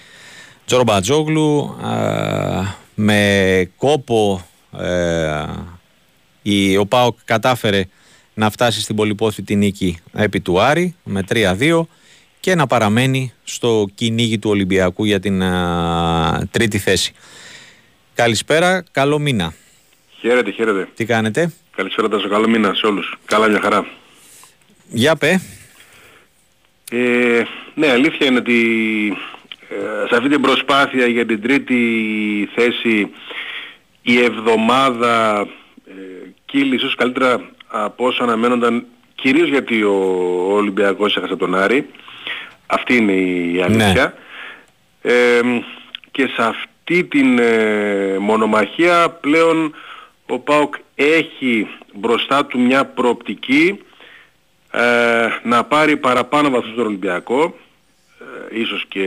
Τζορμπατζόγλου. 0.66 1.76
Ε, 1.82 2.62
με 2.94 3.70
κόπο 3.76 4.48
ε, 4.78 5.44
η, 6.42 6.76
ο 6.76 6.86
ΠΑΟΚ 6.86 7.18
κατάφερε 7.24 7.84
να 8.34 8.50
φτάσει 8.50 8.80
στην 8.80 8.96
πολυπόθητη 8.96 9.56
νίκη 9.56 9.98
επί 10.12 10.40
του 10.40 10.60
Άρη 10.60 10.94
με 11.04 11.24
3-2 11.32 11.80
και 12.40 12.54
να 12.54 12.66
παραμένει 12.66 13.32
στο 13.44 13.86
κυνήγι 13.94 14.38
του 14.38 14.50
Ολυμπιακού 14.50 15.04
για 15.04 15.20
την 15.20 15.42
τρίτη 16.50 16.78
θέση. 16.78 17.12
Καλησπέρα, 18.14 18.84
καλό 18.90 19.18
μήνα. 19.18 19.54
Χαίρετε, 20.20 20.50
χαίρετε. 20.50 20.88
Τι 20.94 21.04
κάνετε; 21.04 21.52
Καλησπέρα, 21.76 22.08
τόσο 22.08 22.28
καλό 22.28 22.48
μήνα 22.48 22.74
σε 22.74 22.86
όλους. 22.86 23.18
Καλά 23.24 23.48
μια 23.48 23.60
χαρά. 23.60 23.86
Για 24.88 25.16
πέ. 25.16 25.40
Ε, 26.90 27.42
ναι, 27.74 27.90
αλήθεια 27.90 28.26
είναι 28.26 28.38
ότι 28.38 29.16
ε, 29.68 30.08
σε 30.08 30.16
αυτή 30.16 30.28
την 30.28 30.40
προσπάθεια 30.40 31.06
για 31.06 31.26
την 31.26 31.42
τρίτη 31.42 32.48
θέση 32.54 33.10
η 34.02 34.18
εβδομάδα 34.18 35.46
ε, 35.86 35.92
κύλει 36.44 36.74
ίσως 36.74 36.94
καλύτερα 36.94 37.50
από 37.66 38.06
όσο 38.06 38.22
αναμένονταν 38.22 38.86
κυρίως 39.14 39.48
γιατί 39.48 39.82
ο, 39.82 39.94
ο 40.48 40.52
Ολυμπιακός 40.52 41.16
έχασε 41.16 41.36
τον 41.36 41.54
Άρη. 41.54 41.88
Αυτή 42.66 42.96
είναι 42.96 43.12
η 43.12 43.62
αλήθεια. 43.62 44.14
Ναι. 45.02 45.12
Ε, 45.12 45.40
και 46.10 46.26
σε 46.26 46.42
αυτή 46.42 47.04
την 47.04 47.38
ε, 47.38 48.18
μονομαχία 48.18 49.08
πλέον 49.20 49.74
ο 50.26 50.38
ΠΑΟΚ 50.38 50.74
έχει 50.94 51.68
μπροστά 51.94 52.46
του 52.46 52.60
μια 52.60 52.84
προοπτική 52.84 53.78
ε, 54.70 55.26
να 55.42 55.64
πάρει 55.64 55.96
παραπάνω 55.96 56.50
βαθμούς 56.50 56.72
στον 56.72 56.86
Ολυμπιακό, 56.86 57.54
ε, 58.50 58.60
ίσως 58.60 58.84
και, 58.88 59.06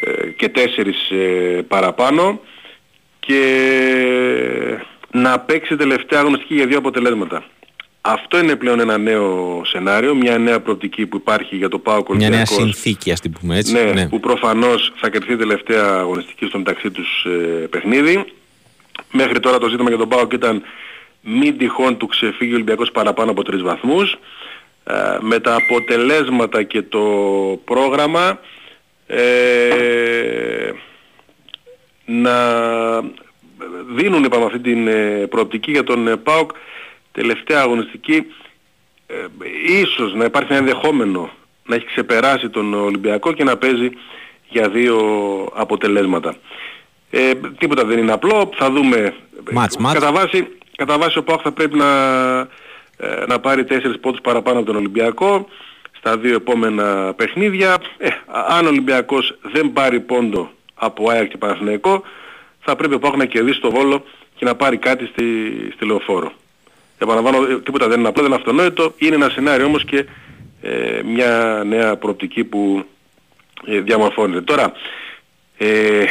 ε, 0.00 0.26
και 0.36 0.48
τέσσερις 0.48 1.10
ε, 1.10 1.62
παραπάνω 1.68 2.40
και 3.20 3.42
να 5.10 5.40
παίξει 5.40 5.76
τελευταία 5.76 6.20
αγωνιστική 6.20 6.54
για 6.54 6.66
δύο 6.66 6.78
αποτελέσματα. 6.78 7.44
Αυτό 8.00 8.38
είναι 8.38 8.56
πλέον 8.56 8.80
ένα 8.80 8.98
νέο 8.98 9.60
σενάριο, 9.64 10.14
μια 10.14 10.38
νέα 10.38 10.60
προοπτική 10.60 11.06
που 11.06 11.16
υπάρχει 11.16 11.56
για 11.56 11.68
το 11.68 11.78
ΠΑΟΚ 11.78 12.14
Μια 12.14 12.28
νέα 12.28 12.46
συνθήκη 12.46 13.12
ας 13.12 13.20
την 13.20 13.32
πούμε 13.32 13.58
έτσι. 13.58 13.72
Ναι, 13.72 13.82
ναι. 13.82 14.08
που 14.08 14.20
προφανώς 14.20 14.92
θα 14.96 15.10
κερδίσει 15.10 15.36
τελευταία 15.36 15.84
αγωνιστική 15.84 16.46
στο 16.46 16.58
μεταξύ 16.58 16.90
τους 16.90 17.24
ε, 17.24 17.66
παιχνίδι. 17.66 18.24
Μέχρι 19.12 19.40
τώρα 19.40 19.58
το 19.58 19.68
ζήτημα 19.68 19.88
για 19.88 19.98
τον 19.98 20.08
ΠΑΟΚ 20.08 20.32
ήταν 20.32 20.62
μην 21.22 21.58
τυχόν 21.58 21.96
του 21.96 22.06
ξεφύγει 22.06 22.52
ο 22.52 22.54
Ολυμπιακός 22.54 22.90
παραπάνω 22.90 23.30
από 23.30 23.42
τρεις 23.42 23.62
βαθμούς. 23.62 24.18
Ε, 24.84 25.18
με 25.20 25.38
τα 25.38 25.54
αποτελέσματα 25.54 26.62
και 26.62 26.82
το 26.82 27.00
πρόγραμμα 27.64 28.40
ε, 29.06 30.70
να 32.04 32.34
δίνουν 33.94 34.24
είπαμε 34.24 34.44
αυτή 34.44 34.58
την 34.58 34.88
ε, 34.88 35.26
προοπτική 35.30 35.70
για 35.70 35.84
τον 35.84 36.08
ε, 36.08 36.16
ΠΑΟΚ 36.16 36.50
τελευταία 37.12 37.60
αγωνιστική 37.60 38.26
ε, 39.06 39.14
ίσως 39.80 40.14
να 40.14 40.24
υπάρχει 40.24 40.52
ένα 40.52 40.60
ενδεχόμενο 40.60 41.30
να 41.66 41.74
έχει 41.74 41.86
ξεπεράσει 41.86 42.48
τον 42.48 42.74
Ολυμπιακό 42.74 43.32
και 43.32 43.44
να 43.44 43.56
παίζει 43.56 43.90
για 44.48 44.68
δύο 44.68 44.98
αποτελέσματα. 45.54 46.34
Ε, 47.10 47.30
τίποτα 47.58 47.84
δεν 47.84 47.98
είναι 47.98 48.12
απλό, 48.12 48.50
θα 48.54 48.70
δούμε. 48.70 49.14
Μάτς, 49.52 49.76
μάτς. 49.76 49.94
Κατά 49.94 50.12
βάση 50.12 50.46
Κατά 50.76 50.98
βάση 50.98 51.18
ο 51.18 51.22
ΠΑΟΚ 51.22 51.40
θα 51.42 51.52
πρέπει 51.52 51.76
να, 51.76 51.90
ε, 52.96 53.24
να 53.26 53.40
πάρει 53.40 53.64
τέσσερις 53.64 53.98
πόντους 54.00 54.20
παραπάνω 54.20 54.58
από 54.58 54.66
τον 54.66 54.76
Ολυμπιακό 54.76 55.48
στα 55.92 56.18
δύο 56.18 56.34
επόμενα 56.34 57.14
παιχνίδια. 57.16 57.78
Ε, 57.98 58.08
αν 58.48 58.64
ο 58.64 58.68
Ολυμπιακός 58.68 59.38
δεν 59.42 59.72
πάρει 59.72 60.00
πόντο 60.00 60.50
από 60.74 61.10
ΑΕΚ 61.10 61.30
και 61.30 61.36
Παναθηναϊκό 61.36 62.02
θα 62.60 62.76
πρέπει 62.76 62.94
ο 62.94 62.98
ΠΑΟΚ 62.98 63.16
να 63.16 63.24
κερδίσει 63.24 63.60
το 63.60 63.70
Βόλο 63.70 64.04
και 64.34 64.44
να 64.44 64.54
πάρει 64.54 64.76
κάτι 64.76 65.06
στη, 65.06 65.24
στη 65.74 65.84
Λεωφόρο. 65.84 66.32
Επαναλαμβάνω, 66.98 67.46
ε, 67.50 67.60
τίποτα 67.60 67.88
δεν 67.88 67.98
είναι 67.98 68.08
απλό, 68.08 68.22
δεν 68.22 68.30
είναι 68.32 68.40
αυτονόητο. 68.40 68.94
Είναι 68.96 69.14
ένα 69.14 69.28
σενάριο 69.28 69.66
όμως 69.66 69.84
και 69.84 70.06
ε, 70.62 71.02
μια 71.04 71.62
νέα 71.66 71.96
προοπτική 71.96 72.44
που 72.44 72.84
ε, 73.66 73.80
διαμορφώνεται. 73.80 74.40
Τώρα, 74.40 74.72
ε, 75.58 76.04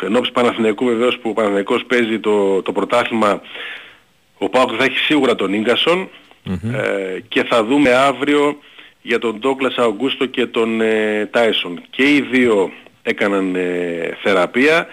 εν 0.00 0.20
Παναθηναϊκού 0.32 0.84
βεβαίως 0.84 1.18
που 1.18 1.30
ο 1.30 1.32
Παναθηναϊκός 1.32 1.84
παίζει 1.84 2.18
το, 2.18 2.62
το 2.62 2.72
πρωτάθλημα 2.72 3.40
ο 4.38 4.48
Πάοκ 4.48 4.70
θα 4.78 4.84
έχει 4.84 4.98
σίγουρα 4.98 5.34
τον 5.34 5.52
ιγκασον 5.52 6.08
ε, 6.44 7.20
και 7.28 7.44
θα 7.44 7.64
δούμε 7.64 7.94
αύριο 7.94 8.58
για 9.02 9.18
τον 9.18 9.38
Ντόγκλας 9.38 9.76
Αουγκούστο 9.76 10.26
και 10.26 10.46
τον 10.46 10.80
ε, 10.80 11.28
Τάισον. 11.32 11.82
Και 11.90 12.14
οι 12.14 12.20
δύο 12.20 12.72
έκαναν 13.02 13.54
ε, 13.54 14.16
θεραπεία 14.22 14.86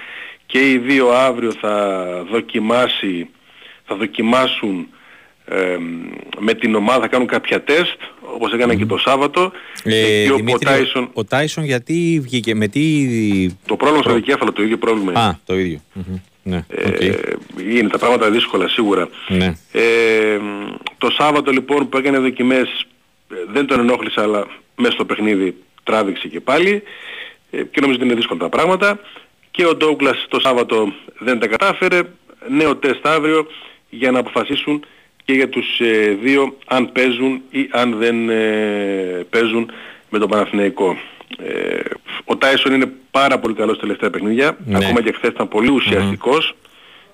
και 0.46 0.70
οι 0.70 0.78
δύο 0.78 1.10
αύριο 1.10 1.52
θα, 1.60 2.06
δοκιμάσει, 2.32 3.30
θα 3.86 3.96
δοκιμάσουν 3.96 4.88
ε, 5.46 5.78
με 6.40 6.54
την 6.54 6.76
ομάδα 6.76 7.02
θα 7.02 7.08
κάνουν 7.08 7.28
κάποια 7.28 7.64
τεστ 7.64 7.98
όπως 8.36 8.54
έκανα 8.54 8.76
και 8.76 8.86
το 8.86 8.98
Σάββατο 8.98 9.52
ε, 9.84 10.30
ο, 10.32 10.58
Τάισον, 10.60 11.10
ο 11.14 11.24
Τάισον 11.24 11.64
γιατί 11.64 12.20
βγήκε 12.24 12.56
με 12.56 12.68
τι... 12.68 13.08
Το 13.66 13.76
πρόβλημα 13.76 14.04
στο 14.04 14.14
δικέφαλο 14.14 14.52
το 14.52 14.64
ίδιο 14.64 14.78
πρόβλημα 14.78 15.12
είναι. 15.12 15.22
Α, 15.22 15.40
το 15.46 15.58
ίδιο. 15.58 15.80
Ναι, 16.44 16.66
okay. 16.76 17.36
είναι 17.70 17.90
τα 17.90 17.98
πράγματα 17.98 18.30
δύσκολα 18.30 18.68
σίγουρα. 18.68 19.10
Ναι. 19.28 19.56
το 20.98 21.10
Σάββατο 21.10 21.52
λοιπόν 21.52 21.90
που 21.90 21.98
έκανε 21.98 22.18
δοκιμές 22.18 22.86
δεν 23.52 23.66
τον 23.66 23.80
ενόχλησα 23.80 24.22
αλλά 24.22 24.48
μέσα 24.76 24.94
στο 24.94 25.06
παιχνίδι 25.06 25.56
τράβηξε 25.84 26.28
και 26.28 26.40
πάλι 26.40 26.84
και 27.50 27.80
νομίζω 27.82 27.98
ότι 27.98 28.06
είναι 28.06 28.16
δύσκολα 28.16 28.40
τα 28.40 28.50
πράγματα 28.50 29.00
και 29.52 29.66
ο 29.66 29.76
Ντόγκλας 29.76 30.26
το 30.30 30.40
Σάββατο 30.40 30.94
δεν 31.20 31.40
τα 31.40 31.48
κατάφερε 31.48 32.02
νέο 32.50 32.76
τεστ 32.76 33.08
αύριο 33.08 33.48
για 33.90 34.12
να 34.12 34.20
αποφασίσουν 34.20 34.86
και 35.26 35.34
για 35.34 35.50
τους 35.50 35.80
ε, 35.80 36.18
δύο 36.22 36.58
αν 36.66 36.92
παίζουν 36.92 37.42
ή 37.50 37.68
αν 37.72 37.98
δεν 37.98 38.30
ε, 38.30 39.26
παίζουν 39.30 39.72
με 40.10 40.20
τον 40.20 40.30
Παναθηναϊκό. 40.30 40.98
Ε, 41.38 41.80
ο 42.26 42.38
Τάισον 42.38 42.74
είναι 42.74 42.92
πάρα 43.12 43.40
πολύ 43.40 43.54
καλός 43.54 43.80
τελευταία 43.80 44.10
παιχνίδια. 44.10 44.58
Ναι. 44.66 44.78
Ακόμα 44.78 45.02
και 45.02 45.12
χθες 45.12 45.30
ήταν 45.30 45.48
πολύ 45.48 45.70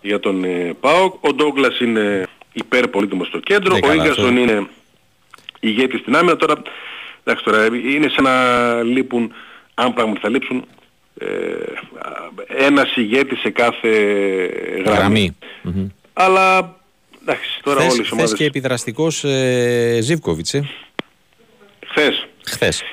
για 0.01 0.19
τον 0.19 0.43
ε, 0.43 0.75
ΠΑΟΚ. 0.79 1.23
Ο 1.23 1.33
Ντόγκλας 1.33 1.79
είναι 1.79 2.23
υπέρ 2.53 2.87
πολύτιμος 2.87 3.27
στο 3.27 3.39
κέντρο. 3.39 3.77
Ναι, 3.77 3.87
ο 3.87 3.93
Ίγκασον 3.93 4.37
είναι 4.37 4.67
ηγέτης 5.59 5.99
στην 5.99 6.15
άμυνα. 6.15 6.35
Τώρα, 6.35 6.53
εντάξει, 7.23 7.43
τώρα 7.43 7.65
είναι 7.65 8.09
σαν 8.09 8.23
να 8.23 8.83
λείπουν, 8.83 9.33
αν 9.73 9.93
πράγματι 9.93 10.19
θα 10.19 10.29
λείψουν, 10.29 10.65
ε, 11.17 11.25
ένας 12.47 12.95
ηγέτης 12.95 13.39
σε 13.39 13.49
κάθε 13.49 13.89
γραμμή. 14.85 15.37
Αλλά 16.13 16.75
εντάξει, 17.21 17.59
τώρα 17.63 17.79
χθες, 17.79 17.93
όλες 17.93 18.07
οι 18.07 18.13
ομάδες... 18.13 18.33
και 18.33 18.45
επιδραστικός 18.45 19.23
ε, 19.23 19.99
Ζίβκοβιτς, 20.01 20.53
ε. 20.53 20.69
Χθες. 21.87 22.27
Χθες. 22.45 22.83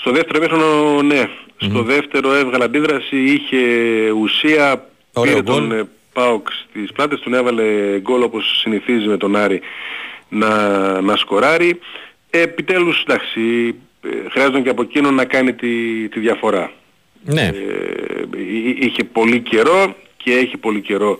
Στο 0.00 0.10
δεύτερο 0.10 0.40
μήχρονο, 0.40 1.02
ναι. 1.02 1.28
Στο 1.56 1.82
δεύτερο 1.82 2.34
έβγαλε 2.34 2.64
αντίδραση, 2.64 3.16
είχε 3.16 3.58
ουσία, 4.10 4.88
Ωραίο 5.12 5.32
πήρε 5.32 5.44
τον 5.44 5.72
ε, 5.72 5.88
Πάοκ 6.12 6.48
στις 6.50 6.92
πλάτες, 6.92 7.20
τον 7.20 7.34
έβαλε 7.34 7.98
γκολ 8.00 8.22
όπως 8.22 8.58
συνηθίζει 8.60 9.06
με 9.06 9.16
τον 9.16 9.36
Άρη 9.36 9.60
να, 10.28 11.00
να 11.00 11.16
σκοράρει. 11.16 11.78
Επιτέλους, 12.30 13.02
εντάξει, 13.02 13.74
ε, 14.02 14.28
χρειάζονταν 14.30 14.62
και 14.62 14.68
από 14.68 14.82
εκείνον 14.82 15.14
να 15.14 15.24
κάνει 15.24 15.52
τη, 15.52 16.08
τη 16.08 16.20
διαφορά. 16.20 16.72
Ναι. 17.24 17.42
Ε, 17.42 18.24
είχε 18.78 19.04
πολύ 19.04 19.40
καιρό 19.40 19.94
και 20.16 20.32
έχει 20.32 20.56
πολύ 20.56 20.80
καιρό 20.80 21.18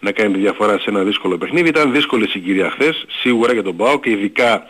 να 0.00 0.12
κάνει 0.12 0.34
τη 0.34 0.40
διαφορά 0.40 0.78
σε 0.78 0.90
ένα 0.90 1.02
δύσκολο 1.02 1.38
παιχνίδι. 1.38 1.68
Ήταν 1.68 1.92
δύσκολη 1.92 2.28
συγκυρία 2.28 2.70
χθες, 2.70 3.04
σίγουρα 3.20 3.52
για 3.52 3.62
τον 3.62 3.76
ΠΑΟ 3.76 4.00
και 4.00 4.10
ειδικά 4.10 4.66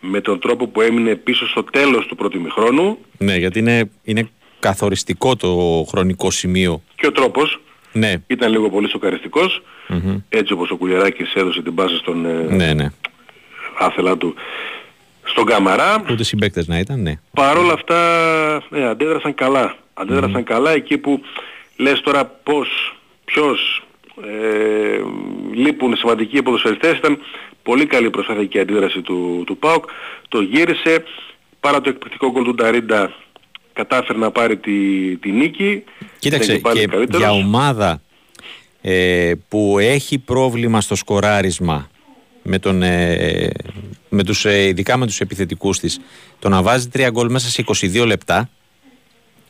με 0.00 0.20
τον 0.20 0.40
τρόπο 0.40 0.66
που 0.66 0.80
έμεινε 0.80 1.14
πίσω 1.14 1.48
στο 1.48 1.64
τέλος 1.64 2.06
του 2.06 2.16
πρώτου 2.16 2.36
ημιχρόνου. 2.36 2.98
Ναι, 3.18 3.36
γιατί 3.36 3.58
είναι, 3.58 3.90
είναι 4.02 4.28
καθοριστικό 4.58 5.36
το 5.36 5.84
χρονικό 5.88 6.30
σημείο. 6.30 6.82
Και 6.94 7.06
ο 7.06 7.12
τρόπος 7.12 7.60
ναι. 7.92 8.14
ήταν 8.26 8.50
λίγο 8.50 8.70
πολύ 8.70 8.88
σοκαριστικός. 8.88 9.62
Mm-hmm. 9.88 10.22
Έτσι 10.28 10.52
όπως 10.52 10.70
ο 10.70 10.76
Κουλιαράκης 10.76 11.34
έδωσε 11.34 11.62
την 11.62 11.74
πάσα 11.74 11.96
στον 11.96 12.26
ε, 12.26 12.54
ναι, 12.54 12.74
ναι. 12.74 12.92
άθελά 13.78 14.16
του 14.16 14.34
στον 15.24 15.44
Καμαρά. 15.44 16.04
Ούτε 16.10 16.24
συμπαίκτες 16.24 16.66
να 16.66 16.78
ήταν, 16.78 17.02
ναι. 17.02 17.18
Παρ' 17.34 17.56
όλα 17.56 17.72
αυτά 17.72 17.98
ναι, 18.68 18.84
αντέδρασαν 18.84 19.34
καλά. 19.34 19.76
Αντέδρασαν 19.94 20.44
καλά 20.44 20.70
εκεί 20.70 20.98
που 20.98 21.20
λες 21.76 22.00
τώρα 22.00 22.24
πώς, 22.24 22.96
ποιος 23.24 23.82
ε, 24.22 25.00
λείπουν 25.52 25.96
σημαντικοί 25.96 26.42
ποδοσφαιριστές. 26.42 26.96
Ήταν 26.96 27.18
πολύ 27.68 27.86
καλή 27.86 28.10
προσπάθεια 28.10 28.44
και 28.44 28.60
αντίδραση 28.60 29.00
του, 29.00 29.42
του 29.46 29.56
ΠΑΟΚ. 29.56 29.84
Το 30.28 30.40
γύρισε, 30.40 31.04
παρά 31.60 31.80
το 31.80 31.88
εκπληκτικό 31.88 32.30
γκολ 32.30 32.44
του 32.44 32.54
Νταρίντα 32.54 33.12
κατάφερε 33.72 34.18
να 34.18 34.30
πάρει 34.30 34.56
τη, 34.56 34.72
τη 35.16 35.30
νίκη. 35.30 35.84
Κοίταξε, 36.18 36.58
και 36.58 36.88
για 37.16 37.30
ομάδα 37.30 38.02
ε, 38.80 39.32
που 39.48 39.76
έχει 39.78 40.18
πρόβλημα 40.18 40.80
στο 40.80 40.94
σκοράρισμα 40.94 41.90
με 42.42 42.58
τον, 42.58 42.82
ε, 42.82 43.50
με 44.08 44.24
τους, 44.24 44.44
ε, 44.44 44.66
ειδικά 44.66 44.96
με 44.96 45.06
τους 45.06 45.20
επιθετικούς 45.20 45.78
της 45.78 46.00
το 46.38 46.48
να 46.48 46.62
βάζει 46.62 46.88
τρία 46.88 47.10
γκολ 47.10 47.30
μέσα 47.30 47.48
σε 47.48 47.64
22 48.02 48.06
λεπτά 48.06 48.50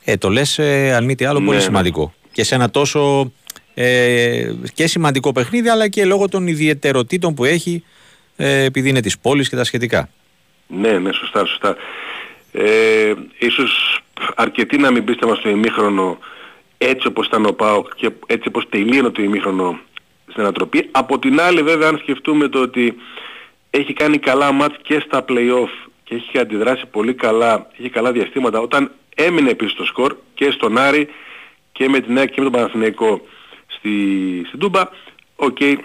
ε, 0.05 0.17
το 0.17 0.29
λες 0.29 0.59
ε, 0.59 0.95
αν 0.95 1.05
μη 1.05 1.15
τι 1.15 1.25
άλλο 1.25 1.39
πολύ 1.39 1.51
ναι, 1.51 1.57
ναι. 1.57 1.63
σημαντικό 1.63 2.15
και 2.33 2.45
σε 2.45 2.55
ένα 2.55 2.71
τόσο 2.71 3.33
ε, 3.75 4.53
και 4.75 4.87
σημαντικό 4.87 5.33
παιχνίδι 5.33 5.69
αλλά 5.69 5.89
και 5.89 6.05
λόγω 6.05 6.29
των 6.29 6.47
ιδιαιτεροτήτων 6.47 7.35
που 7.35 7.45
έχει 7.45 7.83
ε, 8.41 8.65
επειδή 8.65 8.89
είναι 8.89 9.01
της 9.01 9.19
πόλης 9.19 9.49
και 9.49 9.57
τα 9.57 9.65
σχετικά. 9.65 10.09
Ναι, 10.67 10.99
ναι, 10.99 11.13
σωστά, 11.13 11.45
σωστά. 11.45 11.77
Ε, 12.53 13.15
ίσως 13.39 14.01
αρκετοί 14.35 14.77
να 14.79 14.91
μην 14.91 15.05
πίστευαν 15.05 15.37
στο 15.37 15.49
ημίχρονο 15.49 16.19
έτσι 16.79 17.07
όπως 17.07 17.27
ήταν 17.27 17.47
ο 17.47 17.53
ΠΑΟΚ 17.53 17.95
και 17.95 18.11
έτσι 18.27 18.49
όπως 18.49 18.69
τελείωνε 18.69 19.11
το 19.11 19.23
ημίχρονο 19.23 19.79
στην 20.29 20.43
ανατροπή. 20.43 20.89
Από 20.91 21.19
την 21.19 21.41
άλλη 21.41 21.63
βέβαια 21.63 21.89
αν 21.89 21.99
σκεφτούμε 21.99 22.49
το 22.49 22.61
ότι 22.61 22.97
έχει 23.71 23.93
κάνει 23.93 24.19
καλά 24.19 24.53
ματς 24.53 24.77
και 24.83 25.03
στα 25.07 25.25
play-off 25.29 25.89
και 26.05 26.15
έχει 26.15 26.39
αντιδράσει 26.39 26.87
πολύ 26.87 27.15
καλά, 27.15 27.67
έχει 27.79 27.89
καλά 27.89 28.13
διαστήματα 28.13 28.61
όταν 28.61 28.91
έμεινε 29.15 29.51
επίσης 29.51 29.75
το 29.75 29.85
σκορ 29.85 30.17
και 30.35 30.51
στον 30.51 30.79
Άρη 30.79 31.09
και 31.73 31.89
με 31.89 32.01
την 32.01 32.19
ΑΕΚ 32.19 32.29
και 32.29 32.41
με 32.41 32.51
τον 32.51 32.53
Παναθηναϊκό 32.53 33.21
στη, 33.67 33.91
στην 34.47 34.59
Τούμπα, 34.59 34.89
ok, 35.37 35.57
okay, 35.61 35.75
ε, 35.75 35.77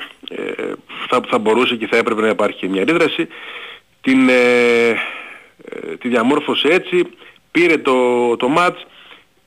θα, 1.09 1.21
θα 1.27 1.37
μπορούσε 1.37 1.75
και 1.75 1.87
θα 1.87 1.97
έπρεπε 1.97 2.21
να 2.21 2.27
υπάρχει 2.27 2.67
μια 2.67 2.81
αντίδραση. 2.81 3.27
Την, 4.01 4.29
ε, 4.29 4.89
ε, 4.89 4.95
τη 5.99 6.07
διαμόρφωσε 6.07 6.67
έτσι, 6.67 7.07
πήρε 7.51 7.77
το, 7.77 8.37
το 8.37 8.47
μάτς, 8.47 8.85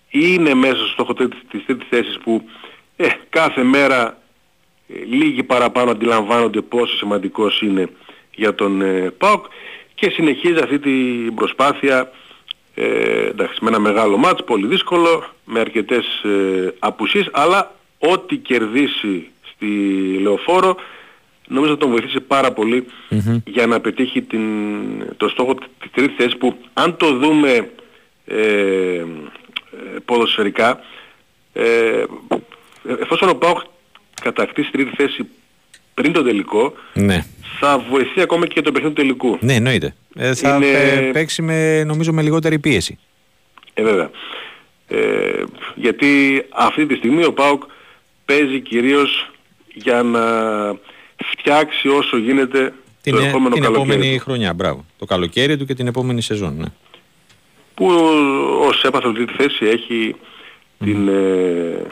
είναι 0.08 0.54
μέσα 0.54 0.76
στο 0.76 0.86
στόχο 0.86 1.14
της 1.14 1.64
τρίτης 1.66 1.86
θέσης 1.88 2.18
που 2.18 2.48
ε, 2.96 3.08
κάθε 3.28 3.62
μέρα 3.62 4.18
ε, 4.88 5.04
λίγοι 5.04 5.42
παραπάνω 5.42 5.90
αντιλαμβάνονται 5.90 6.60
πόσο 6.60 6.96
σημαντικός 6.96 7.60
είναι 7.60 7.88
για 8.34 8.54
τον 8.54 8.82
ε, 8.82 9.10
ΠΑΟΚ 9.18 9.44
και 9.94 10.10
συνεχίζει 10.10 10.60
αυτή 10.62 10.78
την 10.78 11.34
προσπάθεια 11.34 12.10
ε, 12.74 13.26
εντάξει, 13.26 13.58
με 13.64 13.68
ένα 13.68 13.78
μεγάλο 13.78 14.16
μάτς, 14.16 14.44
πολύ 14.44 14.66
δύσκολο, 14.66 15.24
με 15.44 15.60
αρκετές 15.60 16.22
ε, 16.24 16.74
απουσίες, 16.78 17.28
αλλά 17.32 17.74
ό,τι 17.98 18.36
κερδίσει 18.36 19.30
στη 19.56 19.66
Λεωφόρο 20.20 20.76
νομίζω 21.48 21.72
θα 21.72 21.78
τον 21.78 21.90
βοηθήσει 21.90 22.20
πάρα 22.20 22.54
για 23.44 23.66
να 23.66 23.80
πετύχει 23.80 24.22
την, 24.22 24.42
το 25.16 25.28
στόχο 25.28 25.54
της 25.54 25.90
τρίτης 25.92 26.16
θέσης 26.16 26.36
που 26.36 26.56
αν 26.72 26.96
το 26.96 27.16
δούμε 27.18 27.70
ε, 28.26 29.04
ποδοσφαιρικά 30.04 30.80
ε, 31.52 32.04
εφόσον 33.00 33.28
ο 33.28 33.34
Πάοκ 33.34 33.58
κατακτήσει 34.22 34.70
τρίτη 34.70 34.96
θέση 34.96 35.26
πριν 35.94 36.12
το 36.12 36.22
τελικό, 36.22 36.72
ναι. 36.94 37.24
θα 37.58 37.78
βοηθεί 37.78 38.20
ακόμα 38.20 38.46
και 38.46 38.52
για 38.52 38.62
το 38.62 38.72
παιχνίδι 38.72 38.94
του 38.94 39.00
τελικού. 39.00 39.38
Ναι, 39.40 39.54
εννοείται. 39.54 39.94
Ε, 40.16 40.34
θα 40.34 40.56
είναι... 40.56 41.10
παίξει 41.12 41.42
με, 41.42 41.84
νομίζω 41.84 42.12
με 42.12 42.22
λιγότερη 42.22 42.58
πίεση. 42.58 42.98
Ε, 43.74 43.82
βέβαια. 43.82 44.10
Ε, 44.88 45.42
γιατί 45.74 46.42
αυτή 46.48 46.86
τη 46.86 46.94
στιγμή 46.94 47.24
ο 47.24 47.32
ΠΑΟΚ 47.32 47.62
παίζει 48.24 48.60
κυρίως 48.60 49.30
για 49.78 50.02
να 50.02 50.22
φτιάξει 51.24 51.88
όσο 51.88 52.16
γίνεται 52.16 52.72
την, 53.02 53.14
το 53.14 53.20
επόμενο 53.20 53.54
την 53.54 53.62
καλοκαίρι. 53.62 53.92
επόμενη 53.92 54.18
χρονιά, 54.18 54.54
μπράβο. 54.54 54.84
Το 54.98 55.04
καλοκαίρι 55.04 55.56
του 55.56 55.64
και 55.64 55.74
την 55.74 55.86
επόμενη 55.86 56.22
σεζόν, 56.22 56.56
ναι. 56.56 56.66
Που 57.74 57.86
ως 58.60 58.82
έπαθλο 58.82 59.12
τρίτη 59.12 59.32
θέση 59.32 59.64
έχει 59.64 60.14
την, 60.78 61.08
ε, 61.08 61.86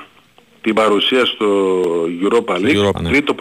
την 0.61 0.75
παρουσία 0.75 1.25
στο 1.25 1.81
Europa 2.23 2.55
League. 2.57 2.89
Europa, 2.89 3.01
ναι. 3.01 3.09
Τρίτο 3.09 3.35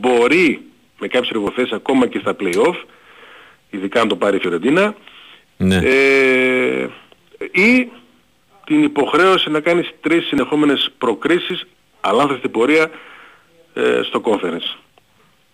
μπορεί 0.00 0.60
με 0.98 1.08
κάποιες 1.08 1.30
εργοθέσεις 1.30 1.72
ακόμα 1.72 2.06
και 2.06 2.18
στα 2.18 2.36
play-off, 2.40 2.76
ειδικά 3.70 4.00
αν 4.00 4.08
το 4.08 4.16
πάρει 4.16 4.36
η 4.36 4.40
Φιωρεντίνα, 4.40 4.94
ναι. 5.56 5.76
ε, 5.76 6.88
ή 7.50 7.88
την 8.66 8.82
υποχρέωση 8.82 9.50
να 9.50 9.60
κάνεις 9.60 9.90
τρεις 10.00 10.26
συνεχόμενες 10.26 10.90
προκρίσεις, 10.98 11.66
αλλά 12.00 12.22
αν 12.22 12.38
την 12.40 12.50
πορεία, 12.50 12.82
ε, 12.82 12.88
στο 14.04 14.20
conference. 14.24 14.78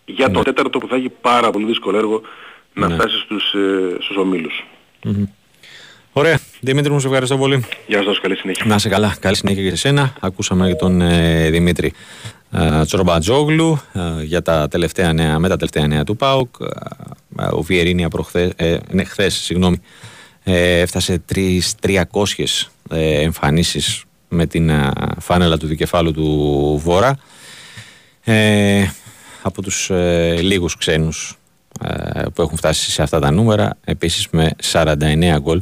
Για 0.05 0.31
το 0.31 0.37
ναι. 0.37 0.43
τέταρτο 0.43 0.77
που 0.77 0.87
θα 0.87 0.95
έχει 0.95 1.09
πάρα 1.21 1.49
πολύ 1.49 1.65
δύσκολο 1.65 1.97
έργο 1.97 2.21
να 2.73 2.87
ναι. 2.87 2.93
φτάσει 2.93 3.17
στους, 3.17 3.53
ε, 3.53 3.97
στους 3.99 4.17
ομιλους 4.17 4.63
Ωραία. 6.17 6.39
Δημήτρη 6.59 6.91
μου, 6.91 6.99
σε 6.99 7.07
ευχαριστώ 7.07 7.37
πολύ. 7.37 7.65
Γεια 7.87 8.03
σας, 8.03 8.19
καλή 8.19 8.35
συνέχεια. 8.35 8.65
Να 8.65 8.75
είσαι 8.75 8.89
καλά. 8.89 9.15
Καλή 9.19 9.35
συνέχεια 9.35 9.63
και 9.63 9.69
σε 9.69 9.75
σένα. 9.75 10.13
Ακούσαμε 10.19 10.67
και 10.67 10.75
τον 10.75 11.01
ε, 11.01 11.49
Δημήτρη 11.49 11.93
ε, 12.51 12.85
Τσορμπατζόγλου 12.85 13.79
ε, 13.93 14.23
για 14.23 14.41
τα 14.41 14.67
τελευταία 14.67 15.13
νέα, 15.13 15.39
με 15.39 15.47
τα 15.47 15.55
τελευταία 15.55 15.87
νέα 15.87 16.03
του 16.03 16.15
ΠΑΟΚ. 16.15 16.55
Ε, 17.39 17.45
ο 17.51 17.61
Βιερίνια 17.61 18.09
προχθές, 18.09 18.51
ε, 18.55 18.77
ναι, 18.91 19.03
χθες, 19.03 19.33
συγγνώμη, 19.33 19.81
ε, 20.43 20.79
έφτασε 20.79 21.23
300 21.81 22.69
ε, 22.89 23.21
εμφανίσεις 23.21 24.03
με 24.29 24.45
την 24.45 24.71
φάνελα 25.19 25.57
του 25.57 25.67
δικεφάλου 25.67 26.11
του 26.11 26.81
Βόρα. 26.83 27.17
Ε, 28.27 28.85
από 29.41 29.61
τους 29.61 29.89
ε, 29.89 30.37
λίγους 30.41 30.77
ξένους 30.77 31.37
ε, 31.81 32.21
που 32.33 32.41
έχουν 32.41 32.57
φτάσει 32.57 32.91
σε 32.91 33.01
αυτά 33.01 33.19
τα 33.19 33.31
νούμερα 33.31 33.77
επίσης 33.83 34.27
με 34.31 34.51
49 34.71 35.37
γκολ 35.39 35.61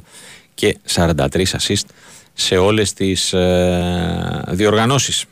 και 0.53 0.77
43 0.95 1.15
assist 1.43 1.85
σε 2.33 2.57
όλες 2.57 2.93
τις 2.93 3.33
ε, 3.33 4.43
διοργανώσεις. 4.47 5.25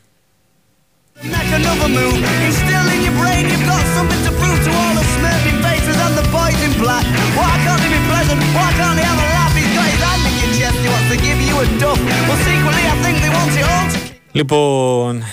Λοιπόν, 14.31 15.23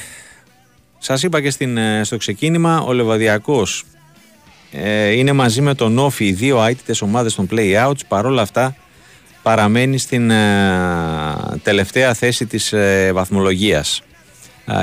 σας 1.08 1.22
είπα 1.22 1.40
και 1.40 1.50
στην, 1.50 1.76
ε, 1.76 2.04
στο 2.04 2.16
ξεκίνημα, 2.16 2.80
ο 2.80 2.92
Λεβαδιακός 2.92 3.84
ε, 4.72 5.10
είναι 5.10 5.32
μαζί 5.32 5.60
με 5.60 5.74
τον 5.74 5.98
Όφη 5.98 6.24
οι 6.24 6.32
δύο 6.32 6.64
αίτητες 6.64 7.02
ομάδες 7.02 7.34
των 7.34 7.48
play-outs, 7.50 8.00
παρόλα 8.08 8.42
αυτά 8.42 8.76
παραμένει 9.42 9.98
στην 9.98 10.30
ε, 10.30 10.36
τελευταία 11.62 12.14
θέση 12.14 12.46
της 12.46 12.72
ε, 12.72 13.10
βαθμολογίας 13.14 14.02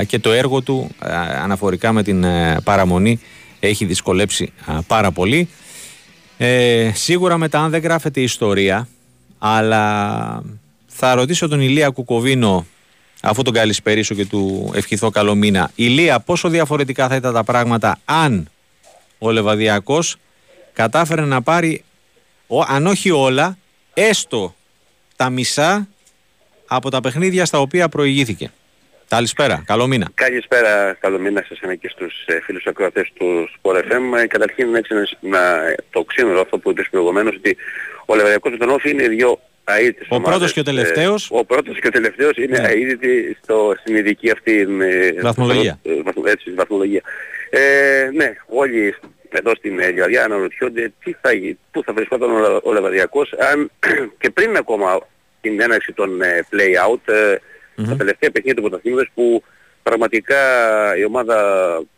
και 0.06 0.18
το 0.18 0.32
έργο 0.32 0.60
του 0.60 0.90
αναφορικά 1.42 1.92
με 1.92 2.02
την 2.02 2.24
παραμονή 2.64 3.20
έχει 3.60 3.84
δυσκολέψει 3.84 4.52
πάρα 4.86 5.10
πολύ. 5.10 5.48
σίγουρα 6.92 7.38
μετά 7.38 7.60
αν 7.60 7.70
δεν 7.70 7.82
γράφεται 7.82 8.20
ιστορία, 8.20 8.88
αλλά 9.38 10.42
θα 10.86 11.14
ρωτήσω 11.14 11.48
τον 11.48 11.60
Ηλία 11.60 11.88
Κουκοβίνο 11.88 12.66
αφού 13.22 13.42
τον 13.42 13.52
καλησπερίσω 13.52 14.14
και 14.14 14.26
του 14.26 14.72
ευχηθώ 14.74 15.10
καλό 15.10 15.34
μήνα. 15.34 15.70
Ηλία, 15.74 16.20
πόσο 16.20 16.48
διαφορετικά 16.48 17.08
θα 17.08 17.16
ήταν 17.16 17.34
τα 17.34 17.44
πράγματα 17.44 17.98
αν 18.04 18.50
ο 19.18 19.30
Λεβαδιακός 19.30 20.16
κατάφερε 20.72 21.22
να 21.22 21.42
πάρει, 21.42 21.84
αν 22.68 22.86
όχι 22.86 23.10
όλα, 23.10 23.58
έστω 23.94 24.54
τα 25.16 25.30
μισά 25.30 25.88
από 26.66 26.90
τα 26.90 27.00
παιχνίδια 27.00 27.44
στα 27.44 27.60
οποία 27.60 27.88
προηγήθηκε. 27.88 28.50
Καλησπέρα, 29.08 29.62
καλό 29.66 29.86
μήνα. 29.86 30.08
Καλησπέρα, 30.14 30.92
καλό 31.00 31.18
μήνα 31.18 31.40
σε 31.40 31.48
εσένα 31.50 31.74
και 31.74 31.88
στους 31.88 32.24
ε, 32.26 32.40
φίλους 32.42 32.66
ακροατές 32.66 33.12
του 33.14 33.48
Sport 33.56 33.76
FM. 33.76 34.18
Ε, 34.18 34.26
καταρχήν 34.26 34.74
έτσι 34.74 34.94
να, 35.20 35.40
το 35.90 36.04
ξύνω 36.04 36.40
αυτό 36.40 36.58
που 36.58 36.70
είπες 36.70 36.88
προηγουμένως 36.90 37.34
ότι 37.36 37.56
ο 38.06 38.14
Λεβαδιακός 38.14 38.52
με 38.52 38.58
τον 38.58 38.68
Όφη 38.68 38.90
είναι 38.90 39.08
δύο 39.08 39.40
αίτητες 39.74 40.06
Ο 40.10 40.20
πρώτος 40.20 40.52
και 40.52 40.60
ο 40.60 40.62
τελευταίος. 40.62 41.30
Ε, 41.30 41.38
ο 41.38 41.44
πρώτος 41.44 41.80
και 41.80 41.86
ο 41.86 41.90
τελευταίος 41.90 42.36
είναι 42.36 42.58
ναι. 42.58 42.68
αίτητοι 42.68 43.36
στο, 43.42 43.74
στην 43.80 43.96
ειδική 43.96 44.30
αυτή 44.30 44.66
βαθμολογία. 45.22 45.80
έτσι, 46.24 46.50
βαθμολογία. 46.50 47.02
Ε, 47.50 48.10
ναι, 48.14 48.36
όλοι 48.46 48.94
εδώ 49.28 49.54
στην 49.54 49.80
Ελιαδιά 49.80 50.24
αναρωτιόνται 50.24 50.92
τι 51.04 51.12
θα, 51.20 51.30
πού 51.70 51.82
θα 51.84 51.92
βρισκόταν 51.92 52.30
ο, 52.30 52.60
ο 52.62 52.72
Λεβαδιακός 52.72 53.32
αν 53.32 53.70
και 54.20 54.30
πριν 54.30 54.56
ακόμα 54.56 55.00
την 55.40 55.60
έναρξη 55.60 55.92
των 55.92 56.22
ε, 56.22 56.46
play-out 56.50 57.12
ε, 57.12 57.34
mm-hmm. 57.34 57.88
τα 57.88 57.96
τελευταία 57.96 58.30
παιχνίδια 58.30 58.54
του 58.54 58.68
πρωταθλήματος 58.68 59.10
που 59.14 59.42
πραγματικά 59.88 60.40
η 60.96 61.04
ομάδα 61.04 61.38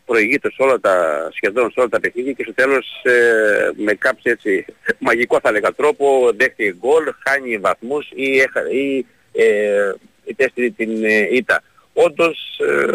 προηγείται 0.06 0.50
σε 0.50 0.62
όλα 0.62 0.80
τα, 0.80 1.28
σχεδόν 1.32 1.70
σε 1.70 1.80
όλα 1.80 1.88
τα 1.88 2.00
παιχνίδια 2.00 2.32
και 2.32 2.42
στο 2.42 2.54
τέλος 2.54 3.00
ε, 3.02 3.70
με 3.76 3.94
κάποιο 3.94 4.32
έτσι 4.32 4.64
μαγικό 4.98 5.38
θα 5.42 5.52
λέγα 5.52 5.72
τρόπο 5.74 6.30
δέχτηκε 6.36 6.74
γκολ, 6.78 7.04
χάνει 7.26 7.58
βαθμούς 7.58 8.10
ή, 8.14 8.36
ή 8.72 9.06
ε, 9.32 9.92
είτε 10.24 10.52
την 10.76 11.04
ε, 11.04 11.28
ήττα. 11.30 11.62
Όντως 11.92 12.60
ε, 12.60 12.92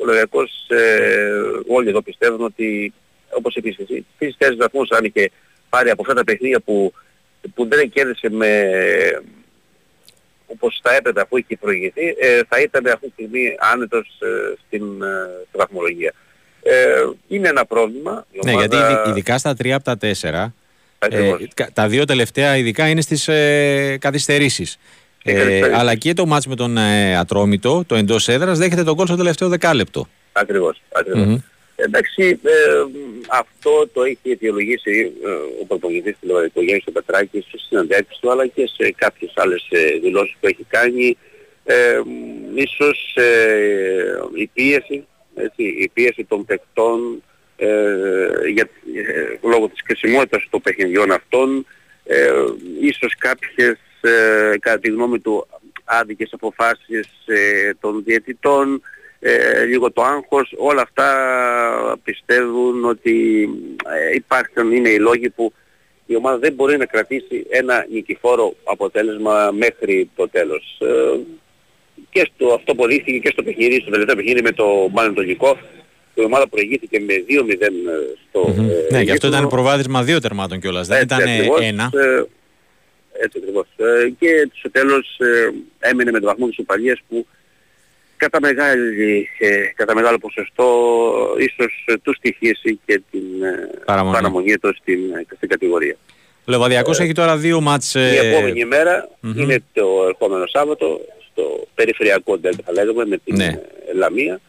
ο 0.00 0.04
Λεβαδιακός 0.04 0.66
ε, 0.68 1.30
όλοι 1.66 1.88
εδώ 1.88 2.02
πιστεύουν 2.02 2.40
ότι 2.40 2.92
όπως 3.36 3.56
επίσης 3.56 3.78
εσύ, 3.78 4.06
τις 4.18 4.34
θέσεις 4.38 4.56
βαθμούς 4.56 4.90
αν 4.90 5.04
είχε 5.04 5.30
πάρει 5.68 5.90
από 5.90 6.02
αυτά 6.02 6.14
τα 6.14 6.24
παιχνίδια 6.24 6.60
που, 6.60 6.92
που 7.54 7.66
δεν 7.68 7.90
κέρδισε 7.90 8.30
με 8.30 8.70
όπως 10.54 10.80
θα 10.82 10.94
έπρεπε 10.94 11.20
αφού 11.20 11.36
είχε 11.36 11.56
προηγηθεί, 11.60 12.14
ε, 12.18 12.40
θα 12.48 12.60
ήταν 12.60 12.86
αυτή 12.86 13.06
τη 13.06 13.12
στιγμή 13.12 13.54
άνετος 13.72 14.18
ε, 14.20 14.54
στην, 14.66 15.02
ε, 15.02 15.56
βαθμολογία. 15.58 16.12
Ε, 16.62 16.74
είναι 17.28 17.48
ένα 17.48 17.64
πρόβλημα. 17.64 18.26
Ναι, 18.44 18.52
γιατί 18.52 18.76
ειδικά 19.08 19.38
στα 19.38 19.54
τρία 19.54 19.76
από 19.76 19.84
τα 19.84 19.96
τέσσερα, 19.96 20.54
ε, 20.98 21.34
τα 21.72 21.88
δύο 21.88 22.04
τελευταία 22.04 22.56
ειδικά 22.56 22.88
είναι 22.88 23.00
στις 23.00 23.28
ε, 23.28 23.96
καθυστερήσεις. 24.00 24.78
Ε, 25.22 25.70
αλλά 25.74 25.94
και 25.94 26.12
το 26.12 26.26
μάτς 26.26 26.46
με 26.46 26.54
τον 26.54 26.76
ε, 26.76 27.16
Ατρόμητο, 27.16 27.84
το 27.86 27.94
εντός 27.94 28.28
έδρας, 28.28 28.58
δέχεται 28.58 28.84
τον 28.84 28.96
κόλ 28.96 29.06
στο 29.06 29.16
τελευταίο 29.16 29.48
δεκάλεπτο. 29.48 30.08
Ακριβώς. 30.32 30.82
ακριβώς. 30.92 31.40
Εντάξει, 31.76 32.40
ε, 32.42 32.50
αυτό 33.30 33.88
το 33.92 34.02
έχει 34.02 34.30
αιτιολογήσει 34.30 35.12
ε, 35.24 35.28
ο 35.62 35.64
προπονητής 35.66 36.16
του 36.20 36.26
Λεβαδικού 36.26 36.60
του 36.84 36.92
Πετράκης 36.92 37.44
στις 37.44 37.62
συναντήσεις 37.68 38.18
του 38.20 38.30
αλλά 38.30 38.46
και 38.46 38.70
σε 38.76 38.90
κάποιες 38.90 39.32
άλλες 39.36 39.66
ε, 39.70 39.98
δηλώσεις 39.98 40.36
που 40.40 40.46
έχει 40.46 40.66
κάνει. 40.68 41.18
Ε, 41.64 42.00
ίσως 42.54 43.14
ε, 43.16 44.18
η 44.34 44.46
πίεση, 44.46 45.06
έτσι, 45.34 45.62
η 45.62 45.90
πίεση 45.94 46.24
των 46.24 46.44
παιχτών 46.44 47.22
ε, 47.56 48.48
για, 48.52 48.68
ε, 48.94 49.48
λόγω 49.48 49.68
της 49.68 49.82
κρισιμότητας 49.82 50.46
των 50.50 50.60
παιχνιδιών 50.60 51.10
αυτών, 51.10 51.66
ε, 52.04 52.30
ίσως 52.80 53.14
κάποιες, 53.18 53.78
ε, 54.00 54.54
κατά 54.60 54.78
τη 54.78 54.90
γνώμη 54.90 55.20
του, 55.20 55.46
άδικες 55.84 56.32
αποφάσεις 56.32 57.08
των 57.80 58.02
διαιτητών, 58.04 58.82
ε, 59.26 59.64
λίγο 59.64 59.92
το 59.92 60.02
άγχος, 60.02 60.54
όλα 60.56 60.82
αυτά 60.82 61.08
πιστεύουν 62.04 62.84
ότι 62.84 63.48
ε, 64.10 64.14
υπάρχουν, 64.14 64.72
είναι 64.72 64.88
οι 64.88 64.98
λόγοι 64.98 65.30
που 65.30 65.52
η 66.06 66.16
ομάδα 66.16 66.38
δεν 66.38 66.52
μπορεί 66.52 66.76
να 66.76 66.86
κρατήσει 66.86 67.46
ένα 67.48 67.86
νικηφόρο 67.90 68.54
αποτέλεσμα 68.64 69.50
μέχρι 69.52 70.10
το 70.16 70.28
τέλος. 70.28 70.78
Ε, 70.80 71.18
και 72.10 72.30
στο, 72.34 72.54
αυτό 72.54 72.74
που 72.74 72.86
δείχθηκε 72.86 73.18
και 73.18 73.30
στο 73.32 73.42
παιχνίδι, 73.42 73.80
στο 73.80 73.90
τελευταίο 73.90 74.16
παιχνίδι 74.16 74.42
με 74.42 74.52
το 74.52 74.88
Μανατολικό, 74.92 75.58
η 76.14 76.24
ομάδα 76.24 76.48
προηγήθηκε 76.48 77.00
με 77.00 77.14
2-0 77.28 77.60
ε, 77.60 77.66
στο... 78.28 78.42
Mm-hmm. 78.48 78.68
Ε, 78.90 78.96
ναι, 78.96 79.04
και 79.04 79.12
αυτό 79.12 79.26
ήταν 79.26 79.48
προβάδισμα 79.48 80.02
δύο 80.02 80.20
τερμάτων 80.20 80.60
κιόλας, 80.60 80.86
δεν 80.86 81.02
ήταν 81.02 81.20
ένα. 81.60 81.90
Ε, 81.94 82.24
έτσι 83.22 83.38
ακριβώς. 83.42 83.66
Ε, 83.76 84.08
και 84.18 84.50
στο 84.52 84.70
τέλος 84.70 85.18
ε, 85.18 85.50
έμεινε 85.78 86.10
με 86.10 86.20
το 86.20 86.26
βαθμό 86.26 86.46
της 86.48 86.58
Ουπαλίας 86.58 87.00
που 87.08 87.26
κατά, 88.24 88.40
μεγάλη, 88.40 89.28
ε, 89.38 89.48
κατά 89.74 89.94
μεγάλο 89.94 90.18
ποσοστό 90.18 90.66
ίσως 91.38 91.84
ε, 91.86 91.96
του 92.02 92.14
στοιχήσει 92.14 92.80
και 92.86 93.02
την 93.10 93.42
ε, 93.42 93.80
παραμονή, 93.84 94.16
παραμονή 94.16 94.58
του 94.58 94.74
στην, 94.80 94.98
στην 95.36 95.48
κατηγορία. 95.48 95.96
Ο 96.46 96.50
Λεβαδιακός 96.50 97.00
έχει 97.00 97.12
τώρα 97.12 97.36
δύο 97.36 97.60
μάτς... 97.60 97.94
Η 97.94 97.98
επόμενη 98.00 98.66
είναι 99.22 99.62
το 99.72 99.86
ερχόμενο 100.08 100.46
Σάββατο 100.46 101.00
στο 101.30 101.66
περιφερειακό 101.74 102.38
Ντέλτα 102.38 102.62
θα 102.66 102.72
λέγαμε 102.72 103.04
με 103.04 103.18
την 103.24 103.36
ναι. 103.36 103.60
Λαμία 103.94 104.40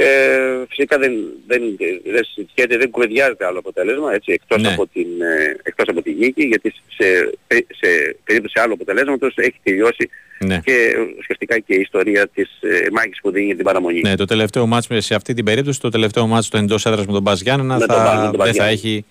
ε, 0.00 0.64
φυσικά 0.68 0.98
δεν, 0.98 1.12
δεν, 1.46 1.62
δεν 2.04 2.24
συζητιέται, 2.24 2.76
δεν 2.76 2.90
κουβεντιάζεται 2.90 3.44
άλλο 3.46 3.58
αποτέλεσμα, 3.58 4.14
έτσι, 4.14 4.32
εκτός, 4.32 4.62
ναι. 4.62 4.68
από 4.68 4.86
την, 4.86 5.06
ε, 5.20 5.56
εκτός 5.62 5.88
από 5.88 6.02
τη 6.02 6.14
νίκη, 6.14 6.46
γιατί 6.46 6.74
σε, 6.96 7.30
σε 7.48 8.16
περίπτωση 8.24 8.60
άλλου 8.60 8.72
αποτελέσματος 8.72 9.34
έχει 9.36 9.54
τελειώσει 9.62 10.10
ναι. 10.38 10.60
και 10.64 10.96
ουσιαστικά 11.18 11.58
και 11.58 11.74
η 11.74 11.80
ιστορία 11.80 12.28
της 12.28 12.48
ε, 12.60 12.86
μάχης 12.92 13.18
που 13.20 13.30
δίνει 13.30 13.46
για 13.46 13.54
την 13.54 13.64
παραμονή. 13.64 14.00
Ναι, 14.00 14.14
το 14.14 14.24
τελευταίο 14.24 14.66
ματς 14.66 14.86
σε 14.96 15.14
αυτή 15.14 15.34
την 15.34 15.44
περίπτωση, 15.44 15.80
το 15.80 15.88
τελευταίο 15.88 16.26
ματς 16.26 16.48
το 16.48 16.58
εντός 16.58 16.86
έδρας 16.86 17.06
με 17.06 17.12
τον 17.12 17.22
ΠΑΣ 17.22 17.40
Γιάννενα 17.40 17.78
θα, 17.78 18.30
δεν 18.36 18.54
θα 18.54 18.66
έχει... 18.66 19.04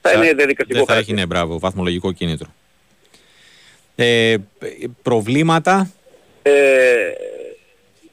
Θα, 0.00 0.12
είναι 0.12 0.32
διαδικαστικό 0.32 0.78
Δεν 0.78 0.86
θα 0.86 0.94
έχει, 0.94 1.12
ναι, 1.12 1.26
μπράβο, 1.26 1.58
βαθμολογικό 1.58 2.12
κίνητρο. 2.12 2.54
Ε, 3.94 4.36
προβλήματα... 5.02 5.90
Ε, 6.42 6.52
το, 6.52 7.45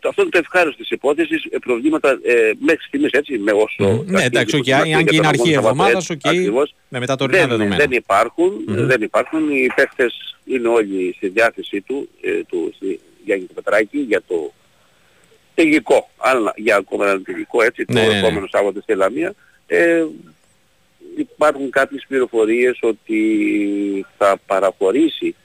αυτό 0.08 0.22
είναι 0.22 0.32
το 0.32 0.38
ευχάριστο 0.38 0.82
της 0.82 0.90
υπόθεσης, 0.90 1.44
ε, 1.50 1.58
προβλήματα 1.58 2.10
ε, 2.10 2.52
μέχρι 2.60 2.84
στιγμής 2.88 3.12
έτσι, 3.12 3.38
με 3.38 3.52
όσο... 3.52 4.00
Mm, 4.00 4.06
ναι, 4.06 4.24
εντάξει, 4.24 4.60
okay, 4.66 4.72
αν 4.72 5.06
και 5.06 5.16
είναι 5.16 5.28
αρχή 5.28 5.52
εβδομάδας, 5.52 6.10
ok, 6.10 6.20
okay, 6.24 6.50
με 6.90 7.00
μετά 7.00 7.16
το 7.16 7.26
δεν, 7.26 7.48
δεδομένα. 7.48 7.76
Δεν 7.76 7.92
υπάρχουν, 7.92 8.52
mm-hmm. 8.52 8.74
δεν 8.74 9.02
υπάρχουν, 9.02 9.50
οι 9.50 9.68
παίχτες 9.76 10.38
είναι 10.46 10.68
όλοι 10.68 11.14
στη 11.16 11.28
διάθεσή 11.28 11.82
του, 11.82 12.10
ε, 12.22 12.44
του 12.48 12.74
Γιάννη 13.26 13.46
του 13.46 13.54
Πετράκη, 13.54 13.98
για 13.98 14.22
το 14.28 14.54
τελικό, 15.54 16.10
αλλά 16.18 16.54
για 16.56 16.76
ακόμα 16.76 17.10
ένα 17.10 17.22
τελικό, 17.22 17.62
έτσι, 17.62 17.86
το 17.86 17.94
ναι, 17.94 18.02
ναι, 18.02 18.08
ναι. 18.08 18.18
επόμενο 18.18 18.48
Σάββατο 18.48 18.82
στη 18.82 18.96
Λαμία. 18.96 19.34
Ε, 19.68 20.06
υπάρχουν 21.18 21.70
κάποιες 21.70 22.06
πληροφορίες 22.08 22.78
ότι 22.82 23.22
θα 24.18 24.38
παραχωρήσει 24.46 25.36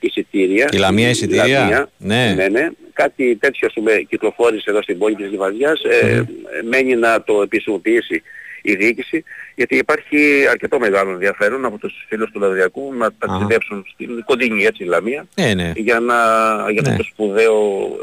εισιτήρια. 0.00 0.68
Η 0.72 0.76
Λαμία 0.76 1.08
εισιτήρια; 1.08 1.90
ναι. 1.98 2.34
ναι, 2.34 2.48
ναι. 2.48 2.68
Κάτι 2.96 3.36
τέτοιο 3.36 3.68
πούμε, 3.74 3.92
κυκλοφόρησε 4.08 4.70
εδώ 4.70 4.82
στην 4.82 4.98
πόλη 4.98 5.14
της 5.14 5.30
Λιβαδιάς. 5.30 5.82
Ε, 5.84 6.24
μένει 6.64 6.94
να 6.94 7.22
το 7.22 7.42
επισημοποιήσει 7.42 8.22
η 8.62 8.74
διοίκηση 8.74 9.24
γιατί 9.56 9.76
υπάρχει 9.76 10.46
αρκετό 10.50 10.78
μεγάλο 10.78 11.10
ενδιαφέρον 11.10 11.64
από 11.64 11.78
τους 11.78 12.04
φίλους 12.08 12.30
του 12.30 12.40
Λαδιακού 12.40 12.94
να 12.94 13.12
ταξιδέψουν 13.18 13.84
στην 13.92 14.08
κοντινή 14.24 14.64
έτσι 14.64 14.84
Λαμία 14.84 15.26
ε, 15.34 15.54
ναι. 15.54 15.72
για, 15.76 16.00
να, 16.00 16.14
για 16.70 16.82
ναι. 16.82 16.96
το 16.96 17.02
σπουδαίο 17.02 17.54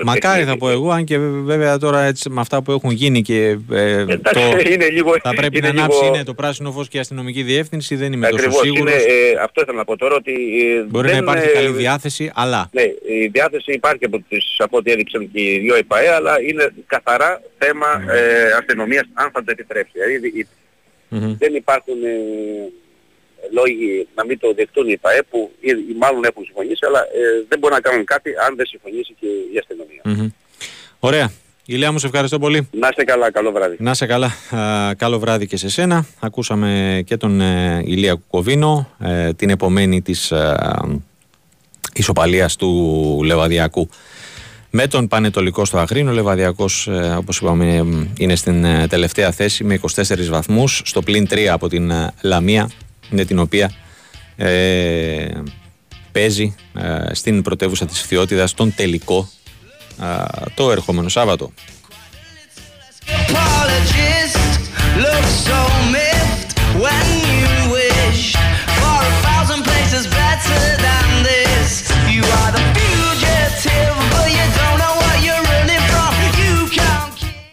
Μακάρι 0.03 0.43
θα 0.43 0.57
πω 0.57 0.69
εγώ, 0.69 0.91
αν 0.91 1.03
και 1.03 1.17
βέβαια 1.17 1.77
τώρα 1.77 2.01
έτσι 2.01 2.29
με 2.29 2.41
αυτά 2.41 2.61
που 2.61 2.71
έχουν 2.71 2.91
γίνει 2.91 3.21
και 3.21 3.57
ε, 3.71 3.99
Εντάξει, 3.99 4.33
το, 4.33 4.41
είναι 4.73 4.89
λίγο, 4.89 5.15
θα 5.21 5.33
πρέπει 5.33 5.57
είναι 5.57 5.71
να 5.71 5.81
ανάψει 5.81 6.03
λίγο... 6.03 6.13
είναι 6.15 6.23
το 6.23 6.33
πράσινο 6.33 6.71
φως 6.71 6.87
και 6.87 6.97
η 6.97 6.99
αστυνομική 6.99 7.43
διεύθυνση, 7.43 7.95
δεν 7.95 8.13
είμαι 8.13 8.27
Ακριβώς, 8.27 8.45
τόσο 8.45 8.63
σίγουρος. 8.63 8.93
Είναι, 8.93 9.03
ε, 9.03 9.41
αυτό 9.43 9.61
ήθελα 9.61 9.77
να 9.77 9.85
πω 9.85 9.97
τώρα 9.97 10.15
ότι... 10.15 10.31
Ε, 10.77 10.81
Μπορεί 10.81 11.07
δεν, 11.07 11.23
να 11.23 11.31
υπάρχει 11.31 11.49
ε, 11.49 11.53
καλή 11.53 11.67
διάθεση, 11.67 12.31
αλλά... 12.35 12.69
Ναι, 12.71 12.81
η 13.23 13.27
διάθεση 13.31 13.71
υπάρχει 13.71 14.05
από, 14.05 14.23
τις, 14.29 14.55
από 14.57 14.77
ό,τι 14.77 14.91
έδειξαν 14.91 15.31
και 15.31 15.41
οι 15.41 15.59
δύο 15.59 15.75
ΕΠΑΕ, 15.75 16.13
αλλά 16.13 16.41
είναι 16.41 16.73
καθαρά 16.87 17.41
θέμα 17.57 17.87
ε, 18.13 18.51
αστυνομίας 18.57 19.03
αν 19.13 19.29
θα 19.33 19.43
το 19.43 19.51
επιτρέψει. 19.51 19.91
Δηλαδή 19.93 20.47
Mm-hmm. 21.13 21.35
δεν 21.37 21.55
υπάρχουν 21.55 22.03
ε, 22.03 22.15
λόγοι 23.51 24.07
να 24.15 24.25
μην 24.25 24.39
το 24.39 24.53
δεχτούν 24.53 24.89
οι 24.89 24.97
ΠαΕ 24.97 25.21
που 25.29 25.51
ή, 25.59 25.69
ή 25.69 25.95
μάλλον 25.99 26.23
έχουν 26.23 26.43
συμφωνήσει 26.43 26.85
αλλά 26.87 26.99
ε, 26.99 27.45
δεν 27.47 27.59
μπορούν 27.59 27.75
να 27.75 27.81
κάνουν 27.81 28.05
κάτι 28.05 28.29
αν 28.47 28.55
δεν 28.55 28.65
συμφωνήσει 28.65 29.15
και 29.19 29.27
η 29.53 29.57
αστυνομία. 29.57 30.01
Mm-hmm. 30.05 30.31
Ωραία. 30.99 31.31
Ηλία 31.65 31.91
μου 31.91 31.99
σε 31.99 32.05
ευχαριστώ 32.05 32.39
πολύ. 32.39 32.69
Να 32.71 32.87
είστε 32.87 33.03
καλά, 33.03 33.31
καλό 33.31 33.51
βράδυ. 33.51 33.75
Να 33.79 33.91
είστε 33.91 34.05
καλά, 34.05 34.31
Α, 34.49 34.93
καλό 34.95 35.19
βράδυ 35.19 35.47
και 35.47 35.57
σε 35.57 35.69
σένα. 35.69 36.05
Ακούσαμε 36.19 37.01
και 37.05 37.17
τον 37.17 37.41
ε, 37.41 37.81
Ηλία 37.85 38.13
Κουκοβίνο, 38.13 38.89
ε, 38.99 39.33
την 39.33 39.49
επομένη 39.49 40.01
της 40.01 40.31
ε, 40.31 40.55
ισοπαλίας 41.93 42.55
του 42.55 43.19
Λεβαδιακού 43.25 43.89
με 44.75 44.87
τον 44.87 45.07
Πανετολικό 45.07 45.65
στο 45.65 45.77
Αγρίνο. 45.77 46.11
Ο 46.11 46.13
Λεβαδιακός, 46.13 46.87
ε, 46.87 47.15
όπως 47.17 47.37
είπαμε, 47.37 47.85
είναι 48.17 48.35
στην 48.35 48.63
ε, 48.63 48.87
τελευταία 48.87 49.31
θέση 49.31 49.63
με 49.63 49.79
24 49.95 50.27
βαθμούς, 50.29 50.81
στο 50.85 51.01
πλήν 51.01 51.27
3 51.29 51.39
από 51.39 51.69
την 51.69 51.91
ε, 51.91 52.13
Λαμία, 52.21 52.69
με 53.09 53.25
την 53.25 53.39
οποία 53.39 53.71
ε, 54.35 55.27
παίζει 56.11 56.55
ε, 56.73 57.13
στην 57.13 57.41
πρωτεύουσα 57.41 57.85
της 57.85 58.01
Φθιώτιδας 58.01 58.53
τον 58.53 58.73
τελικό 58.75 59.29
ε, 60.01 60.05
το 60.55 60.71
ερχόμενο 60.71 61.09
Σάββατο. 61.09 61.51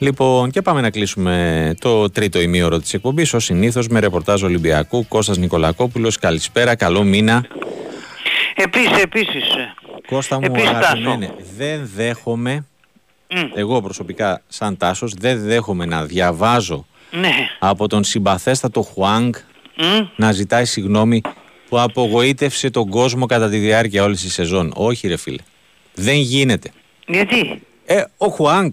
Λοιπόν, 0.03 0.51
και 0.51 0.63
πάμε 0.63 0.81
να 0.81 0.91
κλείσουμε 0.91 1.75
το 1.81 2.11
τρίτο 2.11 2.41
ημίωρο 2.41 2.79
της 2.79 2.95
εκπομπής, 2.95 3.35
ως 3.35 3.45
συνήθως 3.45 3.89
με 3.89 4.01
ρεπορτάζ 4.01 4.43
Ολυμπιακού, 4.43 5.09
Κώστας 5.09 5.37
Νικολακόπουλος. 5.39 6.19
Καλησπέρα, 6.19 6.75
καλό 6.75 7.03
μήνα. 7.03 7.47
Επίσης, 8.55 9.03
επίσης. 9.03 9.45
Κώστα 10.07 10.37
μου, 10.41 10.45
Επίσης, 10.47 10.69
αγαπημένε, 10.69 11.35
δεν 11.57 11.91
δέχομαι, 11.95 12.65
Mm. 13.33 13.51
εγώ 13.55 13.83
προσωπικά 13.83 14.43
σαν 14.49 14.77
Τάσος, 14.77 15.15
δεν 15.15 15.41
δέχομαι 15.43 15.85
να 15.87 16.05
διαβάζω 16.05 16.87
Ναι. 17.11 17.33
από 17.59 17.89
τον 17.89 18.05
συμπαθέστατο 18.05 18.83
Χουάνγκ 18.83 19.35
Mm. 19.77 20.07
να 20.17 20.33
ζητάει 20.33 20.65
συγγνώμη 20.65 21.21
που 21.69 21.81
απογοήτευσε 21.81 22.71
τον 22.71 22.89
κόσμο 22.89 23.27
κατά 23.27 23.49
τη 23.49 23.57
διάρκεια 23.59 24.03
όλης 24.05 24.21
της 24.21 24.33
σεζόν. 24.33 24.73
Όχι 24.75 25.09
ρε 25.09 25.17
φίλε, 25.17 25.43
δεν 25.95 26.17
γίνεται. 26.17 26.71
Γιατί; 27.07 27.63
Ε, 27.87 28.03
ο 28.17 28.27
Χουάνγκ. 28.29 28.73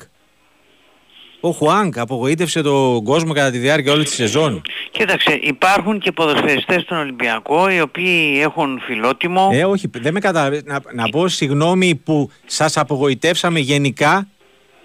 Ο 1.48 1.52
Χουάνγκ 1.52 1.98
απογοήτευσε 1.98 2.62
τον 2.62 3.04
κόσμο 3.04 3.34
κατά 3.34 3.52
τη 3.52 3.58
διάρκεια 3.58 3.92
όλης 3.92 4.06
της 4.06 4.16
σεζόν. 4.16 4.62
Κοίταξε, 4.92 5.40
υπάρχουν 5.42 6.00
και 6.00 6.12
ποδοσφαιριστές 6.12 6.82
στον 6.82 6.98
Ολυμπιακό 6.98 7.70
οι 7.70 7.82
οποίοι 7.82 8.40
έχουν 8.42 8.80
φιλότιμο. 8.86 9.50
Ε, 9.54 9.66
όχι, 9.66 9.88
δεν 9.98 10.14
με 10.14 10.20
κατα... 10.20 10.50
να, 10.66 10.80
να 10.94 11.10
πω 11.10 11.28
συγγνώμη 11.28 11.96
που 11.96 12.32
σας 12.46 12.78
απογοητεύσαμε 12.78 13.60
γενικά 13.60 14.28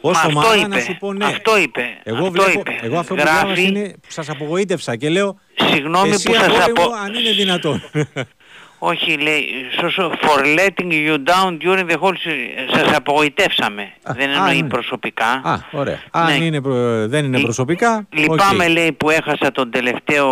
ως 0.00 0.12
Μα 0.14 0.20
αυτό 0.20 0.38
ομάδα 0.38 0.56
είπε, 0.56 0.66
να 0.68 0.80
σου 0.80 0.96
πω 0.98 1.12
ναι. 1.12 1.24
αυτό 1.24 1.58
είπε, 1.58 1.82
Εγώ, 2.02 2.16
αυτό 2.18 2.30
βλέπω, 2.30 2.50
είπε. 2.50 2.78
εγώ 2.82 2.98
αυτό 2.98 3.14
που 3.14 3.20
Γράφει- 3.20 3.38
διάβασα 3.40 3.60
είναι 3.60 3.88
που 3.88 4.08
σας 4.08 4.28
απογοήτευσα 4.28 4.96
και 4.96 5.08
λέω 5.08 5.38
Συγγνώμη 5.54 6.10
εσύ 6.10 6.28
που 6.28 6.34
σας 6.34 6.42
αγόρι 6.46 6.62
απο... 6.62 6.82
μου, 6.82 6.94
αν 7.04 7.14
είναι 7.14 7.30
δυνατόν. 7.30 7.82
Όχι, 8.84 9.16
λέει, 9.18 9.44
σωστό, 9.80 10.12
for 10.20 10.58
letting 10.58 10.90
you 10.92 11.14
down 11.14 11.58
during 11.64 11.86
the 11.90 11.96
whole 12.00 12.16
season. 12.24 12.76
Σας 12.76 12.96
απογοητεύσαμε. 12.96 13.92
Δεν 14.16 14.30
α, 14.30 14.32
εννοεί 14.32 14.62
ναι. 14.62 14.68
προσωπικά. 14.68 15.26
Α, 15.44 15.58
ωραία. 15.70 15.98
Αν 16.10 16.38
Ναι. 16.38 16.44
είναι, 16.44 16.60
προ- 16.60 17.08
δεν 17.08 17.24
είναι 17.24 17.36
Λυ- 17.36 17.44
προσωπικά, 17.44 18.06
Λυπάμαι, 18.12 18.64
οκ. 18.64 18.70
λέει, 18.70 18.92
που 18.92 19.10
έχασα 19.10 19.52
τον 19.52 19.70
τελευταίο 19.70 20.26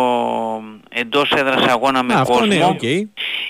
εντός 0.89 1.31
έδρας 1.33 1.65
αγώνα 1.67 2.03
με 2.03 2.15
Α, 2.15 2.21
αυτό 2.21 2.33
κόσμο. 2.33 2.47
ναι, 2.55 2.65
οκ. 2.65 2.83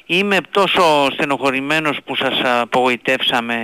Είμαι 0.07 0.37
τόσο 0.51 0.83
στενοχωρημένος 1.13 1.99
που 2.05 2.17
σας 2.17 2.41
απογοητεύσαμε 2.61 3.55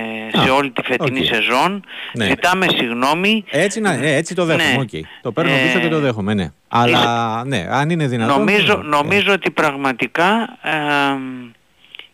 σε 0.43 0.49
Α, 0.49 0.53
όλη 0.53 0.69
τη 0.71 0.81
φετινή 0.85 1.19
οκ. 1.19 1.25
σεζόν. 1.25 1.83
Ναι. 2.13 2.25
Ζητάμε 2.25 2.65
συγγνώμη. 2.77 3.43
Έτσι, 3.49 3.79
να, 3.79 3.93
ε, 3.93 4.15
έτσι 4.15 4.35
το 4.35 4.45
δέχομαι, 4.45 4.73
Ναι. 4.73 4.79
οκ. 4.81 5.05
Το 5.21 5.31
παίρνω 5.31 5.51
Ε, 5.51 5.57
πίσω 5.63 5.79
και 5.79 5.87
το 5.87 5.99
δέχομαι, 5.99 6.33
ναι. 6.33 6.51
Αλλά 6.67 7.43
ναι, 7.45 7.67
αν 7.69 7.89
είναι 7.89 8.07
δυνατόν. 8.07 8.37
Νομίζω, 8.37 8.77
ναι. 8.77 8.87
νομίζω 8.97 9.33
ότι 9.33 9.51
πραγματικά 9.51 10.57
ε, 10.61 10.71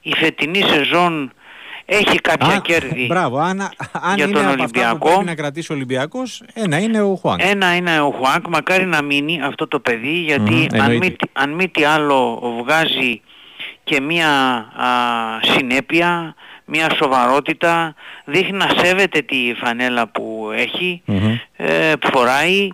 η 0.02 0.14
φετινή 0.16 0.62
σεζόν 0.62 1.32
έχει 1.86 2.20
κάποια 2.22 2.48
Α, 2.56 2.60
κέρδη. 2.62 3.06
Μπράβο, 3.06 3.38
αν, 3.38 3.62
αν 3.92 4.16
για 4.16 4.26
είναι 4.26 4.34
τον 4.34 4.48
από 4.48 4.64
αυτά 4.64 4.66
που 4.66 4.80
Ολυμπιακό. 4.80 5.08
πρέπει 5.10 5.26
να 5.26 5.36
κρατήσει 5.36 5.72
ο 5.72 5.76
Ολυμπιακός, 5.76 6.44
ένα 6.54 6.80
είναι 6.80 7.02
ο 7.02 7.16
Χουάνγκ. 7.16 7.40
Ένα 7.44 7.76
είναι 7.76 8.00
ο 8.00 8.10
Χουάνκ, 8.12 8.48
μακάρι 8.48 8.86
να 8.86 9.02
μείνει 9.02 9.42
αυτό 9.44 9.68
το 9.68 9.80
παιδί, 9.80 10.14
γιατί 10.20 10.54
Μμμ, 10.54 10.62
αν, 10.62 10.80
εννοείται. 10.80 11.06
μη, 11.06 11.12
τι- 11.12 11.30
αν 11.34 11.52
μη 11.52 11.70
τι 11.70 11.84
άλλο 11.84 12.42
βγάζει 12.64 13.22
και 13.84 14.02
μία 14.02 14.30
α, 14.30 14.88
συνέπεια, 15.42 16.36
μία 16.66 16.90
σοβαρότητα, 16.96 17.96
δείχνει 18.26 18.58
να 18.58 18.68
σέβεται 18.78 19.22
τη 19.22 19.54
φανέλα 19.64 20.08
που 20.08 20.50
έχει, 20.56 21.02
Μμμ. 21.06 21.36
ε, 21.56 21.94
που 22.00 22.10
φοράει. 22.14 22.68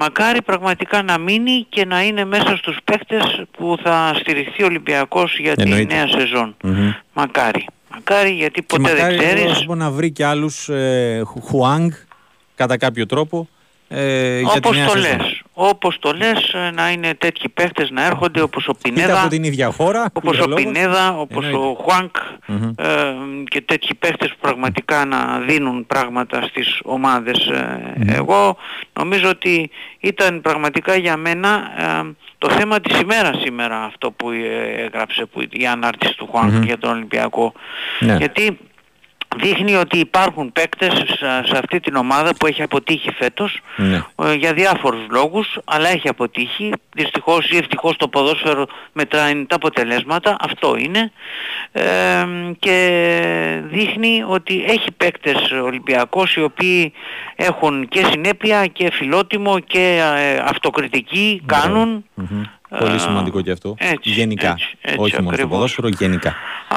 Μακάρι 0.00 0.42
πραγματικά 0.42 1.02
να 1.02 1.18
μείνει 1.18 1.66
και 1.68 1.84
να 1.84 2.02
είναι 2.04 2.24
μέσα 2.24 2.56
στους 2.56 2.76
παίκτες 2.84 3.42
που 3.50 3.76
θα 3.82 4.12
στηριχθεί 4.20 4.62
ο 4.62 4.66
Ολυμπιακός 4.66 5.38
για 5.38 5.54
Εννοείται. 5.56 5.84
τη 5.86 5.94
νέα 5.94 6.08
σεζόν. 6.08 6.56
Μμμ. 6.62 6.90
Μακάρι. 7.12 7.66
Μακάρι 7.94 8.30
γιατί 8.30 8.60
Και 8.60 8.66
ποτέ 8.78 8.82
μακάρι 8.94 9.16
δεν 9.16 9.20
εγώ 9.24 9.28
να 9.30 9.34
ξέρεις. 9.36 9.56
σου 9.56 9.64
πω 9.64 9.74
να 9.74 9.90
βρει 9.90 10.10
και 10.10 10.24
άλλους 10.24 10.68
ε, 10.68 11.22
Χου- 11.24 11.42
Χουάνγκ 11.44 11.90
κατά 12.54 12.76
κάποιο 12.76 13.06
τρόπο 13.06 13.48
ε, 13.88 14.40
για 14.40 14.50
τη 14.50 14.56
Όπως 14.58 14.76
νέα 14.76 14.86
το 14.86 14.90
σεζόν. 14.98 15.18
λες. 15.18 15.42
Όπως 15.60 15.98
το 15.98 16.12
λες 16.12 16.52
ε, 16.54 16.70
να 16.74 16.90
είναι 16.90 17.14
τέτοιοι 17.14 17.48
παίχτες 17.48 17.90
να 17.90 18.04
έρχονται 18.06 18.40
όπως 18.40 18.66
ο 18.68 18.72
Είτε 18.78 18.88
Πινέδα, 18.94 19.20
από 19.20 19.28
την 19.28 19.44
ίδια 19.44 19.70
χώρα, 19.70 20.10
όπως 20.12 20.38
ο 20.38 20.42
πληρολόγος. 20.44 20.64
Πινέδα, 20.64 21.18
όπως 21.18 21.44
Εννοείται. 21.44 21.66
ο 21.66 21.74
Χουάνκ 21.82 22.16
Μμμ. 22.46 22.72
ε, 22.76 23.14
και 23.44 23.60
τέτοιοι 23.60 23.94
παίχτες 23.94 24.28
που 24.28 24.36
πραγματικά 24.40 25.04
να 25.04 25.38
δίνουν 25.38 25.86
πράγματα 25.86 26.42
στις 26.42 26.80
ομάδες. 26.84 27.46
Ε, 27.46 27.94
Εγώ 28.06 28.56
νομίζω 28.92 29.28
ότι 29.28 29.70
ήταν 30.00 30.40
πραγματικά 30.40 30.96
για 30.96 31.16
μένα 31.16 31.62
ε, 31.78 32.12
το 32.38 32.50
θέμα 32.50 32.80
της 32.80 33.00
ημέρας 33.00 33.40
σήμερα 33.40 33.84
αυτό 33.84 34.10
που 34.10 34.30
ε, 34.30 34.82
έγραψε 34.84 35.24
που, 35.26 35.40
η 35.50 35.66
ανάρτηση 35.66 36.16
του 36.16 36.26
Χουάνκ 36.30 36.52
Μμμ. 36.52 36.62
για 36.62 36.78
τον 36.78 36.90
Ολυμπιακό. 36.90 37.52
Ναι. 38.00 38.16
Γιατί 38.16 38.58
δείχνει 39.36 39.74
ότι 39.74 39.98
υπάρχουν 39.98 40.52
παίκτες 40.52 40.92
σε, 40.92 41.42
σε 41.44 41.58
αυτή 41.58 41.80
την 41.80 41.96
ομάδα 41.96 42.34
που 42.36 42.46
έχει 42.46 42.62
αποτύχει 42.62 43.10
φέτος 43.12 43.60
Ναι. 43.76 44.02
ε, 44.24 44.34
για 44.34 44.52
διάφορους 44.52 45.06
λόγους, 45.10 45.58
αλλά 45.64 45.88
έχει 45.88 46.08
αποτύχει. 46.08 46.72
Δυστυχώς 46.94 47.50
ή 47.50 47.56
ευτυχώς 47.56 47.96
το 47.96 48.08
ποδόσφαιρο 48.08 48.66
μετράει 48.92 49.44
τα 49.46 49.54
αποτελέσματα, 49.54 50.36
αυτό 50.40 50.76
είναι. 50.78 51.12
Ε, 51.72 52.26
και 52.58 53.60
δείχνει 53.64 54.24
ότι 54.28 54.64
έχει 54.68 54.92
παίκτες 54.96 55.50
Ολυμπιακός 55.62 56.34
οι 56.34 56.42
οποίοι 56.42 56.92
έχουν 57.36 57.88
και 57.88 58.04
συνέπεια 58.10 58.66
και 58.66 58.90
φιλότιμο 58.92 59.58
και 59.58 60.02
ε, 60.16 60.38
αυτοκριτική 60.44 61.42
κάνουν. 61.46 62.04
Μμμ. 62.14 62.42
Πολύ 62.78 62.94
Ε, 62.94 62.98
σημαντικό 62.98 63.40
και 63.40 63.50
αυτό. 63.50 63.74
έτσι, 63.78 64.10
γενικά. 64.10 64.50
έτσι, 64.50 64.76
έτσι, 64.80 64.96
Όχι 65.00 65.14
μόνο 65.14 65.22
στο 65.22 65.28
ακριβώς. 65.30 65.50
ποδόσφαιρο, 65.50 65.88
γενικά. 65.88 66.34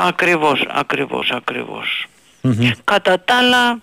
Ακριβώς, 0.08 0.66
ακριβώς, 0.70 1.32
ακριβώς. 1.32 2.06
Μμμ. 2.42 2.70
Κατά 2.84 3.20
τα 3.20 3.38
άλλα 3.38 3.82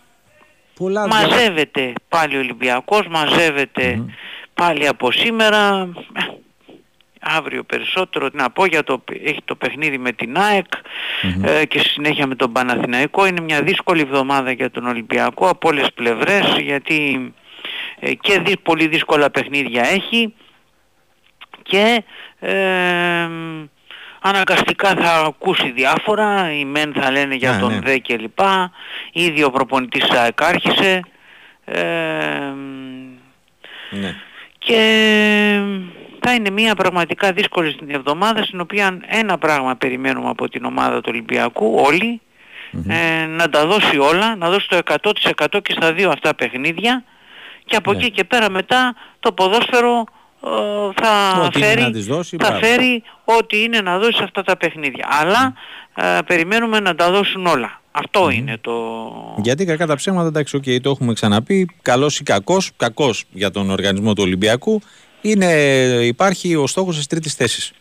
Πολλά 0.75 1.07
μαζεύεται 1.07 1.93
πάλι 2.09 2.37
ο 2.37 2.39
Ολυμπιακός, 2.39 3.07
μαζεύεται 3.09 4.05
πάλι 4.55 4.87
από 4.89 5.11
σήμερα. 5.13 5.89
Ε, 6.13 6.23
Αύριο 7.21 7.65
περισσότερο 7.65 8.31
τι 8.31 8.37
να 8.37 8.51
πω 8.51 8.65
για 8.67 8.85
το, 8.85 9.05
έχει 9.25 9.41
το 9.45 9.55
παιχνίδι 9.55 9.99
με 9.99 10.13
την 10.13 10.39
ΑΕΚ 10.39 10.67
ε, 11.43 11.65
και 11.67 11.79
στη 11.79 11.89
συνέχεια 11.89 12.27
με 12.27 12.35
τον 12.35 12.53
Παναθηναϊκό. 12.53 13.27
Είναι 13.27 13.41
μια 13.41 13.63
δύσκολη 13.63 14.01
εβδομάδα 14.01 14.51
για 14.51 14.71
τον 14.71 14.87
Ολυμπιακό 14.87 15.49
από 15.49 15.69
όλες 15.69 15.87
πλευρές 15.95 16.57
γιατί 16.61 17.33
ε, 18.01 18.15
και 18.15 18.41
δι- 18.41 18.59
πολύ 18.63 18.87
δύσκολα 18.87 19.31
παιχνίδια 19.31 19.83
έχει 19.89 20.35
και 21.63 22.03
ε, 22.41 23.29
αναγκαστικά 24.29 24.95
θα 24.95 25.13
ακούσει 25.27 25.71
διάφορα, 25.71 26.53
οι 26.53 26.65
μεν 26.65 26.93
θα 26.97 27.11
λένε 27.11 27.35
για 27.35 27.53
Ναι, 27.53 27.59
τον 27.59 27.73
ναι. 27.73 27.79
ΔΕ 27.81 27.99
και 27.99 28.17
λοιπά, 28.17 28.71
ήδη 29.13 29.43
ο 29.43 29.51
προπονητής 29.51 30.05
της 30.07 30.19
ΑΕΚ 30.19 30.43
άρχισε 30.43 31.01
ε, 31.65 31.83
Ναι. 33.91 34.15
και 34.59 34.81
θα 36.21 36.35
είναι 36.35 36.51
μια 36.51 36.75
πραγματικά 36.75 37.33
δύσκολη 37.33 37.71
στην 37.73 37.91
εβδομάδα 37.91 38.43
στην 38.43 38.61
οποία 38.61 38.99
ένα 39.07 39.39
πράγμα 39.39 39.77
περιμένουμε 39.77 40.29
από 40.29 40.49
την 40.49 40.65
ομάδα 40.65 40.97
του 41.01 41.09
Ολυμπιακού 41.13 41.75
όλοι 41.87 42.21
ε, 42.89 43.27
να 43.27 43.49
τα 43.49 43.67
δώσει 43.67 43.99
όλα, 43.99 44.37
να 44.37 44.51
δώσει 44.51 44.69
το 44.69 44.79
100% 45.03 45.63
και 45.63 45.73
στα 45.73 45.93
δύο 45.93 46.11
αυτά 46.11 46.35
παιχνίδια 46.35 47.05
και 47.65 47.77
από 47.77 47.93
Ναι. 47.93 47.99
εκεί 47.99 48.11
και 48.11 48.25
πέρα 48.25 48.51
μετά 48.51 48.95
το 49.21 49.33
ποδόσφαιρο 49.33 49.99
ε, 49.99 50.03
θα, 50.95 51.41
Ό,τι 51.45 51.59
είναι 51.59 51.67
φέρει, 51.67 51.81
να 51.81 51.91
της 51.91 52.07
δώσει, 52.07 52.37
θα 52.41 52.49
μπράβο. 52.49 52.67
φέρει 52.67 53.03
ό,τι 53.25 53.63
είναι 53.63 53.81
να 53.81 53.99
δώσει 53.99 54.17
σε 54.17 54.23
αυτά 54.23 54.43
τα 54.43 54.57
παιχνίδια. 54.57 55.07
Αλλά 55.11 55.55
ε, 55.95 56.19
περιμένουμε 56.27 56.81
να 56.81 56.95
τα 56.95 57.11
δώσουν 57.11 57.47
όλα. 57.47 57.81
Αυτό 57.91 58.31
είναι 58.31 58.59
το... 58.61 58.73
Γιατί 59.43 59.65
κακά 59.65 59.87
τα 59.87 59.97
ψέματα, 59.97 60.27
εντάξει, 60.29 60.57
οκ, 60.57 60.65
το 60.83 60.91
έχουμε 60.91 61.13
ξαναπεί. 61.13 61.69
Καλός 61.83 62.19
ή 62.19 62.23
κακός, 62.23 62.71
κακός 62.77 63.25
για 63.31 63.51
τον 63.51 63.71
οργανισμό 63.71 64.13
του 64.13 64.23
Ολυμπιακού, 64.23 64.81
είναι, 65.21 65.53
υπάρχει 66.03 66.55
ο 66.57 66.67
στόχος 66.67 66.99
τη 66.99 67.07
τρίτη 67.07 67.29
θέση. 67.29 67.73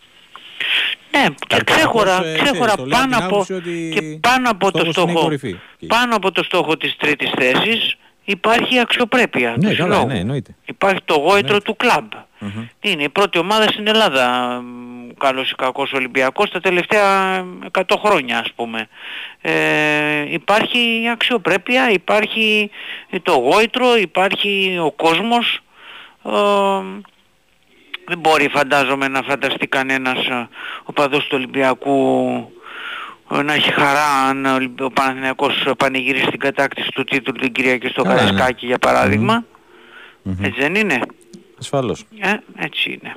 Ναι, 1.12 1.26
και 1.48 1.62
ξέχωρα, 1.66 2.16
Κακώς, 2.16 2.28
ε, 2.28 2.38
ξέχωρα 2.44 2.74
ξέρεις, 2.74 2.76
το 2.76 2.86
λέω 2.86 2.98
πάνω 3.00 3.16
από 3.16 3.16
την 3.16 3.24
από, 3.24 3.36
άποψη 3.36 3.54
ότι 3.54 3.92
και 3.94 4.02
πάνω 4.02 4.50
από 4.50 4.72
το 4.72 4.80
στόχος 4.80 4.96
είναι 4.96 5.12
η 5.12 5.12
στόχο, 5.12 5.22
κορυφή. 5.24 5.56
πάνω 5.88 6.16
από 6.16 6.32
το 6.32 6.44
στόχο 6.44 6.78
της 6.78 6.96
τρίτης 6.98 7.32
θέσης 7.38 7.98
υπάρχει 8.30 8.76
η 8.76 8.80
αξιοπρέπεια 8.80 9.50
Ναι, 9.50 9.56
του 9.56 9.62
καλά, 9.76 9.76
συλλόγου. 9.94 10.08
ναι, 10.08 10.20
εννοείται. 10.20 10.56
Υπάρχει 10.66 11.00
το 11.06 11.14
γόητρο 11.16 11.62
του 11.62 11.76
κλαμπ. 11.76 12.12
Μμμ. 12.40 12.68
Είναι 12.82 13.04
η 13.04 13.10
πρώτη 13.10 13.38
ομάδα 13.38 13.64
στην 13.68 13.88
Ελλάδα, 13.88 14.60
μ, 14.62 15.08
καλός 15.18 15.52
ή 15.52 15.56
κακός 15.56 15.92
Ολυμπιακός, 15.94 16.50
τα 16.50 16.60
τελευταία 16.60 17.46
100 17.72 17.82
χρόνια 18.06 18.40
ας 18.40 18.52
πούμε. 18.56 18.88
Ε, 19.42 20.34
υπάρχει 20.34 21.02
η 21.04 21.10
αξιοπρέπεια, 21.10 21.90
υπάρχει 21.92 22.70
το 23.24 23.32
γόητρο, 23.32 23.96
υπάρχει 23.98 24.78
ο 24.84 24.92
κόσμος. 24.92 25.60
Ε, 26.26 26.32
δεν 28.10 28.20
μπορεί 28.20 28.48
φαντάζομαι 28.50 29.08
να 29.08 29.22
φανταστεί 29.22 29.68
κανένας 29.68 30.26
ε, 30.28 30.48
ο 30.84 30.94
παδός 30.94 31.24
του 31.24 31.30
Ολυμπιακού 31.34 32.26
ε, 32.34 32.57
να 33.30 33.54
έχει 33.54 33.72
χαρά 33.72 34.06
αν 34.30 34.46
ο 34.46 34.54
Ολυμπ- 34.54 34.82
ο 34.82 34.90
Παναθηναϊκός 34.92 35.66
πανηγυρίσει 35.78 36.26
την 36.28 36.40
κατάκτηση 36.40 36.90
του 36.92 37.04
τίτλου 37.04 37.34
την 37.34 37.52
Κυριακή 37.52 37.88
στο 37.88 38.02
Καλά, 38.04 38.16
ναι. 38.16 38.22
Καραϊσκάκι 38.22 38.66
για 38.66 38.78
παραδειγμα 38.78 39.46
Έτσι 40.42 40.60
δεν 40.62 40.76
είναι; 40.76 41.00
Ασφαλώς. 41.60 42.06
Ε, 42.20 42.34
έτσι 42.58 42.90
είναι. 42.92 43.16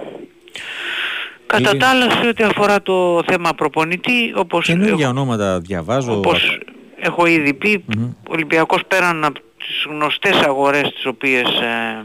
Κατά 1.46 1.76
τα 1.76 1.88
άλλα 1.88 2.10
σε 2.10 2.28
ό,τι 2.28 2.42
αφορά 2.44 2.82
το 2.82 3.22
θέμα 3.26 3.50
προπονητή, 3.54 4.32
όπως, 4.36 4.66
Καινούργια 4.66 4.94
έχω, 4.94 5.08
ονόματα 5.08 5.60
διαβάζω. 5.60 6.16
όπως 6.16 6.58
έχω 7.00 7.26
ήδη 7.26 7.54
πει, 7.54 7.84
ο 7.98 8.32
Ολυμπιακός 8.32 8.80
πέραν 8.88 9.24
από 9.24 9.40
τις 9.58 9.86
γνωστές 9.88 10.40
αγορές 10.40 10.92
τις 10.94 11.06
οποίες 11.06 11.42
ε, 11.42 12.04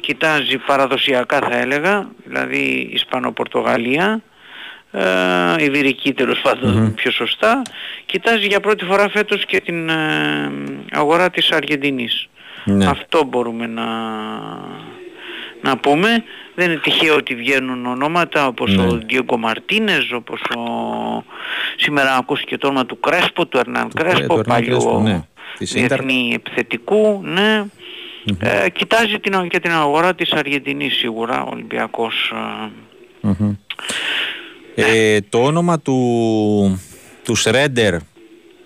κοιτάζει 0.00 0.58
παραδοσιακά 0.58 1.38
θα 1.38 1.56
έλεγα, 1.58 2.08
δηλαδή 2.24 2.88
Ισπανο-Πορτογαλία, 2.92 4.22
ε, 4.90 5.64
Ιβηρική 5.64 6.12
τέλος 6.12 6.40
πάντων 6.40 6.94
πιο 6.94 7.10
σωστά, 7.10 7.62
κοιτάζει 8.06 8.46
για 8.46 8.60
πρώτη 8.60 8.84
φορά 8.84 9.08
φέτος 9.08 9.44
και 9.46 9.60
την 9.60 9.88
ε, 9.88 10.50
αγορά 10.90 11.30
της 11.30 11.50
Αργεντινής. 11.50 12.28
Ναι. 12.64 12.86
Αυτό 12.86 13.24
μπορούμε 13.24 13.66
να, 13.66 13.84
να 15.62 15.76
πούμε. 15.78 16.24
Δεν 16.54 16.70
είναι 16.70 16.80
τυχαίο 16.80 17.14
ότι 17.14 17.34
βγαίνουν 17.34 17.86
ονόματα 17.86 18.46
όπως 18.46 18.76
Ναι. 18.76 18.82
ο 18.86 19.00
Διόγκο 19.06 19.36
Μαρτίνες, 19.38 20.12
όπως 20.12 20.40
ο... 20.40 20.60
σήμερα 21.76 22.16
ακούστηκε 22.16 22.58
το 22.58 22.66
όνομα 22.66 22.86
του 22.86 23.00
Κρέσπο, 23.00 23.46
του 23.46 23.58
Ερνάν 23.58 23.88
Κρέ- 23.94 24.12
Κρέσπο, 24.12 24.34
του 24.34 24.40
Ερνάν 24.40 24.64
Κρέσπο, 24.64 24.90
παλιού 24.90 25.02
ναι. 25.08 25.22
Της 25.58 25.74
Ίντερ. 25.74 25.86
διεθνή 26.00 26.32
επιθετικού, 26.34 27.20
ναι. 27.24 27.64
Ε, 28.38 28.68
κοιτάζει 28.70 29.18
την, 29.18 29.48
και 29.48 29.60
την 29.60 29.70
αγορά 29.72 30.14
της 30.14 30.32
Αργεντινής 30.32 30.94
σίγουρα, 30.96 31.42
ο 31.42 31.48
Ολυμπιακός. 31.52 32.32
ε, 32.34 32.68
Μμμ. 33.20 33.54
Ε, 34.80 35.20
το 35.28 35.42
όνομα 35.42 35.80
του, 35.80 36.80
του 37.24 37.34
Σρέντερ, 37.34 37.94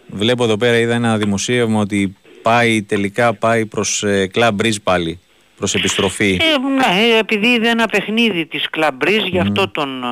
βλέπω 0.07 0.45
εδώ 0.45 0.57
πέρα 0.57 0.79
είδα 0.79 0.95
ένα 0.95 1.17
δημοσίευμα 1.17 1.81
ότι 1.81 2.17
πάει 2.43 2.83
τελικά 2.83 3.35
πάει 3.35 3.67
προς 3.67 4.03
ε, 4.03 4.31
Club 4.35 4.51
Breeze 4.63 4.83
πάλι, 4.83 5.21
προς 5.57 5.75
επιστροφή. 5.75 6.39
Ε, 6.41 6.69
ναι, 6.69 7.19
επειδή 7.19 7.47
είδε 7.47 7.69
ένα 7.69 7.87
παιχνίδι 7.87 8.47
της 8.47 8.71
Κλαμπρής, 8.71 9.25
γι' 9.25 9.39
αυτό 9.39 9.69
τον... 9.69 10.05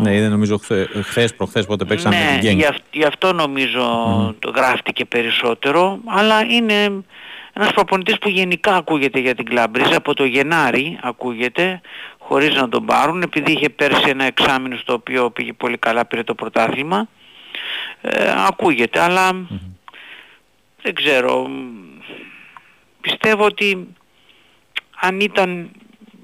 ε, 0.00 0.02
ναι, 0.02 0.16
είδα 0.16 0.28
νομίζω 0.28 0.56
χθε, 0.58 0.88
χθες 1.02 1.34
προχθές 1.34 1.66
πότε 1.66 1.84
παίξαμε 1.84 2.16
με 2.16 2.24
ναι, 2.24 2.30
την 2.30 2.40
Γκένγκ. 2.40 2.58
γι' 2.58 2.66
αυ- 2.66 2.82
γι' 2.92 3.04
αυτό 3.04 3.32
νομίζω 3.32 3.80
το 4.38 4.52
γράφτηκε 4.56 5.04
περισσότερο, 5.04 5.98
αλλά 6.06 6.40
είναι 6.42 7.04
ένας 7.52 7.72
προπονητής 7.72 8.18
που 8.18 8.28
γενικά 8.28 8.76
ακούγεται 8.76 9.18
για 9.18 9.34
την 9.34 9.44
Κλαμπρίζ, 9.44 9.92
από 9.94 10.14
το 10.14 10.24
Γενάρη 10.24 10.98
ακούγεται, 11.02 11.80
χωρίς 12.28 12.54
να 12.54 12.68
τον 12.68 12.84
πάρουν, 12.86 13.22
επειδή 13.22 13.52
είχε 13.52 13.68
πέρσι 13.70 14.08
ένα 14.08 14.24
εξάμεινο 14.24 14.76
στο 14.76 14.92
οποίο 14.92 15.30
πήγε 15.30 15.52
πολύ 15.52 15.78
καλά, 15.78 16.04
πήρε 16.06 16.22
το 16.22 16.34
πρωτάθλημα, 16.34 17.08
ε, 18.00 18.32
ακούγεται, 18.48 19.00
αλλά 19.00 19.32
δεν 20.82 20.94
ξέρω, 20.94 21.48
μ, 21.48 21.52
πιστεύω 23.00 23.44
ότι 23.44 23.86
αν 25.00 25.20
ήταν, 25.20 25.70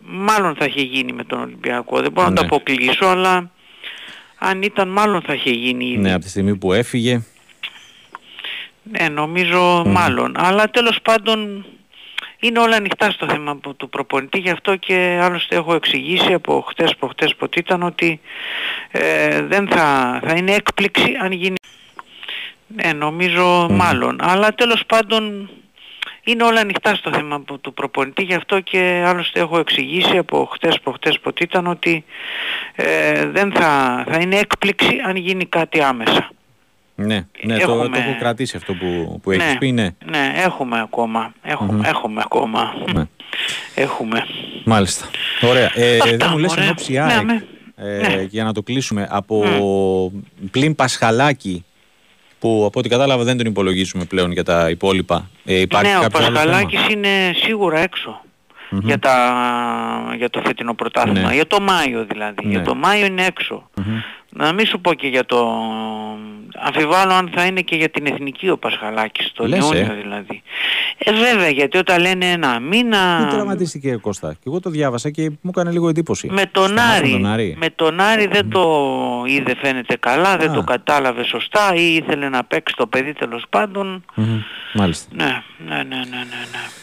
μάλλον 0.03 0.55
θα 0.55 0.65
είχε 0.65 0.81
γίνει 0.83 1.13
με 1.13 1.25
τον 1.25 1.41
Ολυμπιακό, 1.41 2.01
δεν 2.01 2.13
μπορώ 2.13 2.29
να 2.29 2.35
το 2.35 2.41
Ναι. 2.41 2.47
αποκλείσω, 2.47 3.07
αλλά 3.07 3.51
αν 4.39 4.63
ήταν 4.63 4.89
μάλλον 4.89 5.23
θα 5.23 5.33
είχε 5.35 5.51
γίνει 5.51 5.85
ήδη. 5.87 5.97
Ναι, 5.99 6.13
από 6.13 6.23
τη 6.25 6.29
στιγμή 6.29 6.57
που 6.57 6.73
έφυγε. 6.73 7.23
Ναι, 8.83 9.09
νομίζω 9.09 9.85
μάλλον. 9.87 10.35
Αλλά 10.37 10.71
τέλος 10.71 10.99
πάντων 11.03 11.65
είναι 12.45 12.59
όλα 12.59 12.77
ανοιχτά 12.77 13.11
στο 13.11 13.27
θέμα 13.29 13.57
που- 13.57 13.77
του 13.77 13.89
προπονητή, 13.89 14.39
γι' 14.39 14.51
αυτό 14.51 14.77
και 14.77 15.19
άλλωστε 15.23 15.57
έχω 15.57 15.75
εξηγήσει 15.75 16.33
από 16.33 16.65
χτες 16.69 16.95
προχτές 16.97 17.35
πότε 17.37 17.59
ήταν 17.59 17.83
ότι 17.83 18.21
ε, 18.91 19.43
δεν 19.43 19.69
θα, 19.69 20.21
θα 20.27 20.35
είναι 20.37 20.53
έκπληξη 20.55 21.17
αν 21.23 21.33
γίνει. 21.33 21.55
Ναι, 22.67 22.93
νομίζω 22.93 23.69
μάλλον. 23.71 24.19
Αλλά 24.23 24.55
τέλος 24.55 24.83
πάντων 24.87 25.51
είναι 26.25 26.43
όλα 26.43 26.61
ανοιχτά 26.61 26.95
στο 26.95 27.13
θέμα 27.13 27.41
που- 27.41 27.61
του 27.61 27.75
προπονητή, 27.75 28.23
γι' 28.23 28.35
αυτό 28.35 28.61
και 28.61 29.03
άλλωστε 29.07 29.41
έχω 29.41 29.59
εξηγήσει 29.59 30.17
από 30.17 30.49
χτες 30.53 30.81
προχτές 30.81 31.19
πότε 31.21 31.45
ήταν 31.45 31.67
ότι 31.67 32.05
ε, 32.75 33.27
δεν 33.27 33.53
θα, 33.53 34.05
θα 34.11 34.19
είναι 34.21 34.37
έκπληξη 34.37 35.01
αν 35.07 35.17
γίνει 35.17 35.47
κάτι 35.47 35.83
άμεσα. 35.83 36.31
Ναι, 37.07 37.27
ναι 37.43 37.59
το, 37.59 37.73
Έχουμε- 37.73 37.89
το 37.89 37.99
έχω 37.99 38.17
κρατήσει 38.19 38.57
αυτό 38.57 38.75
που, 38.75 39.21
που 39.23 39.31
έχεις 39.31 39.53
ναι, 39.53 39.59
πει, 39.59 39.73
ναι. 39.73 39.89
ναι, 40.11 40.33
έχουμε 40.35 40.81
ακόμα. 40.81 41.33
Έχουμε, 41.43 41.89
έχουμε 41.89 42.21
ακόμα. 42.25 42.75
Ναι. 42.95 43.03
Έχουμε. 43.75 44.27
Μάλιστα. 44.65 45.11
Ωραία. 45.43 45.71
Ε, 45.75 45.99
Αυτά, 45.99 46.17
δεν 46.17 46.29
μου 46.31 46.39
λες 46.39 46.53
ωραία. 46.53 46.65
εν 46.65 46.71
ώψη 46.71 46.93
Ναι, 46.93 47.01
ΑΕΚ, 47.01 47.23
ναι. 47.23 47.43
ε, 47.77 48.23
για 48.23 48.45
να 48.45 48.53
το 48.53 48.63
κλείσουμε, 48.63 49.07
από 49.11 49.43
πλην 50.51 50.75
Πασχαλάκη, 50.75 51.65
που 52.39 52.65
από 52.67 52.79
ό,τι 52.79 52.89
κατάλαβα 52.89 53.25
δεν 53.25 53.37
τον 53.37 53.47
υπολογίσουμε 53.47 54.05
πλέον 54.05 54.33
για 54.33 54.45
τα 54.45 54.71
υπόλοιπα. 54.71 55.31
Ε, 55.45 55.61
υπάρχει 55.61 55.93
ναι, 55.93 55.99
ο 55.99 56.03
κάποιο 56.03 56.19
άλλο 56.19 56.39
θέμα; 56.39 56.51
Πασχαλάκης 56.51 56.89
είναι 56.89 57.09
σίγουρα 57.35 57.81
έξω. 57.81 58.21
Για, 58.81 58.99
τα, 58.99 60.15
για 60.17 60.31
το 60.31 60.41
φετινό 60.45 60.75
πρωτάθλημα. 60.75 61.29
Ναι. 61.29 61.35
Για 61.35 61.47
το 61.47 61.61
Μάιο 61.61 62.05
δηλαδή. 62.05 62.45
Ναι. 62.45 62.51
Για 62.51 62.63
το 62.63 62.75
Μάιο 62.75 63.07
είναι 63.07 63.25
έξω. 63.25 63.71
Να 64.35 64.53
μην 64.53 64.67
σου 64.67 64.81
πω 64.81 64.95
και 64.95 65.07
για 65.07 65.25
το... 65.25 65.59
Αμφιβάλλω 66.65 67.13
αν 67.13 67.31
θα 67.35 67.45
είναι 67.45 67.61
και 67.61 67.77
για 67.77 67.89
την 67.89 68.07
εθνική 68.07 68.51
ο 68.51 68.59
Πασχαλάκης, 68.59 69.33
το 69.33 69.47
Λες, 69.47 69.71
ε. 69.71 69.79
Ιούνιο 69.79 69.95
δηλαδή. 70.03 70.43
Ε, 70.99 71.13
βέβαια, 71.13 71.49
γιατί 71.49 71.79
όταν 71.79 72.01
λένε 72.01 72.31
ένα 72.31 72.61
μήνα... 72.61 73.27
Πού 73.29 73.35
τραυματίστηκε 73.35 73.97
Κώστα. 73.97 74.33
Και 74.33 74.45
εγώ 74.47 74.61
το 74.61 74.71
διάβασα 74.71 75.11
και 75.11 75.31
μου 75.31 75.51
έκανε 75.55 75.71
λίγο 75.71 75.89
εντύπωση. 75.89 76.29
Με 76.31 76.47
τον 76.53 76.69
Σταμάτησε 76.69 76.97
Άρη, 76.97 77.11
τον 77.11 77.27
Άρη. 77.27 77.57
με 77.59 77.71
τον 77.71 78.01
Άρη 78.01 78.27
δεν 78.27 78.49
το 78.51 78.65
είδε 79.27 79.57
φαίνεται 79.63 79.97
καλά, 79.97 80.37
δεν 80.37 80.51
Α. 80.51 80.55
το 80.55 80.63
κατάλαβε 80.63 81.25
σωστά 81.25 81.75
ή 81.75 81.95
ήθελε 81.95 82.29
να 82.29 82.45
παίξει 82.45 82.75
το 82.77 82.87
παιδί 82.87 83.13
τέλος 83.13 83.45
πάντων. 83.51 84.05
Μμμ. 84.15 84.41
Μάλιστα. 84.73 85.09
Ναι, 85.15 85.43
ναι, 85.67 85.77
ναι, 85.77 85.83
ναι, 85.83 85.97
ναι. 85.97 86.43
ναι. 86.53 86.82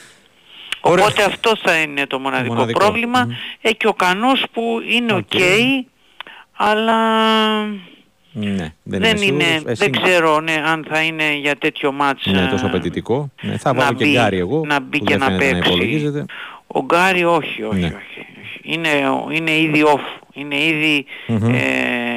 Ωραία. 0.81 1.06
Οπότε 1.06 1.23
αυτό 1.23 1.51
θα 1.64 1.76
είναι 1.81 2.07
το 2.07 2.19
μοναδικό, 2.19 2.53
μοναδικό. 2.53 2.80
πρόβλημα. 2.80 3.23
Μμμ. 3.26 3.31
Ε, 3.61 3.72
και 3.72 3.88
ο 3.88 3.93
Κανός 3.93 4.43
που 4.51 4.80
είναι 4.91 5.14
οκ, 5.14 5.34
αλλά 6.56 6.95
Ναι, 8.31 8.73
δεν, 8.84 9.01
δεν, 9.01 9.18
είμαι 9.18 9.26
είναι, 9.26 9.43
σίγουρος. 9.43 9.65
Εσύ 9.80 9.89
δεν 9.89 10.01
ξέρω 10.01 10.39
ναι, 10.39 10.64
αν 10.65 10.85
θα 10.89 11.01
είναι 11.01 11.34
για 11.35 11.56
τέτοιο 11.57 11.91
μάτς 11.91 12.26
Ναι, 12.26 12.41
ε, 12.41 12.45
τόσο 12.47 12.65
απαιτητικό. 12.65 13.30
Ναι, 13.41 13.57
θα 13.57 13.73
να 13.73 13.80
βάλω 13.84 13.97
και 13.97 14.03
μπει- 14.06 14.14
γκάρι 14.14 14.38
εγώ. 14.38 14.61
να 14.65 14.80
μπει 14.80 14.97
που 14.99 15.06
και 15.06 15.18
δεν 15.18 15.19
να 15.31 15.38
φαίνεται 15.38 15.53
παίξει. 15.53 15.69
υπολογίζεται. 15.69 16.26
Ο 16.68 16.84
Γκάρι 16.84 17.23
όχι, 17.23 17.64
όχι, 17.64 17.80
Ναι. 17.80 17.85
όχι. 17.85 17.95
όχι. 17.95 18.26
Είναι, 18.61 18.89
είναι 19.31 19.51
ήδη 19.51 19.84
off, 19.95 20.22
είναι 20.34 20.56
ήδη 20.64 21.06
Μμμ. 21.27 21.53
ε, 21.53 21.60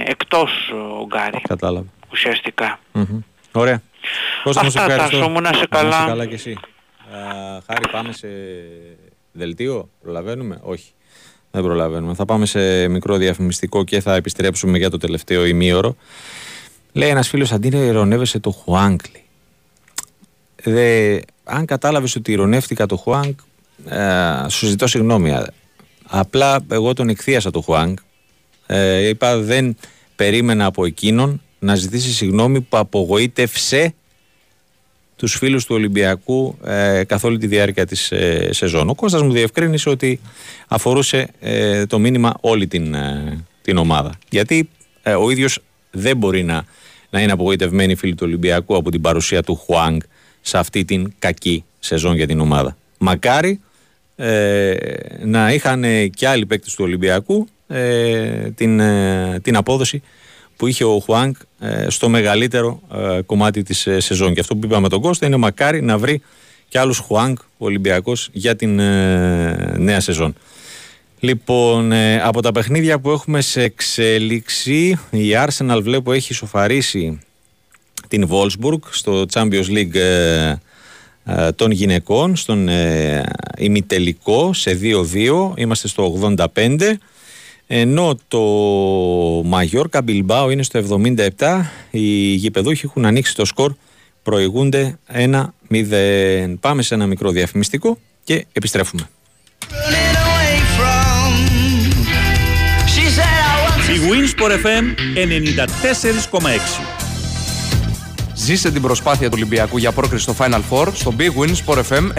εκτός 0.05 0.73
ο 1.01 1.07
Γκάρι 1.07 1.41
Κατάλαβα. 1.49 1.87
ουσιαστικά. 2.13 2.79
Μμμ. 2.93 3.19
Ωραία. 3.53 3.83
Κώστα, 4.43 4.65
μου 4.65 4.71
σε 4.71 4.79
Αυτά, 4.79 4.93
ευχαριστώ. 4.93 5.19
Τάσο 5.19 5.31
μου, 5.31 5.41
να 5.41 5.53
σε 5.53 5.59
Να 5.61 5.67
καλά. 5.79 6.05
καλά 6.07 6.27
και 6.27 6.35
εσύ. 6.35 6.59
Α, 7.13 7.61
Χάρη, 7.67 7.89
πάμε 7.93 8.13
σε 8.13 8.29
δελτίο; 9.33 9.89
Προλαβαίνουμε; 10.03 10.59
Όχι. 10.63 10.93
Δεν 11.51 11.63
προλαβαίνουμε. 11.63 12.15
Θα 12.15 12.25
πάμε 12.25 12.47
σε 12.47 12.89
μικρό 12.89 13.17
διαφημιστικό 13.17 13.85
και 13.85 14.01
θα 14.01 14.15
επιστρέψουμε 14.15 14.79
για 14.79 14.91
το 14.91 14.97
τελευταίο 14.99 15.47
ημίωρο. 15.47 15.97
Λέει 16.93 17.09
ένας 17.09 17.29
φίλος, 17.29 17.53
αντί 17.53 17.69
να 17.69 17.79
ειρωνεύεσαι 17.79 18.39
το 18.39 18.51
Χουάνκλι. 18.51 19.23
Δε, 20.63 21.19
αν 21.45 21.65
κατάλαβες 21.65 22.17
ότι 22.17 22.33
ειρωνεύτηκα 22.33 22.87
το 22.87 22.97
Χουάνκ, 22.97 23.39
ε, 23.89 24.49
σου 24.49 24.67
ζητώ 24.67 24.87
συγγνώμη. 24.87 25.35
Απλά 26.07 26.65
εγώ 26.71 26.93
τον 26.93 27.09
εκθίασα 27.09 27.51
το 27.51 27.61
Χουάνγκ. 27.61 27.97
Ε, 28.67 29.09
είπα 29.09 29.39
δεν 29.39 29.77
περίμενα 30.17 30.65
από 30.65 30.85
εκείνον 30.85 31.43
να 31.59 31.75
ζητήσει 31.75 32.13
συγγνώμη 32.13 32.61
που 32.61 32.77
απογοήτευσε 32.77 33.95
τους 35.23 35.37
φίλους 35.37 35.65
του 35.65 35.75
Ολυμπιακού 35.75 36.59
ε, 36.65 37.03
καθ' 37.07 37.25
όλη 37.25 37.39
τη 37.39 37.47
διάρκεια 37.47 37.87
της 37.87 38.13
ε, 38.13 38.49
σεζόν. 38.53 38.89
Ο 38.89 38.95
Κώστας 38.95 39.23
μου 39.23 39.33
διευκρίνησε 39.33 39.89
ότι 39.89 40.21
αφορούσε 40.69 41.29
ε, 41.41 41.87
το 41.87 41.99
μήνυμα 41.99 42.35
όλη 42.41 42.67
την, 42.67 42.95
ε, 42.95 43.45
την 43.63 43.77
ομάδα. 43.77 44.13
Γιατί 44.29 44.69
ο 45.19 45.31
ίδιος 45.31 45.59
δεν 45.91 46.17
μπορεί 46.17 46.43
να, 46.43 46.65
να 47.11 47.21
είναι 47.21 47.33
απογοητευμένοι 47.33 47.95
φίλοι 47.95 48.15
του 48.15 48.25
Ολυμπιακού 48.27 48.77
από 48.77 48.91
την 48.91 49.01
παρουσία 49.01 49.43
του 49.43 49.55
Χουάνγκ 49.57 50.01
σε 50.41 50.59
αυτή 50.59 50.85
την 50.85 51.13
κακή 51.19 51.65
σεζόν 51.79 52.17
για 52.17 52.27
την 52.27 52.41
ομάδα. 52.41 52.77
Μακάρι 52.99 53.61
να 55.25 55.53
είχαν 55.53 55.85
και 56.11 56.29
άλλοι 56.29 56.47
παίκτες 56.47 56.75
του 56.75 56.85
Ολυμπιακού 56.85 57.49
την, 58.55 58.81
την 59.43 59.57
απόδοση 59.57 60.03
που 60.63 60.69
είχε 60.69 60.85
ο 60.85 60.99
Χουάνκ 61.05 61.37
ε, 61.61 61.91
στο 61.91 62.09
μεγαλύτερο 62.09 62.81
ε, 62.95 63.21
κομμάτι 63.27 63.63
της 63.63 63.87
ε, 63.87 64.01
σεζόν. 64.01 64.35
Και 64.35 64.41
αυτό 64.41 64.57
που 64.57 64.67
είπαμε 64.67 64.89
τον 64.89 65.01
Κώστα 65.01 65.27
είναι 65.27 65.37
μακάρι 65.37 65.83
να 65.83 65.99
βρει 65.99 66.23
και 66.69 66.79
άλλους 66.79 66.99
Χουάνκ 66.99 67.39
ο 67.39 67.65
Ολυμπιακός 67.65 68.29
για 68.33 68.57
την 68.57 68.75
νέα 69.77 70.01
σεζόν. 70.01 70.35
Λοιπόν, 71.21 71.93
από 72.23 72.43
τα 72.43 72.53
παιχνίδια 72.53 72.99
που 72.99 73.11
έχουμε 73.11 73.41
σε 73.41 73.63
εξέλιξη, 73.63 74.99
η 75.11 75.31
Arsenal 75.47 75.79
βλέπω 75.83 76.13
έχει 76.13 76.35
σοφαρίσει 76.35 77.21
την 78.09 78.29
Wolfsburg 78.31 78.81
στο 78.91 79.25
Champions 79.33 79.67
League 79.69 79.97
των 81.57 81.71
γυναικών, 81.71 82.37
στον 82.37 82.69
ημιτελικό 83.59 84.53
σε 84.53 84.79
2-2, 84.83 85.53
είμαστε 85.55 85.89
στο 85.89 86.35
85 86.55 86.93
ενώ 87.75 88.19
το 88.29 88.41
Μαγιόρκα 89.45 90.03
Μπιλμπάο 90.03 90.51
είναι 90.51 90.63
στο 90.63 91.01
77. 91.39 91.61
Οι 91.91 92.35
γηπεδούχοι 92.35 92.83
έχουν 92.85 93.05
ανοίξει 93.05 93.35
το 93.35 93.45
σκορ, 93.45 93.75
προηγούνται 94.23 94.99
1-0. 95.13 96.55
Πάμε 96.61 96.83
σε 96.83 96.95
ένα 96.95 97.07
μικρό 97.07 97.31
διαφημιστικό 97.31 97.99
και 98.25 98.47
επιστρέφουμε. 98.53 99.09
Η 103.93 103.99
Winsport 104.11 104.51
FM 104.51 104.85
94,6 106.35 106.85
Ζήσε 108.35 108.71
την 108.71 108.83
προσπάθεια 108.83 109.29
του 109.29 109.35
Ολυμπιακού 109.37 109.79
για 109.79 109.93
πρόκριση 109.93 110.23
στο 110.23 110.35
Final 110.39 110.61
Four 110.71 110.87
στο 110.93 111.15
Big 111.19 111.31
Win 111.41 111.55
Sport 111.65 111.83
FM 111.89 112.13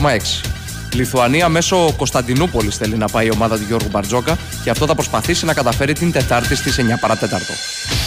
94,6. 0.00 0.65
Λιθουανία 0.92 1.48
μέσω 1.48 1.92
Κωνσταντινούπολης 1.96 2.76
θέλει 2.76 2.96
να 2.96 3.08
πάει 3.08 3.26
η 3.26 3.30
ομάδα 3.30 3.56
του 3.56 3.64
Γιώργου 3.66 3.88
Μπαρτζόκα 3.90 4.38
και 4.64 4.70
αυτό 4.70 4.86
θα 4.86 4.94
προσπαθήσει 4.94 5.44
να 5.44 5.54
καταφέρει 5.54 5.92
την 5.92 6.12
Τετάρτη 6.12 6.54
στις 6.54 6.76
9 6.78 6.82
παρατέταρτο. 7.00 7.52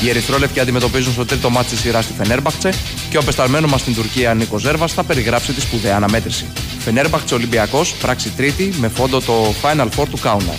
Οι 0.03 0.09
Ερυθρόλευκοι 0.09 0.59
αντιμετωπίζουν 0.59 1.13
στο 1.13 1.25
τρίτο 1.25 1.49
μάτι 1.49 1.69
της 1.69 1.79
σειράς 1.79 2.03
στη 2.03 2.13
Φενέρμπαχτσε 2.13 2.73
και 3.09 3.17
ο 3.17 3.23
πεσταλμένο 3.23 3.67
μας 3.67 3.81
στην 3.81 3.95
Τουρκία 3.95 4.33
Νίκος 4.33 4.61
Ζέρβας 4.61 4.93
θα 4.93 5.03
περιγράψει 5.03 5.53
τη 5.53 5.61
σπουδαία 5.61 5.95
αναμέτρηση. 5.95 6.45
Φενέρμπαχτσε 6.79 7.33
Ολυμπιακός, 7.33 7.93
πράξη 7.93 8.29
τρίτη 8.29 8.73
με 8.77 8.87
φόντο 8.87 9.21
το 9.21 9.53
Final 9.61 9.87
Four 9.97 10.05
του 10.09 10.17
Κάουνα. 10.21 10.53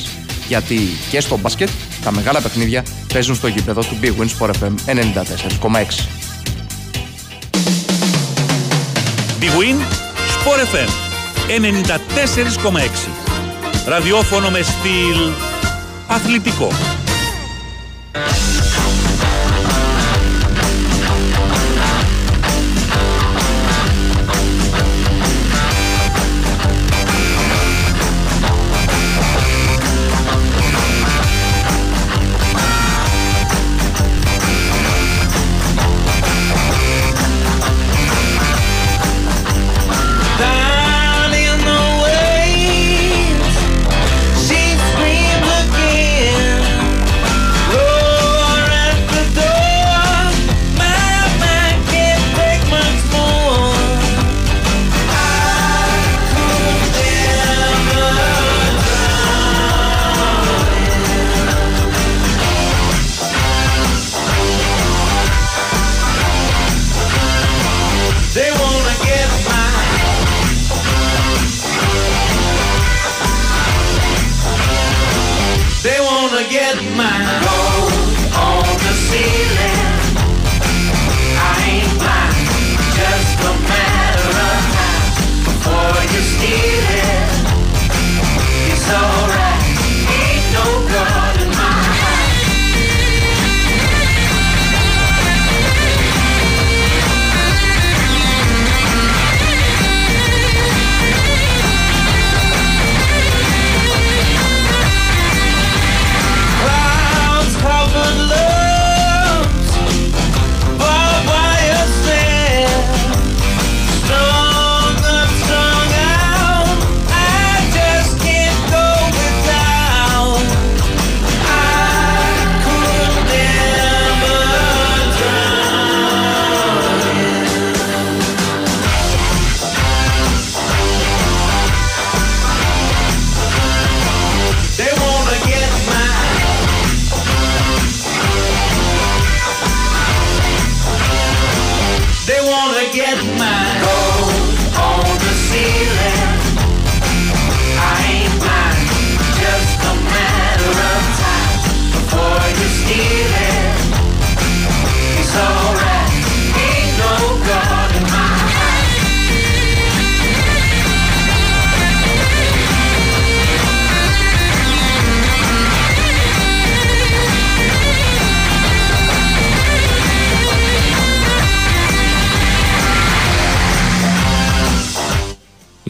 Γιατί 0.49 0.81
και 1.11 1.21
στο 1.21 1.39
μπάσκετ 1.39 1.69
τα 2.05 2.13
μεγάλα 2.13 2.41
παιχνίδια 2.41 2.85
παίζουν 3.13 3.35
στο 3.35 3.47
γήπεδο 3.47 3.81
του 3.81 3.97
Big 4.03 4.13
Win 4.21 4.29
Sport 4.39 4.51
FM 4.51 4.75
94,6. 4.87 5.81
Big 9.41 9.53
Win 9.59 9.79
Sport 10.37 10.75
FM 10.75 11.10
94,6. 11.51 11.59
Ραδιόφωνο 13.87 14.51
με 14.51 14.63
στυλ 14.63 15.33
αθλητικό. 16.07 16.69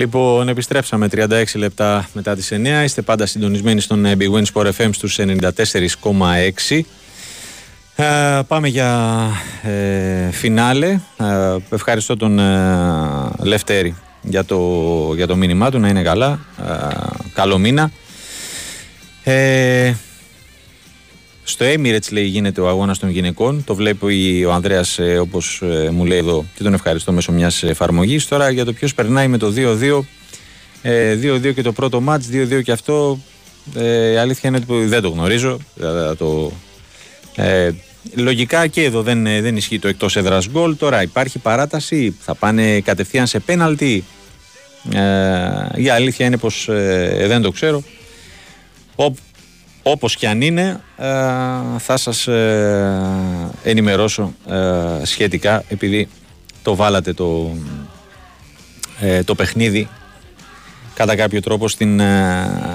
Λοιπόν, 0.01 0.49
επιστρέψαμε 0.49 1.09
36 1.13 1.45
λεπτά 1.55 2.09
μετά 2.13 2.35
τις 2.35 2.53
9. 2.53 2.85
Είστε 2.85 3.03
πάντα 3.03 3.27
συντονισμένοι 3.27 3.81
στον 3.81 4.05
ε, 4.05 4.17
Big 4.19 4.31
Win 4.33 4.43
Sport 4.53 4.71
FM 4.77 4.89
στους 4.93 5.19
94,6. 5.21 6.81
Ε, 7.97 8.41
πάμε 8.47 8.69
για 8.69 9.19
ε, 9.63 10.31
φινάλε. 10.31 11.01
Ε, 11.17 11.57
ευχαριστώ 11.71 12.17
τον 12.17 12.39
ε, 12.39 13.31
Λευτέρη 13.43 13.97
για 14.23 14.45
το, 14.45 14.59
για 15.15 15.27
το 15.27 15.37
μήνυμά 15.37 15.71
του, 15.71 15.79
να 15.79 15.89
είναι 15.89 16.03
καλά. 16.03 16.39
καλό 17.35 17.59
μήνα. 17.59 17.91
Ε, 19.25 19.93
στο 21.45 21.65
Emirates 21.69 22.13
λέει 22.13 22.25
γίνεται 22.25 22.61
ο 22.61 22.69
αγώνας 22.69 22.99
των 22.99 23.11
γυναικών. 23.11 23.65
Το 23.65 23.75
βλέπει 23.75 24.45
ο 24.45 24.53
Ανδρέας 24.53 24.99
ε, 24.99 25.19
όπως 25.19 25.63
ε, 25.63 25.91
μου 25.91 26.05
λέει 26.05 26.19
εδώ 26.19 26.45
και 26.55 26.63
τον 26.63 26.75
ευχαριστώ 26.75 27.13
μέσω 27.13 27.33
μιας 27.33 27.63
εφαρμογής. 27.63 28.29
Τώρα 28.29 28.51
για 28.51 28.65
το 28.65 28.73
ποιος 28.73 28.95
περνάει 28.95 29.29
με 29.29 29.39
το 29.39 29.53
2-2. 29.57 30.01
2-2 30.83 31.55
και 31.55 31.63
το 31.63 31.73
πρώτο 31.73 32.01
μάτς, 32.01 32.27
2-2 32.33 32.63
και 32.63 32.73
αυτό. 32.73 33.19
Ε, 33.75 34.11
η 34.11 34.17
αλήθεια 34.17 34.49
είναι 34.49 34.61
ότι 34.69 34.85
δεν 34.85 35.03
το 35.03 35.09
γνωρίζω. 35.09 35.59
το, 36.19 36.53
ε, 37.37 37.71
λογικά 38.15 38.67
και 38.67 38.83
εδώ 38.83 39.03
δεν, 39.03 39.23
δεν 39.25 39.57
ισχύει 39.57 39.79
το 39.79 39.89
εκτός 39.89 40.17
έδρας 40.17 40.49
γκολ. 40.49 40.77
Τώρα 40.77 41.03
υπάρχει 41.03 41.39
παράταση, 41.39 42.17
θα 42.21 42.35
πάνε 42.35 42.81
κατευθείαν 42.81 43.27
σε 43.27 43.39
πέναλτι. 43.39 44.05
Ε, 44.93 45.83
η 45.83 45.89
αλήθεια 45.89 46.27
είναι 46.27 46.37
πως 46.37 46.69
ε, 46.69 47.25
δεν 47.27 47.43
το 47.43 47.51
ξέρω. 47.51 47.83
Ο, 48.97 49.05
όπως 49.83 50.17
και 50.17 50.29
αν 50.29 50.41
είναι 50.41 50.81
ε, 50.97 51.07
θα 51.79 51.97
σας 51.97 52.27
ε, 52.27 53.51
ενημερώσω 53.63 54.35
σχετικά 55.03 55.65
επειδή 55.69 56.09
το 56.63 56.75
βάλατε 56.75 57.13
το, 57.13 57.57
το 59.25 59.35
παιχνίδι 59.35 59.89
κατά 60.95 61.17
κάποιο 61.17 61.41
τρόπο 61.41 61.69
στην, 61.69 62.01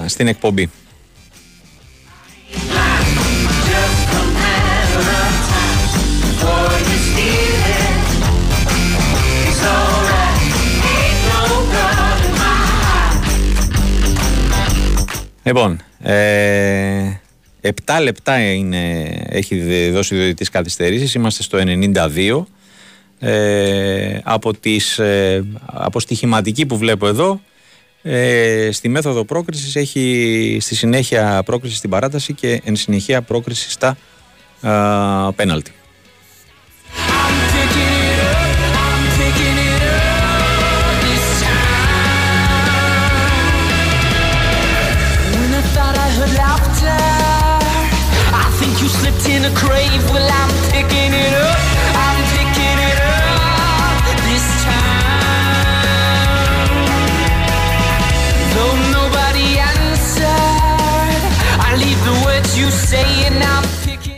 στην 0.06 0.26
εκπομπή. 0.26 0.70
Λοιπόν, 15.46 15.80
ε, 16.06 17.20
7 17.60 17.70
λεπτά 18.02 18.52
είναι, 18.52 19.02
έχει 19.28 19.90
δώσει 19.90 20.14
διοικητής 20.16 20.48
καθυστερήσεις, 20.48 21.14
είμαστε 21.14 21.42
στο 21.42 21.58
92. 21.58 22.46
Ε, 23.18 24.18
από, 24.22 24.54
τις, 24.54 24.98
ε, 24.98 25.44
από 25.66 26.00
στοιχηματική 26.00 26.66
που 26.66 26.76
βλέπω 26.76 27.06
εδώ, 27.06 27.40
ε, 28.02 28.68
στη 28.72 28.88
μέθοδο 28.88 29.24
πρόκρισης 29.24 29.76
έχει 29.76 30.58
στη 30.60 30.74
συνέχεια 30.74 31.42
πρόκριση 31.44 31.76
στην 31.76 31.90
παράταση 31.90 32.32
και 32.32 32.60
εν 32.64 32.76
συνεχεία 32.76 33.22
πρόκριση 33.22 33.70
στα 33.70 33.96
ε, 34.62 34.68
πέναλτι. 35.36 35.72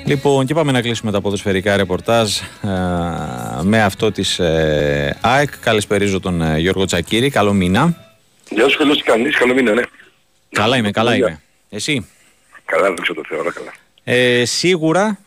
Λοιπόν, 0.09 0.47
και 0.47 0.55
πάμε 0.55 0.73
να 0.73 0.83
κλείσουμε 0.83 1.13
τα 1.13 1.21
ποδοσφαιρικά 1.21 1.77
ρεπορτάζ 1.77 2.39
ε, 2.39 2.43
με 3.63 3.83
αυτό 3.83 4.13
της 4.13 4.39
ε, 4.39 5.19
ΑΕΚ. 5.21 5.59
Καλησπερίζω 5.59 6.21
τον 6.21 6.43
ε, 6.43 6.59
Γιώργο 6.59 6.85
Τσακύρη. 6.85 7.31
Καλό 7.31 7.53
μήνα. 7.53 7.95
Γεια 8.51 8.69
σου, 8.69 8.79
καλώς 8.79 9.03
κανείς. 9.03 9.37
Καλό 9.37 9.55
μήνα, 9.55 9.75
ναι. 9.75 9.83
Καλά 10.51 10.77
είμαι, 10.77 10.91
καλά 10.91 11.17
είμαι. 11.17 11.41
Εσύ; 11.69 12.07
Καλά, 12.65 12.87
δεν 12.87 12.97
ξέρω 12.97 13.21
το 13.21 13.29
Θεό, 13.29 13.43
καλά. 13.43 13.73
Ε, 14.05 14.45
σιγουρα 14.45 15.19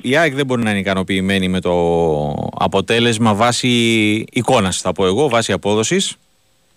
η 0.00 0.16
ΑΕΚ 0.16 0.34
δεν 0.34 0.46
μπορεί 0.46 0.62
να 0.62 0.70
είναι 0.70 0.78
ικανοποιημένη 0.78 1.48
με 1.48 1.60
το 1.60 1.72
αποτέλεσμα 2.54 3.34
βάσει 3.34 3.68
εικόνας, 4.30 4.80
θα 4.80 4.92
πω 4.92 5.06
εγώ, 5.06 5.28
βάσει 5.28 5.52
απόδοσης. 5.52 6.16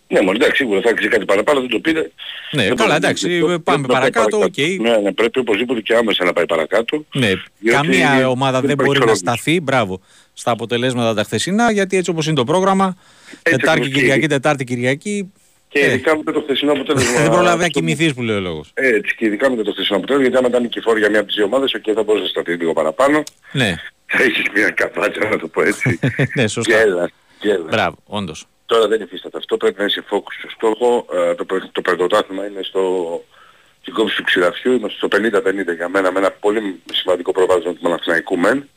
Ναι, 0.07 0.21
μόνο 0.21 0.31
εντάξει, 0.31 0.55
σίγουρα 0.55 0.81
θα 0.81 0.89
έχει 0.89 1.07
κάτι 1.07 1.25
παραπάνω, 1.25 1.59
δεν 1.59 1.69
το 1.69 1.79
πείτε. 1.79 2.11
Ναι, 2.51 2.67
καλά, 2.67 2.95
εντάξει, 2.95 3.41
πάμε 3.63 3.87
παρακάτω, 3.87 4.37
οκ. 4.37 4.57
Ναι, 4.79 4.97
ναι, 4.97 5.11
πρέπει 5.11 5.39
οπωσδήποτε 5.39 5.81
και 5.81 5.95
άμεσα 5.95 6.25
να 6.25 6.33
πάει 6.33 6.45
παρακάτω. 6.45 7.05
Ναι, 7.13 7.31
καμία 7.65 8.29
ομάδα 8.29 8.61
δεν 8.61 8.75
μπορεί 8.75 9.05
να 9.05 9.15
σταθεί, 9.15 9.61
μπράβο, 9.61 10.01
στα 10.33 10.51
αποτελέσματα 10.51 11.13
τα 11.13 11.23
χθεσινά, 11.23 11.71
γιατί 11.71 11.97
έτσι 11.97 12.09
όπως 12.09 12.25
είναι 12.25 12.35
το 12.35 12.43
πρόγραμμα, 12.43 12.97
Τετάρτη, 13.41 13.89
Κυριακή, 13.89 14.27
Τετάρτη, 14.27 14.63
Κυριακή, 14.63 15.31
και 15.67 15.79
ε. 15.79 15.85
ειδικά 15.85 16.17
με 16.23 16.31
το 16.31 16.41
χθεσινό 16.41 16.71
αποτέλεσμα. 16.71 17.19
Δεν 17.21 17.29
προλαβαίνει 17.29 17.61
να 17.61 17.67
κοιμηθείς 17.67 18.13
που 18.13 18.21
λέει 18.21 18.35
ο 18.35 18.39
λόγος. 18.39 18.71
Έτσι 18.73 19.15
και 19.15 19.25
ειδικά 19.25 19.49
με 19.49 19.63
το 19.63 19.71
χθεσινό 19.71 19.97
αποτέλεσμα, 19.97 20.27
γιατί 20.27 20.45
άμα 20.45 20.47
ήταν 20.47 20.61
νικηφόρο 20.61 20.97
για 20.97 21.09
μια 21.09 21.19
από 21.19 21.27
τις 21.27 21.35
δύο 21.35 21.45
ομάδες, 21.45 21.79
και 21.81 21.93
θα 21.93 22.03
μπορούσε 22.03 22.23
να 22.23 22.29
σταθεί 22.29 22.53
λίγο 22.53 22.73
παραπάνω. 22.73 23.23
Ναι. 23.51 23.75
Θα 24.05 24.23
έχεις 24.27 24.43
μια 24.53 24.69
καβάτζα 24.69 25.29
να 25.29 25.37
το 25.37 25.47
πω 25.47 25.61
έτσι. 25.61 25.99
ναι, 26.35 26.47
σωστά. 26.47 26.77
Γέλα, 26.77 27.09
γέλα. 27.41 27.67
Μπράβο, 27.69 27.97
όντως. 28.05 28.47
Τώρα 28.65 28.87
δεν 28.87 29.01
υφίσταται 29.01 29.37
αυτό, 29.37 29.57
πρέπει 29.57 29.79
να 29.79 29.85
είσαι 29.85 30.03
focus 30.09 30.33
στο 30.39 30.49
στόχο. 30.49 31.05
Ε, 31.13 31.35
το, 31.35 31.45
το 31.71 31.81
πρωτοτάθλημα 31.81 32.45
είναι 32.45 32.63
στο 32.63 33.23
στην 33.81 33.93
κόψη 33.97 34.17
του 34.17 34.23
ξηραφιού, 34.23 34.71
είμαστε 34.71 34.97
στο 34.97 35.07
50-50 35.71 35.75
για 35.75 35.89
μένα, 35.89 36.11
με 36.11 36.19
ένα 36.19 36.31
πολύ 36.31 36.81
σημαντικό 36.93 37.31
προβάδισμα 37.31 37.73
του 37.73 37.79
Παναθηναϊκού 37.81 38.37
μεν. 38.37 38.69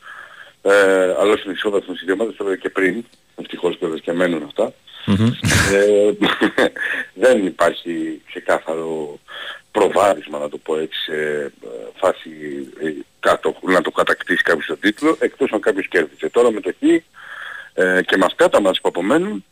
Ε, 0.62 1.14
αλλά 1.18 1.38
είναι 1.44 1.52
ισόδαθμο 1.52 1.94
οι 1.96 2.04
δύο 2.04 2.14
ομάδες, 2.14 2.36
το 2.36 2.56
και 2.56 2.68
πριν, 2.68 3.04
ευτυχώς 3.36 3.76
βέβαια 3.80 3.98
και 3.98 4.12
μένουν 4.12 4.42
αυτά. 4.42 4.72
ε, 5.72 6.12
δεν 7.24 7.46
υπάρχει 7.46 8.22
ξεκάθαρο 8.26 9.18
προβάδισμα, 9.70 10.38
να 10.38 10.48
το 10.48 10.58
πω 10.58 10.78
έτσι, 10.78 11.00
σε 11.00 11.14
ε, 11.14 11.50
φάση 11.94 12.30
ε, 12.82 12.90
κάτω, 13.20 13.56
να 13.60 13.80
το 13.80 13.90
κατακτήσει 13.90 14.42
κάποιος 14.42 14.66
το 14.66 14.76
τίτλο, 14.76 15.16
εκτός 15.20 15.52
αν 15.52 15.60
κάποιος 15.60 15.88
κέρδισε. 15.88 16.28
Τώρα 16.28 16.50
με 16.50 16.60
το 16.60 16.72
χ 16.78 16.82
ε, 17.74 18.02
και 18.02 18.16
με 18.16 18.24
αυτά 18.24 18.48
τα 18.48 18.60
μας 18.60 18.80
που 18.80 18.88
απομένουν, 18.88 19.44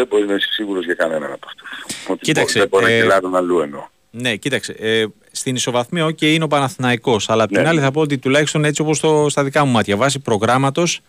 δεν 0.00 0.08
μπορείς 0.08 0.28
να 0.28 0.34
είσαι 0.34 0.48
σίγουρος 0.52 0.84
για 0.84 0.94
κανέναν 0.94 1.32
από 1.32 1.46
αυτούς. 1.46 1.68
Ότι 2.08 2.20
Κοίταξε, 2.20 2.58
δεν 2.58 2.68
μπορεί 2.68 2.84
ε, 2.84 2.96
να 2.96 3.02
κελάρουν 3.02 3.36
αλλού 3.36 3.60
εννοώ. 3.60 3.86
Ναι, 4.10 4.36
κοίταξε. 4.36 4.74
Ε, 4.78 5.04
στην 5.32 5.54
ισοβαθμία, 5.54 6.06
OK, 6.06 6.22
είναι 6.22 6.44
ο 6.44 6.48
Παναθηναϊκός. 6.48 7.28
Αλλά 7.30 7.42
απ' 7.42 7.50
την 7.50 7.62
ναι. 7.62 7.68
άλλη 7.68 7.80
θα 7.80 7.90
πω 7.90 8.00
ότι 8.00 8.18
τουλάχιστον 8.18 8.64
έτσι 8.64 8.82
όπως 8.82 9.00
το, 9.00 9.26
στα 9.28 9.44
δικά 9.44 9.64
μου 9.64 9.72
μάτια, 9.72 9.96
βάσει 9.96 10.18
προγράμματος, 10.18 11.00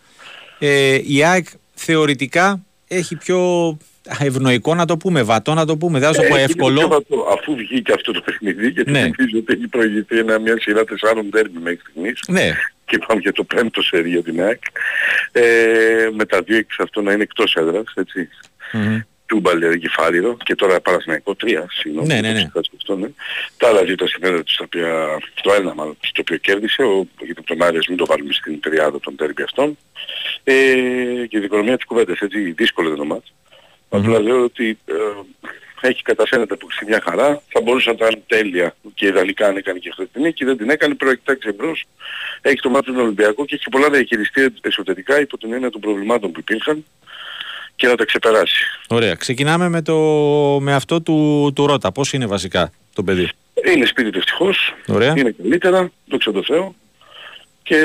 ε, 0.58 0.98
η 1.04 1.24
ΑΕΚ 1.24 1.46
θεωρητικά 1.74 2.62
έχει 2.88 3.16
πιο 3.16 3.40
ευνοϊκό 4.18 4.74
να 4.74 4.84
το 4.84 4.96
πούμε, 4.96 5.22
βατό 5.22 5.54
να 5.54 5.66
το 5.66 5.76
πούμε, 5.76 5.98
δεν 5.98 6.14
θα 6.14 6.22
το 6.22 6.28
πω 6.28 6.36
εύκολο. 6.36 6.88
Βατό, 6.88 7.26
αφού 7.38 7.56
βγήκε 7.56 7.92
αυτό 7.92 8.12
το 8.12 8.20
παιχνίδι, 8.20 8.68
γιατί 8.68 8.90
ναι. 8.90 9.00
νομίζω 9.00 9.38
ότι 9.38 9.52
έχει 9.52 9.66
προηγηθεί 9.66 10.18
ένα, 10.18 10.38
μια 10.38 10.60
σειρά 10.60 10.84
τεσσάρων 10.84 11.30
τέρμι 11.30 11.58
μέχρι 11.62 11.78
στιγμής. 11.80 12.20
Ναι. 12.28 12.52
Και 12.84 12.98
πάμε 13.06 13.20
για 13.20 13.32
το 13.32 13.44
πέμπτο 13.44 13.82
σερί 13.82 14.10
για 14.10 14.22
την 14.22 14.42
ΑΕΚ. 14.42 14.62
Ε, 15.32 15.42
με 16.12 16.24
τα 16.24 16.42
δύο 16.42 16.56
εξ 16.56 16.78
αυτό 16.78 17.02
να 17.02 17.12
είναι 17.12 17.22
εκτός 17.22 17.54
έδρας, 17.54 17.92
έτσι. 17.94 18.28
Mm-hmm. 18.72 19.00
Τούμπαλε 19.26 19.76
κεφάλαιο 19.76 20.36
και 20.44 20.54
τώρα 20.54 20.80
Παναθηναϊκό 20.80 21.34
τρία, 21.34 21.66
συγγνώμη. 21.70 22.06
Ναι, 22.06 22.20
ναι, 22.20 22.32
ναι. 22.32 22.50
Αυτό, 22.78 22.96
ναι. 22.96 23.08
Τα 23.56 23.68
άλλα 23.68 23.84
δύο 23.84 23.94
τα 23.94 24.06
συμφέροντα 24.06 24.42
τους, 24.42 24.56
τα 24.56 24.64
οποία, 24.64 25.18
το 25.42 25.52
ένα 25.52 25.74
μάλλον, 25.74 25.96
το 26.00 26.20
οποίο 26.20 26.36
κέρδισε, 26.36 26.82
ο, 26.82 27.06
γιατί 27.20 27.42
τον 27.42 27.62
Άρης 27.62 27.88
μην 27.88 27.96
το 27.96 28.06
βάλουμε 28.06 28.32
στην 28.32 28.60
τριάδα 28.60 29.00
των 29.00 29.16
τέρμπι 29.16 29.42
αυτών. 29.42 29.78
Ε, 30.44 30.52
και 31.28 31.36
η 31.36 31.40
δικονομία 31.40 31.76
της 31.76 31.84
κουβέντας, 31.84 32.18
έτσι, 32.18 32.52
δύσκολο 32.52 32.88
δεν 32.88 32.98
το 32.98 33.04
μάτς. 33.04 33.32
Mm-hmm. 33.32 33.98
Απλά 33.98 34.20
λέω 34.20 34.42
ότι 34.42 34.78
ε, 34.84 34.92
έχει 35.88 36.02
καταφέρει 36.02 36.46
που 36.46 36.66
μια 36.86 37.00
χαρά, 37.04 37.42
θα 37.48 37.60
μπορούσε 37.60 37.88
να 37.90 37.94
ήταν 37.94 38.22
τέλεια 38.26 38.76
και 38.94 39.06
ιδανικά 39.06 39.46
αν 39.46 39.56
έκανε 39.56 39.78
και 39.78 39.90
χθες 39.90 40.06
την 40.12 40.22
νίκη, 40.22 40.44
δεν 40.44 40.56
την 40.56 40.70
έκανε, 40.70 40.94
προεκτάξει 40.94 41.48
εμπρός, 41.48 41.84
έχει 42.40 42.60
το 42.60 42.70
μάτι 42.70 42.92
του 42.92 43.00
Ολυμπιακού 43.00 43.44
και 43.44 43.54
έχει 43.54 43.68
πολλά 43.68 43.88
να 43.88 43.94
διαχειριστεί 43.94 44.54
εσωτερικά 44.60 45.20
υπό 45.20 45.38
την 45.38 45.52
έννοια 45.52 45.70
των 45.70 45.80
προβλημάτων 45.80 46.32
που 46.32 46.40
υπήρχαν 46.40 46.84
και 47.82 47.88
να 47.88 47.94
τα 47.94 48.04
ξεπεράσει. 48.04 48.64
Ωραία. 48.88 49.14
Ξεκινάμε 49.14 49.68
με, 49.68 49.82
το, 49.82 49.96
με 50.60 50.74
αυτό 50.74 51.00
του, 51.00 51.52
του 51.54 51.66
Ρώτα. 51.66 51.92
Πώς 51.92 52.12
είναι 52.12 52.26
βασικά 52.26 52.72
το 52.94 53.02
παιδί; 53.02 53.30
Είναι 53.74 53.86
σπίτι 53.86 54.10
του 54.10 54.18
ευτυχώς. 54.18 54.74
Ωραία. 54.86 55.14
Είναι 55.16 55.34
καλύτερα, 55.42 55.90
δόξα 56.06 56.32
τω 56.32 56.42
Θεώ. 56.44 56.74
Και 57.62 57.78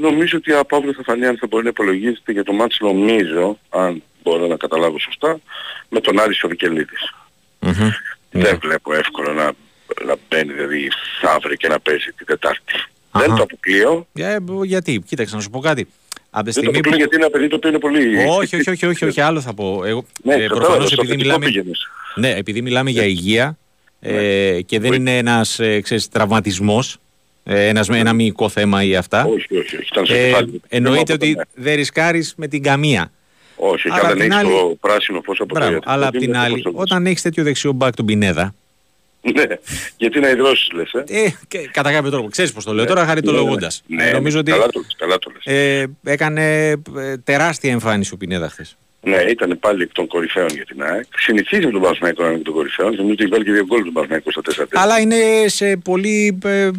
νομίζω 0.00 0.38
ότι 0.38 0.52
από 0.52 0.76
αύριο 0.76 0.92
θα 0.92 1.02
φανεί 1.02 1.26
αν 1.26 1.36
θα 1.36 1.46
μπορεί 1.46 1.62
να 1.62 1.68
υπολογίζεται 1.68 2.32
για 2.32 2.44
το 2.44 2.52
μάτς 2.52 2.78
νομίζω, 2.80 3.58
αν 3.68 4.02
μπορώ 4.22 4.46
να 4.46 4.56
καταλάβω 4.56 4.98
σωστά, 4.98 5.40
με 5.88 6.00
τον 6.00 6.20
Άρη 6.20 6.34
Σοβικελίδης. 6.34 7.14
Mm-hmm. 7.60 7.90
Δεν 8.30 8.54
yeah. 8.54 8.60
βλέπω 8.60 8.94
εύκολο 8.94 9.32
να, 9.32 9.44
να 10.06 10.16
μπαίνει 10.28 10.52
δηλαδή 10.52 10.88
αύριο 11.34 11.56
και 11.56 11.68
να 11.68 11.80
παίζει 11.80 12.12
την 12.16 12.26
Τετάρτη. 12.26 12.74
Uh-huh. 12.76 13.20
Δεν 13.20 13.34
το 13.34 13.42
αποκλείω. 13.42 14.06
Yeah, 14.18 14.64
γιατί, 14.64 15.02
κοίταξε 15.06 15.34
να 15.34 15.40
σου 15.40 15.50
πω 15.50 15.60
κάτι. 15.60 15.88
Από 16.30 16.44
τη 16.44 16.52
στιγμή 16.52 16.80
που... 16.80 16.88
γιατί 16.88 17.16
είναι 17.16 17.24
ένα 17.24 17.30
παιδί 17.30 17.48
το 17.48 17.56
οποίο 17.56 17.68
είναι 17.68 17.78
πολύ... 17.78 18.26
Όχι, 18.28 18.56
όχι, 18.56 18.70
όχι, 18.70 18.86
όχι, 18.86 19.04
όχι 19.04 19.20
άλλο 19.20 19.40
θα 19.40 19.54
πω. 19.54 19.82
Εγώ, 19.84 20.04
ναι, 20.22 20.34
ε, 20.34 20.46
προφανώς 20.46 20.92
επειδή 20.92 21.16
μιλάμε, 21.16 21.46
ναι, 22.14 22.30
επειδή 22.30 22.62
μιλάμε 22.62 22.90
για 22.90 23.04
υγεία 23.04 23.58
ε, 24.00 24.12
ναι. 24.12 24.60
και 24.60 24.80
δεν 24.80 24.92
είναι 24.92 25.18
ένας 25.18 25.58
ε, 25.58 25.80
ξέρεις, 25.80 26.08
τραυματισμός, 26.08 26.98
ε, 27.44 27.68
ένας, 27.68 27.88
ναι. 27.88 27.98
ένα 27.98 28.12
μυϊκό 28.12 28.48
θέμα 28.48 28.82
ή 28.82 28.96
αυτά. 28.96 29.24
Όχι, 29.24 29.56
όχι, 29.56 29.76
όχι. 29.76 29.88
Ήταν 29.92 30.04
ε, 30.08 30.32
εννοείται 30.68 31.12
ότι 31.12 31.32
ναι. 31.32 31.42
δεν 31.54 31.74
ρισκάρεις 31.74 32.34
με 32.36 32.46
την 32.46 32.62
καμία. 32.62 33.10
Όχι, 33.56 33.88
και 33.88 34.00
δεν 34.06 34.20
έχεις 34.20 34.34
άλλη... 34.34 34.50
το 34.50 34.76
πράσινο 34.80 35.20
φως 35.24 35.40
από 35.40 35.54
Μπράβο, 35.54 35.78
το 35.78 35.82
Αλλά 35.84 36.06
απ' 36.06 36.16
την 36.16 36.36
άλλη, 36.36 36.62
όταν 36.72 37.06
έχεις 37.06 37.22
τέτοιο 37.22 37.44
δεξιό 37.44 37.72
μπακ 37.72 37.94
τον 37.94 38.06
Πινέδα, 38.06 38.54
Ναι, 39.22 39.44
γιατί 39.96 40.20
να 40.20 40.28
υδρώσεις 40.28 40.70
λες, 40.72 40.92
ε. 40.92 41.04
Ε, 41.08 41.32
και, 41.48 41.68
κατά 41.72 41.92
κάποιο 41.92 42.10
τρόπο. 42.10 42.28
Ξέρεις 42.28 42.52
πώς 42.52 42.64
το 42.64 42.72
λέω 42.72 42.84
τώρα, 42.84 43.06
χαριτολογώντας. 43.06 43.82
Ναι, 43.86 44.04
ναι, 44.04 44.10
Νομίζω 44.10 44.38
ότι 44.38 44.50
καλά 44.50 44.68
το 44.68 44.80
λες, 44.80 44.96
καλά 44.98 45.18
το 45.18 45.30
λες. 45.34 45.56
ε, 45.56 45.86
έκανε 46.04 46.68
ε, 46.96 47.16
τεράστια 47.24 47.70
εμφάνιση 47.70 48.14
ο 48.14 48.16
Πινέδα 48.16 48.48
χθες. 48.48 48.76
Ναι, 49.02 49.16
ήταν 49.16 49.58
πάλι 49.58 49.82
εκ 49.82 49.92
των 49.92 50.06
κορυφαίων 50.06 50.48
για 50.48 50.64
την 50.64 50.82
ΑΕΚ. 50.82 51.04
Συνηθίζει 51.16 51.66
με 51.66 51.72
τον 51.72 51.80
Παναθηναϊκό 51.80 52.22
να 52.22 52.28
είναι 52.28 52.38
εκ 52.38 52.44
των 52.44 52.54
κορυφαίων. 52.54 52.94
Νομίζω 52.94 53.12
ότι 53.12 53.22
έχει 53.22 53.32
βάλει 53.32 53.44
και 53.44 53.52
δύο 53.52 53.64
γκολ 53.64 53.82
τον 53.84 53.92
Παναθηναϊκό 53.92 54.30
στα 54.30 54.42
4 54.64 54.66
Αλλά 54.72 55.00
είναι 55.00 55.16
σε 55.46 55.76
πολύ. 55.76 56.38
Ε, 56.44 56.70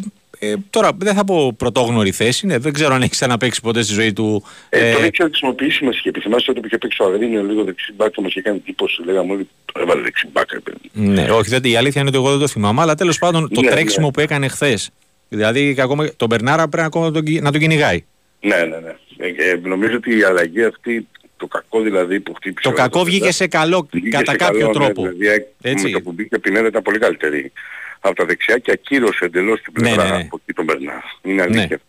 ε, 0.44 0.54
τώρα 0.70 0.90
δεν 0.96 1.14
θα 1.14 1.24
πω 1.24 1.52
πρωτόγνωρη 1.56 2.10
θέση. 2.10 2.46
Ναι, 2.46 2.58
δεν 2.58 2.72
ξέρω 2.72 2.94
αν 2.94 3.02
έχει 3.02 3.10
ξαναπέξει 3.10 3.60
ποτέ 3.60 3.82
στη 3.82 3.92
ζωή 3.92 4.12
του. 4.12 4.44
Ε, 4.68 4.88
ε, 4.88 4.92
τον 4.92 5.02
έχει 5.04 5.22
χρησιμοποιήσει 5.22 5.84
μας 5.84 6.00
και 6.00 6.08
επιθυμάσαι 6.08 6.50
ότι 6.50 6.60
που 6.60 6.66
είχε 6.66 6.78
παίξει 6.78 7.02
ο 7.02 7.06
Αγρίνιο 7.06 7.42
λίγο 7.42 7.64
δεξί 7.64 7.92
μπάκ 7.96 8.10
και 8.10 8.20
μας 8.20 8.30
είχε 8.30 8.40
κάνει 8.40 8.58
τύπος, 8.58 9.00
λέγαμε 9.04 9.32
όλοι, 9.32 9.48
έβαλε 9.80 10.02
δεξί 10.02 10.28
μπάκ, 10.32 10.52
ρε 10.52 10.60
παιδί. 10.60 10.78
ναι, 10.92 11.30
όχι, 11.30 11.48
δεν, 11.48 11.64
η 11.64 11.76
αλήθεια 11.76 12.00
είναι 12.00 12.10
ότι 12.10 12.18
εγώ 12.18 12.30
δεν 12.30 12.38
το 12.38 12.46
θυμάμαι. 12.48 12.80
Αλλά 12.80 12.94
τέλος 12.94 13.18
πάντων 13.18 13.48
το 13.48 13.60
Ναι, 13.60 13.70
τρέξιμο 13.70 14.06
ναι. 14.06 14.12
που 14.12 14.20
έκανε 14.20 14.48
χθες. 14.48 14.90
Δηλαδή 15.28 15.74
και 15.74 15.80
ακόμα 15.82 16.08
τον 16.16 16.28
Μπερνάρα 16.28 16.68
πρέπει 16.68 16.86
ακόμα 16.86 17.04
να 17.06 17.12
τον, 17.12 17.24
κυ- 17.24 17.40
να 17.42 17.50
τον 17.52 17.60
κυνηγάει. 17.60 18.04
Ναι, 18.40 18.56
ναι, 18.56 18.76
ναι. 18.76 18.96
Ε, 19.16 19.50
ε, 19.50 19.60
νομίζω 19.62 19.96
ότι 19.96 20.18
η 20.18 20.22
αλλαγή 20.22 20.64
αυτή, 20.64 21.06
το 21.36 21.46
κακό 21.46 21.80
δηλαδή 21.80 22.20
που 22.20 22.34
χτύπησε... 22.34 22.68
Το 22.68 22.74
ο 22.74 22.76
κακό 22.76 22.98
Ρόμπερτ, 22.98 23.16
βγήκε 23.16 23.32
σε 23.32 23.46
καλό 23.46 23.88
βγήκε 23.92 24.08
κατά 24.08 24.30
σε 24.30 24.36
κάποιο 24.36 24.58
καλό, 24.58 24.72
ναι, 24.72 24.84
τρόπο. 24.84 25.02
δηλαδή, 25.16 25.46
Έτσι. 25.62 25.84
Με 25.84 25.90
το 25.90 26.00
που 26.00 26.12
μπήκε 26.12 26.34
ο 26.34 26.40
Πινέδα 26.40 26.66
ήταν 26.66 26.82
πολύ 26.82 26.98
καλύτερη 26.98 27.52
από 28.04 28.14
τα 28.14 28.24
δεξιά 28.24 28.58
και 28.58 28.70
ακύρωσε 28.70 29.24
εντελώς 29.24 29.60
την 29.62 29.72
Ναι, 29.76 29.80
πλευρά 29.82 30.04
ναι, 30.04 30.10
ναι. 30.16 30.22
από 30.22 30.38
εκεί 30.42 30.52
τον 30.52 30.64
Μπερνάρ. 30.64 31.00
Είναι 31.22 31.42
αλήθεια. 31.42 31.80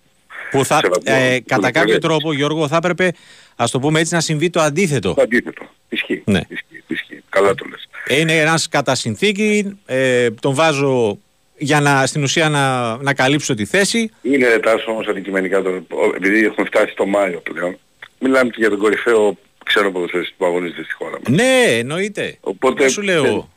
Που 0.52 0.66
θα, 0.66 0.80
Σεβασμό. 0.82 1.04
ε, 1.06 1.40
κατά 1.40 1.62
Τον 1.62 1.72
κάποιο 1.72 1.82
Πινέδα. 1.84 2.00
τρόπο, 2.00 2.34
Γιώργο, 2.34 2.68
θα 2.68 2.76
έπρεπε, 2.76 3.12
ας 3.56 3.72
το 3.72 3.80
πούμε 3.80 4.00
έτσι, 4.00 4.14
να 4.14 4.20
συμβεί 4.22 4.50
το 4.50 4.60
αντίθετο. 4.62 5.14
Το 5.14 5.22
αντίθετο. 5.22 5.64
Ισχύει. 5.90 6.22
Ναι. 6.26 6.42
Ισχύει. 6.48 6.84
Ισχύει. 6.88 7.24
Καλά 7.30 7.56
το 7.56 7.66
λες. 7.70 7.88
Είναι 8.20 8.38
ένας 8.40 8.68
κατά 8.70 8.96
συνθήκη, 8.96 9.78
ε, 9.86 10.32
τον 10.32 10.54
βάζω 10.54 11.18
για 11.58 11.80
να, 11.82 12.06
στην 12.06 12.24
ουσία 12.24 12.50
να, 12.50 12.96
να 12.98 13.14
καλύψω 13.14 13.54
τη 13.54 13.66
θέση. 13.66 14.12
Είναι 14.22 14.48
ρετάς 14.48 14.86
όμως 14.88 15.08
αντικειμενικά 15.08 15.62
το, 15.62 15.70
επειδή 16.16 16.46
έχουμε 16.46 16.66
φτάσει 16.66 16.92
στο 16.92 17.06
Μάιο 17.06 17.40
πλέον. 17.40 17.78
Μιλάμε 18.20 18.50
και 18.50 18.56
για 18.60 18.70
τον 18.70 18.80
κορυφαίο 18.80 19.38
ξένο 19.66 19.92
ποδοσφαιριστή 19.92 20.34
που 20.38 20.46
αγωνίζεται 20.46 20.84
στη 20.84 20.94
χώρα 20.94 21.12
μας. 21.12 21.22
Ναι, 21.36 21.64
εννοείται. 21.78 22.38
Οπότε 22.42 22.82
Δεν 22.84 22.92
σου 22.92 23.02
λέω. 23.02 23.50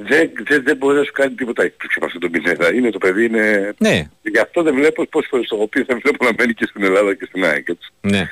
Δεν, 0.00 0.30
δεν, 0.48 0.62
δεν 0.64 0.76
μπορεί 0.76 0.96
να 0.98 1.02
σου 1.04 1.12
κάνει 1.12 1.34
τίποτα 1.34 1.62
έκπληξη 1.62 1.96
από 1.96 2.06
αυτόν 2.06 2.20
τον 2.20 2.30
Πινέδα. 2.30 2.74
Είναι 2.74 2.90
το 2.90 2.98
παιδί, 2.98 3.24
είναι... 3.24 3.74
Ναι, 3.78 4.08
Γι' 4.22 4.38
αυτό 4.38 4.62
δεν 4.62 4.74
βλέπω 4.74 5.06
πώς 5.06 5.26
φορές 5.30 5.46
το 5.48 5.56
έχω 5.56 5.66
πει, 5.68 5.82
δεν 5.82 5.98
βλέπω 6.02 6.24
να 6.24 6.30
μένει 6.38 6.54
και 6.54 6.66
στην 6.70 6.82
Ελλάδα 6.84 7.14
και 7.14 7.24
στην 7.28 7.44
ΑΕΚ. 7.44 7.68
έτσι. 7.68 7.88
ναι. 8.00 8.28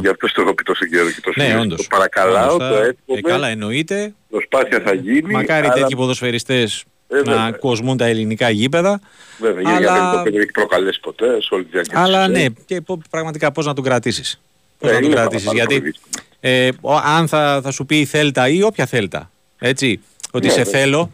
Γι' 0.00 0.08
αυτό 0.08 0.28
στο 0.28 0.42
έχω 0.42 0.54
πει 0.54 0.62
τόσο 0.62 0.84
καιρό 0.86 1.10
και 1.10 1.20
τόσο 1.20 1.40
Ναι, 1.40 1.46
καιρό. 1.46 1.60
όντως. 1.60 1.76
Το 1.76 1.86
παρακαλάω, 1.96 2.54
Όντως, 2.54 2.68
το 2.68 2.74
θα- 2.74 2.80
εύχομαι, 2.80 3.18
ε, 3.18 3.20
καλά, 3.20 3.48
εννοείται. 3.48 4.12
προσπάθεια 4.30 4.80
θα 4.80 4.94
γίνει. 4.94 5.32
Μακάρι 5.32 5.66
αλλά, 5.66 5.74
τέτοιοι 5.74 5.96
ποδοσφαιριστές 5.96 6.84
Ε, 7.08 7.14
να 7.16 7.22
βέβαια. 7.22 7.50
κοσμούν 7.50 7.96
τα 7.96 8.04
ελληνικά 8.06 8.50
γήπεδα. 8.50 9.00
Βέβαια, 9.38 9.62
αλλά- 9.66 9.78
γιατί 9.78 9.92
αυτό 9.98 10.22
δεν 10.22 10.34
έχει 10.34 10.50
προκαλέσει 10.50 11.00
ποτέ 11.00 11.40
σε 11.42 11.54
όλη 11.54 11.64
τη 11.64 11.70
διάρκεια 11.70 11.92
της 11.94 12.02
Αλλά 12.02 12.18
σεζόν. 12.26 12.32
ναι, 12.42 12.46
και 12.66 12.80
πο- 12.80 13.00
πραγματικά 13.10 13.52
πώς 13.52 13.66
να 13.66 13.74
τον 13.74 13.84
κρατήσεις. 13.84 14.40
Πώς 14.78 14.90
Ε, 14.90 14.92
να 14.92 14.98
τον 15.00 15.08
είναι 15.10 15.20
κρατήσεις. 15.20 15.46
πάρα 15.46 15.64
πολύ 15.64 15.78
Γιατί 15.80 15.98
ε, 16.40 16.68
ο- 16.80 16.96
αν 16.96 17.28
θα, 17.28 17.60
θα 17.62 17.70
σου 17.70 17.86
πει 17.86 17.98
η 18.00 18.04
Θέλτα 18.04 18.48
ή 18.48 18.62
όποια 18.62 18.86
Θέλτα, 18.86 19.30
έτσι, 19.58 20.00
ότι 20.32 20.46
Ναι, 20.46 20.52
σε 20.52 20.62
βέβαια. 20.62 20.80
θέλω, 20.80 21.10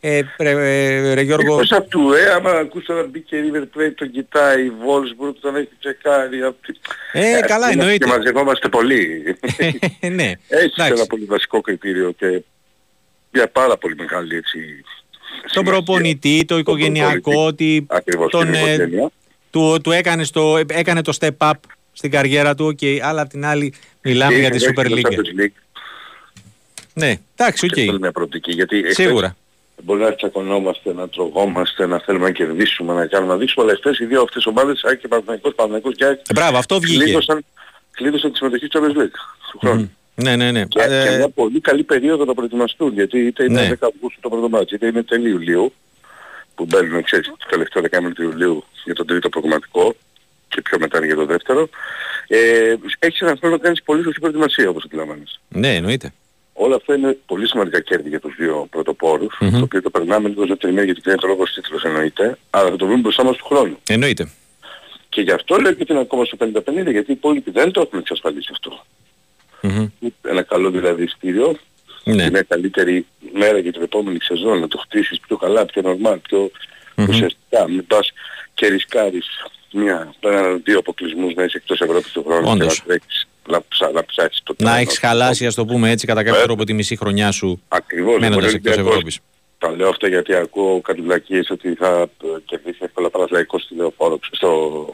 ε, 0.00 0.20
πρέ, 0.36 0.50
ε, 0.50 1.14
ρε 1.14 1.20
Γιώργο, 1.20 1.52
Εκτός 1.52 1.72
αυτού, 1.78 2.12
ε, 2.12 2.30
άμα 2.30 2.50
ακούς 2.50 2.84
τώρα 2.84 3.02
μπήκε 3.10 3.36
η 3.36 3.50
River 3.52 3.62
Plate, 3.62 3.92
τον 3.94 4.10
κοιτάει, 4.10 4.64
η 4.64 4.72
Wolfsburg 4.80 5.34
τον 5.40 5.56
έχει 5.56 5.68
τσεκάρει. 5.78 6.42
αυτή- 6.42 6.78
Ε, 7.12 7.20
καλά, 7.40 7.40
είμαστε 7.40 7.70
εννοείται. 7.70 8.04
Και 8.04 8.10
μαζευόμαστε 8.10 8.68
πολύ. 8.68 9.22
ναι, 10.18 10.32
Έχει 10.48 10.72
εντάξει. 10.76 10.92
ένα 10.92 11.06
πολύ 11.06 11.24
βασικό 11.24 11.60
κριτήριο 11.60 12.10
και 12.18 12.42
μια 13.30 13.48
πάρα 13.48 13.76
πολύ 13.76 13.94
μεγάλη 13.94 14.36
έτσι... 14.36 14.58
τον 15.52 15.64
προπονητή, 15.64 16.44
το 16.44 16.58
οικογενειακό, 16.58 17.44
ότι 17.46 17.86
Ακριβώς, 17.88 18.30
τον, 18.30 18.44
την 18.44 18.54
ε, 18.54 18.58
οικογένεια. 18.72 19.10
του, 19.50 19.78
του 19.82 19.90
έκανε, 19.92 20.24
στο, 20.24 20.60
έκανε 20.66 21.02
το 21.02 21.16
step 21.20 21.36
up 21.38 21.52
στην 21.92 22.10
καριέρα 22.10 22.54
του, 22.54 22.74
okay, 22.80 22.98
αλλά 23.02 23.20
απ' 23.22 23.28
την 23.28 23.44
άλλη 23.44 23.74
μιλάμε 24.02 24.32
Και 24.34 24.40
για 24.40 24.50
τη 24.50 24.56
έχει 24.56 24.66
Super 24.76 24.86
το 24.88 24.94
League. 24.94 25.48
Champions 26.96 27.02
League 27.02 27.08
Ναι, 27.08 27.16
εντάξει, 27.36 27.64
οκ. 27.66 27.72
και 27.72 27.84
θέλει 27.84 27.98
μια 27.98 28.12
προοπτική. 28.12 28.52
Γιατί 28.52 28.76
εχθές 28.78 28.94
Σίγουρα. 28.94 29.36
Μπορεί 29.82 30.00
να 30.02 30.14
τσακωνόμαστε, 30.14 30.92
να 30.92 31.08
τρωγόμαστε, 31.08 31.86
να 31.86 31.98
θέλουμε 31.98 32.24
να 32.24 32.30
κερδίσουμε, 32.30 32.94
να 32.94 33.06
κάνουμε 33.06 33.32
να 33.32 33.38
δείξουμε, 33.38 33.64
αλλά 33.64 33.72
εχθές 33.72 33.98
οι 33.98 34.04
δύο 34.04 34.22
αυτές 34.22 34.46
ομάδες, 34.46 34.84
ΑΕΚ 34.84 34.98
και 35.00 35.08
Παναθηναϊκός, 35.08 35.54
Παναθηναϊκός 35.54 35.94
και 35.96 36.04
ΑΕΚ, 36.04 36.18
Ε, 36.18 36.32
Μπράβο, 36.34 36.58
αυτό 36.58 36.80
βγήκε. 36.80 37.02
κλείδωσαν, 37.02 37.44
κλείδωσαν 37.90 38.30
τη 38.30 38.36
συμμετοχή 38.36 38.66
στο 38.66 38.80
Champions 38.80 38.98
League 39.02 39.16
του 39.52 39.58
χρόνου. 39.58 39.92
Ναι, 40.14 40.36
ναι, 40.36 40.50
ναι. 40.50 40.64
Και, 40.64 40.78
και 40.80 40.94
Ε, 40.94 41.16
μια 41.16 41.28
πολύ 41.28 41.60
καλή 41.60 41.82
περίοδο 41.82 42.24
να 42.24 42.34
προετοιμαστούν, 42.34 42.92
γιατί 42.92 43.18
είτε 43.18 43.44
είναι 43.44 43.60
Ναι. 43.60 43.68
10 43.80 43.88
Αυγούστου 43.94 44.20
το 44.20 44.28
πρώτο 44.28 44.48
μάτι, 44.48 44.74
είτε 44.74 44.86
είναι 44.86 45.02
τέλη 45.02 45.28
Ιουλίου, 45.28 45.72
που 46.54 46.64
μπαίνουν, 46.64 47.02
ξέρεις, 47.02 47.26
το 47.26 47.36
τελευταίο 47.50 47.82
δεκάμινο 47.82 48.12
του 48.14 48.22
Ιουλίου 48.22 48.64
για 48.84 48.94
τον 48.94 49.06
τρίτο 49.06 49.28
προγραμματικό 49.28 49.94
και 50.48 50.60
πιο 50.62 50.78
μετά 50.78 50.96
είναι 50.98 51.06
για 51.06 51.16
το 51.16 51.24
δεύτερο. 51.26 51.68
Ε, 52.28 52.74
έχεις 52.98 53.20
έναν 53.20 53.36
χρόνο 53.38 53.54
να 53.56 53.62
κάνεις 53.62 53.82
πολύ 53.82 54.02
σωστή 54.02 54.20
προετοιμασία, 54.20 54.68
όπως 54.68 54.84
αντιλαμβάνεσαι. 54.84 55.40
ναι, 55.48 55.74
εννοείται. 55.74 56.12
Όλα 56.58 56.76
αυτά 56.76 56.94
είναι 56.94 57.18
πολύ 57.26 57.48
σημαντικά 57.48 57.80
κέρδη 57.80 58.08
για 58.08 58.20
τους 58.20 58.34
δύο 58.38 58.66
πρωτοπόρους, 58.70 59.36
Μμμ. 59.40 59.50
το 59.50 59.62
οποίο 59.64 59.82
το 59.82 59.90
περνάμε 59.90 60.28
λίγο 60.28 60.46
δεύτερη 60.46 60.72
μέρα 60.72 60.84
γιατί 60.86 61.00
είναι 61.06 61.16
το 61.16 61.26
λόγος 61.26 61.52
τίτλος 61.52 61.82
εννοείται, 61.84 62.38
αλλά 62.50 62.70
θα 62.70 62.76
το 62.76 62.86
βρούμε 62.86 63.00
μπροστά 63.00 63.24
μας 63.24 63.36
του 63.36 63.44
χρόνου. 63.44 63.78
Εννοείται. 63.88 64.30
Και 65.08 65.20
γι' 65.20 65.30
αυτό 65.30 65.56
λέω 65.56 65.72
και 65.72 65.82
ότι 65.82 65.92
είναι 65.92 66.00
ακόμα 66.00 66.24
στο 66.24 66.36
50-50, 66.36 66.90
γιατί 66.90 67.10
οι 67.10 67.14
υπόλοιποι 67.14 67.50
δεν 67.50 67.70
το 67.72 67.80
έχουν 67.80 67.98
εξασφαλίσει 67.98 68.48
αυτό. 68.52 68.84
Μμμ. 69.62 69.86
Ένα 70.22 70.42
καλό 70.42 70.70
δηλαδή 70.70 71.02
ειστήριο, 71.02 71.56
Ναι. 72.04 72.30
μια 72.30 72.42
καλύτερη 72.42 73.06
μέρα 73.32 73.58
για 73.58 73.72
την 73.72 73.82
επόμενη 73.82 74.18
σεζόν, 74.20 74.58
να 74.60 74.68
το 74.68 74.78
χτίσεις 74.78 75.20
πιο 75.20 75.36
καλά, 75.36 75.66
πιο 75.66 75.82
νορμάλ, 75.82 76.18
πιο 76.18 76.50
Μμμ. 76.96 77.08
ουσιαστικά, 77.08 77.68
μην 77.68 77.86
πας 77.86 78.12
και 78.54 78.66
ρισκάρεις 78.68 79.26
μια, 79.72 80.14
ένα, 80.20 80.54
δύο 80.64 80.78
αποκλεισμούς 80.78 81.34
να 81.34 81.42
είσαι 81.44 81.56
εκτός 81.56 81.80
Ευρώπης 81.80 82.12
του 82.12 82.24
χρόνου 82.24 82.42
και 82.42 82.46
να 82.48 82.52
Όντως. 82.52 82.82
τρέξεις, 82.86 83.25
να, 83.50 83.62
ψά, 83.68 83.90
να 83.90 84.04
ψάξεις 84.04 84.42
το 84.44 84.54
Να 84.58 84.64
τρένο. 84.66 84.80
έχεις 84.82 84.98
χαλάσει, 84.98 85.46
ας 85.46 85.54
το 85.54 85.64
πούμε 85.64 85.90
έτσι, 85.90 86.06
κατά 86.06 86.18
κάποιο 86.18 86.32
Βέβαια. 86.32 86.46
τρόπο 86.46 86.64
τη 86.64 86.72
μισή 86.72 86.96
χρονιά 86.96 87.30
σου 87.30 87.62
Ακριβώς. 87.68 88.18
μένοντας 88.20 88.34
μπορεί 88.34 88.46
ο 88.46 88.48
εκτός 88.56 88.72
Ολυμπιακός- 88.72 88.92
Ευρώπης. 88.92 89.18
Τα 89.58 89.70
λέω 89.70 89.88
αυτά 89.88 90.08
γιατί 90.08 90.34
ακούω 90.34 90.80
κάτι 90.80 91.00
βλακίες 91.00 91.50
ότι 91.50 91.74
θα 91.74 92.00
ε, 92.24 92.26
κερδίσει 92.44 92.78
εύκολα 92.80 93.10
παραθλαϊκό 93.10 93.58
στη 93.58 93.74
λεωφόρο 93.74 94.18
στο 94.30 94.50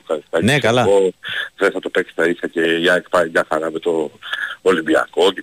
Καριστάκι. 0.06 0.44
Ναι, 0.44 0.58
καλά. 0.58 0.80
Εγώ 0.82 1.10
δεν 1.56 1.70
θα 1.72 1.80
το 1.80 1.88
παίξει 1.88 2.14
τα 2.14 2.24
ίσα 2.26 2.46
και 2.46 2.60
η 2.60 2.88
ΑΕΚ 2.90 3.08
πάει 3.08 3.28
για 3.28 3.46
χαρά 3.48 3.70
με 3.70 3.78
το 3.78 4.10
Ολυμπιακό. 4.62 5.32
Και, 5.32 5.42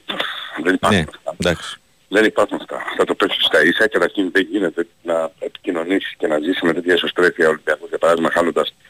δεν 0.63 0.73
υπάρχουν 0.73 0.97
Ναι, 0.99 1.05
αυτά. 1.09 1.35
εντάξει. 1.39 1.77
Δεν 2.07 2.23
υπάρχουν 2.25 2.57
αυτά. 2.61 2.77
Θα 2.97 3.05
το 3.05 3.15
παίξεις 3.15 3.45
στα 3.45 3.63
ίσα 3.63 3.83
και 3.87 3.97
καταρχήν 3.97 4.31
δεν 4.31 4.47
γίνεται 4.51 4.87
να 5.03 5.31
επικοινωνήσεις 5.39 6.13
και 6.17 6.27
να 6.27 6.39
ζήσεις 6.39 6.61
με 6.61 6.73
τέτοια 6.73 6.93
εσωστρέφεια 6.93 7.47
Ολυμπιακός 7.47 7.89
για 7.89 7.97
παράδειγμα 7.97 8.29
χάνοντας 8.31 8.67
από 8.69 8.73
ΑΕΚ, 8.73 8.88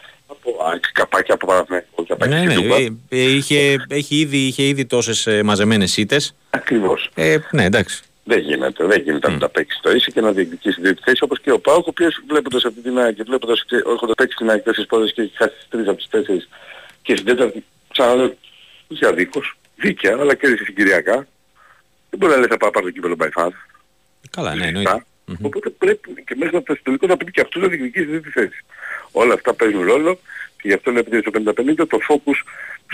καπάκια 0.91 1.33
από 1.33 1.47
Παναθηναϊκό, 1.47 2.05
καπάκια 2.07 2.35
Ναι, 2.37 2.41
και 2.41 2.47
ναι. 2.47 2.61
Τούμπα. 2.61 2.75
ε, 2.75 2.89
ε, 3.09 3.21
είχε, 3.21 3.75
έχει 3.89 4.15
ήδη, 4.15 4.37
είχε 4.37 4.63
ήδη 4.63 4.85
τόσες 4.85 5.27
μαζεμένες 5.43 5.97
ήττες. 5.97 6.35
Ακριβώς. 6.49 7.09
Ε, 7.15 7.37
ναι, 7.51 7.63
εντάξει. 7.63 8.01
Δεν 8.23 8.39
γίνεται, 8.39 8.85
δεν 8.85 9.01
γίνεται 9.01 9.31
να 9.31 9.37
τα 9.37 9.49
παίξει 9.49 9.79
το 9.81 9.91
ίσα 9.91 10.11
και 10.11 10.21
να 10.21 10.31
διεκδικήσει 10.31 10.81
τρίτη 10.81 11.01
θέση 11.03 11.23
όπως 11.23 11.39
και 11.39 11.51
ο 11.51 11.59
Πάουκ, 11.59 11.85
ο 11.85 11.89
οποίος 11.89 12.23
βλέποντας 12.27 12.65
αυτή 12.65 12.81
την 12.81 12.99
ΑΕΚ 12.99 13.15
και 13.15 13.23
βλέποντας 13.23 13.61
ότι 13.61 13.75
έχοντας 13.75 14.15
παίξει 14.17 14.37
την 14.37 14.49
ΑΕΚ 14.49 14.63
τέσσερις 14.63 14.87
πόδες 14.89 15.13
και 15.13 15.21
έχει 15.21 15.31
χάσει 15.35 15.55
τις 15.55 15.67
τρεις 15.69 15.87
από 15.87 15.97
τις 15.97 16.07
τέσσερις 16.07 16.49
και 17.01 17.13
στην 17.15 17.25
τέταρτη 17.27 17.65
ξαναλέω 17.91 18.37
όχι 18.91 19.05
αδίκως, 19.05 19.57
δίκαια, 19.75 20.17
αλλά 20.19 20.35
κέρδισε 20.35 20.63
συγκυριακά. 20.63 21.27
Δεν 22.09 22.19
μπορεί 22.19 22.31
να 22.31 22.37
λέει 22.37 22.47
θα 22.49 22.57
πάω 22.57 22.69
πάρω 22.69 22.85
το 22.85 22.91
κύπελο 22.91 23.15
by 23.19 23.29
far. 23.41 23.49
Καλά, 24.29 24.55
ναι, 24.55 24.65
εννοείται. 24.65 25.05
Οπότε 25.41 25.69
πρέπει 25.69 26.23
και 26.27 26.35
μέχρι 26.37 26.55
να 26.55 26.61
φτάσει 26.61 26.79
στο 26.79 26.83
τελικό 26.83 27.07
θα 27.07 27.15
πρέπει 27.15 27.31
και 27.31 27.41
αυτός 27.41 27.61
να 27.61 27.67
διεκδικήσει 27.67 28.05
την 28.05 28.21
τρίτη 28.21 28.29
θέση. 28.39 28.65
Όλα 29.11 29.33
αυτά 29.33 29.53
παίζουν 29.53 29.83
ρόλο 29.85 30.19
και 30.61 30.67
γι' 30.67 30.73
αυτό 30.73 30.91
λέω 30.91 30.99
επειδή 30.99 31.19
στο 31.21 31.31
50-50 31.33 31.87
το 31.87 31.97
focus 32.09 32.37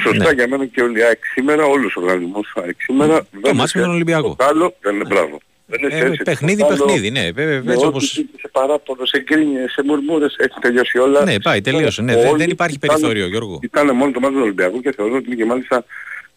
σωστά 0.01 0.23
Ναι. 0.23 0.31
για 0.31 0.47
μένα 0.47 0.65
και 0.65 0.81
όλοι 0.81 0.99
οι 0.99 1.03
ΑΕΚ 1.03 1.25
σήμερα, 1.25 1.65
όλους 1.65 1.93
τους 1.93 2.03
οργανισμούς 2.03 2.53
ΑΕΚ 2.63 2.81
σήμερα 2.81 3.27
Το 3.41 3.53
μάτς 3.53 3.73
με 3.73 3.81
τον 3.81 3.89
Ολυμπιακό. 3.91 4.35
το 4.37 4.45
άλλο 4.45 4.75
δεν 4.81 4.95
είναι 4.95 5.05
μπράβο. 5.05 5.39
Δεν 5.67 5.79
είναι 5.83 5.95
Ε, 5.95 5.99
θέση, 5.99 6.21
παιχνίδι, 6.23 6.59
το 6.61 6.65
άλλο, 6.67 6.85
παιχνίδι, 6.85 7.11
ναι. 7.11 7.31
Βέβαια, 7.31 7.63
με 7.63 7.71
έτσι 7.73 7.77
ό,τι 7.85 7.85
όπως... 7.85 8.17
υπήρχε 8.17 8.37
σε 8.39 8.47
παράπονο, 8.47 9.05
σε 9.05 9.19
γκρίνιες, 9.21 9.71
σε 9.71 9.83
μουρμούρες, 9.85 10.35
έχει 10.39 10.59
τελειώσει 10.61 10.97
όλα. 10.97 11.23
Ναι, 11.23 11.39
πάει, 11.39 11.61
τελείωσε. 11.61 12.01
Ναι, 12.01 12.15
δεν- 12.15 12.27
Όλοι 12.27 12.37
δεν 12.37 12.49
υπάρχει 12.49 12.73
κοιτάνε- 12.79 12.99
περιθώριο, 13.01 13.27
Γιώργο. 13.27 13.59
Κοιτάνε 13.59 13.91
μόνο 13.91 14.11
το 14.11 14.19
μάτι 14.19 14.33
του 14.33 14.39
Ολυμπιακού 14.41 14.81
και 14.81 14.91
θεωρώ 14.91 15.15
ότι 15.15 15.25
είναι 15.25 15.35
και 15.35 15.45
μάλιστα 15.45 15.85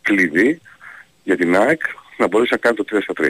κλειδί 0.03 0.61
για 1.25 1.37
την 1.37 1.57
ΑΕΚ 1.57 1.81
να 2.17 2.27
μπορέσει 2.27 2.49
να 2.53 2.59
κάνει 2.59 2.77
το 2.77 2.85
3 2.91 2.99
στα 3.03 3.13
3. 3.17 3.27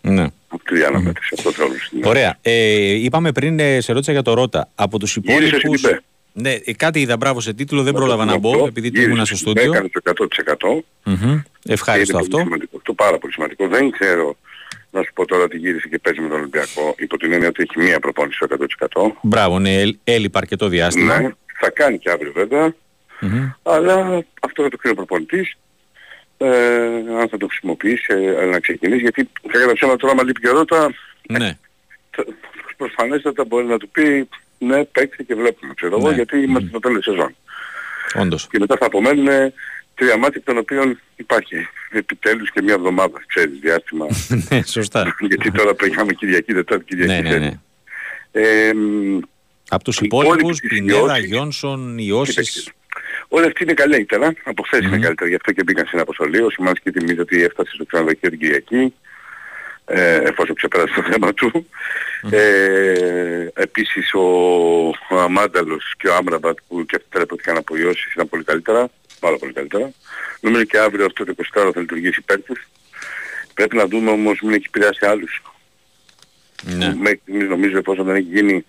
Ναι. 0.00 0.26
Αυτή 0.48 0.78
η 0.78 0.82
αναμέτρηση, 0.84 1.34
αυτό 1.38 1.52
θέλω. 1.52 1.74
στην 1.86 2.04
Ωραία. 2.04 2.38
Ε, 2.42 2.82
είπαμε 2.92 3.32
πριν, 3.32 3.58
ε, 3.58 3.80
σε 3.80 3.92
ρώτησα 3.92 4.12
για 4.12 4.22
το 4.22 4.34
Ρότα. 4.34 4.68
Από 4.74 4.98
τους 4.98 5.16
Γύρισε 5.22 5.46
υπόλοιπους... 5.56 5.80
στην 5.80 5.90
ΠΕ. 5.90 6.00
Ναι, 6.32 6.52
ε, 6.64 6.72
κάτι 6.74 7.00
είδα 7.00 7.16
μπράβο 7.16 7.40
σε 7.40 7.52
τίτλο, 7.52 7.82
δεν 7.82 7.92
πρόλαβα 7.92 8.24
να 8.24 8.38
μπω, 8.38 8.48
Γύρισε 8.48 8.68
επειδή 8.68 8.90
του 8.90 9.00
ήμουνα 9.00 9.24
στο 9.24 9.36
στην 9.36 9.52
ΠΕ, 9.52 9.60
στούντιο. 9.60 9.78
Έκανε 9.78 9.90
το 10.02 10.28
100%. 11.04 11.12
Μμμ. 11.12 11.40
Ευχάριστο 11.64 12.18
Είναι 12.18 12.26
πολύ 12.26 12.34
αυτό. 12.34 12.38
σημαντικό. 12.38 12.76
Αυτό 12.76 12.92
πάρα 12.92 13.18
πολύ 13.18 13.32
σημαντικό. 13.32 13.68
Δεν 13.68 13.90
ξέρω 13.90 14.36
να 14.90 15.02
σου 15.02 15.12
πω 15.14 15.26
τώρα 15.26 15.42
ότι 15.42 15.56
γύρισε 15.56 15.88
και 15.88 15.98
παίζει 15.98 16.20
με 16.20 16.28
τον 16.28 16.38
Ολυμπιακό 16.38 16.94
υπό 16.98 17.16
την 17.16 17.32
έννοια 17.32 17.48
ότι 17.48 17.62
έχει 17.62 17.78
μία 17.86 18.00
προπόνηση 18.00 18.36
στο 18.36 18.46
100%. 19.06 19.12
Μπράβο, 19.22 19.58
ναι, 19.58 19.80
έλ- 19.80 19.96
έλειπα 20.04 20.38
αρκετό 20.38 20.68
διάστημα. 20.68 21.20
Ναι, 21.20 21.28
θα 21.60 21.70
κάνει 21.70 21.98
και 21.98 22.10
αύριο 22.10 22.32
βέβαια. 22.34 22.74
Μμμ. 23.20 23.50
Αλλά 23.62 24.24
αυτό 24.42 24.62
θα 24.62 24.68
το 24.68 24.76
κρίνει 24.76 24.92
ο 24.92 25.04
προπονητής. 25.04 25.56
Ε, 26.42 26.86
αν 27.20 27.28
θα 27.30 27.36
το 27.36 27.46
χρησιμοποιήσει, 27.46 28.06
ε, 28.40 28.44
να 28.44 28.60
ξεκινήσει. 28.60 29.00
Γιατί 29.00 29.28
κατά 29.52 29.66
τα 29.66 29.72
ψέματα 29.72 29.96
τώρα, 29.98 30.12
άμα 30.12 30.22
λείπει 30.24 30.40
και 30.40 30.48
ο 30.48 30.52
Ρότα, 30.52 30.94
Ναι. 31.28 31.58
θα- 32.10 32.24
προφανέστατα 32.76 33.44
μπορεί 33.44 33.66
να 33.66 33.78
του 33.78 33.88
πει 33.88 34.28
ναι 34.58 34.84
παίξε 34.84 35.22
και 35.22 35.34
βλέπουμε 35.34 35.72
ξέρω 35.76 35.96
εγώ 35.98 36.08
Ναι. 36.08 36.14
γιατί 36.14 36.38
είμαστε 36.38 36.68
στο 36.68 36.78
τέλος 36.78 36.96
της 37.04 37.12
σεζόν. 37.14 37.34
Όντως. 38.14 38.46
Και 38.50 38.58
μετά 38.58 38.76
θα 38.76 38.86
απομένουν 38.86 39.52
τρία 39.94 40.16
μάτια 40.16 40.42
των 40.42 40.58
οποίων 40.58 41.00
υπάρχει 41.16 41.54
επιτέλους 41.90 42.50
και 42.50 42.62
μια 42.62 42.74
εβδομάδα 42.74 43.22
ξέρεις 43.26 43.58
διάστημα 43.60 44.06
ναι, 44.50 44.62
σωστά. 44.62 45.16
γιατί 45.20 45.50
τώρα 45.50 45.74
πήγαμε 45.74 46.12
Κυριακή 46.12 46.52
Δετάρτη 46.52 46.84
Κυριακή 46.84 47.22
ναι, 47.22 47.28
ναι, 47.28 47.38
Τέτη. 47.38 47.40
ναι. 47.44 47.58
Ε, 48.68 48.74
μ, 48.74 49.18
Από 49.68 49.84
τους 49.84 49.96
Οι 49.96 50.04
υπόλοιπους, 50.04 50.38
υπόλοιποι 50.58 50.68
Πινέδα, 50.68 51.14
της 51.14 51.24
Γιόνσον, 51.24 51.96
Κοίταξε. 52.24 52.72
Ιώσης. 53.30 53.38
Όλοι 53.38 53.46
αυτοί 53.46 53.62
είναι 53.62 53.74
καλύτερα, 53.74 54.32
από 54.42 54.62
χθες 54.62 54.80
είναι 54.80 54.98
καλύτερα, 54.98 55.28
γι' 55.28 55.34
αυτό 55.34 55.52
και 55.52 55.62
μπήκαν 55.62 55.86
στην 55.86 55.98
αποστολή. 56.00 56.42
Ο 56.42 56.50
Σιμάνσκι 56.50 56.90
θυμίζει 56.90 57.20
ότι 57.20 57.42
έφτασε 57.42 57.70
στο 57.74 57.84
ξενοδοχείο 57.84 58.30
την 58.30 58.38
Κυριακή, 58.38 58.94
ε, 59.84 60.14
εφόσον 60.14 60.54
ξεπέρασε 60.54 60.94
το 60.94 61.02
θέμα 61.10 61.34
του. 61.34 61.66
Ε, 62.30 63.48
επίσης 63.54 64.14
ο, 64.14 64.20
ο 64.88 65.18
Αμάνταλος 65.18 65.94
και 65.98 66.08
ο 66.08 66.14
Άμραμπατ 66.14 66.58
που 66.68 66.84
και 66.86 66.96
αυτοί 66.96 67.08
τηλεπαθήκαν 67.10 67.56
από 67.56 67.76
Ιώσης 67.76 68.12
ήταν 68.12 68.28
πολύ 68.28 68.44
καλύτερα, 68.44 68.88
πάρα 69.20 69.36
πολύ 69.36 69.52
καλύτερα. 69.52 69.90
Νομίζω 70.40 70.64
και 70.64 70.78
αύριο 70.78 71.04
αυτό 71.04 71.24
το 71.24 71.34
24 71.54 71.70
θα 71.74 71.80
λειτουργήσει 71.80 72.20
υπέρ 72.20 72.42
τους. 72.42 72.68
Πρέπει 73.54 73.76
να 73.76 73.86
δούμε 73.86 74.10
όμως 74.10 74.40
μην 74.40 74.54
έχει 74.54 74.64
επηρεάσει 74.66 75.06
άλλους. 75.06 75.42
Ναι. 76.62 76.94
Μέχρι 76.94 77.18
στιγμής 77.22 77.48
νομίζω 77.48 77.78
εφόσον 77.78 78.04
δεν 78.04 78.14
έχει 78.14 78.28
γίνει 78.30 78.64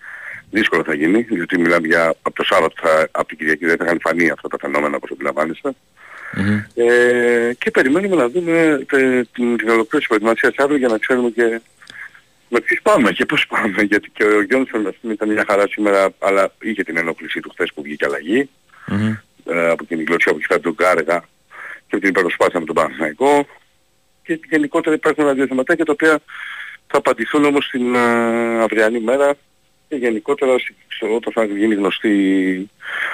δύσκολο 0.52 0.82
θα 0.84 0.94
γίνει, 0.94 1.22
διότι 1.22 1.58
μιλάμε 1.58 1.86
για 1.86 2.08
από 2.08 2.36
το 2.36 2.44
Σάββατο, 2.44 2.74
θα, 2.82 3.08
από 3.10 3.28
την 3.28 3.38
Κυριακή 3.38 3.66
δεν 3.66 3.76
θα 3.76 3.84
είχαν 3.84 4.00
φανεί 4.00 4.30
αυτά 4.30 4.48
τα 4.48 4.56
φαινόμενα 4.60 4.96
όπως 4.96 5.10
αντιλαμβάνεστε. 5.10 5.70
Μμμ. 6.34 6.64
Ε, 6.74 7.54
και 7.58 7.70
περιμένουμε 7.70 8.16
να 8.16 8.28
δούμε 8.28 8.84
τε- 8.88 9.26
την, 9.32 9.56
την 9.56 9.68
ολοκλήρωση 9.68 9.96
της 9.96 10.06
προετοιμασίας 10.06 10.54
αύριο 10.56 10.78
για 10.78 10.88
να 10.88 10.98
ξέρουμε 10.98 11.30
και 11.30 11.60
με 12.48 12.60
ποιους 12.60 12.80
πάμε 12.82 13.12
και 13.12 13.24
πώς 13.26 13.46
πάμε. 13.46 13.82
Γιατί 13.90 14.10
και 14.10 14.24
ο 14.24 14.42
Γιόνσον 14.42 14.86
ας 14.86 14.94
πούμε, 15.00 15.12
ήταν 15.12 15.32
μια 15.32 15.44
χαρά 15.48 15.68
σήμερα, 15.68 16.08
αλλά 16.18 16.52
είχε 16.60 16.82
την 16.82 16.96
ενόχλησή 16.96 17.40
του 17.40 17.50
χθες 17.50 17.72
που 17.74 17.82
βγήκε 17.82 18.04
αλλαγή. 18.04 18.48
Μμμ. 18.86 19.16
Ε, 19.46 19.68
από 19.70 19.84
την 19.84 20.04
γλωσσία 20.04 20.32
που 20.32 20.38
έχει 20.38 20.46
φέρει 20.46 20.60
τον 20.60 20.74
Κάρεγα 20.74 21.24
και 21.88 21.98
την 21.98 22.08
υπεροσπάθεια 22.08 22.60
με 22.60 22.66
τον 22.66 22.74
Παναθηναϊκό. 22.74 23.46
Και 24.22 24.40
γενικότερα 24.50 24.94
υπάρχουν 24.94 25.24
ένα-δύο 25.24 25.46
θεματάκια 25.46 25.84
τα 25.84 25.92
οποία 25.92 26.20
θα 26.86 26.98
απαντηθούν 26.98 27.44
όμως 27.44 27.68
την 27.68 27.94
ε, 27.94 28.62
αυριανή 28.62 29.00
μέρα 29.00 29.34
και 29.92 29.98
γενικότερα 30.06 30.58
σ- 30.58 30.72
ξέρω, 30.88 31.14
όταν 31.14 31.32
θα 31.32 31.44
γίνει 31.44 31.74
γνωστή 31.74 32.08
η 32.08 32.70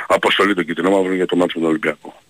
αποστολή 0.07 0.55
των 0.55 0.65
κυτρινόμαυρων 0.65 1.15
για 1.15 1.27
το 1.27 1.37
μάτσο 1.37 1.55
με 1.59 1.61
τον 1.65 1.71
Ολυμπιακό. 1.71 2.23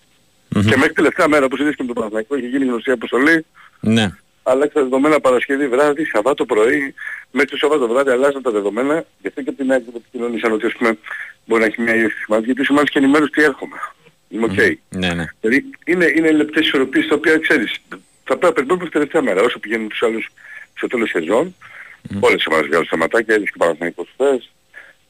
Μμμ. 0.49 0.61
Και 0.65 0.77
μέχρι 0.77 0.93
τελευταία 0.93 1.27
μέρα 1.27 1.45
όπως 1.45 1.59
είδες 1.59 1.75
και 1.75 1.81
με 1.81 1.87
τον 1.87 1.95
Παναθηναϊκό 1.95 2.35
είχε 2.37 2.47
γίνει 2.47 2.65
γνωστή 2.65 2.89
η 2.89 2.93
αποστολή, 2.93 3.45
Ναι. 3.79 4.11
αλλάξει 4.43 4.73
τα 4.73 4.81
δεδομένα 4.81 5.19
Παρασκευή 5.19 5.67
βράδυ, 5.67 6.05
Σαββάτο 6.05 6.45
πρωί, 6.45 6.93
μέχρι 7.31 7.49
το 7.49 7.57
Σαββάτο 7.57 7.87
βράδυ 7.87 8.09
αλλάζαν 8.09 8.41
τα 8.41 8.51
δεδομένα, 8.51 9.05
γι' 9.21 9.27
αυτό 9.27 9.41
και 9.41 9.49
από 9.49 9.57
την 9.57 9.71
άκρη 9.71 9.83
που 9.91 9.97
επικοινωνήσαν 10.05 10.51
ότι 10.51 10.65
ας 10.65 10.73
πούμε 10.73 10.97
μπορεί 11.45 11.61
να 11.61 11.67
έχει 11.67 11.81
μια 11.81 11.95
ίωση 11.95 12.15
σημάδι, 12.23 12.45
γιατί 12.45 12.65
σημάδι 12.65 12.89
και 12.89 12.97
ενημέρωσης 12.99 13.31
τι 13.33 13.41
έρχομαι. 13.43 13.75
Είμαι 14.29 14.45
οκ. 14.45 14.57
Ναι, 14.89 15.13
ναι. 15.13 15.25
Δηλαδή 15.41 15.65
είναι, 15.85 16.05
είναι 16.15 16.31
λεπτές 16.31 16.65
ισορροπίες 16.65 17.07
τα 17.07 17.15
οποία 17.15 17.37
ξέρεις. 17.37 17.77
Θα 18.23 18.37
πρέπει 18.37 18.45
να 18.45 18.51
περιμένουμε 18.53 18.83
την 18.83 18.91
τελευταία 18.93 19.21
μέρα. 19.21 19.41
Όσο 19.41 19.59
πηγαίνουν 19.59 19.89
τους 19.89 20.01
άλλους 20.03 20.29
στο 20.73 20.87
τέλος 20.87 21.09
σεζόν, 21.09 21.55
όλες 22.19 22.43
οι 22.43 22.47
ομάδες 22.49 22.67
βγάζουν 22.67 22.85
σταματάκια, 22.85 23.33
έδειξε 23.35 23.53
και 23.57 23.57
ο 23.61 23.65
Παναθηναϊκός 23.65 24.07
χθες 24.13 24.51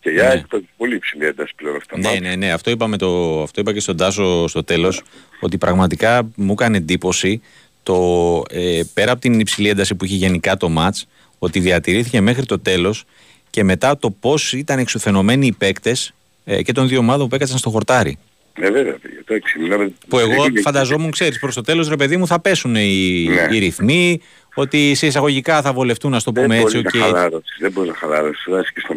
και 0.02 0.10
η 0.10 0.20
ΑΕΚ 0.20 0.48
παίζει 0.48 0.66
πολύ 0.78 0.95
υψηλή 0.95 1.26
ένταση 1.26 1.53
πλέον 1.56 1.76
αυτά. 1.76 1.94
τα 1.94 1.99
Ναι, 1.99 2.07
μάτια. 2.07 2.30
ναι, 2.30 2.36
ναι. 2.36 2.52
Αυτό, 2.52 2.70
είπαμε 2.72 2.98
το, 2.98 3.41
αυτό 3.41 3.61
είπα 3.61 3.74
και 3.74 3.80
στον 3.80 3.98
Τάσο 3.98 4.48
στο 4.48 4.64
τέλος, 4.64 5.02
ότι 5.40 5.57
πραγματικά 5.57 6.30
μου 6.36 6.52
έκανε 6.52 6.78
εντύπωση 6.78 7.41
το, 7.84 8.44
ε, 8.49 8.82
πέρα 8.94 9.11
από 9.11 9.22
την 9.22 9.40
υψηλή 9.40 9.70
ένταση 9.70 9.95
που 9.95 10.06
είχε 10.06 10.16
γενικά 10.16 10.57
το 10.57 10.70
μάτς, 10.70 11.07
ότι 11.40 11.60
διατηρήθηκε 11.60 12.22
μέχρι 12.22 12.45
το 12.45 12.60
τέλος 12.60 13.03
και 13.49 13.64
μετά 13.64 13.98
το 13.98 14.10
πώς 14.11 14.53
ήταν 14.53 14.80
εξουθενωμένοι 14.80 15.45
οι 15.48 15.52
παίκτες 15.52 16.14
ε, 16.45 16.61
και 16.61 16.72
των 16.72 16.88
δύο 16.88 16.99
ομάδων 16.99 17.28
που 17.30 17.36
έκατσαν 17.36 17.57
στο 17.57 17.70
χορτάρι. 17.70 18.18
Ε, 18.61 18.72
βέβαια, 18.72 18.94
παιδιά, 18.94 19.20
εντάξει, 19.26 19.60
μιλάμε... 19.60 19.91
Που 20.07 20.20
εγώ 20.20 20.45
είναι- 20.45 20.61
φανταζόμουν, 20.61 21.11
ξέρεις, 21.11 21.40
προς 21.40 21.56
το 21.56 21.61
τέλος 21.61 21.90
ρε 21.90 21.95
παιδί 21.95 22.18
μου 22.18 22.28
θα 22.28 22.40
πέσουν 22.40 22.76
οι, 22.76 23.26
Ναι. 23.30 23.56
οι 23.56 23.60
ρυθμοί, 23.60 24.22
ότι 24.60 24.95
σε 24.95 25.06
εισαγωγικά 25.07 25.61
θα 25.61 25.73
βολευτούν, 25.73 26.11
να 26.11 26.22
το 26.22 26.31
Δεν 26.31 26.44
πούμε 26.44 26.57
έτσι. 26.60 26.77
μπορείς 26.81 26.94
να 26.94 27.06
οκ. 27.06 27.11
χαλάρωσες, 27.14 27.57
δεν 27.60 27.72
μπορείς 27.72 27.90
να 27.91 27.95
χαλάρωσες. 27.98 28.44
Τώρα 28.45 28.60
είσαι 28.61 28.72
και 28.73 28.80
στο 28.80 28.94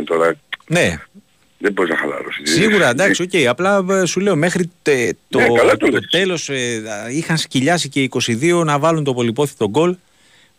0-0 0.00 0.04
τώρα, 0.04 0.34
Ναι, 0.66 0.98
δεν 1.58 1.72
μπορείς 1.72 1.90
να 1.90 1.96
χαλάρωσες. 1.98 2.50
Σίγουρα, 2.50 2.88
εντάξει, 2.88 3.22
οκ. 3.22 3.46
Απλά 3.48 3.84
ε, 3.90 4.04
σου 4.04 4.20
λέω 4.20 4.36
μέχρι 4.36 4.70
τε- 4.82 5.16
το, 5.28 5.38
Ναι, 5.38 5.48
καλά 5.52 5.76
το 5.76 5.86
το 5.86 5.92
λες. 5.92 6.06
τέλος 6.10 6.48
ε, 6.48 6.82
είχαν 7.10 7.36
σκυλιάσει 7.38 7.88
και 7.88 8.02
οι 8.02 8.10
22 8.26 8.62
να 8.64 8.78
βάλουν 8.78 9.04
το 9.04 9.14
πολυπόθητο 9.14 9.68
γκολ 9.68 9.96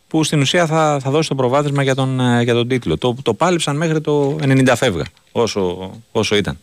που 0.08 0.24
στην 0.24 0.40
ουσία 0.40 0.66
θα, 0.66 0.98
θα 1.02 1.10
δώσει 1.10 1.28
το 1.28 1.34
προβάδισμα 1.34 1.82
για 1.82 1.94
τον, 1.94 2.20
ε, 2.20 2.42
για 2.42 2.54
τον 2.54 2.68
τίτλο. 2.68 2.96
Το, 2.98 3.16
το 3.22 3.34
πάλεψαν 3.34 3.76
μέχρι 3.76 4.00
το 4.00 4.36
90 4.42 4.72
φεύγα, 4.76 5.04
όσο, 5.32 5.92
όσο 6.12 6.36
ήταν. 6.36 6.58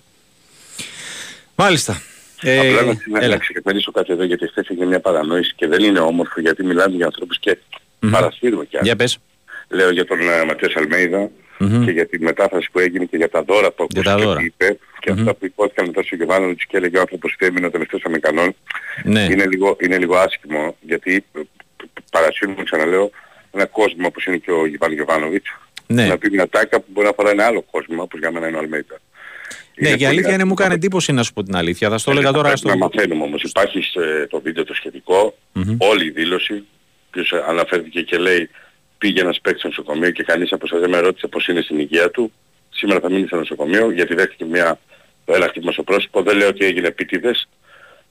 Μάλιστα. 1.55 2.01
Ε, 2.41 2.59
Απλά 2.59 2.81
να, 2.81 2.93
να, 3.11 3.19
έλα. 3.19 3.33
να 3.33 3.37
ξεκαθαρίσω 3.37 3.91
κάτι 3.91 4.11
εδώ 4.13 4.23
γιατί 4.23 4.47
χθες 4.47 4.67
έγινε 4.67 4.85
μια 4.85 4.99
παρανόηση 4.99 5.53
και 5.55 5.67
δεν 5.67 5.83
είναι 5.83 5.99
όμορφο 5.99 6.39
γιατί 6.41 6.63
μιλάμε 6.63 6.95
για 6.95 7.05
ανθρώπους 7.05 7.39
και 7.39 7.57
παρασύρουμε 8.11 8.65
κι 8.65 8.77
άλλοι. 8.77 8.85
Για 8.87 8.95
πες. 8.95 9.17
Λέω 9.69 9.89
για 9.91 10.05
τον 10.05 10.17
uh, 10.21 10.45
Ματίας 10.47 10.75
Αλμέιδα 10.75 11.29
Μμμ. 11.59 11.85
και 11.85 11.91
για 11.91 12.05
τη 12.07 12.19
μετάφραση 12.19 12.69
που 12.71 12.79
έγινε 12.79 13.05
και 13.05 13.17
για 13.17 13.29
τα 13.29 13.43
δώρα 13.43 13.71
που 13.71 13.87
Για 13.91 14.03
τα 14.03 14.11
ακούστηκε 14.11 14.27
δώρα. 14.29 14.39
και 14.39 14.45
είπε 14.45 14.77
και 14.99 15.11
αυτά 15.11 15.33
που 15.33 15.45
υπόθηκαν 15.45 15.85
μετά 15.85 16.03
στο 16.03 16.15
Γεβάνοβιτς 16.15 16.65
και 16.65 16.77
έλεγε 16.77 16.97
ο 16.97 16.99
άνθρωπος 16.99 17.33
ότι 17.33 17.45
έμεινε 17.45 17.65
ο 17.65 17.69
τελευταίος 17.71 18.03
Αμερικανών 18.05 18.55
Ναι. 19.03 19.21
είναι, 19.31 19.45
λίγο, 19.45 19.77
είναι 19.81 19.97
λίγο 19.97 20.15
άσχημο 20.17 20.75
γιατί 20.81 21.25
ε, 21.35 21.39
παρασύρουμε 22.11 22.63
ξαναλέω 22.63 23.11
ένα 23.51 23.65
κόσμο 23.65 24.07
όπως 24.07 24.25
είναι 24.25 24.37
και 24.37 24.51
ο 24.51 24.65
Γιβάν 24.65 24.91
Γεβάνοβιτς 24.91 25.49
Ναι. 25.87 26.05
να 26.07 26.17
πει 26.17 26.29
μια 26.29 26.47
τάκα 26.49 26.79
που 26.79 26.85
μπορεί 26.87 27.05
να 27.05 27.11
αφορά 27.11 27.29
ένα 27.29 27.45
άλλο 27.45 27.61
κόσμο 27.61 28.01
όπως 28.01 28.19
για 28.19 28.31
μένα 28.31 28.47
είναι 28.47 28.57
ο 28.57 28.59
Αλμέιδα. 28.59 28.99
Ναι, 29.77 29.87
Είναι 29.87 29.97
και 29.97 30.03
η 30.03 30.07
πολύ 30.07 30.17
αλήθεια 30.17 30.33
είναι 30.33 30.43
μου 30.43 30.51
άσχημο. 30.51 30.53
κάνει 30.69 30.73
εντύπωση 30.73 31.11
να 31.11 31.23
σου 31.23 31.33
πω 31.33 31.43
την 31.43 31.55
αλήθεια. 31.55 31.89
Θα 31.89 31.97
στο 31.97 32.11
Ε, 32.11 32.13
έλεγα 32.13 32.27
θα 32.27 32.33
τώρα 32.33 32.47
πρέπει 32.47 32.59
στο. 32.59 32.69
Να 32.69 32.77
μαθαίνουμε 32.77 33.23
όμως. 33.23 33.43
Υπάρχει 33.43 33.81
σε 33.81 34.27
το 34.29 34.41
βίντεο 34.41 34.63
το 34.63 34.73
σχετικο 34.73 35.35
Μμμ. 35.51 35.75
όλη 35.79 36.05
η 36.05 36.09
δήλωση, 36.09 36.63
ποιος 37.15 37.33
αναφέρθηκε 37.47 38.01
και 38.01 38.17
λέει 38.17 38.49
πήγε 38.97 39.21
ένας 39.21 39.39
παίκτης 39.41 39.59
στο 39.61 39.67
νοσοκομείο 39.69 40.11
και 40.11 40.23
κανείς 40.23 40.51
από 40.51 40.65
εσάς 40.65 40.79
δεν 40.79 40.89
με 40.89 40.99
ρώτησε 40.99 41.27
πώς 41.27 41.47
είναι 41.47 41.61
στην 41.61 41.79
υγεία 41.79 42.09
του. 42.11 42.31
Σήμερα 42.69 42.99
θα 42.99 43.09
μείνει 43.09 43.27
στο 43.27 43.35
νοσοκομείο 43.35 43.91
γιατί 43.91 44.13
δέχτηκε 44.15 44.45
μια 44.45 44.79
ένα 45.25 45.47
χτύπημα 45.47 45.71
στο 45.71 45.83
πρόσωπος. 45.83 46.23
Δεν 46.23 46.37
λέω 46.37 46.47
ότι 46.47 46.65
έγινε 46.65 46.87
επίτηδες. 46.87 47.47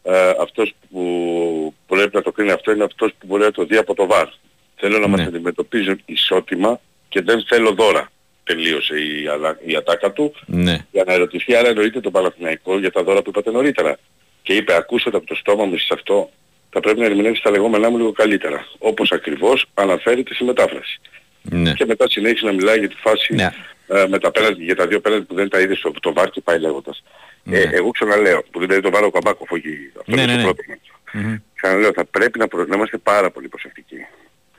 Ε, 0.02 0.32
αυτός 0.40 0.74
που 0.90 1.74
πρέπει 1.86 2.14
να 2.16 2.22
το 2.22 2.32
κρίνει 2.32 2.50
αυτό 2.50 2.72
είναι 2.72 2.84
αυτός 2.84 3.10
που 3.18 3.26
μπορεί 3.26 3.42
να 3.42 3.50
το 3.50 3.64
δει 3.64 3.76
από 3.76 3.94
το 3.94 4.06
βάρ. 4.06 4.28
Θέλω 4.76 4.98
να 4.98 5.06
Ναι. 5.08 5.16
μας 5.16 5.26
αντιμετωπίζουν 5.26 6.02
ισότιμα 6.04 6.80
και 7.08 7.20
δεν 7.22 7.44
θέλω 7.48 7.72
δώρα. 7.72 8.08
Τελείωσε 8.44 8.94
η, 9.00 9.26
αλα- 9.28 9.58
η 9.64 9.76
ατάκα 9.76 10.12
του 10.12 10.34
Ναι. 10.46 10.86
για 10.92 11.04
να 11.06 11.12
ερωτηθεί 11.12 11.54
άρα 11.56 11.68
εννοείται 11.68 12.00
τον 12.00 12.12
Παναθηναϊκό 12.12 12.78
για 12.78 12.90
τα 12.92 13.02
δώρα 13.02 13.22
που 13.22 13.28
είπατε 13.30 13.50
νωρίτερα. 13.50 13.98
Και 14.42 14.54
είπε 14.54 14.74
ακούσατε 14.74 15.16
από 15.16 15.26
το 15.26 15.34
στόμα 15.34 15.64
μου 15.64 15.74
εσείς 15.74 15.90
αυτό 15.90 16.30
θα 16.74 16.80
πρέπει 16.80 16.98
να 17.00 17.04
ερμηνεύσει 17.06 17.42
τα 17.42 17.50
λεγόμενά 17.50 17.90
μου 17.90 17.96
λίγο 17.96 18.12
καλύτερα. 18.12 18.66
Όπως 18.78 19.12
ακριβώς 19.12 19.66
αναφέρεται 19.74 20.34
στη 20.34 20.44
μετάφραση. 20.44 21.00
Ναι. 21.42 21.72
Και 21.72 21.84
μετά 21.86 22.04
συνέχισε 22.08 22.46
να 22.46 22.52
μιλάει 22.52 22.78
για 22.78 22.88
τη 22.88 22.94
φάση 22.94 23.34
Ναι. 23.34 23.48
ε, 23.88 24.06
με 24.08 24.18
τα 24.18 24.30
πέναλτι, 24.30 24.64
για 24.64 24.76
τα 24.76 24.86
δύο 24.86 25.00
πέναλτι 25.00 25.24
που 25.26 25.34
δεν 25.34 25.48
τα 25.48 25.60
είδες 25.60 25.78
στο 25.78 25.90
το 26.00 26.12
βάρ 26.12 26.30
και 26.30 26.40
πάει 26.40 26.58
λέγοντας. 26.58 27.02
Ναι. 27.42 27.58
Ε, 27.58 27.68
εγώ 27.72 27.90
ξαναλέω, 27.90 28.42
που 28.50 28.60
δηλαδή 28.60 28.80
το 28.80 28.90
βάλω 28.90 29.06
ο 29.06 29.10
Καμπάκοφ, 29.10 29.50
όχι 29.50 29.68
αυτό 30.00 30.14
Ναι, 30.14 30.22
είναι 30.22 30.32
ναι, 30.34 30.42
το 30.42 30.46
ναι. 30.46 30.54
πρώτο 30.54 30.62
μάτσο. 30.68 31.42
Ξαναλέω, 31.54 31.92
θα 31.94 32.04
πρέπει 32.04 32.38
να, 32.38 32.48
προ... 32.48 32.64
να 32.64 32.76
είμαστε 32.76 32.98
πάρα 32.98 33.30
πολύ 33.30 33.48
προσεκτικοί. 33.48 33.96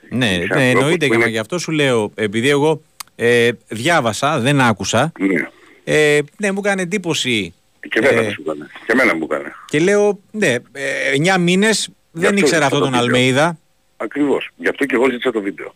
Ναι, 0.08 0.26
Είσαι 0.26 0.36
ναι, 0.36 0.42
ανθρώπους 0.42 0.80
εννοείται 0.80 1.06
που 1.06 1.12
και 1.12 1.18
είναι- 1.18 1.28
γι' 1.30 1.38
αυτό 1.38 1.58
σου 1.58 1.70
λέω, 1.72 2.12
επειδή 2.14 2.48
εγώ 2.48 2.82
ε, 3.16 3.48
διάβασα, 3.68 4.38
δεν 4.40 4.60
άκουσα. 4.60 5.12
Ναι. 5.18 5.48
Ε, 5.84 6.18
ναι, 6.36 6.52
μου 6.52 6.60
έκανε 6.64 6.82
εντύπωση. 6.82 7.54
Και 7.88 7.98
εμένα 7.98 8.20
Ε, 8.20 8.24
μου 8.24 8.30
σου 8.30 8.42
έκανε. 8.46 8.66
Και 8.86 8.92
εμένα 8.92 9.14
μου 9.16 9.26
έκανε. 9.30 9.52
Και 9.66 9.78
λέω, 9.78 10.18
ναι, 10.30 10.54
ε, 10.72 11.34
9 11.36 11.38
μήνες 11.40 11.88
δεν 12.20 12.28
αυτό 12.28 12.38
ήξερα 12.40 12.62
ζήτησα 12.62 12.66
αυτό 12.66 12.78
το 12.78 12.84
τον 12.84 12.92
βίντεο. 12.92 13.04
Αλμέιδα. 13.06 13.58
Ακριβώς. 13.96 14.50
Γι' 14.56 14.68
αυτό 14.68 14.84
και 14.84 14.94
εγώ 14.94 15.10
ζήτησα 15.10 15.32
το 15.32 15.40
βίντεο. 15.40 15.74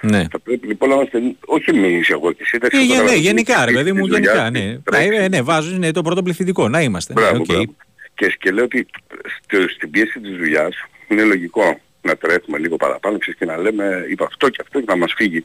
Ναι. 0.00 0.24
Θα 0.30 0.38
πρέπει 0.40 0.66
λοιπόν 0.66 0.88
να 0.88 0.94
είμαστε, 0.94 1.18
όχι 1.46 1.70
εμείς 1.70 2.08
εγώ 2.10 2.32
και 2.32 2.42
εσύ, 2.42 2.52
εντάξει, 2.56 2.76
Ε, 2.76 2.80
το 2.80 2.84
γε- 2.86 2.92
ναι, 2.94 3.00
καταλαβαίνω. 3.02 3.26
γενικά, 3.28 3.64
ρε 3.64 3.70
Τη- 3.70 3.76
παιδί 3.76 3.92
μου, 3.92 4.06
της 4.06 4.16
δουλειάς, 4.16 4.34
γενικά. 4.34 4.50
της 4.58 4.62
Ναι, 4.68 4.78
τρέξης. 4.78 5.18
Ε, 5.24 5.28
ναι 5.28 5.42
βάζω, 5.42 5.74
είναι 5.74 5.90
το 5.92 6.02
πρώτο 6.02 6.22
πληθυντικό. 6.22 6.68
Να 6.68 6.80
είμαστε. 6.80 7.12
Μπράβο, 7.12 7.32
Ναι, 7.34 7.40
οκ. 7.40 7.46
μπράβο. 7.46 7.64
Και, 8.14 8.36
και 8.40 8.50
λέω 8.50 8.64
ότι 8.64 8.86
στο- 9.44 9.68
στην 9.68 9.90
πίεση 9.90 10.20
της 10.20 10.36
δουλειάς 10.36 10.74
είναι 11.08 11.22
λογικό 11.22 11.80
να 12.02 12.16
τρέχουμε 12.16 12.58
λίγο 12.58 12.76
παραπάνω 12.76 13.18
ξέρεις, 13.18 13.38
και 13.38 13.44
να 13.46 13.56
λέμε 13.56 14.06
είπα 14.10 14.24
αυτό 14.24 14.48
και 14.48 14.58
αυτό 14.60 14.78
και 14.78 14.84
να 14.88 14.96
μας 14.96 15.12
φύγει. 15.16 15.42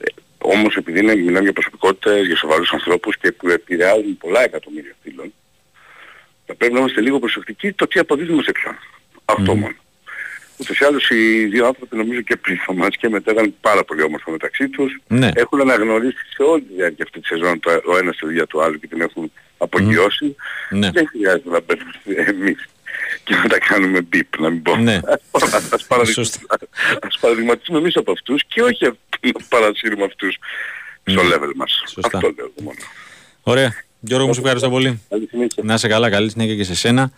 Ε, 0.00 0.04
όμως 0.38 0.76
επειδή 0.76 0.98
είναι, 1.00 1.14
μιλάμε 1.16 1.40
για 1.44 1.52
προσωπικότητες, 1.52 2.26
για 2.26 2.36
σοβαρούς 2.36 2.72
ανθρώπους 2.72 3.16
και 3.16 3.32
που 3.32 3.48
επηρεάζουν 3.48 4.16
πολλά 4.18 4.42
εκατομμύρια 4.44 4.94
φίλων, 5.02 5.32
θα 6.46 6.54
πρέπει 6.54 6.72
να 6.72 6.78
είμαστε 6.78 7.00
λίγο 7.00 7.18
προσεκτικοί 7.18 7.72
το 7.72 7.86
τι 7.86 7.98
αποδίδουμε 8.00 8.42
σε 8.42 8.52
ποιον. 8.52 8.74
Αυτό 9.28 9.54
μόνο. 9.54 9.74
Ούτως 10.58 10.78
ή 10.78 10.84
άλλως 10.84 11.10
οι 11.10 11.44
δύο 11.44 11.66
άνθρωποι 11.66 11.96
νομίζω 11.96 12.20
και 12.20 12.36
πριν 12.36 12.58
το 12.66 12.72
μάτς 12.74 12.96
και 12.96 13.08
μετά 13.08 13.32
ήταν 13.32 13.54
πάρα 13.60 13.84
πολύ 13.84 14.02
όμορφα 14.02 14.30
μεταξύ 14.30 14.68
τους. 14.68 15.00
Ναι. 15.08 15.28
Έχουν 15.34 15.60
αναγνωρίσει 15.60 16.16
σε 16.36 16.42
όλη 16.42 16.62
τη 16.62 16.74
διάρκεια 16.74 17.04
αυτή 17.04 17.20
τη 17.20 17.26
σεζόν 17.26 17.60
το, 17.60 17.70
ο 17.86 17.96
ένας 17.96 18.16
τη 18.16 18.26
δουλειά 18.26 18.46
του 18.46 18.62
άλλου 18.62 18.78
και 18.80 18.86
την 18.86 19.00
έχουν 19.00 19.32
απογειώσει. 19.58 20.36
Ναι. 20.70 20.90
Δεν 20.90 21.06
χρειάζεται 21.08 21.50
να 21.50 21.60
μπαίνουμε 21.60 22.30
εμείς 22.30 22.66
και 23.24 23.34
να 23.34 23.48
τα 23.48 23.58
κάνουμε 23.58 24.00
μπιπ, 24.00 24.38
να 24.38 24.50
μην 24.50 24.62
πω. 24.62 24.76
Ναι. 24.76 24.94
Ας, 25.70 25.84
παραδειγμα- 25.86 26.04
Σωστά. 26.24 26.40
ας 27.02 27.18
παραδειγματίσουμε 27.20 27.78
εμείς 27.78 27.96
από 27.96 28.12
αυτούς 28.12 28.44
και 28.48 28.62
όχι 28.62 28.84
να 28.84 28.92
παρασύρουμε 29.48 30.04
αυτούς. 30.04 30.38
στο 31.04 31.22
level 31.22 31.52
μας. 31.56 31.82
Σωστά. 31.86 32.16
Αυτό 32.18 32.32
λέω 32.36 32.52
μόνο. 32.62 32.78
Ωραία. 33.42 33.74
Γιώργο 34.00 34.26
μου, 34.26 34.34
σε 34.34 34.40
ευχαριστώ 34.40 34.70
πολύ. 34.70 35.02
Να 35.62 35.74
είσαι 35.74 35.88
καλά, 35.88 36.10
καλή 36.10 36.30
συνέχεια 36.30 36.56
και 36.56 36.64
σε 36.64 36.74
σένα. 36.74 37.10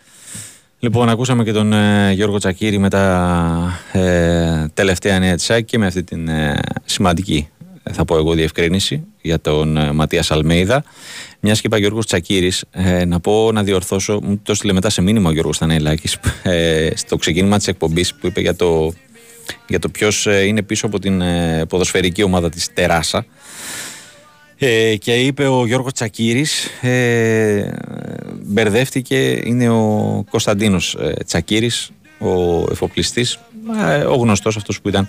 Λοιπόν, 0.81 1.09
ακούσαμε 1.09 1.43
και 1.43 1.51
τον 1.51 1.73
ε, 1.73 2.11
Γιώργο 2.13 2.37
Τσακύρη 2.37 2.77
με 2.77 2.89
τα 2.89 3.79
ε, 3.91 4.65
τελευταία 4.73 5.19
νέα 5.19 5.35
της 5.35 5.49
ΑΕΚ 5.49 5.65
και 5.65 5.77
με 5.77 5.85
αυτή 5.85 6.03
την 6.03 6.27
ε, 6.27 6.59
σημαντική, 6.85 7.47
ε, 7.83 7.93
θα 7.93 8.05
πω 8.05 8.17
εγώ, 8.17 8.33
διευκρίνηση 8.33 9.03
για 9.21 9.39
τον 9.39 9.77
ε, 9.77 9.91
Ματίας 9.91 10.31
Αλμέιδα. 10.31 10.83
Μιας 11.39 11.61
και 11.61 11.67
είπα 11.67 11.77
Γιώργος 11.77 12.05
Τσακύρης, 12.05 12.65
ε, 12.71 13.05
να 13.05 13.19
πω 13.19 13.51
να 13.51 13.63
διορθώσω, 13.63 14.19
μου 14.23 14.39
το 14.43 14.53
στείλε 14.53 14.73
μετά 14.73 14.89
σε 14.89 15.01
μήνυμα 15.01 15.29
ο 15.29 15.31
Γιώργος 15.31 15.55
Στανέλάκη 15.55 16.17
ε, 16.43 16.89
στο 16.95 17.15
ξεκίνημα 17.15 17.57
της 17.57 17.67
εκπομπής 17.67 18.13
που 18.13 18.27
είπε 18.27 18.41
για 18.41 18.55
το, 18.55 18.93
για 19.67 19.79
το 19.79 19.89
ποιος 19.89 20.25
είναι 20.45 20.61
πίσω 20.61 20.85
από 20.85 20.99
την 20.99 21.21
ε, 21.21 21.65
ποδοσφαιρική 21.69 22.23
ομάδα 22.23 22.49
της 22.49 22.73
Τεράσα. 22.73 23.25
Ε, 24.61 24.95
και 24.95 25.13
είπε 25.15 25.47
ο 25.47 25.65
Γιώργος 25.65 25.93
Τσακύρης 25.93 26.67
ε, 26.81 27.71
μπερδεύτηκε 28.43 29.41
είναι 29.43 29.69
ο 29.69 30.23
Κωνσταντίνος 30.29 30.95
ε, 30.95 31.13
Τσακύρης 31.25 31.91
ο 32.19 32.63
εφοπλιστής 32.71 33.39
ε, 33.89 33.95
ο 33.95 34.15
γνωστός 34.15 34.55
αυτός 34.55 34.81
που 34.81 34.89
ήταν 34.89 35.07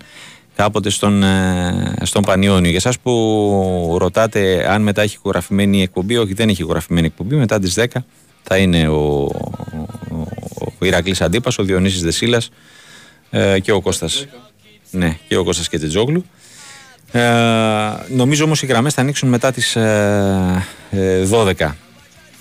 κάποτε 0.57 0.91
στον, 0.91 1.23
ε, 1.23 1.95
στον 2.03 2.23
Πανιόνιο. 2.23 2.69
Για 2.69 2.79
εσάς 2.79 2.99
που 2.99 3.97
ρωτάτε 4.01 4.71
αν 4.71 4.83
μετά 4.83 5.03
έχει 5.03 5.15
ηχογραφημένη 5.15 5.83
εκπομπή 5.83 6.17
όχι 6.17 6.35
δεν 6.35 6.49
έχει 6.49 6.63
ηχογραφημένη 6.63 7.07
εκπομπή 7.07 7.35
μετά 7.35 7.59
τις 7.59 7.75
10 7.79 7.85
θα 8.43 8.57
είναι 8.57 8.89
ο, 8.89 9.25
ο, 10.11 10.27
ο 10.79 10.85
Ηρακλής 10.85 11.21
Αντίπας 11.21 11.59
ο 11.59 11.63
Διονύσης 11.63 12.03
Δεσίλας 12.03 12.51
ε, 13.31 13.61
και 13.61 13.73
ο 13.73 13.81
Κώστας. 13.81 14.27
Ναι, 14.91 15.19
και 15.29 15.37
ο 15.37 15.45
Κώστας 15.45 15.69
Κετζετζόγλου 15.69 16.25
ε, 17.13 17.23
νομίζω 18.09 18.45
όμως 18.45 18.63
οι 18.63 18.67
γραμμές 18.67 18.95
θα 18.95 19.01
ανοίξουν 19.01 19.29
μετά 19.29 19.53
τις 19.53 19.77
ε, 19.77 20.65
12. 21.31 21.55
Ε, 21.59 21.69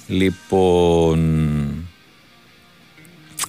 λοιπόν... 0.07 1.73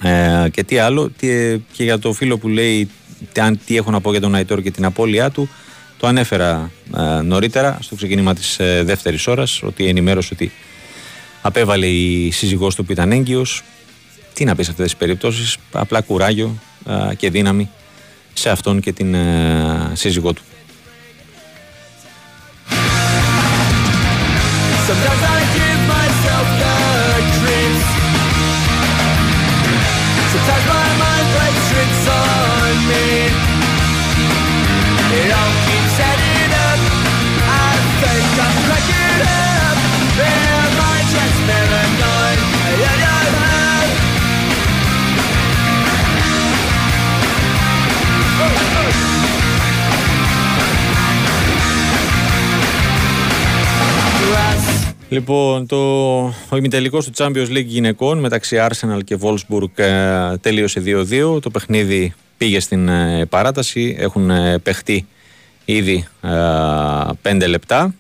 Ε, 0.03 0.49
και 0.51 0.65
τι 0.65 0.79
άλλο, 0.79 1.11
τι, 1.11 1.59
και 1.73 1.85
για 1.85 1.99
το 1.99 2.13
φίλο 2.13 2.39
που 2.39 2.49
λέει 2.49 2.91
τι, 3.33 3.57
τι 3.57 3.77
έχω 3.77 3.91
να 3.91 4.01
πω 4.01 4.11
για 4.11 4.21
τον 4.21 4.35
Αϊτόρ 4.35 4.63
και 4.63 4.71
την 4.71 4.85
απώλειά 4.85 5.31
του, 5.31 5.49
το 5.99 6.07
ανέφερα 6.07 6.71
νωρίτερα 7.25 7.79
στο 7.81 7.95
ξεκίνημα 7.95 8.35
της 8.35 8.57
δεύτερης 8.83 9.27
ώρας, 9.27 9.63
ότι 9.63 9.87
ενημέρωσε 9.87 10.31
ότι 10.33 10.53
απέβαλε 11.43 11.87
η 11.87 12.31
σύζυγός 12.31 12.75
του 12.75 12.85
που 12.85 12.93
ήταν 12.93 13.13
έγκυος. 13.13 13.63
Τι 14.33 14.45
να 14.45 14.55
πεις 14.55 14.65
σε 14.65 14.71
αυτές 14.71 14.87
τις 14.87 14.97
περιπτώσεις, 14.97 15.57
απλά 15.73 16.01
κουράγιο 16.01 16.59
και 17.17 17.31
δύναμη 17.31 17.71
σε 18.33 18.51
αυτόν 18.51 18.81
και 18.81 18.93
την 18.93 19.17
σύζυγό 19.93 20.33
του. 20.33 20.43
Sometimes 24.91 25.23
I 25.23 25.40
Λοιπόν, 55.11 55.67
το, 55.67 55.77
ο 56.25 56.57
ημιτελικός 56.57 57.05
του 57.05 57.13
Champions 57.17 57.49
League 57.49 57.65
γυναικών 57.67 58.19
μεταξύ 58.19 58.57
Arsenal 58.69 59.01
και 59.05 59.19
Wolfsburg 59.21 59.79
ε, 59.79 60.37
τελείωσε 60.37 60.83
2-2. 61.37 61.43
Το 61.43 61.51
παιχνίδι 61.51 62.15
πήγε 62.37 62.61
στην 62.61 62.89
ε, 62.89 63.27
παράταση. 63.27 63.97
Έχουν 63.99 64.31
ε, 64.31 64.59
παιχτεί 64.59 65.07
ήδη 65.65 66.07
5 66.23 67.49
λεπτά. 67.49 67.95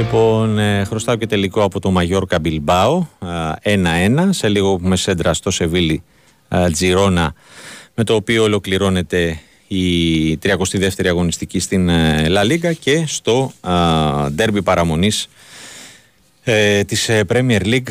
Λοιπόν, 0.00 0.58
ε, 0.58 0.84
χρωστάω 0.84 1.16
και 1.16 1.26
τελικό 1.26 1.62
από 1.62 1.80
το 1.80 1.90
Μαγιόρκα 1.90 2.38
Μπιλμπάο 2.38 3.06
1-1. 3.62 4.28
Σε 4.30 4.48
λίγο 4.48 4.78
με 4.80 4.96
σέντρα 4.96 5.34
στο 5.34 5.50
Σεβίλη 5.50 6.02
Τζιρόνα, 6.72 7.34
με 7.94 8.04
το 8.04 8.14
οποίο 8.14 8.42
ολοκληρώνεται 8.42 9.38
η 9.68 10.38
32η 10.42 11.06
αγωνιστική 11.06 11.58
στην 11.58 11.88
ε, 11.88 12.28
Λα 12.28 12.44
Λίγκα 12.44 12.72
και 12.72 13.04
στο 13.06 13.52
ντέρμπι 14.30 14.62
παραμονής 14.62 15.28
ε, 16.44 16.84
της 16.84 17.08
ε, 17.08 17.24
Premier 17.28 17.62
League 17.62 17.90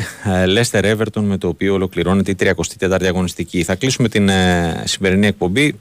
Leicester 0.56 0.96
Everton 0.96 1.22
με 1.22 1.38
το 1.38 1.48
οποίο 1.48 1.74
ολοκληρώνεται 1.74 2.30
η 2.30 2.36
34η 2.38 3.04
αγωνιστική. 3.06 3.62
Θα 3.62 3.74
κλείσουμε 3.74 4.08
την 4.08 4.28
ε, 4.28 4.82
σημερινή 4.86 5.26
εκπομπή 5.26 5.74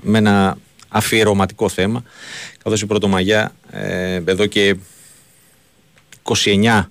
με 0.00 0.18
ένα 0.18 0.56
αφιερωματικό 0.90 1.68
θέμα 1.68 2.02
καθώς 2.62 2.82
η 2.82 2.86
Πρωτομαγιά 2.86 3.52
εδώ 4.24 4.46
και 4.46 4.76
29 6.22 6.84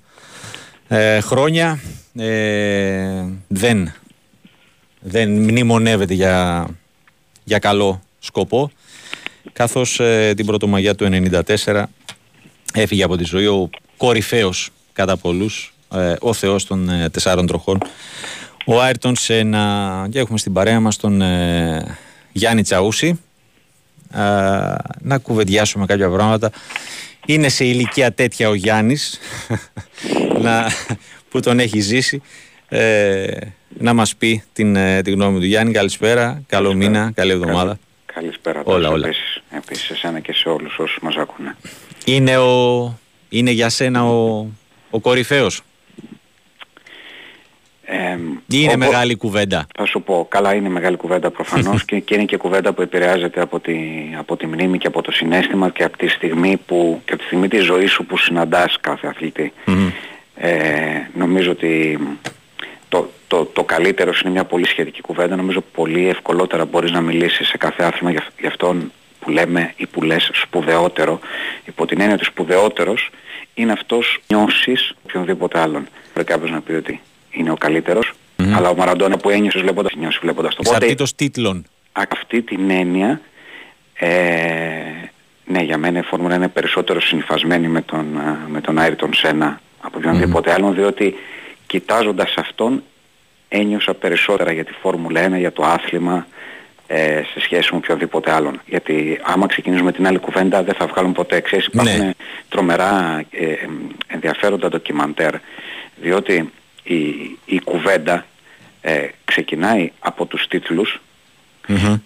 ε, 0.88 1.19
χρόνια 1.19 1.80
ε, 2.15 3.23
δεν, 3.47 3.93
δεν 4.99 5.30
μνημονεύεται 5.31 6.13
για, 6.13 6.65
για 7.43 7.59
καλό 7.59 8.01
σκοπό 8.19 8.71
καθώς 9.53 9.99
ε, 9.99 10.34
την 10.35 10.45
Πρωτομαγιά 10.45 10.95
του 10.95 11.30
1994 11.65 11.84
έφυγε 12.73 13.03
από 13.03 13.17
τη 13.17 13.23
ζωή 13.23 13.45
ο 13.45 13.69
κορυφαίος 13.97 14.69
κατά 14.93 15.17
πολλούς 15.17 15.73
ο 16.19 16.34
θεός 16.34 16.65
των 16.65 16.89
τεσσάρων 17.11 17.47
τροχών 17.47 17.81
ο 18.65 18.81
Άιρτον 18.81 19.15
σε 19.15 19.38
ένα 19.38 20.07
και 20.11 20.19
έχουμε 20.19 20.38
στην 20.38 20.53
παρέα 20.53 20.80
μας 20.80 20.97
τον 20.97 21.21
Γιάννη 22.31 22.61
Τσαούση 22.61 23.19
να 24.99 25.18
κουβεντιάσουμε 25.22 25.86
κάποια 25.86 26.10
πράγματα 26.10 26.52
είναι 27.26 27.49
σε 27.49 27.65
ηλικία 27.65 28.14
τέτοια 28.14 28.49
ο 28.49 28.53
Γιάννης 28.53 29.19
να, 30.44 30.72
που 31.30 31.40
τον 31.40 31.60
έχει 31.60 31.80
ζήσει 31.80 32.22
ε, 32.69 33.27
να 33.77 33.94
μας 33.94 34.15
πει 34.15 34.44
την, 34.53 34.76
ε, 34.76 35.02
τη 35.02 35.11
γνώμη 35.11 35.40
του 35.40 35.45
Γιάννη. 35.45 35.73
Καλησπέρα, 35.73 36.41
καλό 36.48 36.73
μήνα, 36.73 37.11
καλή 37.15 37.31
εβδομάδα. 37.31 37.80
Καλησπέρα. 38.06 38.61
Όλα, 38.64 38.90
όλα. 38.90 39.07
Επίσης, 39.07 39.41
επίσης 39.49 39.90
εσένα 39.90 40.19
και 40.19 40.34
σε 40.34 40.49
όλους 40.49 40.77
όσους 40.77 40.98
μας 41.02 41.15
ακούνε. 41.15 41.56
Είναι, 42.06 42.38
ο, 42.38 42.98
είναι 43.30 43.52
για 43.52 43.69
σένα 43.69 44.06
ο, 44.06 44.48
ο 44.90 44.99
κορυφαίος. 44.99 45.61
Ε, 47.91 48.18
είναι 48.48 48.76
μεγάλη 48.76 49.16
κουβέντα; 49.16 49.68
Θα 49.78 49.86
σου 49.86 50.02
πω, 50.02 50.28
καλά 50.30 50.53
είναι 50.53 50.70
μεγάλη 50.70 50.98
κουβέντα 50.98 51.32
προφανώς 51.32 51.84
και, 51.88 51.99
και 51.99 52.16
είναι 52.16 52.24
και 52.24 52.38
κουβέντα 52.38 52.74
που 52.74 52.82
επηρεάζεται 52.82 53.41
από 53.41 53.60
τη, 53.60 53.78
από 54.18 54.38
τη 54.38 54.48
μνήμη 54.48 54.78
και 54.78 54.88
από 54.88 55.02
το 55.02 55.11
συνέστημα 55.11 55.70
και 55.70 55.84
από 55.84 55.98
τη 55.98 56.07
στιγμή, 56.07 56.57
που, 56.66 57.02
και 57.06 57.14
από 57.14 57.22
τη 57.22 57.28
στιγμή 57.28 57.48
της 57.48 57.64
ζωής 57.64 57.91
σου 57.91 58.06
που 58.06 58.18
συναντάς 58.18 58.78
κάθε 58.82 59.14
Ε, 60.36 60.49
νομίζω 61.14 61.52
ότι 61.52 61.99
το, 62.90 63.10
το, 63.28 63.45
το 63.45 63.64
καλύτερο 63.64 64.11
είναι 64.24 64.32
μια 64.32 64.44
πολύ 64.44 64.68
σχετική 64.68 65.02
κουβέντα. 65.02 65.36
Νομίζω 65.36 65.61
πολύ 65.61 66.10
ευκολότερα 66.10 66.66
μπορείς 66.66 66.91
να 66.91 67.02
μιλήσεις 67.02 67.48
σε 67.48 67.57
κάθε 67.57 67.84
άθλημα 67.84 68.11
για, 68.11 68.26
για 68.40 68.49
αυτόν 68.49 68.91
που 69.20 69.30
λέμε 69.30 69.74
ή 69.76 69.86
που 69.86 70.02
λες 70.02 70.30
σπουδαιότερο 70.34 71.20
υπό 71.66 71.86
την 71.86 72.02
έννοια 72.02 72.18
του 72.18 72.26
σπουδαιότερος 72.26 73.10
είναι 73.53 73.72
αυτός 73.72 74.20
νιώσεις 74.28 74.94
οποιονδήποτε 75.03 75.60
άλλον. 75.60 75.88
Πρέπει 76.14 76.32
κάποιος 76.32 76.52
να 76.52 76.61
πει 76.61 76.74
ότι 76.74 77.02
είναι 77.40 77.52
ο 77.52 77.56
καλύτερος, 77.56 78.11
αλλά 78.53 78.70
ο 78.70 78.76
Μαραντόνα 78.76 79.18
που 79.18 79.30
ένιωσες 79.30 79.61
βλέποντας 79.61 79.94
νιώσεις 79.95 80.20
βλέποντας 80.20 80.56
το 80.56 80.61
πότε. 80.64 80.76
Εξαρτήτως 80.76 81.16
τίτλων. 81.16 81.66
Αυτή 81.91 82.41
την 82.41 82.70
έννοια, 82.70 83.22
ε, 83.94 84.07
ναι 85.45 85.61
για 85.61 85.78
μένα 85.78 85.99
η 85.99 86.02
Φόρμουλα 86.02 86.36
είναι 86.36 86.48
περισσότερο 86.48 87.02
συνυφασμένη 87.02 87.68
με 87.68 87.82
τον, 87.82 88.06
με 88.48 88.61
τον 88.61 88.78
Άιρτον 88.78 89.14
Σένα 89.14 89.61
από 89.82 89.98
οποιονδήποτε 89.98 90.52
άλλον, 90.53 90.74
διότι 90.74 91.16
κοιτάζοντας 91.68 92.34
αυτόν 92.38 92.84
ένιωσα 93.49 93.94
περισσότερα 93.94 94.52
για 94.52 94.66
τη 94.66 94.74
Φόρμουλα 94.82 95.28
1, 95.28 95.38
για 95.38 95.52
το 95.52 95.64
άθλημα, 95.64 96.28
ε, 96.88 97.22
σε 97.34 97.40
σχέση 97.40 97.70
με 97.72 97.78
οποιοδήποτε 97.78 98.32
άλλον. 98.32 98.61
Γιατί 98.66 99.20
άμα 99.24 99.48
ξεκινήσουμε 99.48 99.91
την 99.91 100.07
άλλη 100.07 100.18
κουβέντα 100.20 100.64
δεν 100.64 100.74
θα 100.74 100.88
βγάλουν 100.88 101.11
ποτέ. 101.14 101.40
Ξέρεις, 101.40 101.70
Ναι. 101.72 101.82
υπάρχουν 101.82 102.16
τρομερά 102.49 103.24
ε, 103.32 103.45
ε, 103.45 103.57
ενδιαφέροντα 104.07 104.70
ντοκιμαντέρ, 104.70 105.34
διότι 105.95 106.52
η, 106.94 107.38
η 107.45 107.60
κουβέντα 107.64 108.26
ε, 108.82 109.07
ξεκινάει 109.26 109.91
από 109.99 110.26
τους 110.26 110.48
τίτλους 110.48 110.99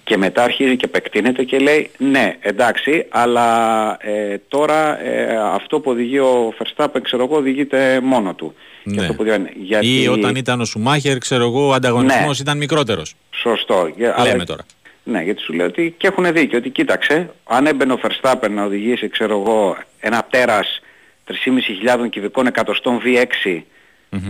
και 0.03 0.17
μετά 0.17 0.43
αρχίζει 0.43 0.75
και 0.75 0.85
επεκτείνεται 0.85 1.43
και 1.43 1.57
λέει 1.59 1.89
ναι 1.97 2.35
εντάξει 2.39 3.05
αλλά 3.09 3.97
ε, 4.01 4.37
τώρα 4.47 5.03
ε, 5.05 5.37
αυτό 5.53 5.79
που 5.79 5.91
οδηγεί 5.91 6.19
ο 6.19 6.53
Verstappen 6.57 6.99
ξέρω 7.01 7.23
εγώ 7.23 7.35
οδηγείται 7.37 7.99
μόνο 8.03 8.33
του. 8.33 8.53
Και 8.83 8.89
Ναι. 8.89 9.01
αυτό 9.01 9.13
που 9.13 9.23
διαβαίνει. 9.23 9.49
Γιατί... 9.55 10.01
Ή 10.01 10.07
όταν 10.07 10.35
ήταν 10.35 10.61
ο 10.61 10.65
Σουμάχερ, 10.65 11.17
ξέρω 11.17 11.43
εγώ, 11.43 11.67
ο 11.67 11.73
ανταγωνισμός 11.73 12.25
Ναι. 12.37 12.43
ήταν 12.43 12.57
μικρότερος. 12.57 13.13
Σωστό. 13.31 13.91
Για- 13.97 14.15
Λέμε 14.17 14.29
αλλά- 14.29 14.43
τώρα. 14.45 14.65
Ναι, 15.03 15.21
γιατί 15.21 15.41
σου 15.41 15.53
λέω 15.53 15.65
ότι 15.65 15.93
και 15.97 16.07
έχουν 16.07 16.33
δίκιο 16.33 16.57
ότι 16.57 16.69
κοίταξε, 16.69 17.29
αν 17.43 17.65
έμπαινε 17.65 17.93
ο 17.93 17.99
Verstappen 18.03 18.49
να 18.49 18.63
οδηγήσει, 18.63 19.07
ξέρω 19.09 19.39
εγώ, 19.39 19.77
ένα 19.99 20.27
τέρας 20.29 20.81
3.500 21.27 22.09
κυβικών 22.09 22.47
εκατοστών 22.47 23.01
V6 23.05 23.59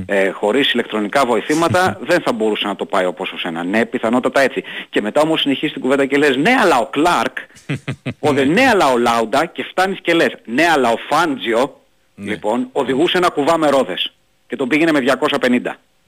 ε, 0.06 0.30
χωρίς 0.30 0.72
ηλεκτρονικά 0.72 1.26
βοηθήματα 1.26 1.98
δεν 2.10 2.22
θα 2.22 2.34
μπορούσε 2.34 2.68
να 2.68 2.76
το 2.76 2.86
πάει 2.86 3.06
όπως 3.06 3.32
ο 3.32 3.38
Σένα. 3.38 3.64
Ναι, 3.64 3.86
πιθανότατα 3.86 4.42
έτσι. 4.42 4.64
Και 4.90 5.02
μετά 5.02 5.22
όμως 5.22 5.42
συνεχίζεις 5.42 5.74
την 5.74 5.82
κουβέντα 5.82 6.06
και 6.06 6.18
λες 6.18 6.36
ναι 6.36 6.56
αλλά 6.62 6.78
ο 6.78 6.86
Κλάρκ, 6.86 7.38
ο 8.20 8.34
δε, 8.34 8.46
ναι 8.46 8.68
αλλά 8.68 8.92
ο 8.92 8.98
Λάουντα 8.98 9.46
και 9.46 9.64
φτάνεις 9.64 10.00
και 10.02 10.14
λες 10.14 10.36
ναι 10.46 10.68
αλλά 10.68 10.90
ο 10.90 10.98
Φάντζιο 11.10 11.82
λοιπόν 12.16 12.70
οδηγούσε 12.72 13.18
ένα 13.18 13.30
κουβά 13.30 13.58
με 13.58 13.70
ρόδες 13.70 14.14
και 14.48 14.56
τον 14.56 14.68
πήγαινε 14.68 14.92
με 14.92 15.00
250. 15.40 15.60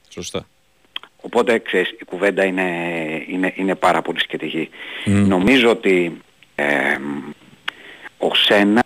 Σωστά. 0.08 0.46
Οπότε 1.20 1.58
ξέρεις, 1.58 1.90
η 1.90 2.04
κουβέντα 2.04 2.44
είναι, 2.44 2.62
είναι, 3.28 3.52
είναι 3.56 3.74
πάρα 3.74 4.02
πολύ 4.02 4.20
σχετική. 4.20 4.68
Νομίζω 5.04 5.70
ότι 5.70 6.20
ε, 6.54 6.96
ο 8.18 8.34
Σένα 8.34 8.84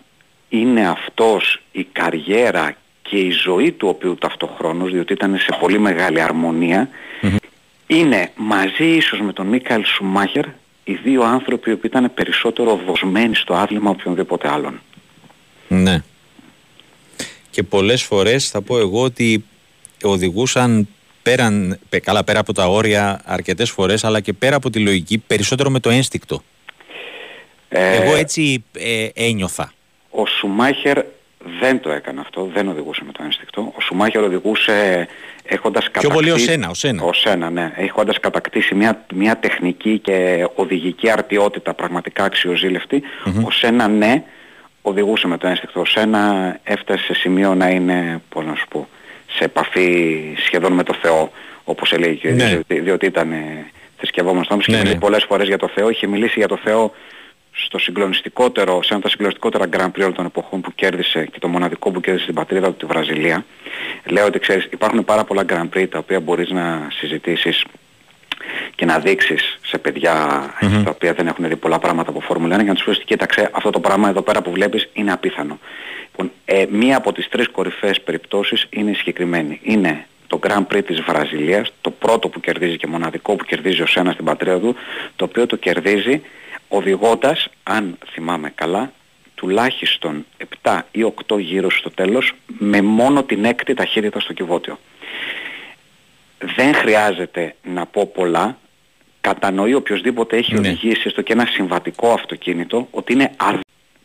είναι 0.48 0.88
αυτός 0.88 1.62
η 1.72 1.84
καριέρα 1.84 2.76
και 3.11 3.16
η 3.16 3.31
ζωή 3.31 3.73
του 3.73 3.89
οποίου 3.89 4.15
ταυτοχρόνως, 4.15 4.91
διότι 4.93 5.12
ήταν 5.12 5.37
σε 5.39 5.57
πολύ 5.61 5.78
μεγάλη 5.78 6.20
αρμονία, 6.20 6.89
είναι 7.87 8.31
μαζί 8.37 8.85
ίσως 8.85 9.20
με 9.20 9.32
τον 9.32 9.47
Μίκαελ 9.47 9.85
Σουμάχερ 9.85 10.45
οι 10.85 10.95
δύο 10.95 11.23
άνθρωποι 11.23 11.77
που 11.77 11.87
ήταν 11.87 12.15
περισσότερο 12.15 12.81
δοσμένοι 12.87 13.35
στο 13.35 13.55
άθλημα 13.55 13.91
από 13.91 13.99
οποιονδήποτε 14.01 14.49
άλλον. 14.49 14.81
Ναι. 15.69 16.03
Και 17.51 17.62
πολλές 17.62 18.03
φορές 18.03 18.49
θα 18.49 18.62
πω 18.62 18.78
εγώ 18.78 19.03
ότι 19.03 19.45
οδηγούσαν 20.03 20.89
πέραν, 21.23 21.78
πε- 21.89 22.03
καλά 22.03 22.24
πέρα 22.24 22.39
από 22.39 22.53
τα 22.53 22.66
όρια 22.66 23.20
αρκετές 23.24 23.70
φορές 23.70 24.05
αλλά 24.05 24.20
και 24.20 24.32
πέρα 24.32 24.57
από 24.57 24.70
τη 24.70 24.78
λογική 24.78 25.19
περισσότερο 25.19 25.70
με 25.70 25.81
το 25.81 25.91
ένστικτο. 25.91 26.43
Ε, 27.69 27.97
Εγώ 27.97 28.15
έτσι 28.16 28.65
ε, 28.73 29.09
ένιωθα. 29.15 29.73
Ο 30.11 30.27
Σουμάχερ 30.27 31.05
δεν 31.60 31.80
το 31.80 31.90
έκανε 31.90 32.20
αυτό, 32.20 32.50
δεν 32.54 32.68
οδηγούσε 32.68 33.02
με 33.06 33.12
το 33.12 33.22
ένστικτο. 33.24 33.72
Ο 33.76 33.80
Σουμάχερ 33.80 34.22
οδηγούσε 34.22 35.08
έχοντας 35.44 35.82
Πιο 35.90 35.92
κατακτήσει... 35.92 36.14
πολύ 36.14 36.30
ο 36.30 36.38
Σένα, 36.38 36.68
ο 36.68 36.74
Σένα. 36.74 37.02
Ο 37.02 37.12
Σένα, 37.12 37.50
ναι. 37.50 37.72
Έχοντας 37.76 38.20
κατακτήσει 38.20 38.74
μια, 38.74 39.04
μια 39.14 39.36
τεχνική 39.36 39.98
και 39.98 40.46
οδηγική 40.54 41.10
αρτιότητα 41.10 41.74
πραγματικά 41.74 42.24
αξιοζήλευτη. 42.24 43.02
Ο 43.44 43.50
Σένα, 43.50 43.88
ναι, 43.88 44.22
οδηγούσε 44.82 45.26
με 45.26 45.36
το 45.38 45.46
ένστικτο. 45.46 45.80
Ο 45.80 45.84
Σένα 45.84 46.56
έφτασε 46.62 47.04
σε 47.04 47.14
σημείο 47.14 47.54
να 47.54 47.68
είναι, 47.68 48.22
πώς 48.28 48.44
να 48.44 48.54
σου 48.54 48.66
πω, 48.68 48.88
σε 49.30 49.44
επαφή 49.44 50.20
σχεδόν 50.44 50.72
με 50.72 50.82
το 50.82 50.94
Θεό, 51.02 51.32
όπως 51.64 51.92
έλεγε 51.92 52.14
και 52.14 52.28
ο 52.28 52.30
Ναι. 52.30 52.36
ίδιος, 52.36 52.50
διότι, 52.50 52.80
διότι 52.80 53.06
ήταν 53.06 53.32
ε, 53.32 53.66
θρησκευόμενος 53.96 54.48
άνθρωπος 54.50 54.66
και 54.66 54.72
Ναι, 54.72 54.76
είχε 54.76 54.84
μιλήσει 54.86 55.00
ναι. 55.04 55.06
πολλές 55.06 55.24
φορές 55.28 55.46
για 55.48 55.58
το 55.58 55.68
Θεό. 55.74 55.88
Είχε 55.90 56.06
μιλήσει 56.06 56.34
για 56.38 56.48
το 56.48 56.58
Θεό 56.64 56.94
στο 57.65 57.78
συγκλονιστικότερο, 57.78 58.73
σε 58.82 58.89
ένα 58.89 58.97
από 58.97 59.03
τα 59.03 59.09
συγκλονιστικότερα 59.09 59.69
Grand 59.73 59.97
Prix 59.97 60.01
όλων 60.01 60.15
των 60.15 60.24
εποχών 60.24 60.61
που 60.61 60.73
κέρδισε 60.74 61.24
και 61.24 61.39
το 61.39 61.49
μοναδικό 61.49 61.91
που 61.91 62.01
κέρδισε 62.01 62.24
στην 62.24 62.35
πατρίδα 62.35 62.66
του 62.66 62.77
τη 62.77 62.87
Βραζιλία. 62.87 63.45
Λέω 64.05 64.27
ότι 64.27 64.39
ξέρεις 64.39 64.65
υπάρχουν 64.70 65.05
πάρα 65.05 65.24
πολλά 65.24 65.45
Grand 65.49 65.69
Prix 65.77 65.89
τα 65.91 65.99
οποία 65.99 66.20
μπορείς 66.20 66.51
να 66.51 66.89
συζητήσεις 66.91 67.65
και 68.74 68.85
να 68.85 68.99
δείξεις 68.99 69.59
σε 69.62 69.78
παιδιά 69.78 70.12
τα 70.85 70.91
οποία 70.91 71.12
δεν 71.12 71.27
έχουν 71.27 71.49
δει 71.49 71.57
πολλά 71.57 71.78
πράγματα 71.78 72.11
από 72.11 72.20
Φόρμουλα 72.20 72.57
1 72.57 72.59
και 72.59 72.65
να 72.65 72.74
τους 72.74 72.85
πεις 72.85 72.97
ότι 72.97 73.05
κοίταξε 73.05 73.51
αυτό 73.53 73.70
το 73.70 73.81
πράγμα 73.81 74.09
εδώ 74.09 74.23
πέρα 74.23 74.43
που 74.43 74.51
βλέπεις 74.51 74.89
είναι 74.93 75.12
απίθανο. 75.12 75.59
Λοιπόν, 76.11 76.31
ε, 76.45 76.65
μία 76.70 76.97
από 76.97 77.12
τις 77.12 77.28
τρεις 77.28 77.49
κορυφαίες 77.49 78.01
περιπτώσεις 78.01 78.66
είναι 78.70 78.91
η 78.91 78.95
συγκεκριμένη. 78.95 79.61
Είναι 79.62 80.07
το 80.27 80.39
Grand 80.43 80.66
Prix 80.74 80.85
της 80.87 81.01
Βραζιλίας, 81.01 81.73
το 81.81 81.91
πρώτο 81.91 82.28
που 82.28 82.41
κερδίζει 82.41 82.77
και 82.77 82.87
μοναδικό 82.87 83.37
που 83.37 83.45
κερδίζει 83.45 83.82
ο 83.82 83.87
Σένας 83.87 84.12
στην 84.12 84.24
πατρίδα 84.24 84.59
του, 84.59 84.77
το 85.16 85.24
οποίο 85.24 85.47
το 85.47 85.57
κερδίζει 85.57 86.23
οδηγώντας, 86.72 87.48
αν 87.62 87.98
θυμάμαι 88.12 88.51
καλά, 88.55 88.92
τουλάχιστον 89.34 90.26
7 90.62 90.80
ή 90.90 91.02
8 91.02 91.38
γύρους 91.38 91.76
στο 91.78 91.90
τέλος 91.90 92.32
με 92.47 92.82
μόνο 92.82 93.22
την 93.22 93.44
έκτη 93.44 93.74
ταχύτητα 93.74 94.20
στο 94.20 94.32
κυβότιο. 94.32 94.78
Δεν 96.56 96.74
χρειάζεται 96.74 97.55
να 97.62 97.86
πω 97.86 98.06
πολλά. 98.06 98.59
Κατανοεί 99.20 99.74
οποιοδήποτε 99.74 100.36
έχει 100.36 100.52
Ναι. 100.52 100.59
οδηγήσει 100.59 101.02
έστω 101.05 101.22
και 101.22 101.32
ένα 101.32 101.47
συμβατικό 101.47 102.12
αυτοκίνητο 102.12 102.88
ότι 102.90 103.12
είναι 103.12 103.32
αδ... 103.36 103.55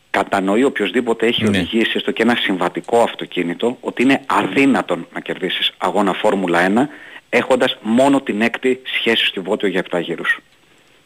Κατανοεί 0.09 0.63
οποιοδήποτε 0.63 1.25
έχει 1.27 1.43
Ναι. 1.43 1.49
οδηγήσει 1.49 1.91
έστω 1.95 2.11
και 2.11 2.21
ένα 2.21 2.35
συμβατικό 2.35 3.01
αυτοκίνητο 3.01 3.77
ότι 3.81 4.01
είναι 4.01 4.21
αδύνατον 4.25 5.07
να 5.13 5.19
κερδίσεις 5.19 5.71
αγώνα 5.77 6.13
Φόρμουλα 6.13 6.71
1 6.75 6.87
έχοντας 7.29 7.77
μόνο 7.81 8.21
την 8.21 8.41
έκτη 8.41 8.81
σχέση 8.97 9.25
στο 9.25 9.39
κυβότιο 9.41 9.67
για 9.67 9.79
7 9.91 9.99
γύρους. 10.01 10.39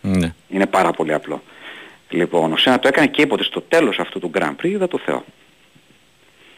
Ναι. 0.02 0.34
Είναι 0.50 0.66
πάρα 0.66 0.92
πολύ 0.92 1.14
απλό. 1.14 1.44
Λοιπόν, 2.10 2.52
ο 2.54 2.58
Σένα 2.58 2.80
το 2.80 2.88
έκανε 2.88 3.08
και 3.08 3.22
είπε 3.22 3.34
ότι 3.34 3.44
στο 3.44 3.62
τέλος 3.62 4.00
αυτού 4.00 4.20
του 4.20 4.32
Grand 4.34 4.56
Prix 4.62 4.64
είδα 4.66 4.88
το 4.88 5.00
Θεό. 5.06 5.26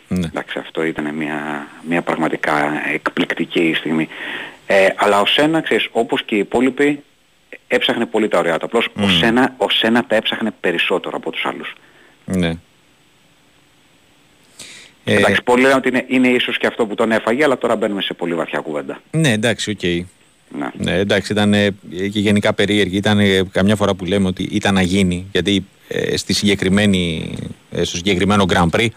Ναι. 0.07 0.25
Εντάξει, 0.25 0.59
αυτό 0.59 0.83
ήταν 0.83 1.15
μια, 1.15 1.67
μια 1.87 2.01
πραγματικά 2.01 2.81
εκπληκτική 2.93 3.73
στιγμή. 3.77 4.07
Ε, 4.67 4.87
αλλά 4.95 5.21
ο 5.21 5.25
Σένα, 5.25 5.61
ξέρεις, 5.61 5.87
όπως 5.91 6.23
και 6.23 6.35
οι 6.35 6.39
υπόλοιποι, 6.39 7.03
έψαχνε 7.67 8.05
πολύ 8.05 8.27
τα 8.27 8.39
ωραία 8.39 8.57
του. 8.57 8.65
Απλώς 8.65 8.87
ο, 9.01 9.07
Σένα, 9.09 9.53
ο 9.57 9.69
Σένα 9.69 10.05
τα 10.05 10.15
έψαχνε 10.15 10.51
περισσότερο 10.59 11.17
από 11.17 11.31
τους 11.31 11.45
άλλους. 11.45 11.73
ναι. 12.25 12.53
Ε, 15.03 15.15
Εντάξει, 15.15 15.43
πολλοί 15.43 15.61
λένε 15.61 15.73
ότι 15.75 15.87
είναι, 15.89 16.05
είναι 16.07 16.27
ίσως 16.27 16.57
και 16.57 16.67
αυτό 16.67 16.85
που 16.85 16.95
τον 16.95 17.11
έφαγε, 17.11 17.43
αλλά 17.43 17.57
τώρα 17.57 17.75
μπαίνουμε 17.75 18.01
σε 18.01 18.13
πολύ 18.13 18.33
βαθιά 18.33 18.59
κουβέντα. 18.59 19.01
ναι, 19.11 19.31
εντάξει, 19.31 19.69
οκ. 19.71 20.07
Ναι. 20.57 20.69
Ναι, 20.77 20.97
εντάξει, 20.97 21.31
ήταν 21.31 21.53
ε, 21.53 21.69
και 21.89 22.19
γενικά 22.19 22.53
περίεργη. 22.53 22.97
Ήταν 22.97 23.19
ε, 23.19 23.43
καμιά 23.51 23.75
φορά 23.75 23.93
που 23.93 24.05
λέμε 24.05 24.27
ότι 24.27 24.43
ήταν 24.51 24.73
να 24.73 24.81
γίνει, 24.81 25.27
γιατί 25.31 25.65
ε, 25.87 26.17
στη 26.17 26.33
συγκεκριμένη, 26.33 27.33
ε, 27.71 27.83
στο 27.83 27.95
συγκεκριμένο 27.97 28.45
Grand 28.53 28.79
Prix 28.79 28.87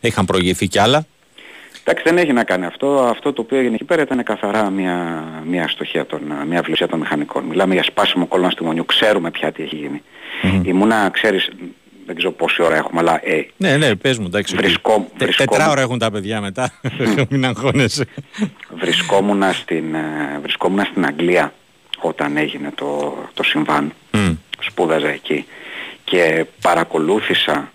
είχαν 0.00 0.24
προηγηθεί 0.24 0.66
κι 0.66 0.78
άλλα. 0.78 1.06
Εντάξει, 1.84 2.02
δεν 2.06 2.18
έχει 2.18 2.32
να 2.32 2.44
κάνει 2.44 2.64
αυτό. 2.64 3.00
Αυτό 3.00 3.32
το 3.32 3.40
οποίο 3.40 3.58
έγινε 3.58 3.74
εκεί 3.74 3.84
πέρα 3.84 4.02
ήταν 4.02 4.22
καθαρά 4.22 4.70
μια, 4.70 5.24
μια 5.46 5.64
αστοχία 5.64 6.06
των, 6.06 6.20
μια 6.48 6.62
αβλεψία 6.62 6.88
των 6.88 6.98
μηχανικών. 6.98 7.44
Μιλάμε 7.44 7.74
για 7.74 7.82
σπάσιμο 7.82 8.26
κολόνας 8.26 8.50
τιμονιού. 8.50 8.84
Ξέρουμε 8.84 9.30
πια 9.30 9.52
τι 9.52 9.62
έχει 9.62 9.76
γίνει. 9.76 10.02
Ήμουνα, 10.62 11.10
ξέρεις, 11.12 11.50
δεν 12.08 12.16
ξέρω 12.16 12.32
πόση 12.32 12.62
ώρα 12.62 12.76
έχουμε, 12.76 13.00
αλλά 13.00 13.20
ε, 13.24 13.46
Ναι, 13.56 13.76
ναι, 13.76 13.94
πες 13.94 14.18
μου, 14.18 14.26
εντάξει. 14.26 14.54
οκ. 14.54 14.60
Βρισκό- 14.60 14.92
Τε- 15.16 15.26
βρισκόμουν- 15.26 15.50
Τετράωρα 15.50 15.80
έχουν 15.80 15.98
τα 15.98 16.10
παιδιά 16.10 16.40
μετά. 16.40 16.72
Μην 17.30 17.44
αγχώνεσαι. 17.46 18.04
βρισκόμουν, 18.78 19.42
στην, 19.52 19.94
ε, 19.94 20.38
βρισκόμουν 20.42 20.84
στην 20.84 21.06
Αγγλία 21.06 21.52
όταν 22.00 22.36
έγινε 22.36 22.70
το, 22.74 23.18
το 23.34 23.42
συμβάν. 23.42 23.92
Μμ. 24.12 24.32
Σπούδαζα 24.60 25.08
εκεί 25.08 25.46
και 26.04 26.44
παρακολούθησα 26.60 27.72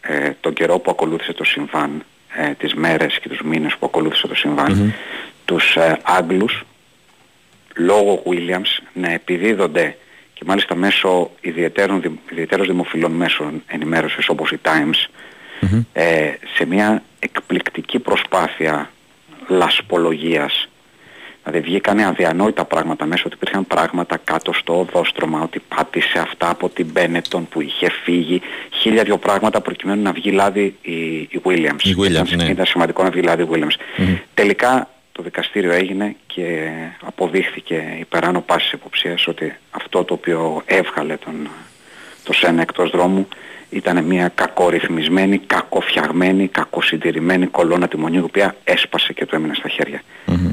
ε, 0.00 0.30
τον 0.40 0.52
καιρό 0.52 0.78
που 0.78 0.90
ακολούθησε 0.90 1.32
το 1.32 1.44
συμβάν, 1.44 2.04
ε, 2.34 2.50
τις 2.50 2.74
μέρες 2.74 3.18
και 3.18 3.28
τους 3.28 3.40
μήνες 3.42 3.76
που 3.78 3.86
ακολούθησε 3.86 4.26
το 4.26 4.34
συμβάν, 4.34 4.94
τους 5.44 5.76
ε, 5.76 5.98
Άγγλους 6.02 6.62
λόγω 7.76 8.22
Williams 8.26 8.82
να 8.92 9.12
επιδίδονται 9.12 9.96
και 10.40 10.46
μάλιστα 10.46 10.74
μέσω 10.74 11.30
ιδιαίτερων, 11.40 12.00
δη- 12.00 12.18
ιδιαίτερως 12.30 12.66
δημοφιλών 12.66 13.12
μέσων 13.12 13.62
ενημέρωσης 13.66 14.28
όπως 14.28 14.50
η 14.50 14.58
Times 14.62 15.08
ε, 15.92 16.32
σε 16.54 16.64
μια 16.64 17.02
εκπληκτική 17.18 17.98
προσπάθεια 17.98 18.90
λασπολογίας 19.48 20.68
Δηλαδή 21.44 21.60
βγήκανε 21.68 22.06
αδιανόητα 22.06 22.64
πράγματα 22.64 23.06
μέσα, 23.06 23.22
ότι 23.26 23.34
υπήρχαν 23.34 23.66
πράγματα 23.66 24.16
κάτω 24.24 24.52
στο 24.52 24.78
οδόστρωμα, 24.80 25.42
ότι 25.42 25.62
πάτησε 25.76 26.18
αυτά 26.18 26.50
από 26.50 26.68
την 26.68 26.86
Μπένετον 26.92 27.48
που 27.48 27.60
είχε 27.60 27.90
φύγει, 28.04 28.40
χίλια 28.70 29.02
δυο 29.02 29.18
πράγματα 29.18 29.60
προκειμένου 29.60 30.02
να 30.02 30.12
βγει 30.12 30.30
λάδι 30.30 30.76
η, 30.82 30.92
η 31.20 31.40
Williams. 31.44 31.82
Η 31.82 31.94
Williams, 31.98 32.08
ήταν, 32.08 32.26
ναι. 32.36 32.44
ήταν 32.44 32.66
σημαντικό 32.66 33.02
να 33.02 33.10
βγει 33.10 33.22
λάδι 33.22 33.42
η 33.42 33.48
Williams. 33.50 34.04
Τελικά 34.34 34.90
το 35.12 35.22
δικαστήριο 35.22 35.72
έγινε 35.72 36.16
και 36.26 36.70
αποδείχθηκε 37.04 37.96
υπεράνω 37.98 38.40
πάσης 38.40 38.72
υποψίας 38.72 39.26
ότι 39.26 39.56
αυτό 39.70 40.04
το 40.04 40.14
οποίο 40.14 40.62
έβγαλε 40.64 41.16
τον, 41.16 41.48
το 42.24 42.32
Σένα 42.32 42.62
εκτός 42.62 42.90
δρόμου 42.90 43.28
ήταν 43.70 44.04
μια 44.04 44.28
κακορυθμισμένη, 44.34 45.38
κακοφτιαγμένη, 45.38 46.48
κακοσυντηρημένη 46.48 47.46
κολόνα 47.46 47.88
τιμονιού 47.88 48.20
η 48.20 48.24
οποία 48.24 48.56
έσπασε 48.64 49.12
και 49.12 49.26
του 49.26 49.34
έμεινε 49.34 49.54
στα 49.54 49.68
χέρια. 49.68 50.02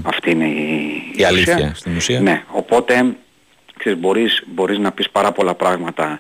Αυτή 0.04 0.32
είναι 0.32 0.48
η, 0.48 1.02
Η 1.16 1.24
αλήθεια 1.24 1.72
στην 1.76 1.96
ουσία. 1.96 2.20
Ναι, 2.20 2.44
οπότε 2.52 3.16
ξέρεις, 3.78 4.00
μπορείς, 4.00 4.44
μπορείς 4.46 4.78
να 4.78 4.92
πεις 4.92 5.10
πάρα 5.10 5.32
πολλά 5.32 5.54
πράγματα 5.54 6.04
ε, 6.04 6.20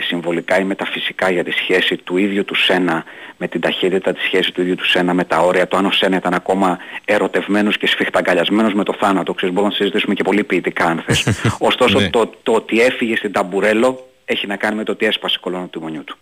συμβολικά 0.00 0.60
ή 0.60 0.64
μεταφυσικά 0.64 1.30
για 1.30 1.44
τη 1.44 1.50
σχέση 1.50 1.96
του 1.96 2.16
ίδιου 2.16 2.44
του 2.44 2.54
Σένα 2.54 3.04
με 3.36 3.48
την 3.48 3.60
ταχύτητα, 3.60 4.12
της 4.12 4.24
σχέσης 4.24 4.52
του 4.52 4.60
ίδιου 4.60 4.74
του 4.74 4.88
Σένα 4.88 5.14
με 5.14 5.24
τα 5.24 5.38
όρια 5.38 5.66
του, 5.68 5.76
αν 5.76 5.86
ο 5.86 5.90
Σένα 5.92 6.16
ήταν 6.16 6.34
ακόμα 6.34 6.78
ερωτευμένος 7.04 7.76
και 7.78 7.86
σφιχταγκαλιασμένος 7.86 8.74
με 8.74 8.84
το 8.84 8.94
θάνατο, 8.98 9.34
ξέρεις, 9.34 9.54
μπορούμε 9.54 9.72
να 9.72 9.78
συζητήσουμε 9.78 10.14
και 10.14 10.22
πολύ 10.22 10.44
ποιητικά 10.44 10.84
αν 10.84 11.02
θες. 11.06 11.26
Ωστόσο 11.58 12.00
Ναι. 12.00 12.10
το, 12.10 12.32
το 12.42 12.52
ότι 12.52 12.80
έφυγε 12.80 13.16
στην 13.16 13.32
Ταμπουρέλο 13.32 14.08
έχει 14.24 14.46
να 14.46 14.56
κάνει 14.56 14.76
με 14.76 14.84
το 14.84 14.92
ότι 14.92 15.06
έσπασε 15.06 15.36
η 15.38 15.40
κολόνα 15.42 15.66
του 15.66 15.80
μονιού 15.80 16.04
του. 16.04 16.16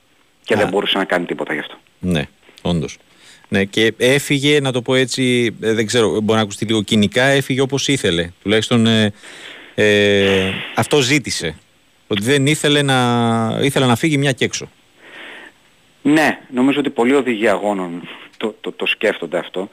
Και 0.45 0.57
δεν 0.57 0.69
μπορούσε 0.69 0.99
να 0.99 1.05
κάνει 1.05 1.25
τίποτα 1.25 1.53
γι' 1.53 1.59
αυτό. 1.59 1.79
Ναι, 1.99 2.23
όντως. 2.63 2.99
Ναι, 3.49 3.65
και 3.65 3.95
έφυγε, 3.97 4.61
να 4.61 4.73
το 4.73 4.83
πω 4.83 4.95
έτσι, 4.95 5.55
ε, 5.61 5.73
δεν 5.73 5.87
ξέρω, 5.87 6.11
μπορεί 6.11 6.37
να 6.39 6.41
ακουστεί 6.41 6.65
λίγο 6.65 6.83
κοινικά, 6.83 7.23
έφυγε 7.23 7.61
όπως 7.61 7.89
ήθελε. 7.89 8.31
Τουλάχιστον 8.43 8.87
ε, 8.87 9.13
ε, 9.75 10.51
αυτό 10.75 11.01
ζήτησε. 11.01 11.57
Ότι 12.13 12.23
δεν 12.23 12.47
ήθελε 12.47 12.83
να, 12.83 13.59
ήθελε 13.63 13.87
να 13.87 13.97
φύγει 13.97 14.19
μια 14.19 14.33
και 14.33 14.45
έξω. 14.45 14.71
Ναι, 16.03 16.39
νομίζω 16.53 16.79
ότι 16.79 16.91
πολλοί 16.91 17.15
οδηγοί 17.15 17.49
αγώνων 17.49 18.09
το, 18.37 18.57
το, 18.61 18.73
το 18.73 18.87
σκέφτονται 18.87 19.39
αυτό. 19.39 19.71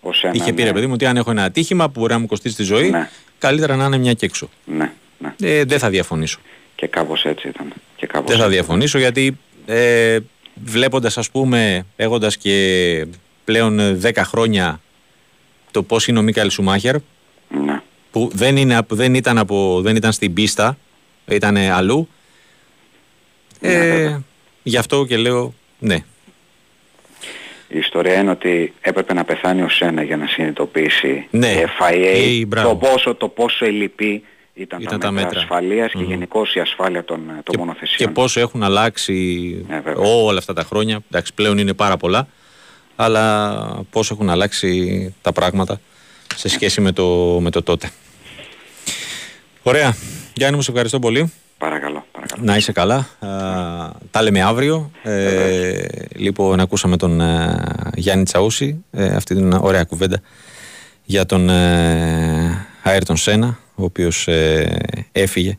Ως 0.00 0.24
ένα, 0.24 0.32
Είχε 0.34 0.52
πει 0.52 0.62
ρε 0.62 0.72
παιδί 0.72 0.86
μου 0.86 0.92
ότι 0.92 1.06
αν 1.06 1.16
έχω 1.16 1.30
ένα 1.30 1.44
ατύχημα 1.44 1.90
που 1.90 2.00
μπορεί 2.00 2.12
να 2.12 2.18
μου 2.18 2.26
κοστίσει 2.26 2.56
τη 2.56 2.62
ζωή, 2.62 2.94
καλύτερα 3.38 3.76
να 3.76 3.84
είναι 3.84 3.98
μια 3.98 4.12
και 4.12 4.26
έξω. 4.26 4.48
Ναι, 4.64 4.92
ναι. 5.18 5.34
Ε, 5.40 5.64
δεν 5.64 5.78
θα 5.78 5.90
διαφωνήσω. 5.90 6.38
Και 6.74 6.86
κάπως 6.86 7.24
έτσι 7.24 7.48
ήταν. 7.48 7.72
Και 7.96 8.06
κάπως 8.06 8.28
Δεν 8.30 8.38
θα 8.38 8.44
έτσι 8.44 8.56
διαφωνήσω 8.56 8.98
γιατί 8.98 9.38
ε, 9.66 10.18
βλέποντας 10.64 11.18
ας 11.18 11.30
πούμε, 11.30 11.86
έχοντας 11.96 12.36
και 12.36 13.06
πλέον 13.44 13.78
ε, 13.78 13.98
10 14.02 14.12
χρόνια 14.16 14.80
το 15.70 15.82
πώς 15.82 16.06
είναι 16.08 16.18
ο 16.18 16.22
Μίκαλ 16.22 16.50
Σουμάχερ 16.50 16.96
Ναι. 17.48 17.80
που 18.10 18.30
δεν, 18.34 18.56
είναι, 18.56 18.76
απ- 18.76 18.94
δεν, 18.94 19.14
ήταν 19.14 19.38
από, 19.38 19.80
δεν 19.82 19.96
ήταν 19.96 20.12
στην 20.12 20.32
πίστα, 20.32 20.76
ήταν 21.30 21.56
αλλού. 21.56 22.08
Ε, 23.60 24.16
γι' 24.62 24.76
αυτό 24.76 25.04
και 25.04 25.16
λέω 25.16 25.54
ναι. 25.78 26.04
Η 27.68 27.78
ιστορία 27.78 28.14
είναι 28.20 28.30
ότι 28.30 28.72
έπρεπε 28.80 29.14
να 29.14 29.24
πεθάνει 29.24 29.62
ο 29.62 29.68
Σένα 29.68 30.02
για 30.02 30.16
να 30.16 30.26
συνειδητοποιήσει 30.26 31.26
Ναι. 31.30 31.50
η 31.52 31.66
FIA 31.80 32.40
Ε, 32.40 32.44
μπράβο. 32.46 32.68
το 32.68 32.76
πόσο, 32.76 33.14
το 33.14 33.28
πόσο 33.28 33.64
ελλειπή 33.64 34.24
ήταν, 34.54 34.80
Ήταν 34.80 34.98
τα 35.00 35.06
τα 35.06 35.10
μέτρα, 35.12 35.26
μέτρα. 35.28 35.40
ασφαλείας 35.40 35.92
και 35.92 35.98
Μμμ. 35.98 36.08
γενικώ 36.08 36.46
η 36.54 36.60
ασφάλεια 36.60 37.04
των, 37.04 37.20
των 37.42 37.54
μονοθεσιών. 37.58 38.08
Και 38.08 38.14
πόσο 38.14 38.40
έχουν 38.40 38.62
αλλάξει 38.62 39.64
βέβαια. 39.68 39.94
όλα 39.96 40.38
αυτά 40.38 40.52
τα 40.52 40.62
χρόνια. 40.62 41.00
Εντάξει, 41.10 41.34
πλέον 41.34 41.58
είναι 41.58 41.72
πάρα 41.74 41.96
πολλά. 41.96 42.28
Αλλά 42.96 43.84
πόσο 43.90 44.14
έχουν 44.14 44.30
αλλάξει 44.30 45.14
τα 45.22 45.32
πράγματα 45.32 45.80
σε 46.36 46.48
σχέση 46.48 46.80
με 46.80 46.92
το, 46.92 47.38
με 47.40 47.50
το 47.50 47.62
τότε. 47.62 47.90
Ωραία. 49.62 49.96
Γιάννη 50.34 50.56
μου, 50.56 50.62
σε 50.62 50.70
ευχαριστώ 50.70 50.98
πολύ. 50.98 51.32
Παρακαλώ, 51.58 52.04
παρακαλώ. 52.12 52.42
Να 52.44 52.56
είσαι 52.56 52.72
καλά. 52.72 52.96
Α, 52.96 53.28
τα 54.10 54.22
λέμε 54.22 54.42
αύριο. 54.42 54.90
Ε, 55.02 55.86
λοιπόν, 56.14 56.60
ακούσαμε 56.60 56.96
τον 56.96 57.20
ε, 57.20 57.62
Γιάννη 57.94 58.24
Τσαούση, 58.24 58.84
ε, 58.90 59.06
αυτή 59.06 59.34
την 59.34 59.52
ωραία 59.52 59.84
κουβέντα 59.84 60.20
για 61.04 61.26
τον 61.26 61.48
ε, 61.48 62.66
Άιρτον 62.82 63.16
Σένα, 63.16 63.58
ο 63.74 63.84
οποίος 63.84 64.28
ε, 64.28 64.78
έφυγε 65.12 65.58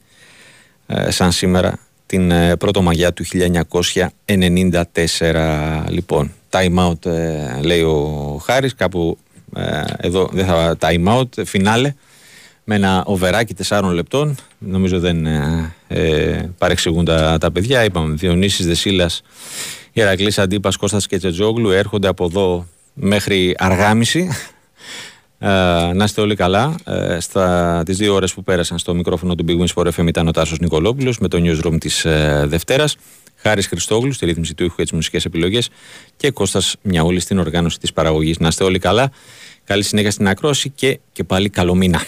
ε, 0.87 1.11
σαν 1.11 1.31
σήμερα 1.31 1.79
την 2.05 2.31
ε, 2.31 2.55
πρώτο 2.55 2.81
μαγιά 2.81 3.13
του 3.13 3.25
1994. 4.25 5.83
Λοιπόν, 5.87 6.31
time 6.49 6.89
out 6.89 7.05
ε, 7.05 7.59
λέει 7.61 7.81
ο 7.81 8.41
Χάρης, 8.43 8.75
κάπου 8.75 9.17
ε, 9.55 9.81
εδώ 9.97 10.29
δεν 10.31 10.45
θα 10.45 10.77
time 10.79 11.17
out, 11.17 11.45
φινάλε 11.45 11.93
με 12.63 12.75
ένα 12.75 13.03
οβεράκι 13.05 13.55
4 13.67 13.81
λεπτών. 13.93 14.35
Νομίζω 14.57 14.99
δεν 14.99 15.25
ε, 15.25 15.75
ε, 15.87 16.49
παρεξηγούν 16.57 17.05
τα, 17.05 17.37
τα 17.37 17.51
παιδιά. 17.51 17.83
Είπαμε 17.83 18.13
Διονύσης 18.15 18.65
Δεσίλας, 18.65 19.21
Ηρακλής 19.91 20.39
Αντίπας, 20.39 20.75
Κώστας 20.75 21.07
και 21.07 21.17
Τσετζόγλου 21.17 21.69
έρχονται 21.69 22.07
από 22.07 22.25
εδώ 22.25 22.67
μέχρι 22.93 23.55
αργάμιση. 23.57 24.29
Ε, 25.39 25.47
να 25.93 26.03
είστε 26.03 26.21
όλοι 26.21 26.35
καλά. 26.35 26.75
Ε, 26.85 27.19
στα 27.19 27.81
τις 27.85 27.97
δύο 27.97 28.13
ώρες 28.13 28.33
που 28.33 28.43
πέρασαν 28.43 28.77
στο 28.77 28.93
μικρόφωνο 28.93 29.35
του 29.35 29.45
Big 29.47 29.59
Wins 29.59 29.73
for 29.83 29.91
FM 29.91 30.07
ήταν 30.07 30.27
ο 30.27 30.31
Τάσος 30.31 30.59
Νικολόπουλος 30.59 31.19
με 31.19 31.27
το 31.27 31.37
newsroom 31.43 31.75
της 31.79 32.05
ε, 32.05 32.43
Δευτέρας. 32.47 32.95
Χάρης 33.35 33.67
Χριστόγλου 33.67 34.11
στη 34.11 34.25
ρύθμιση 34.25 34.53
του 34.53 34.63
ήχου 34.63 34.75
και 34.75 34.83
τις 34.83 34.91
μουσικές 34.91 35.25
επιλογές 35.25 35.69
και 36.17 36.31
Κώστας 36.31 36.75
Μιαούλης 36.81 37.23
στην 37.23 37.39
οργάνωση 37.39 37.79
της 37.79 37.93
παραγωγής. 37.93 38.39
Να 38.39 38.47
είστε 38.47 38.63
όλοι 38.63 38.79
καλά. 38.79 39.11
Καλή 39.63 39.83
συνέχεια 39.83 40.11
στην 40.11 40.27
ακρόαση 40.27 40.69
και, 40.69 40.99
και 41.11 41.23
πάλι 41.23 41.49
καλό 41.49 41.75
μήνα. 41.75 42.01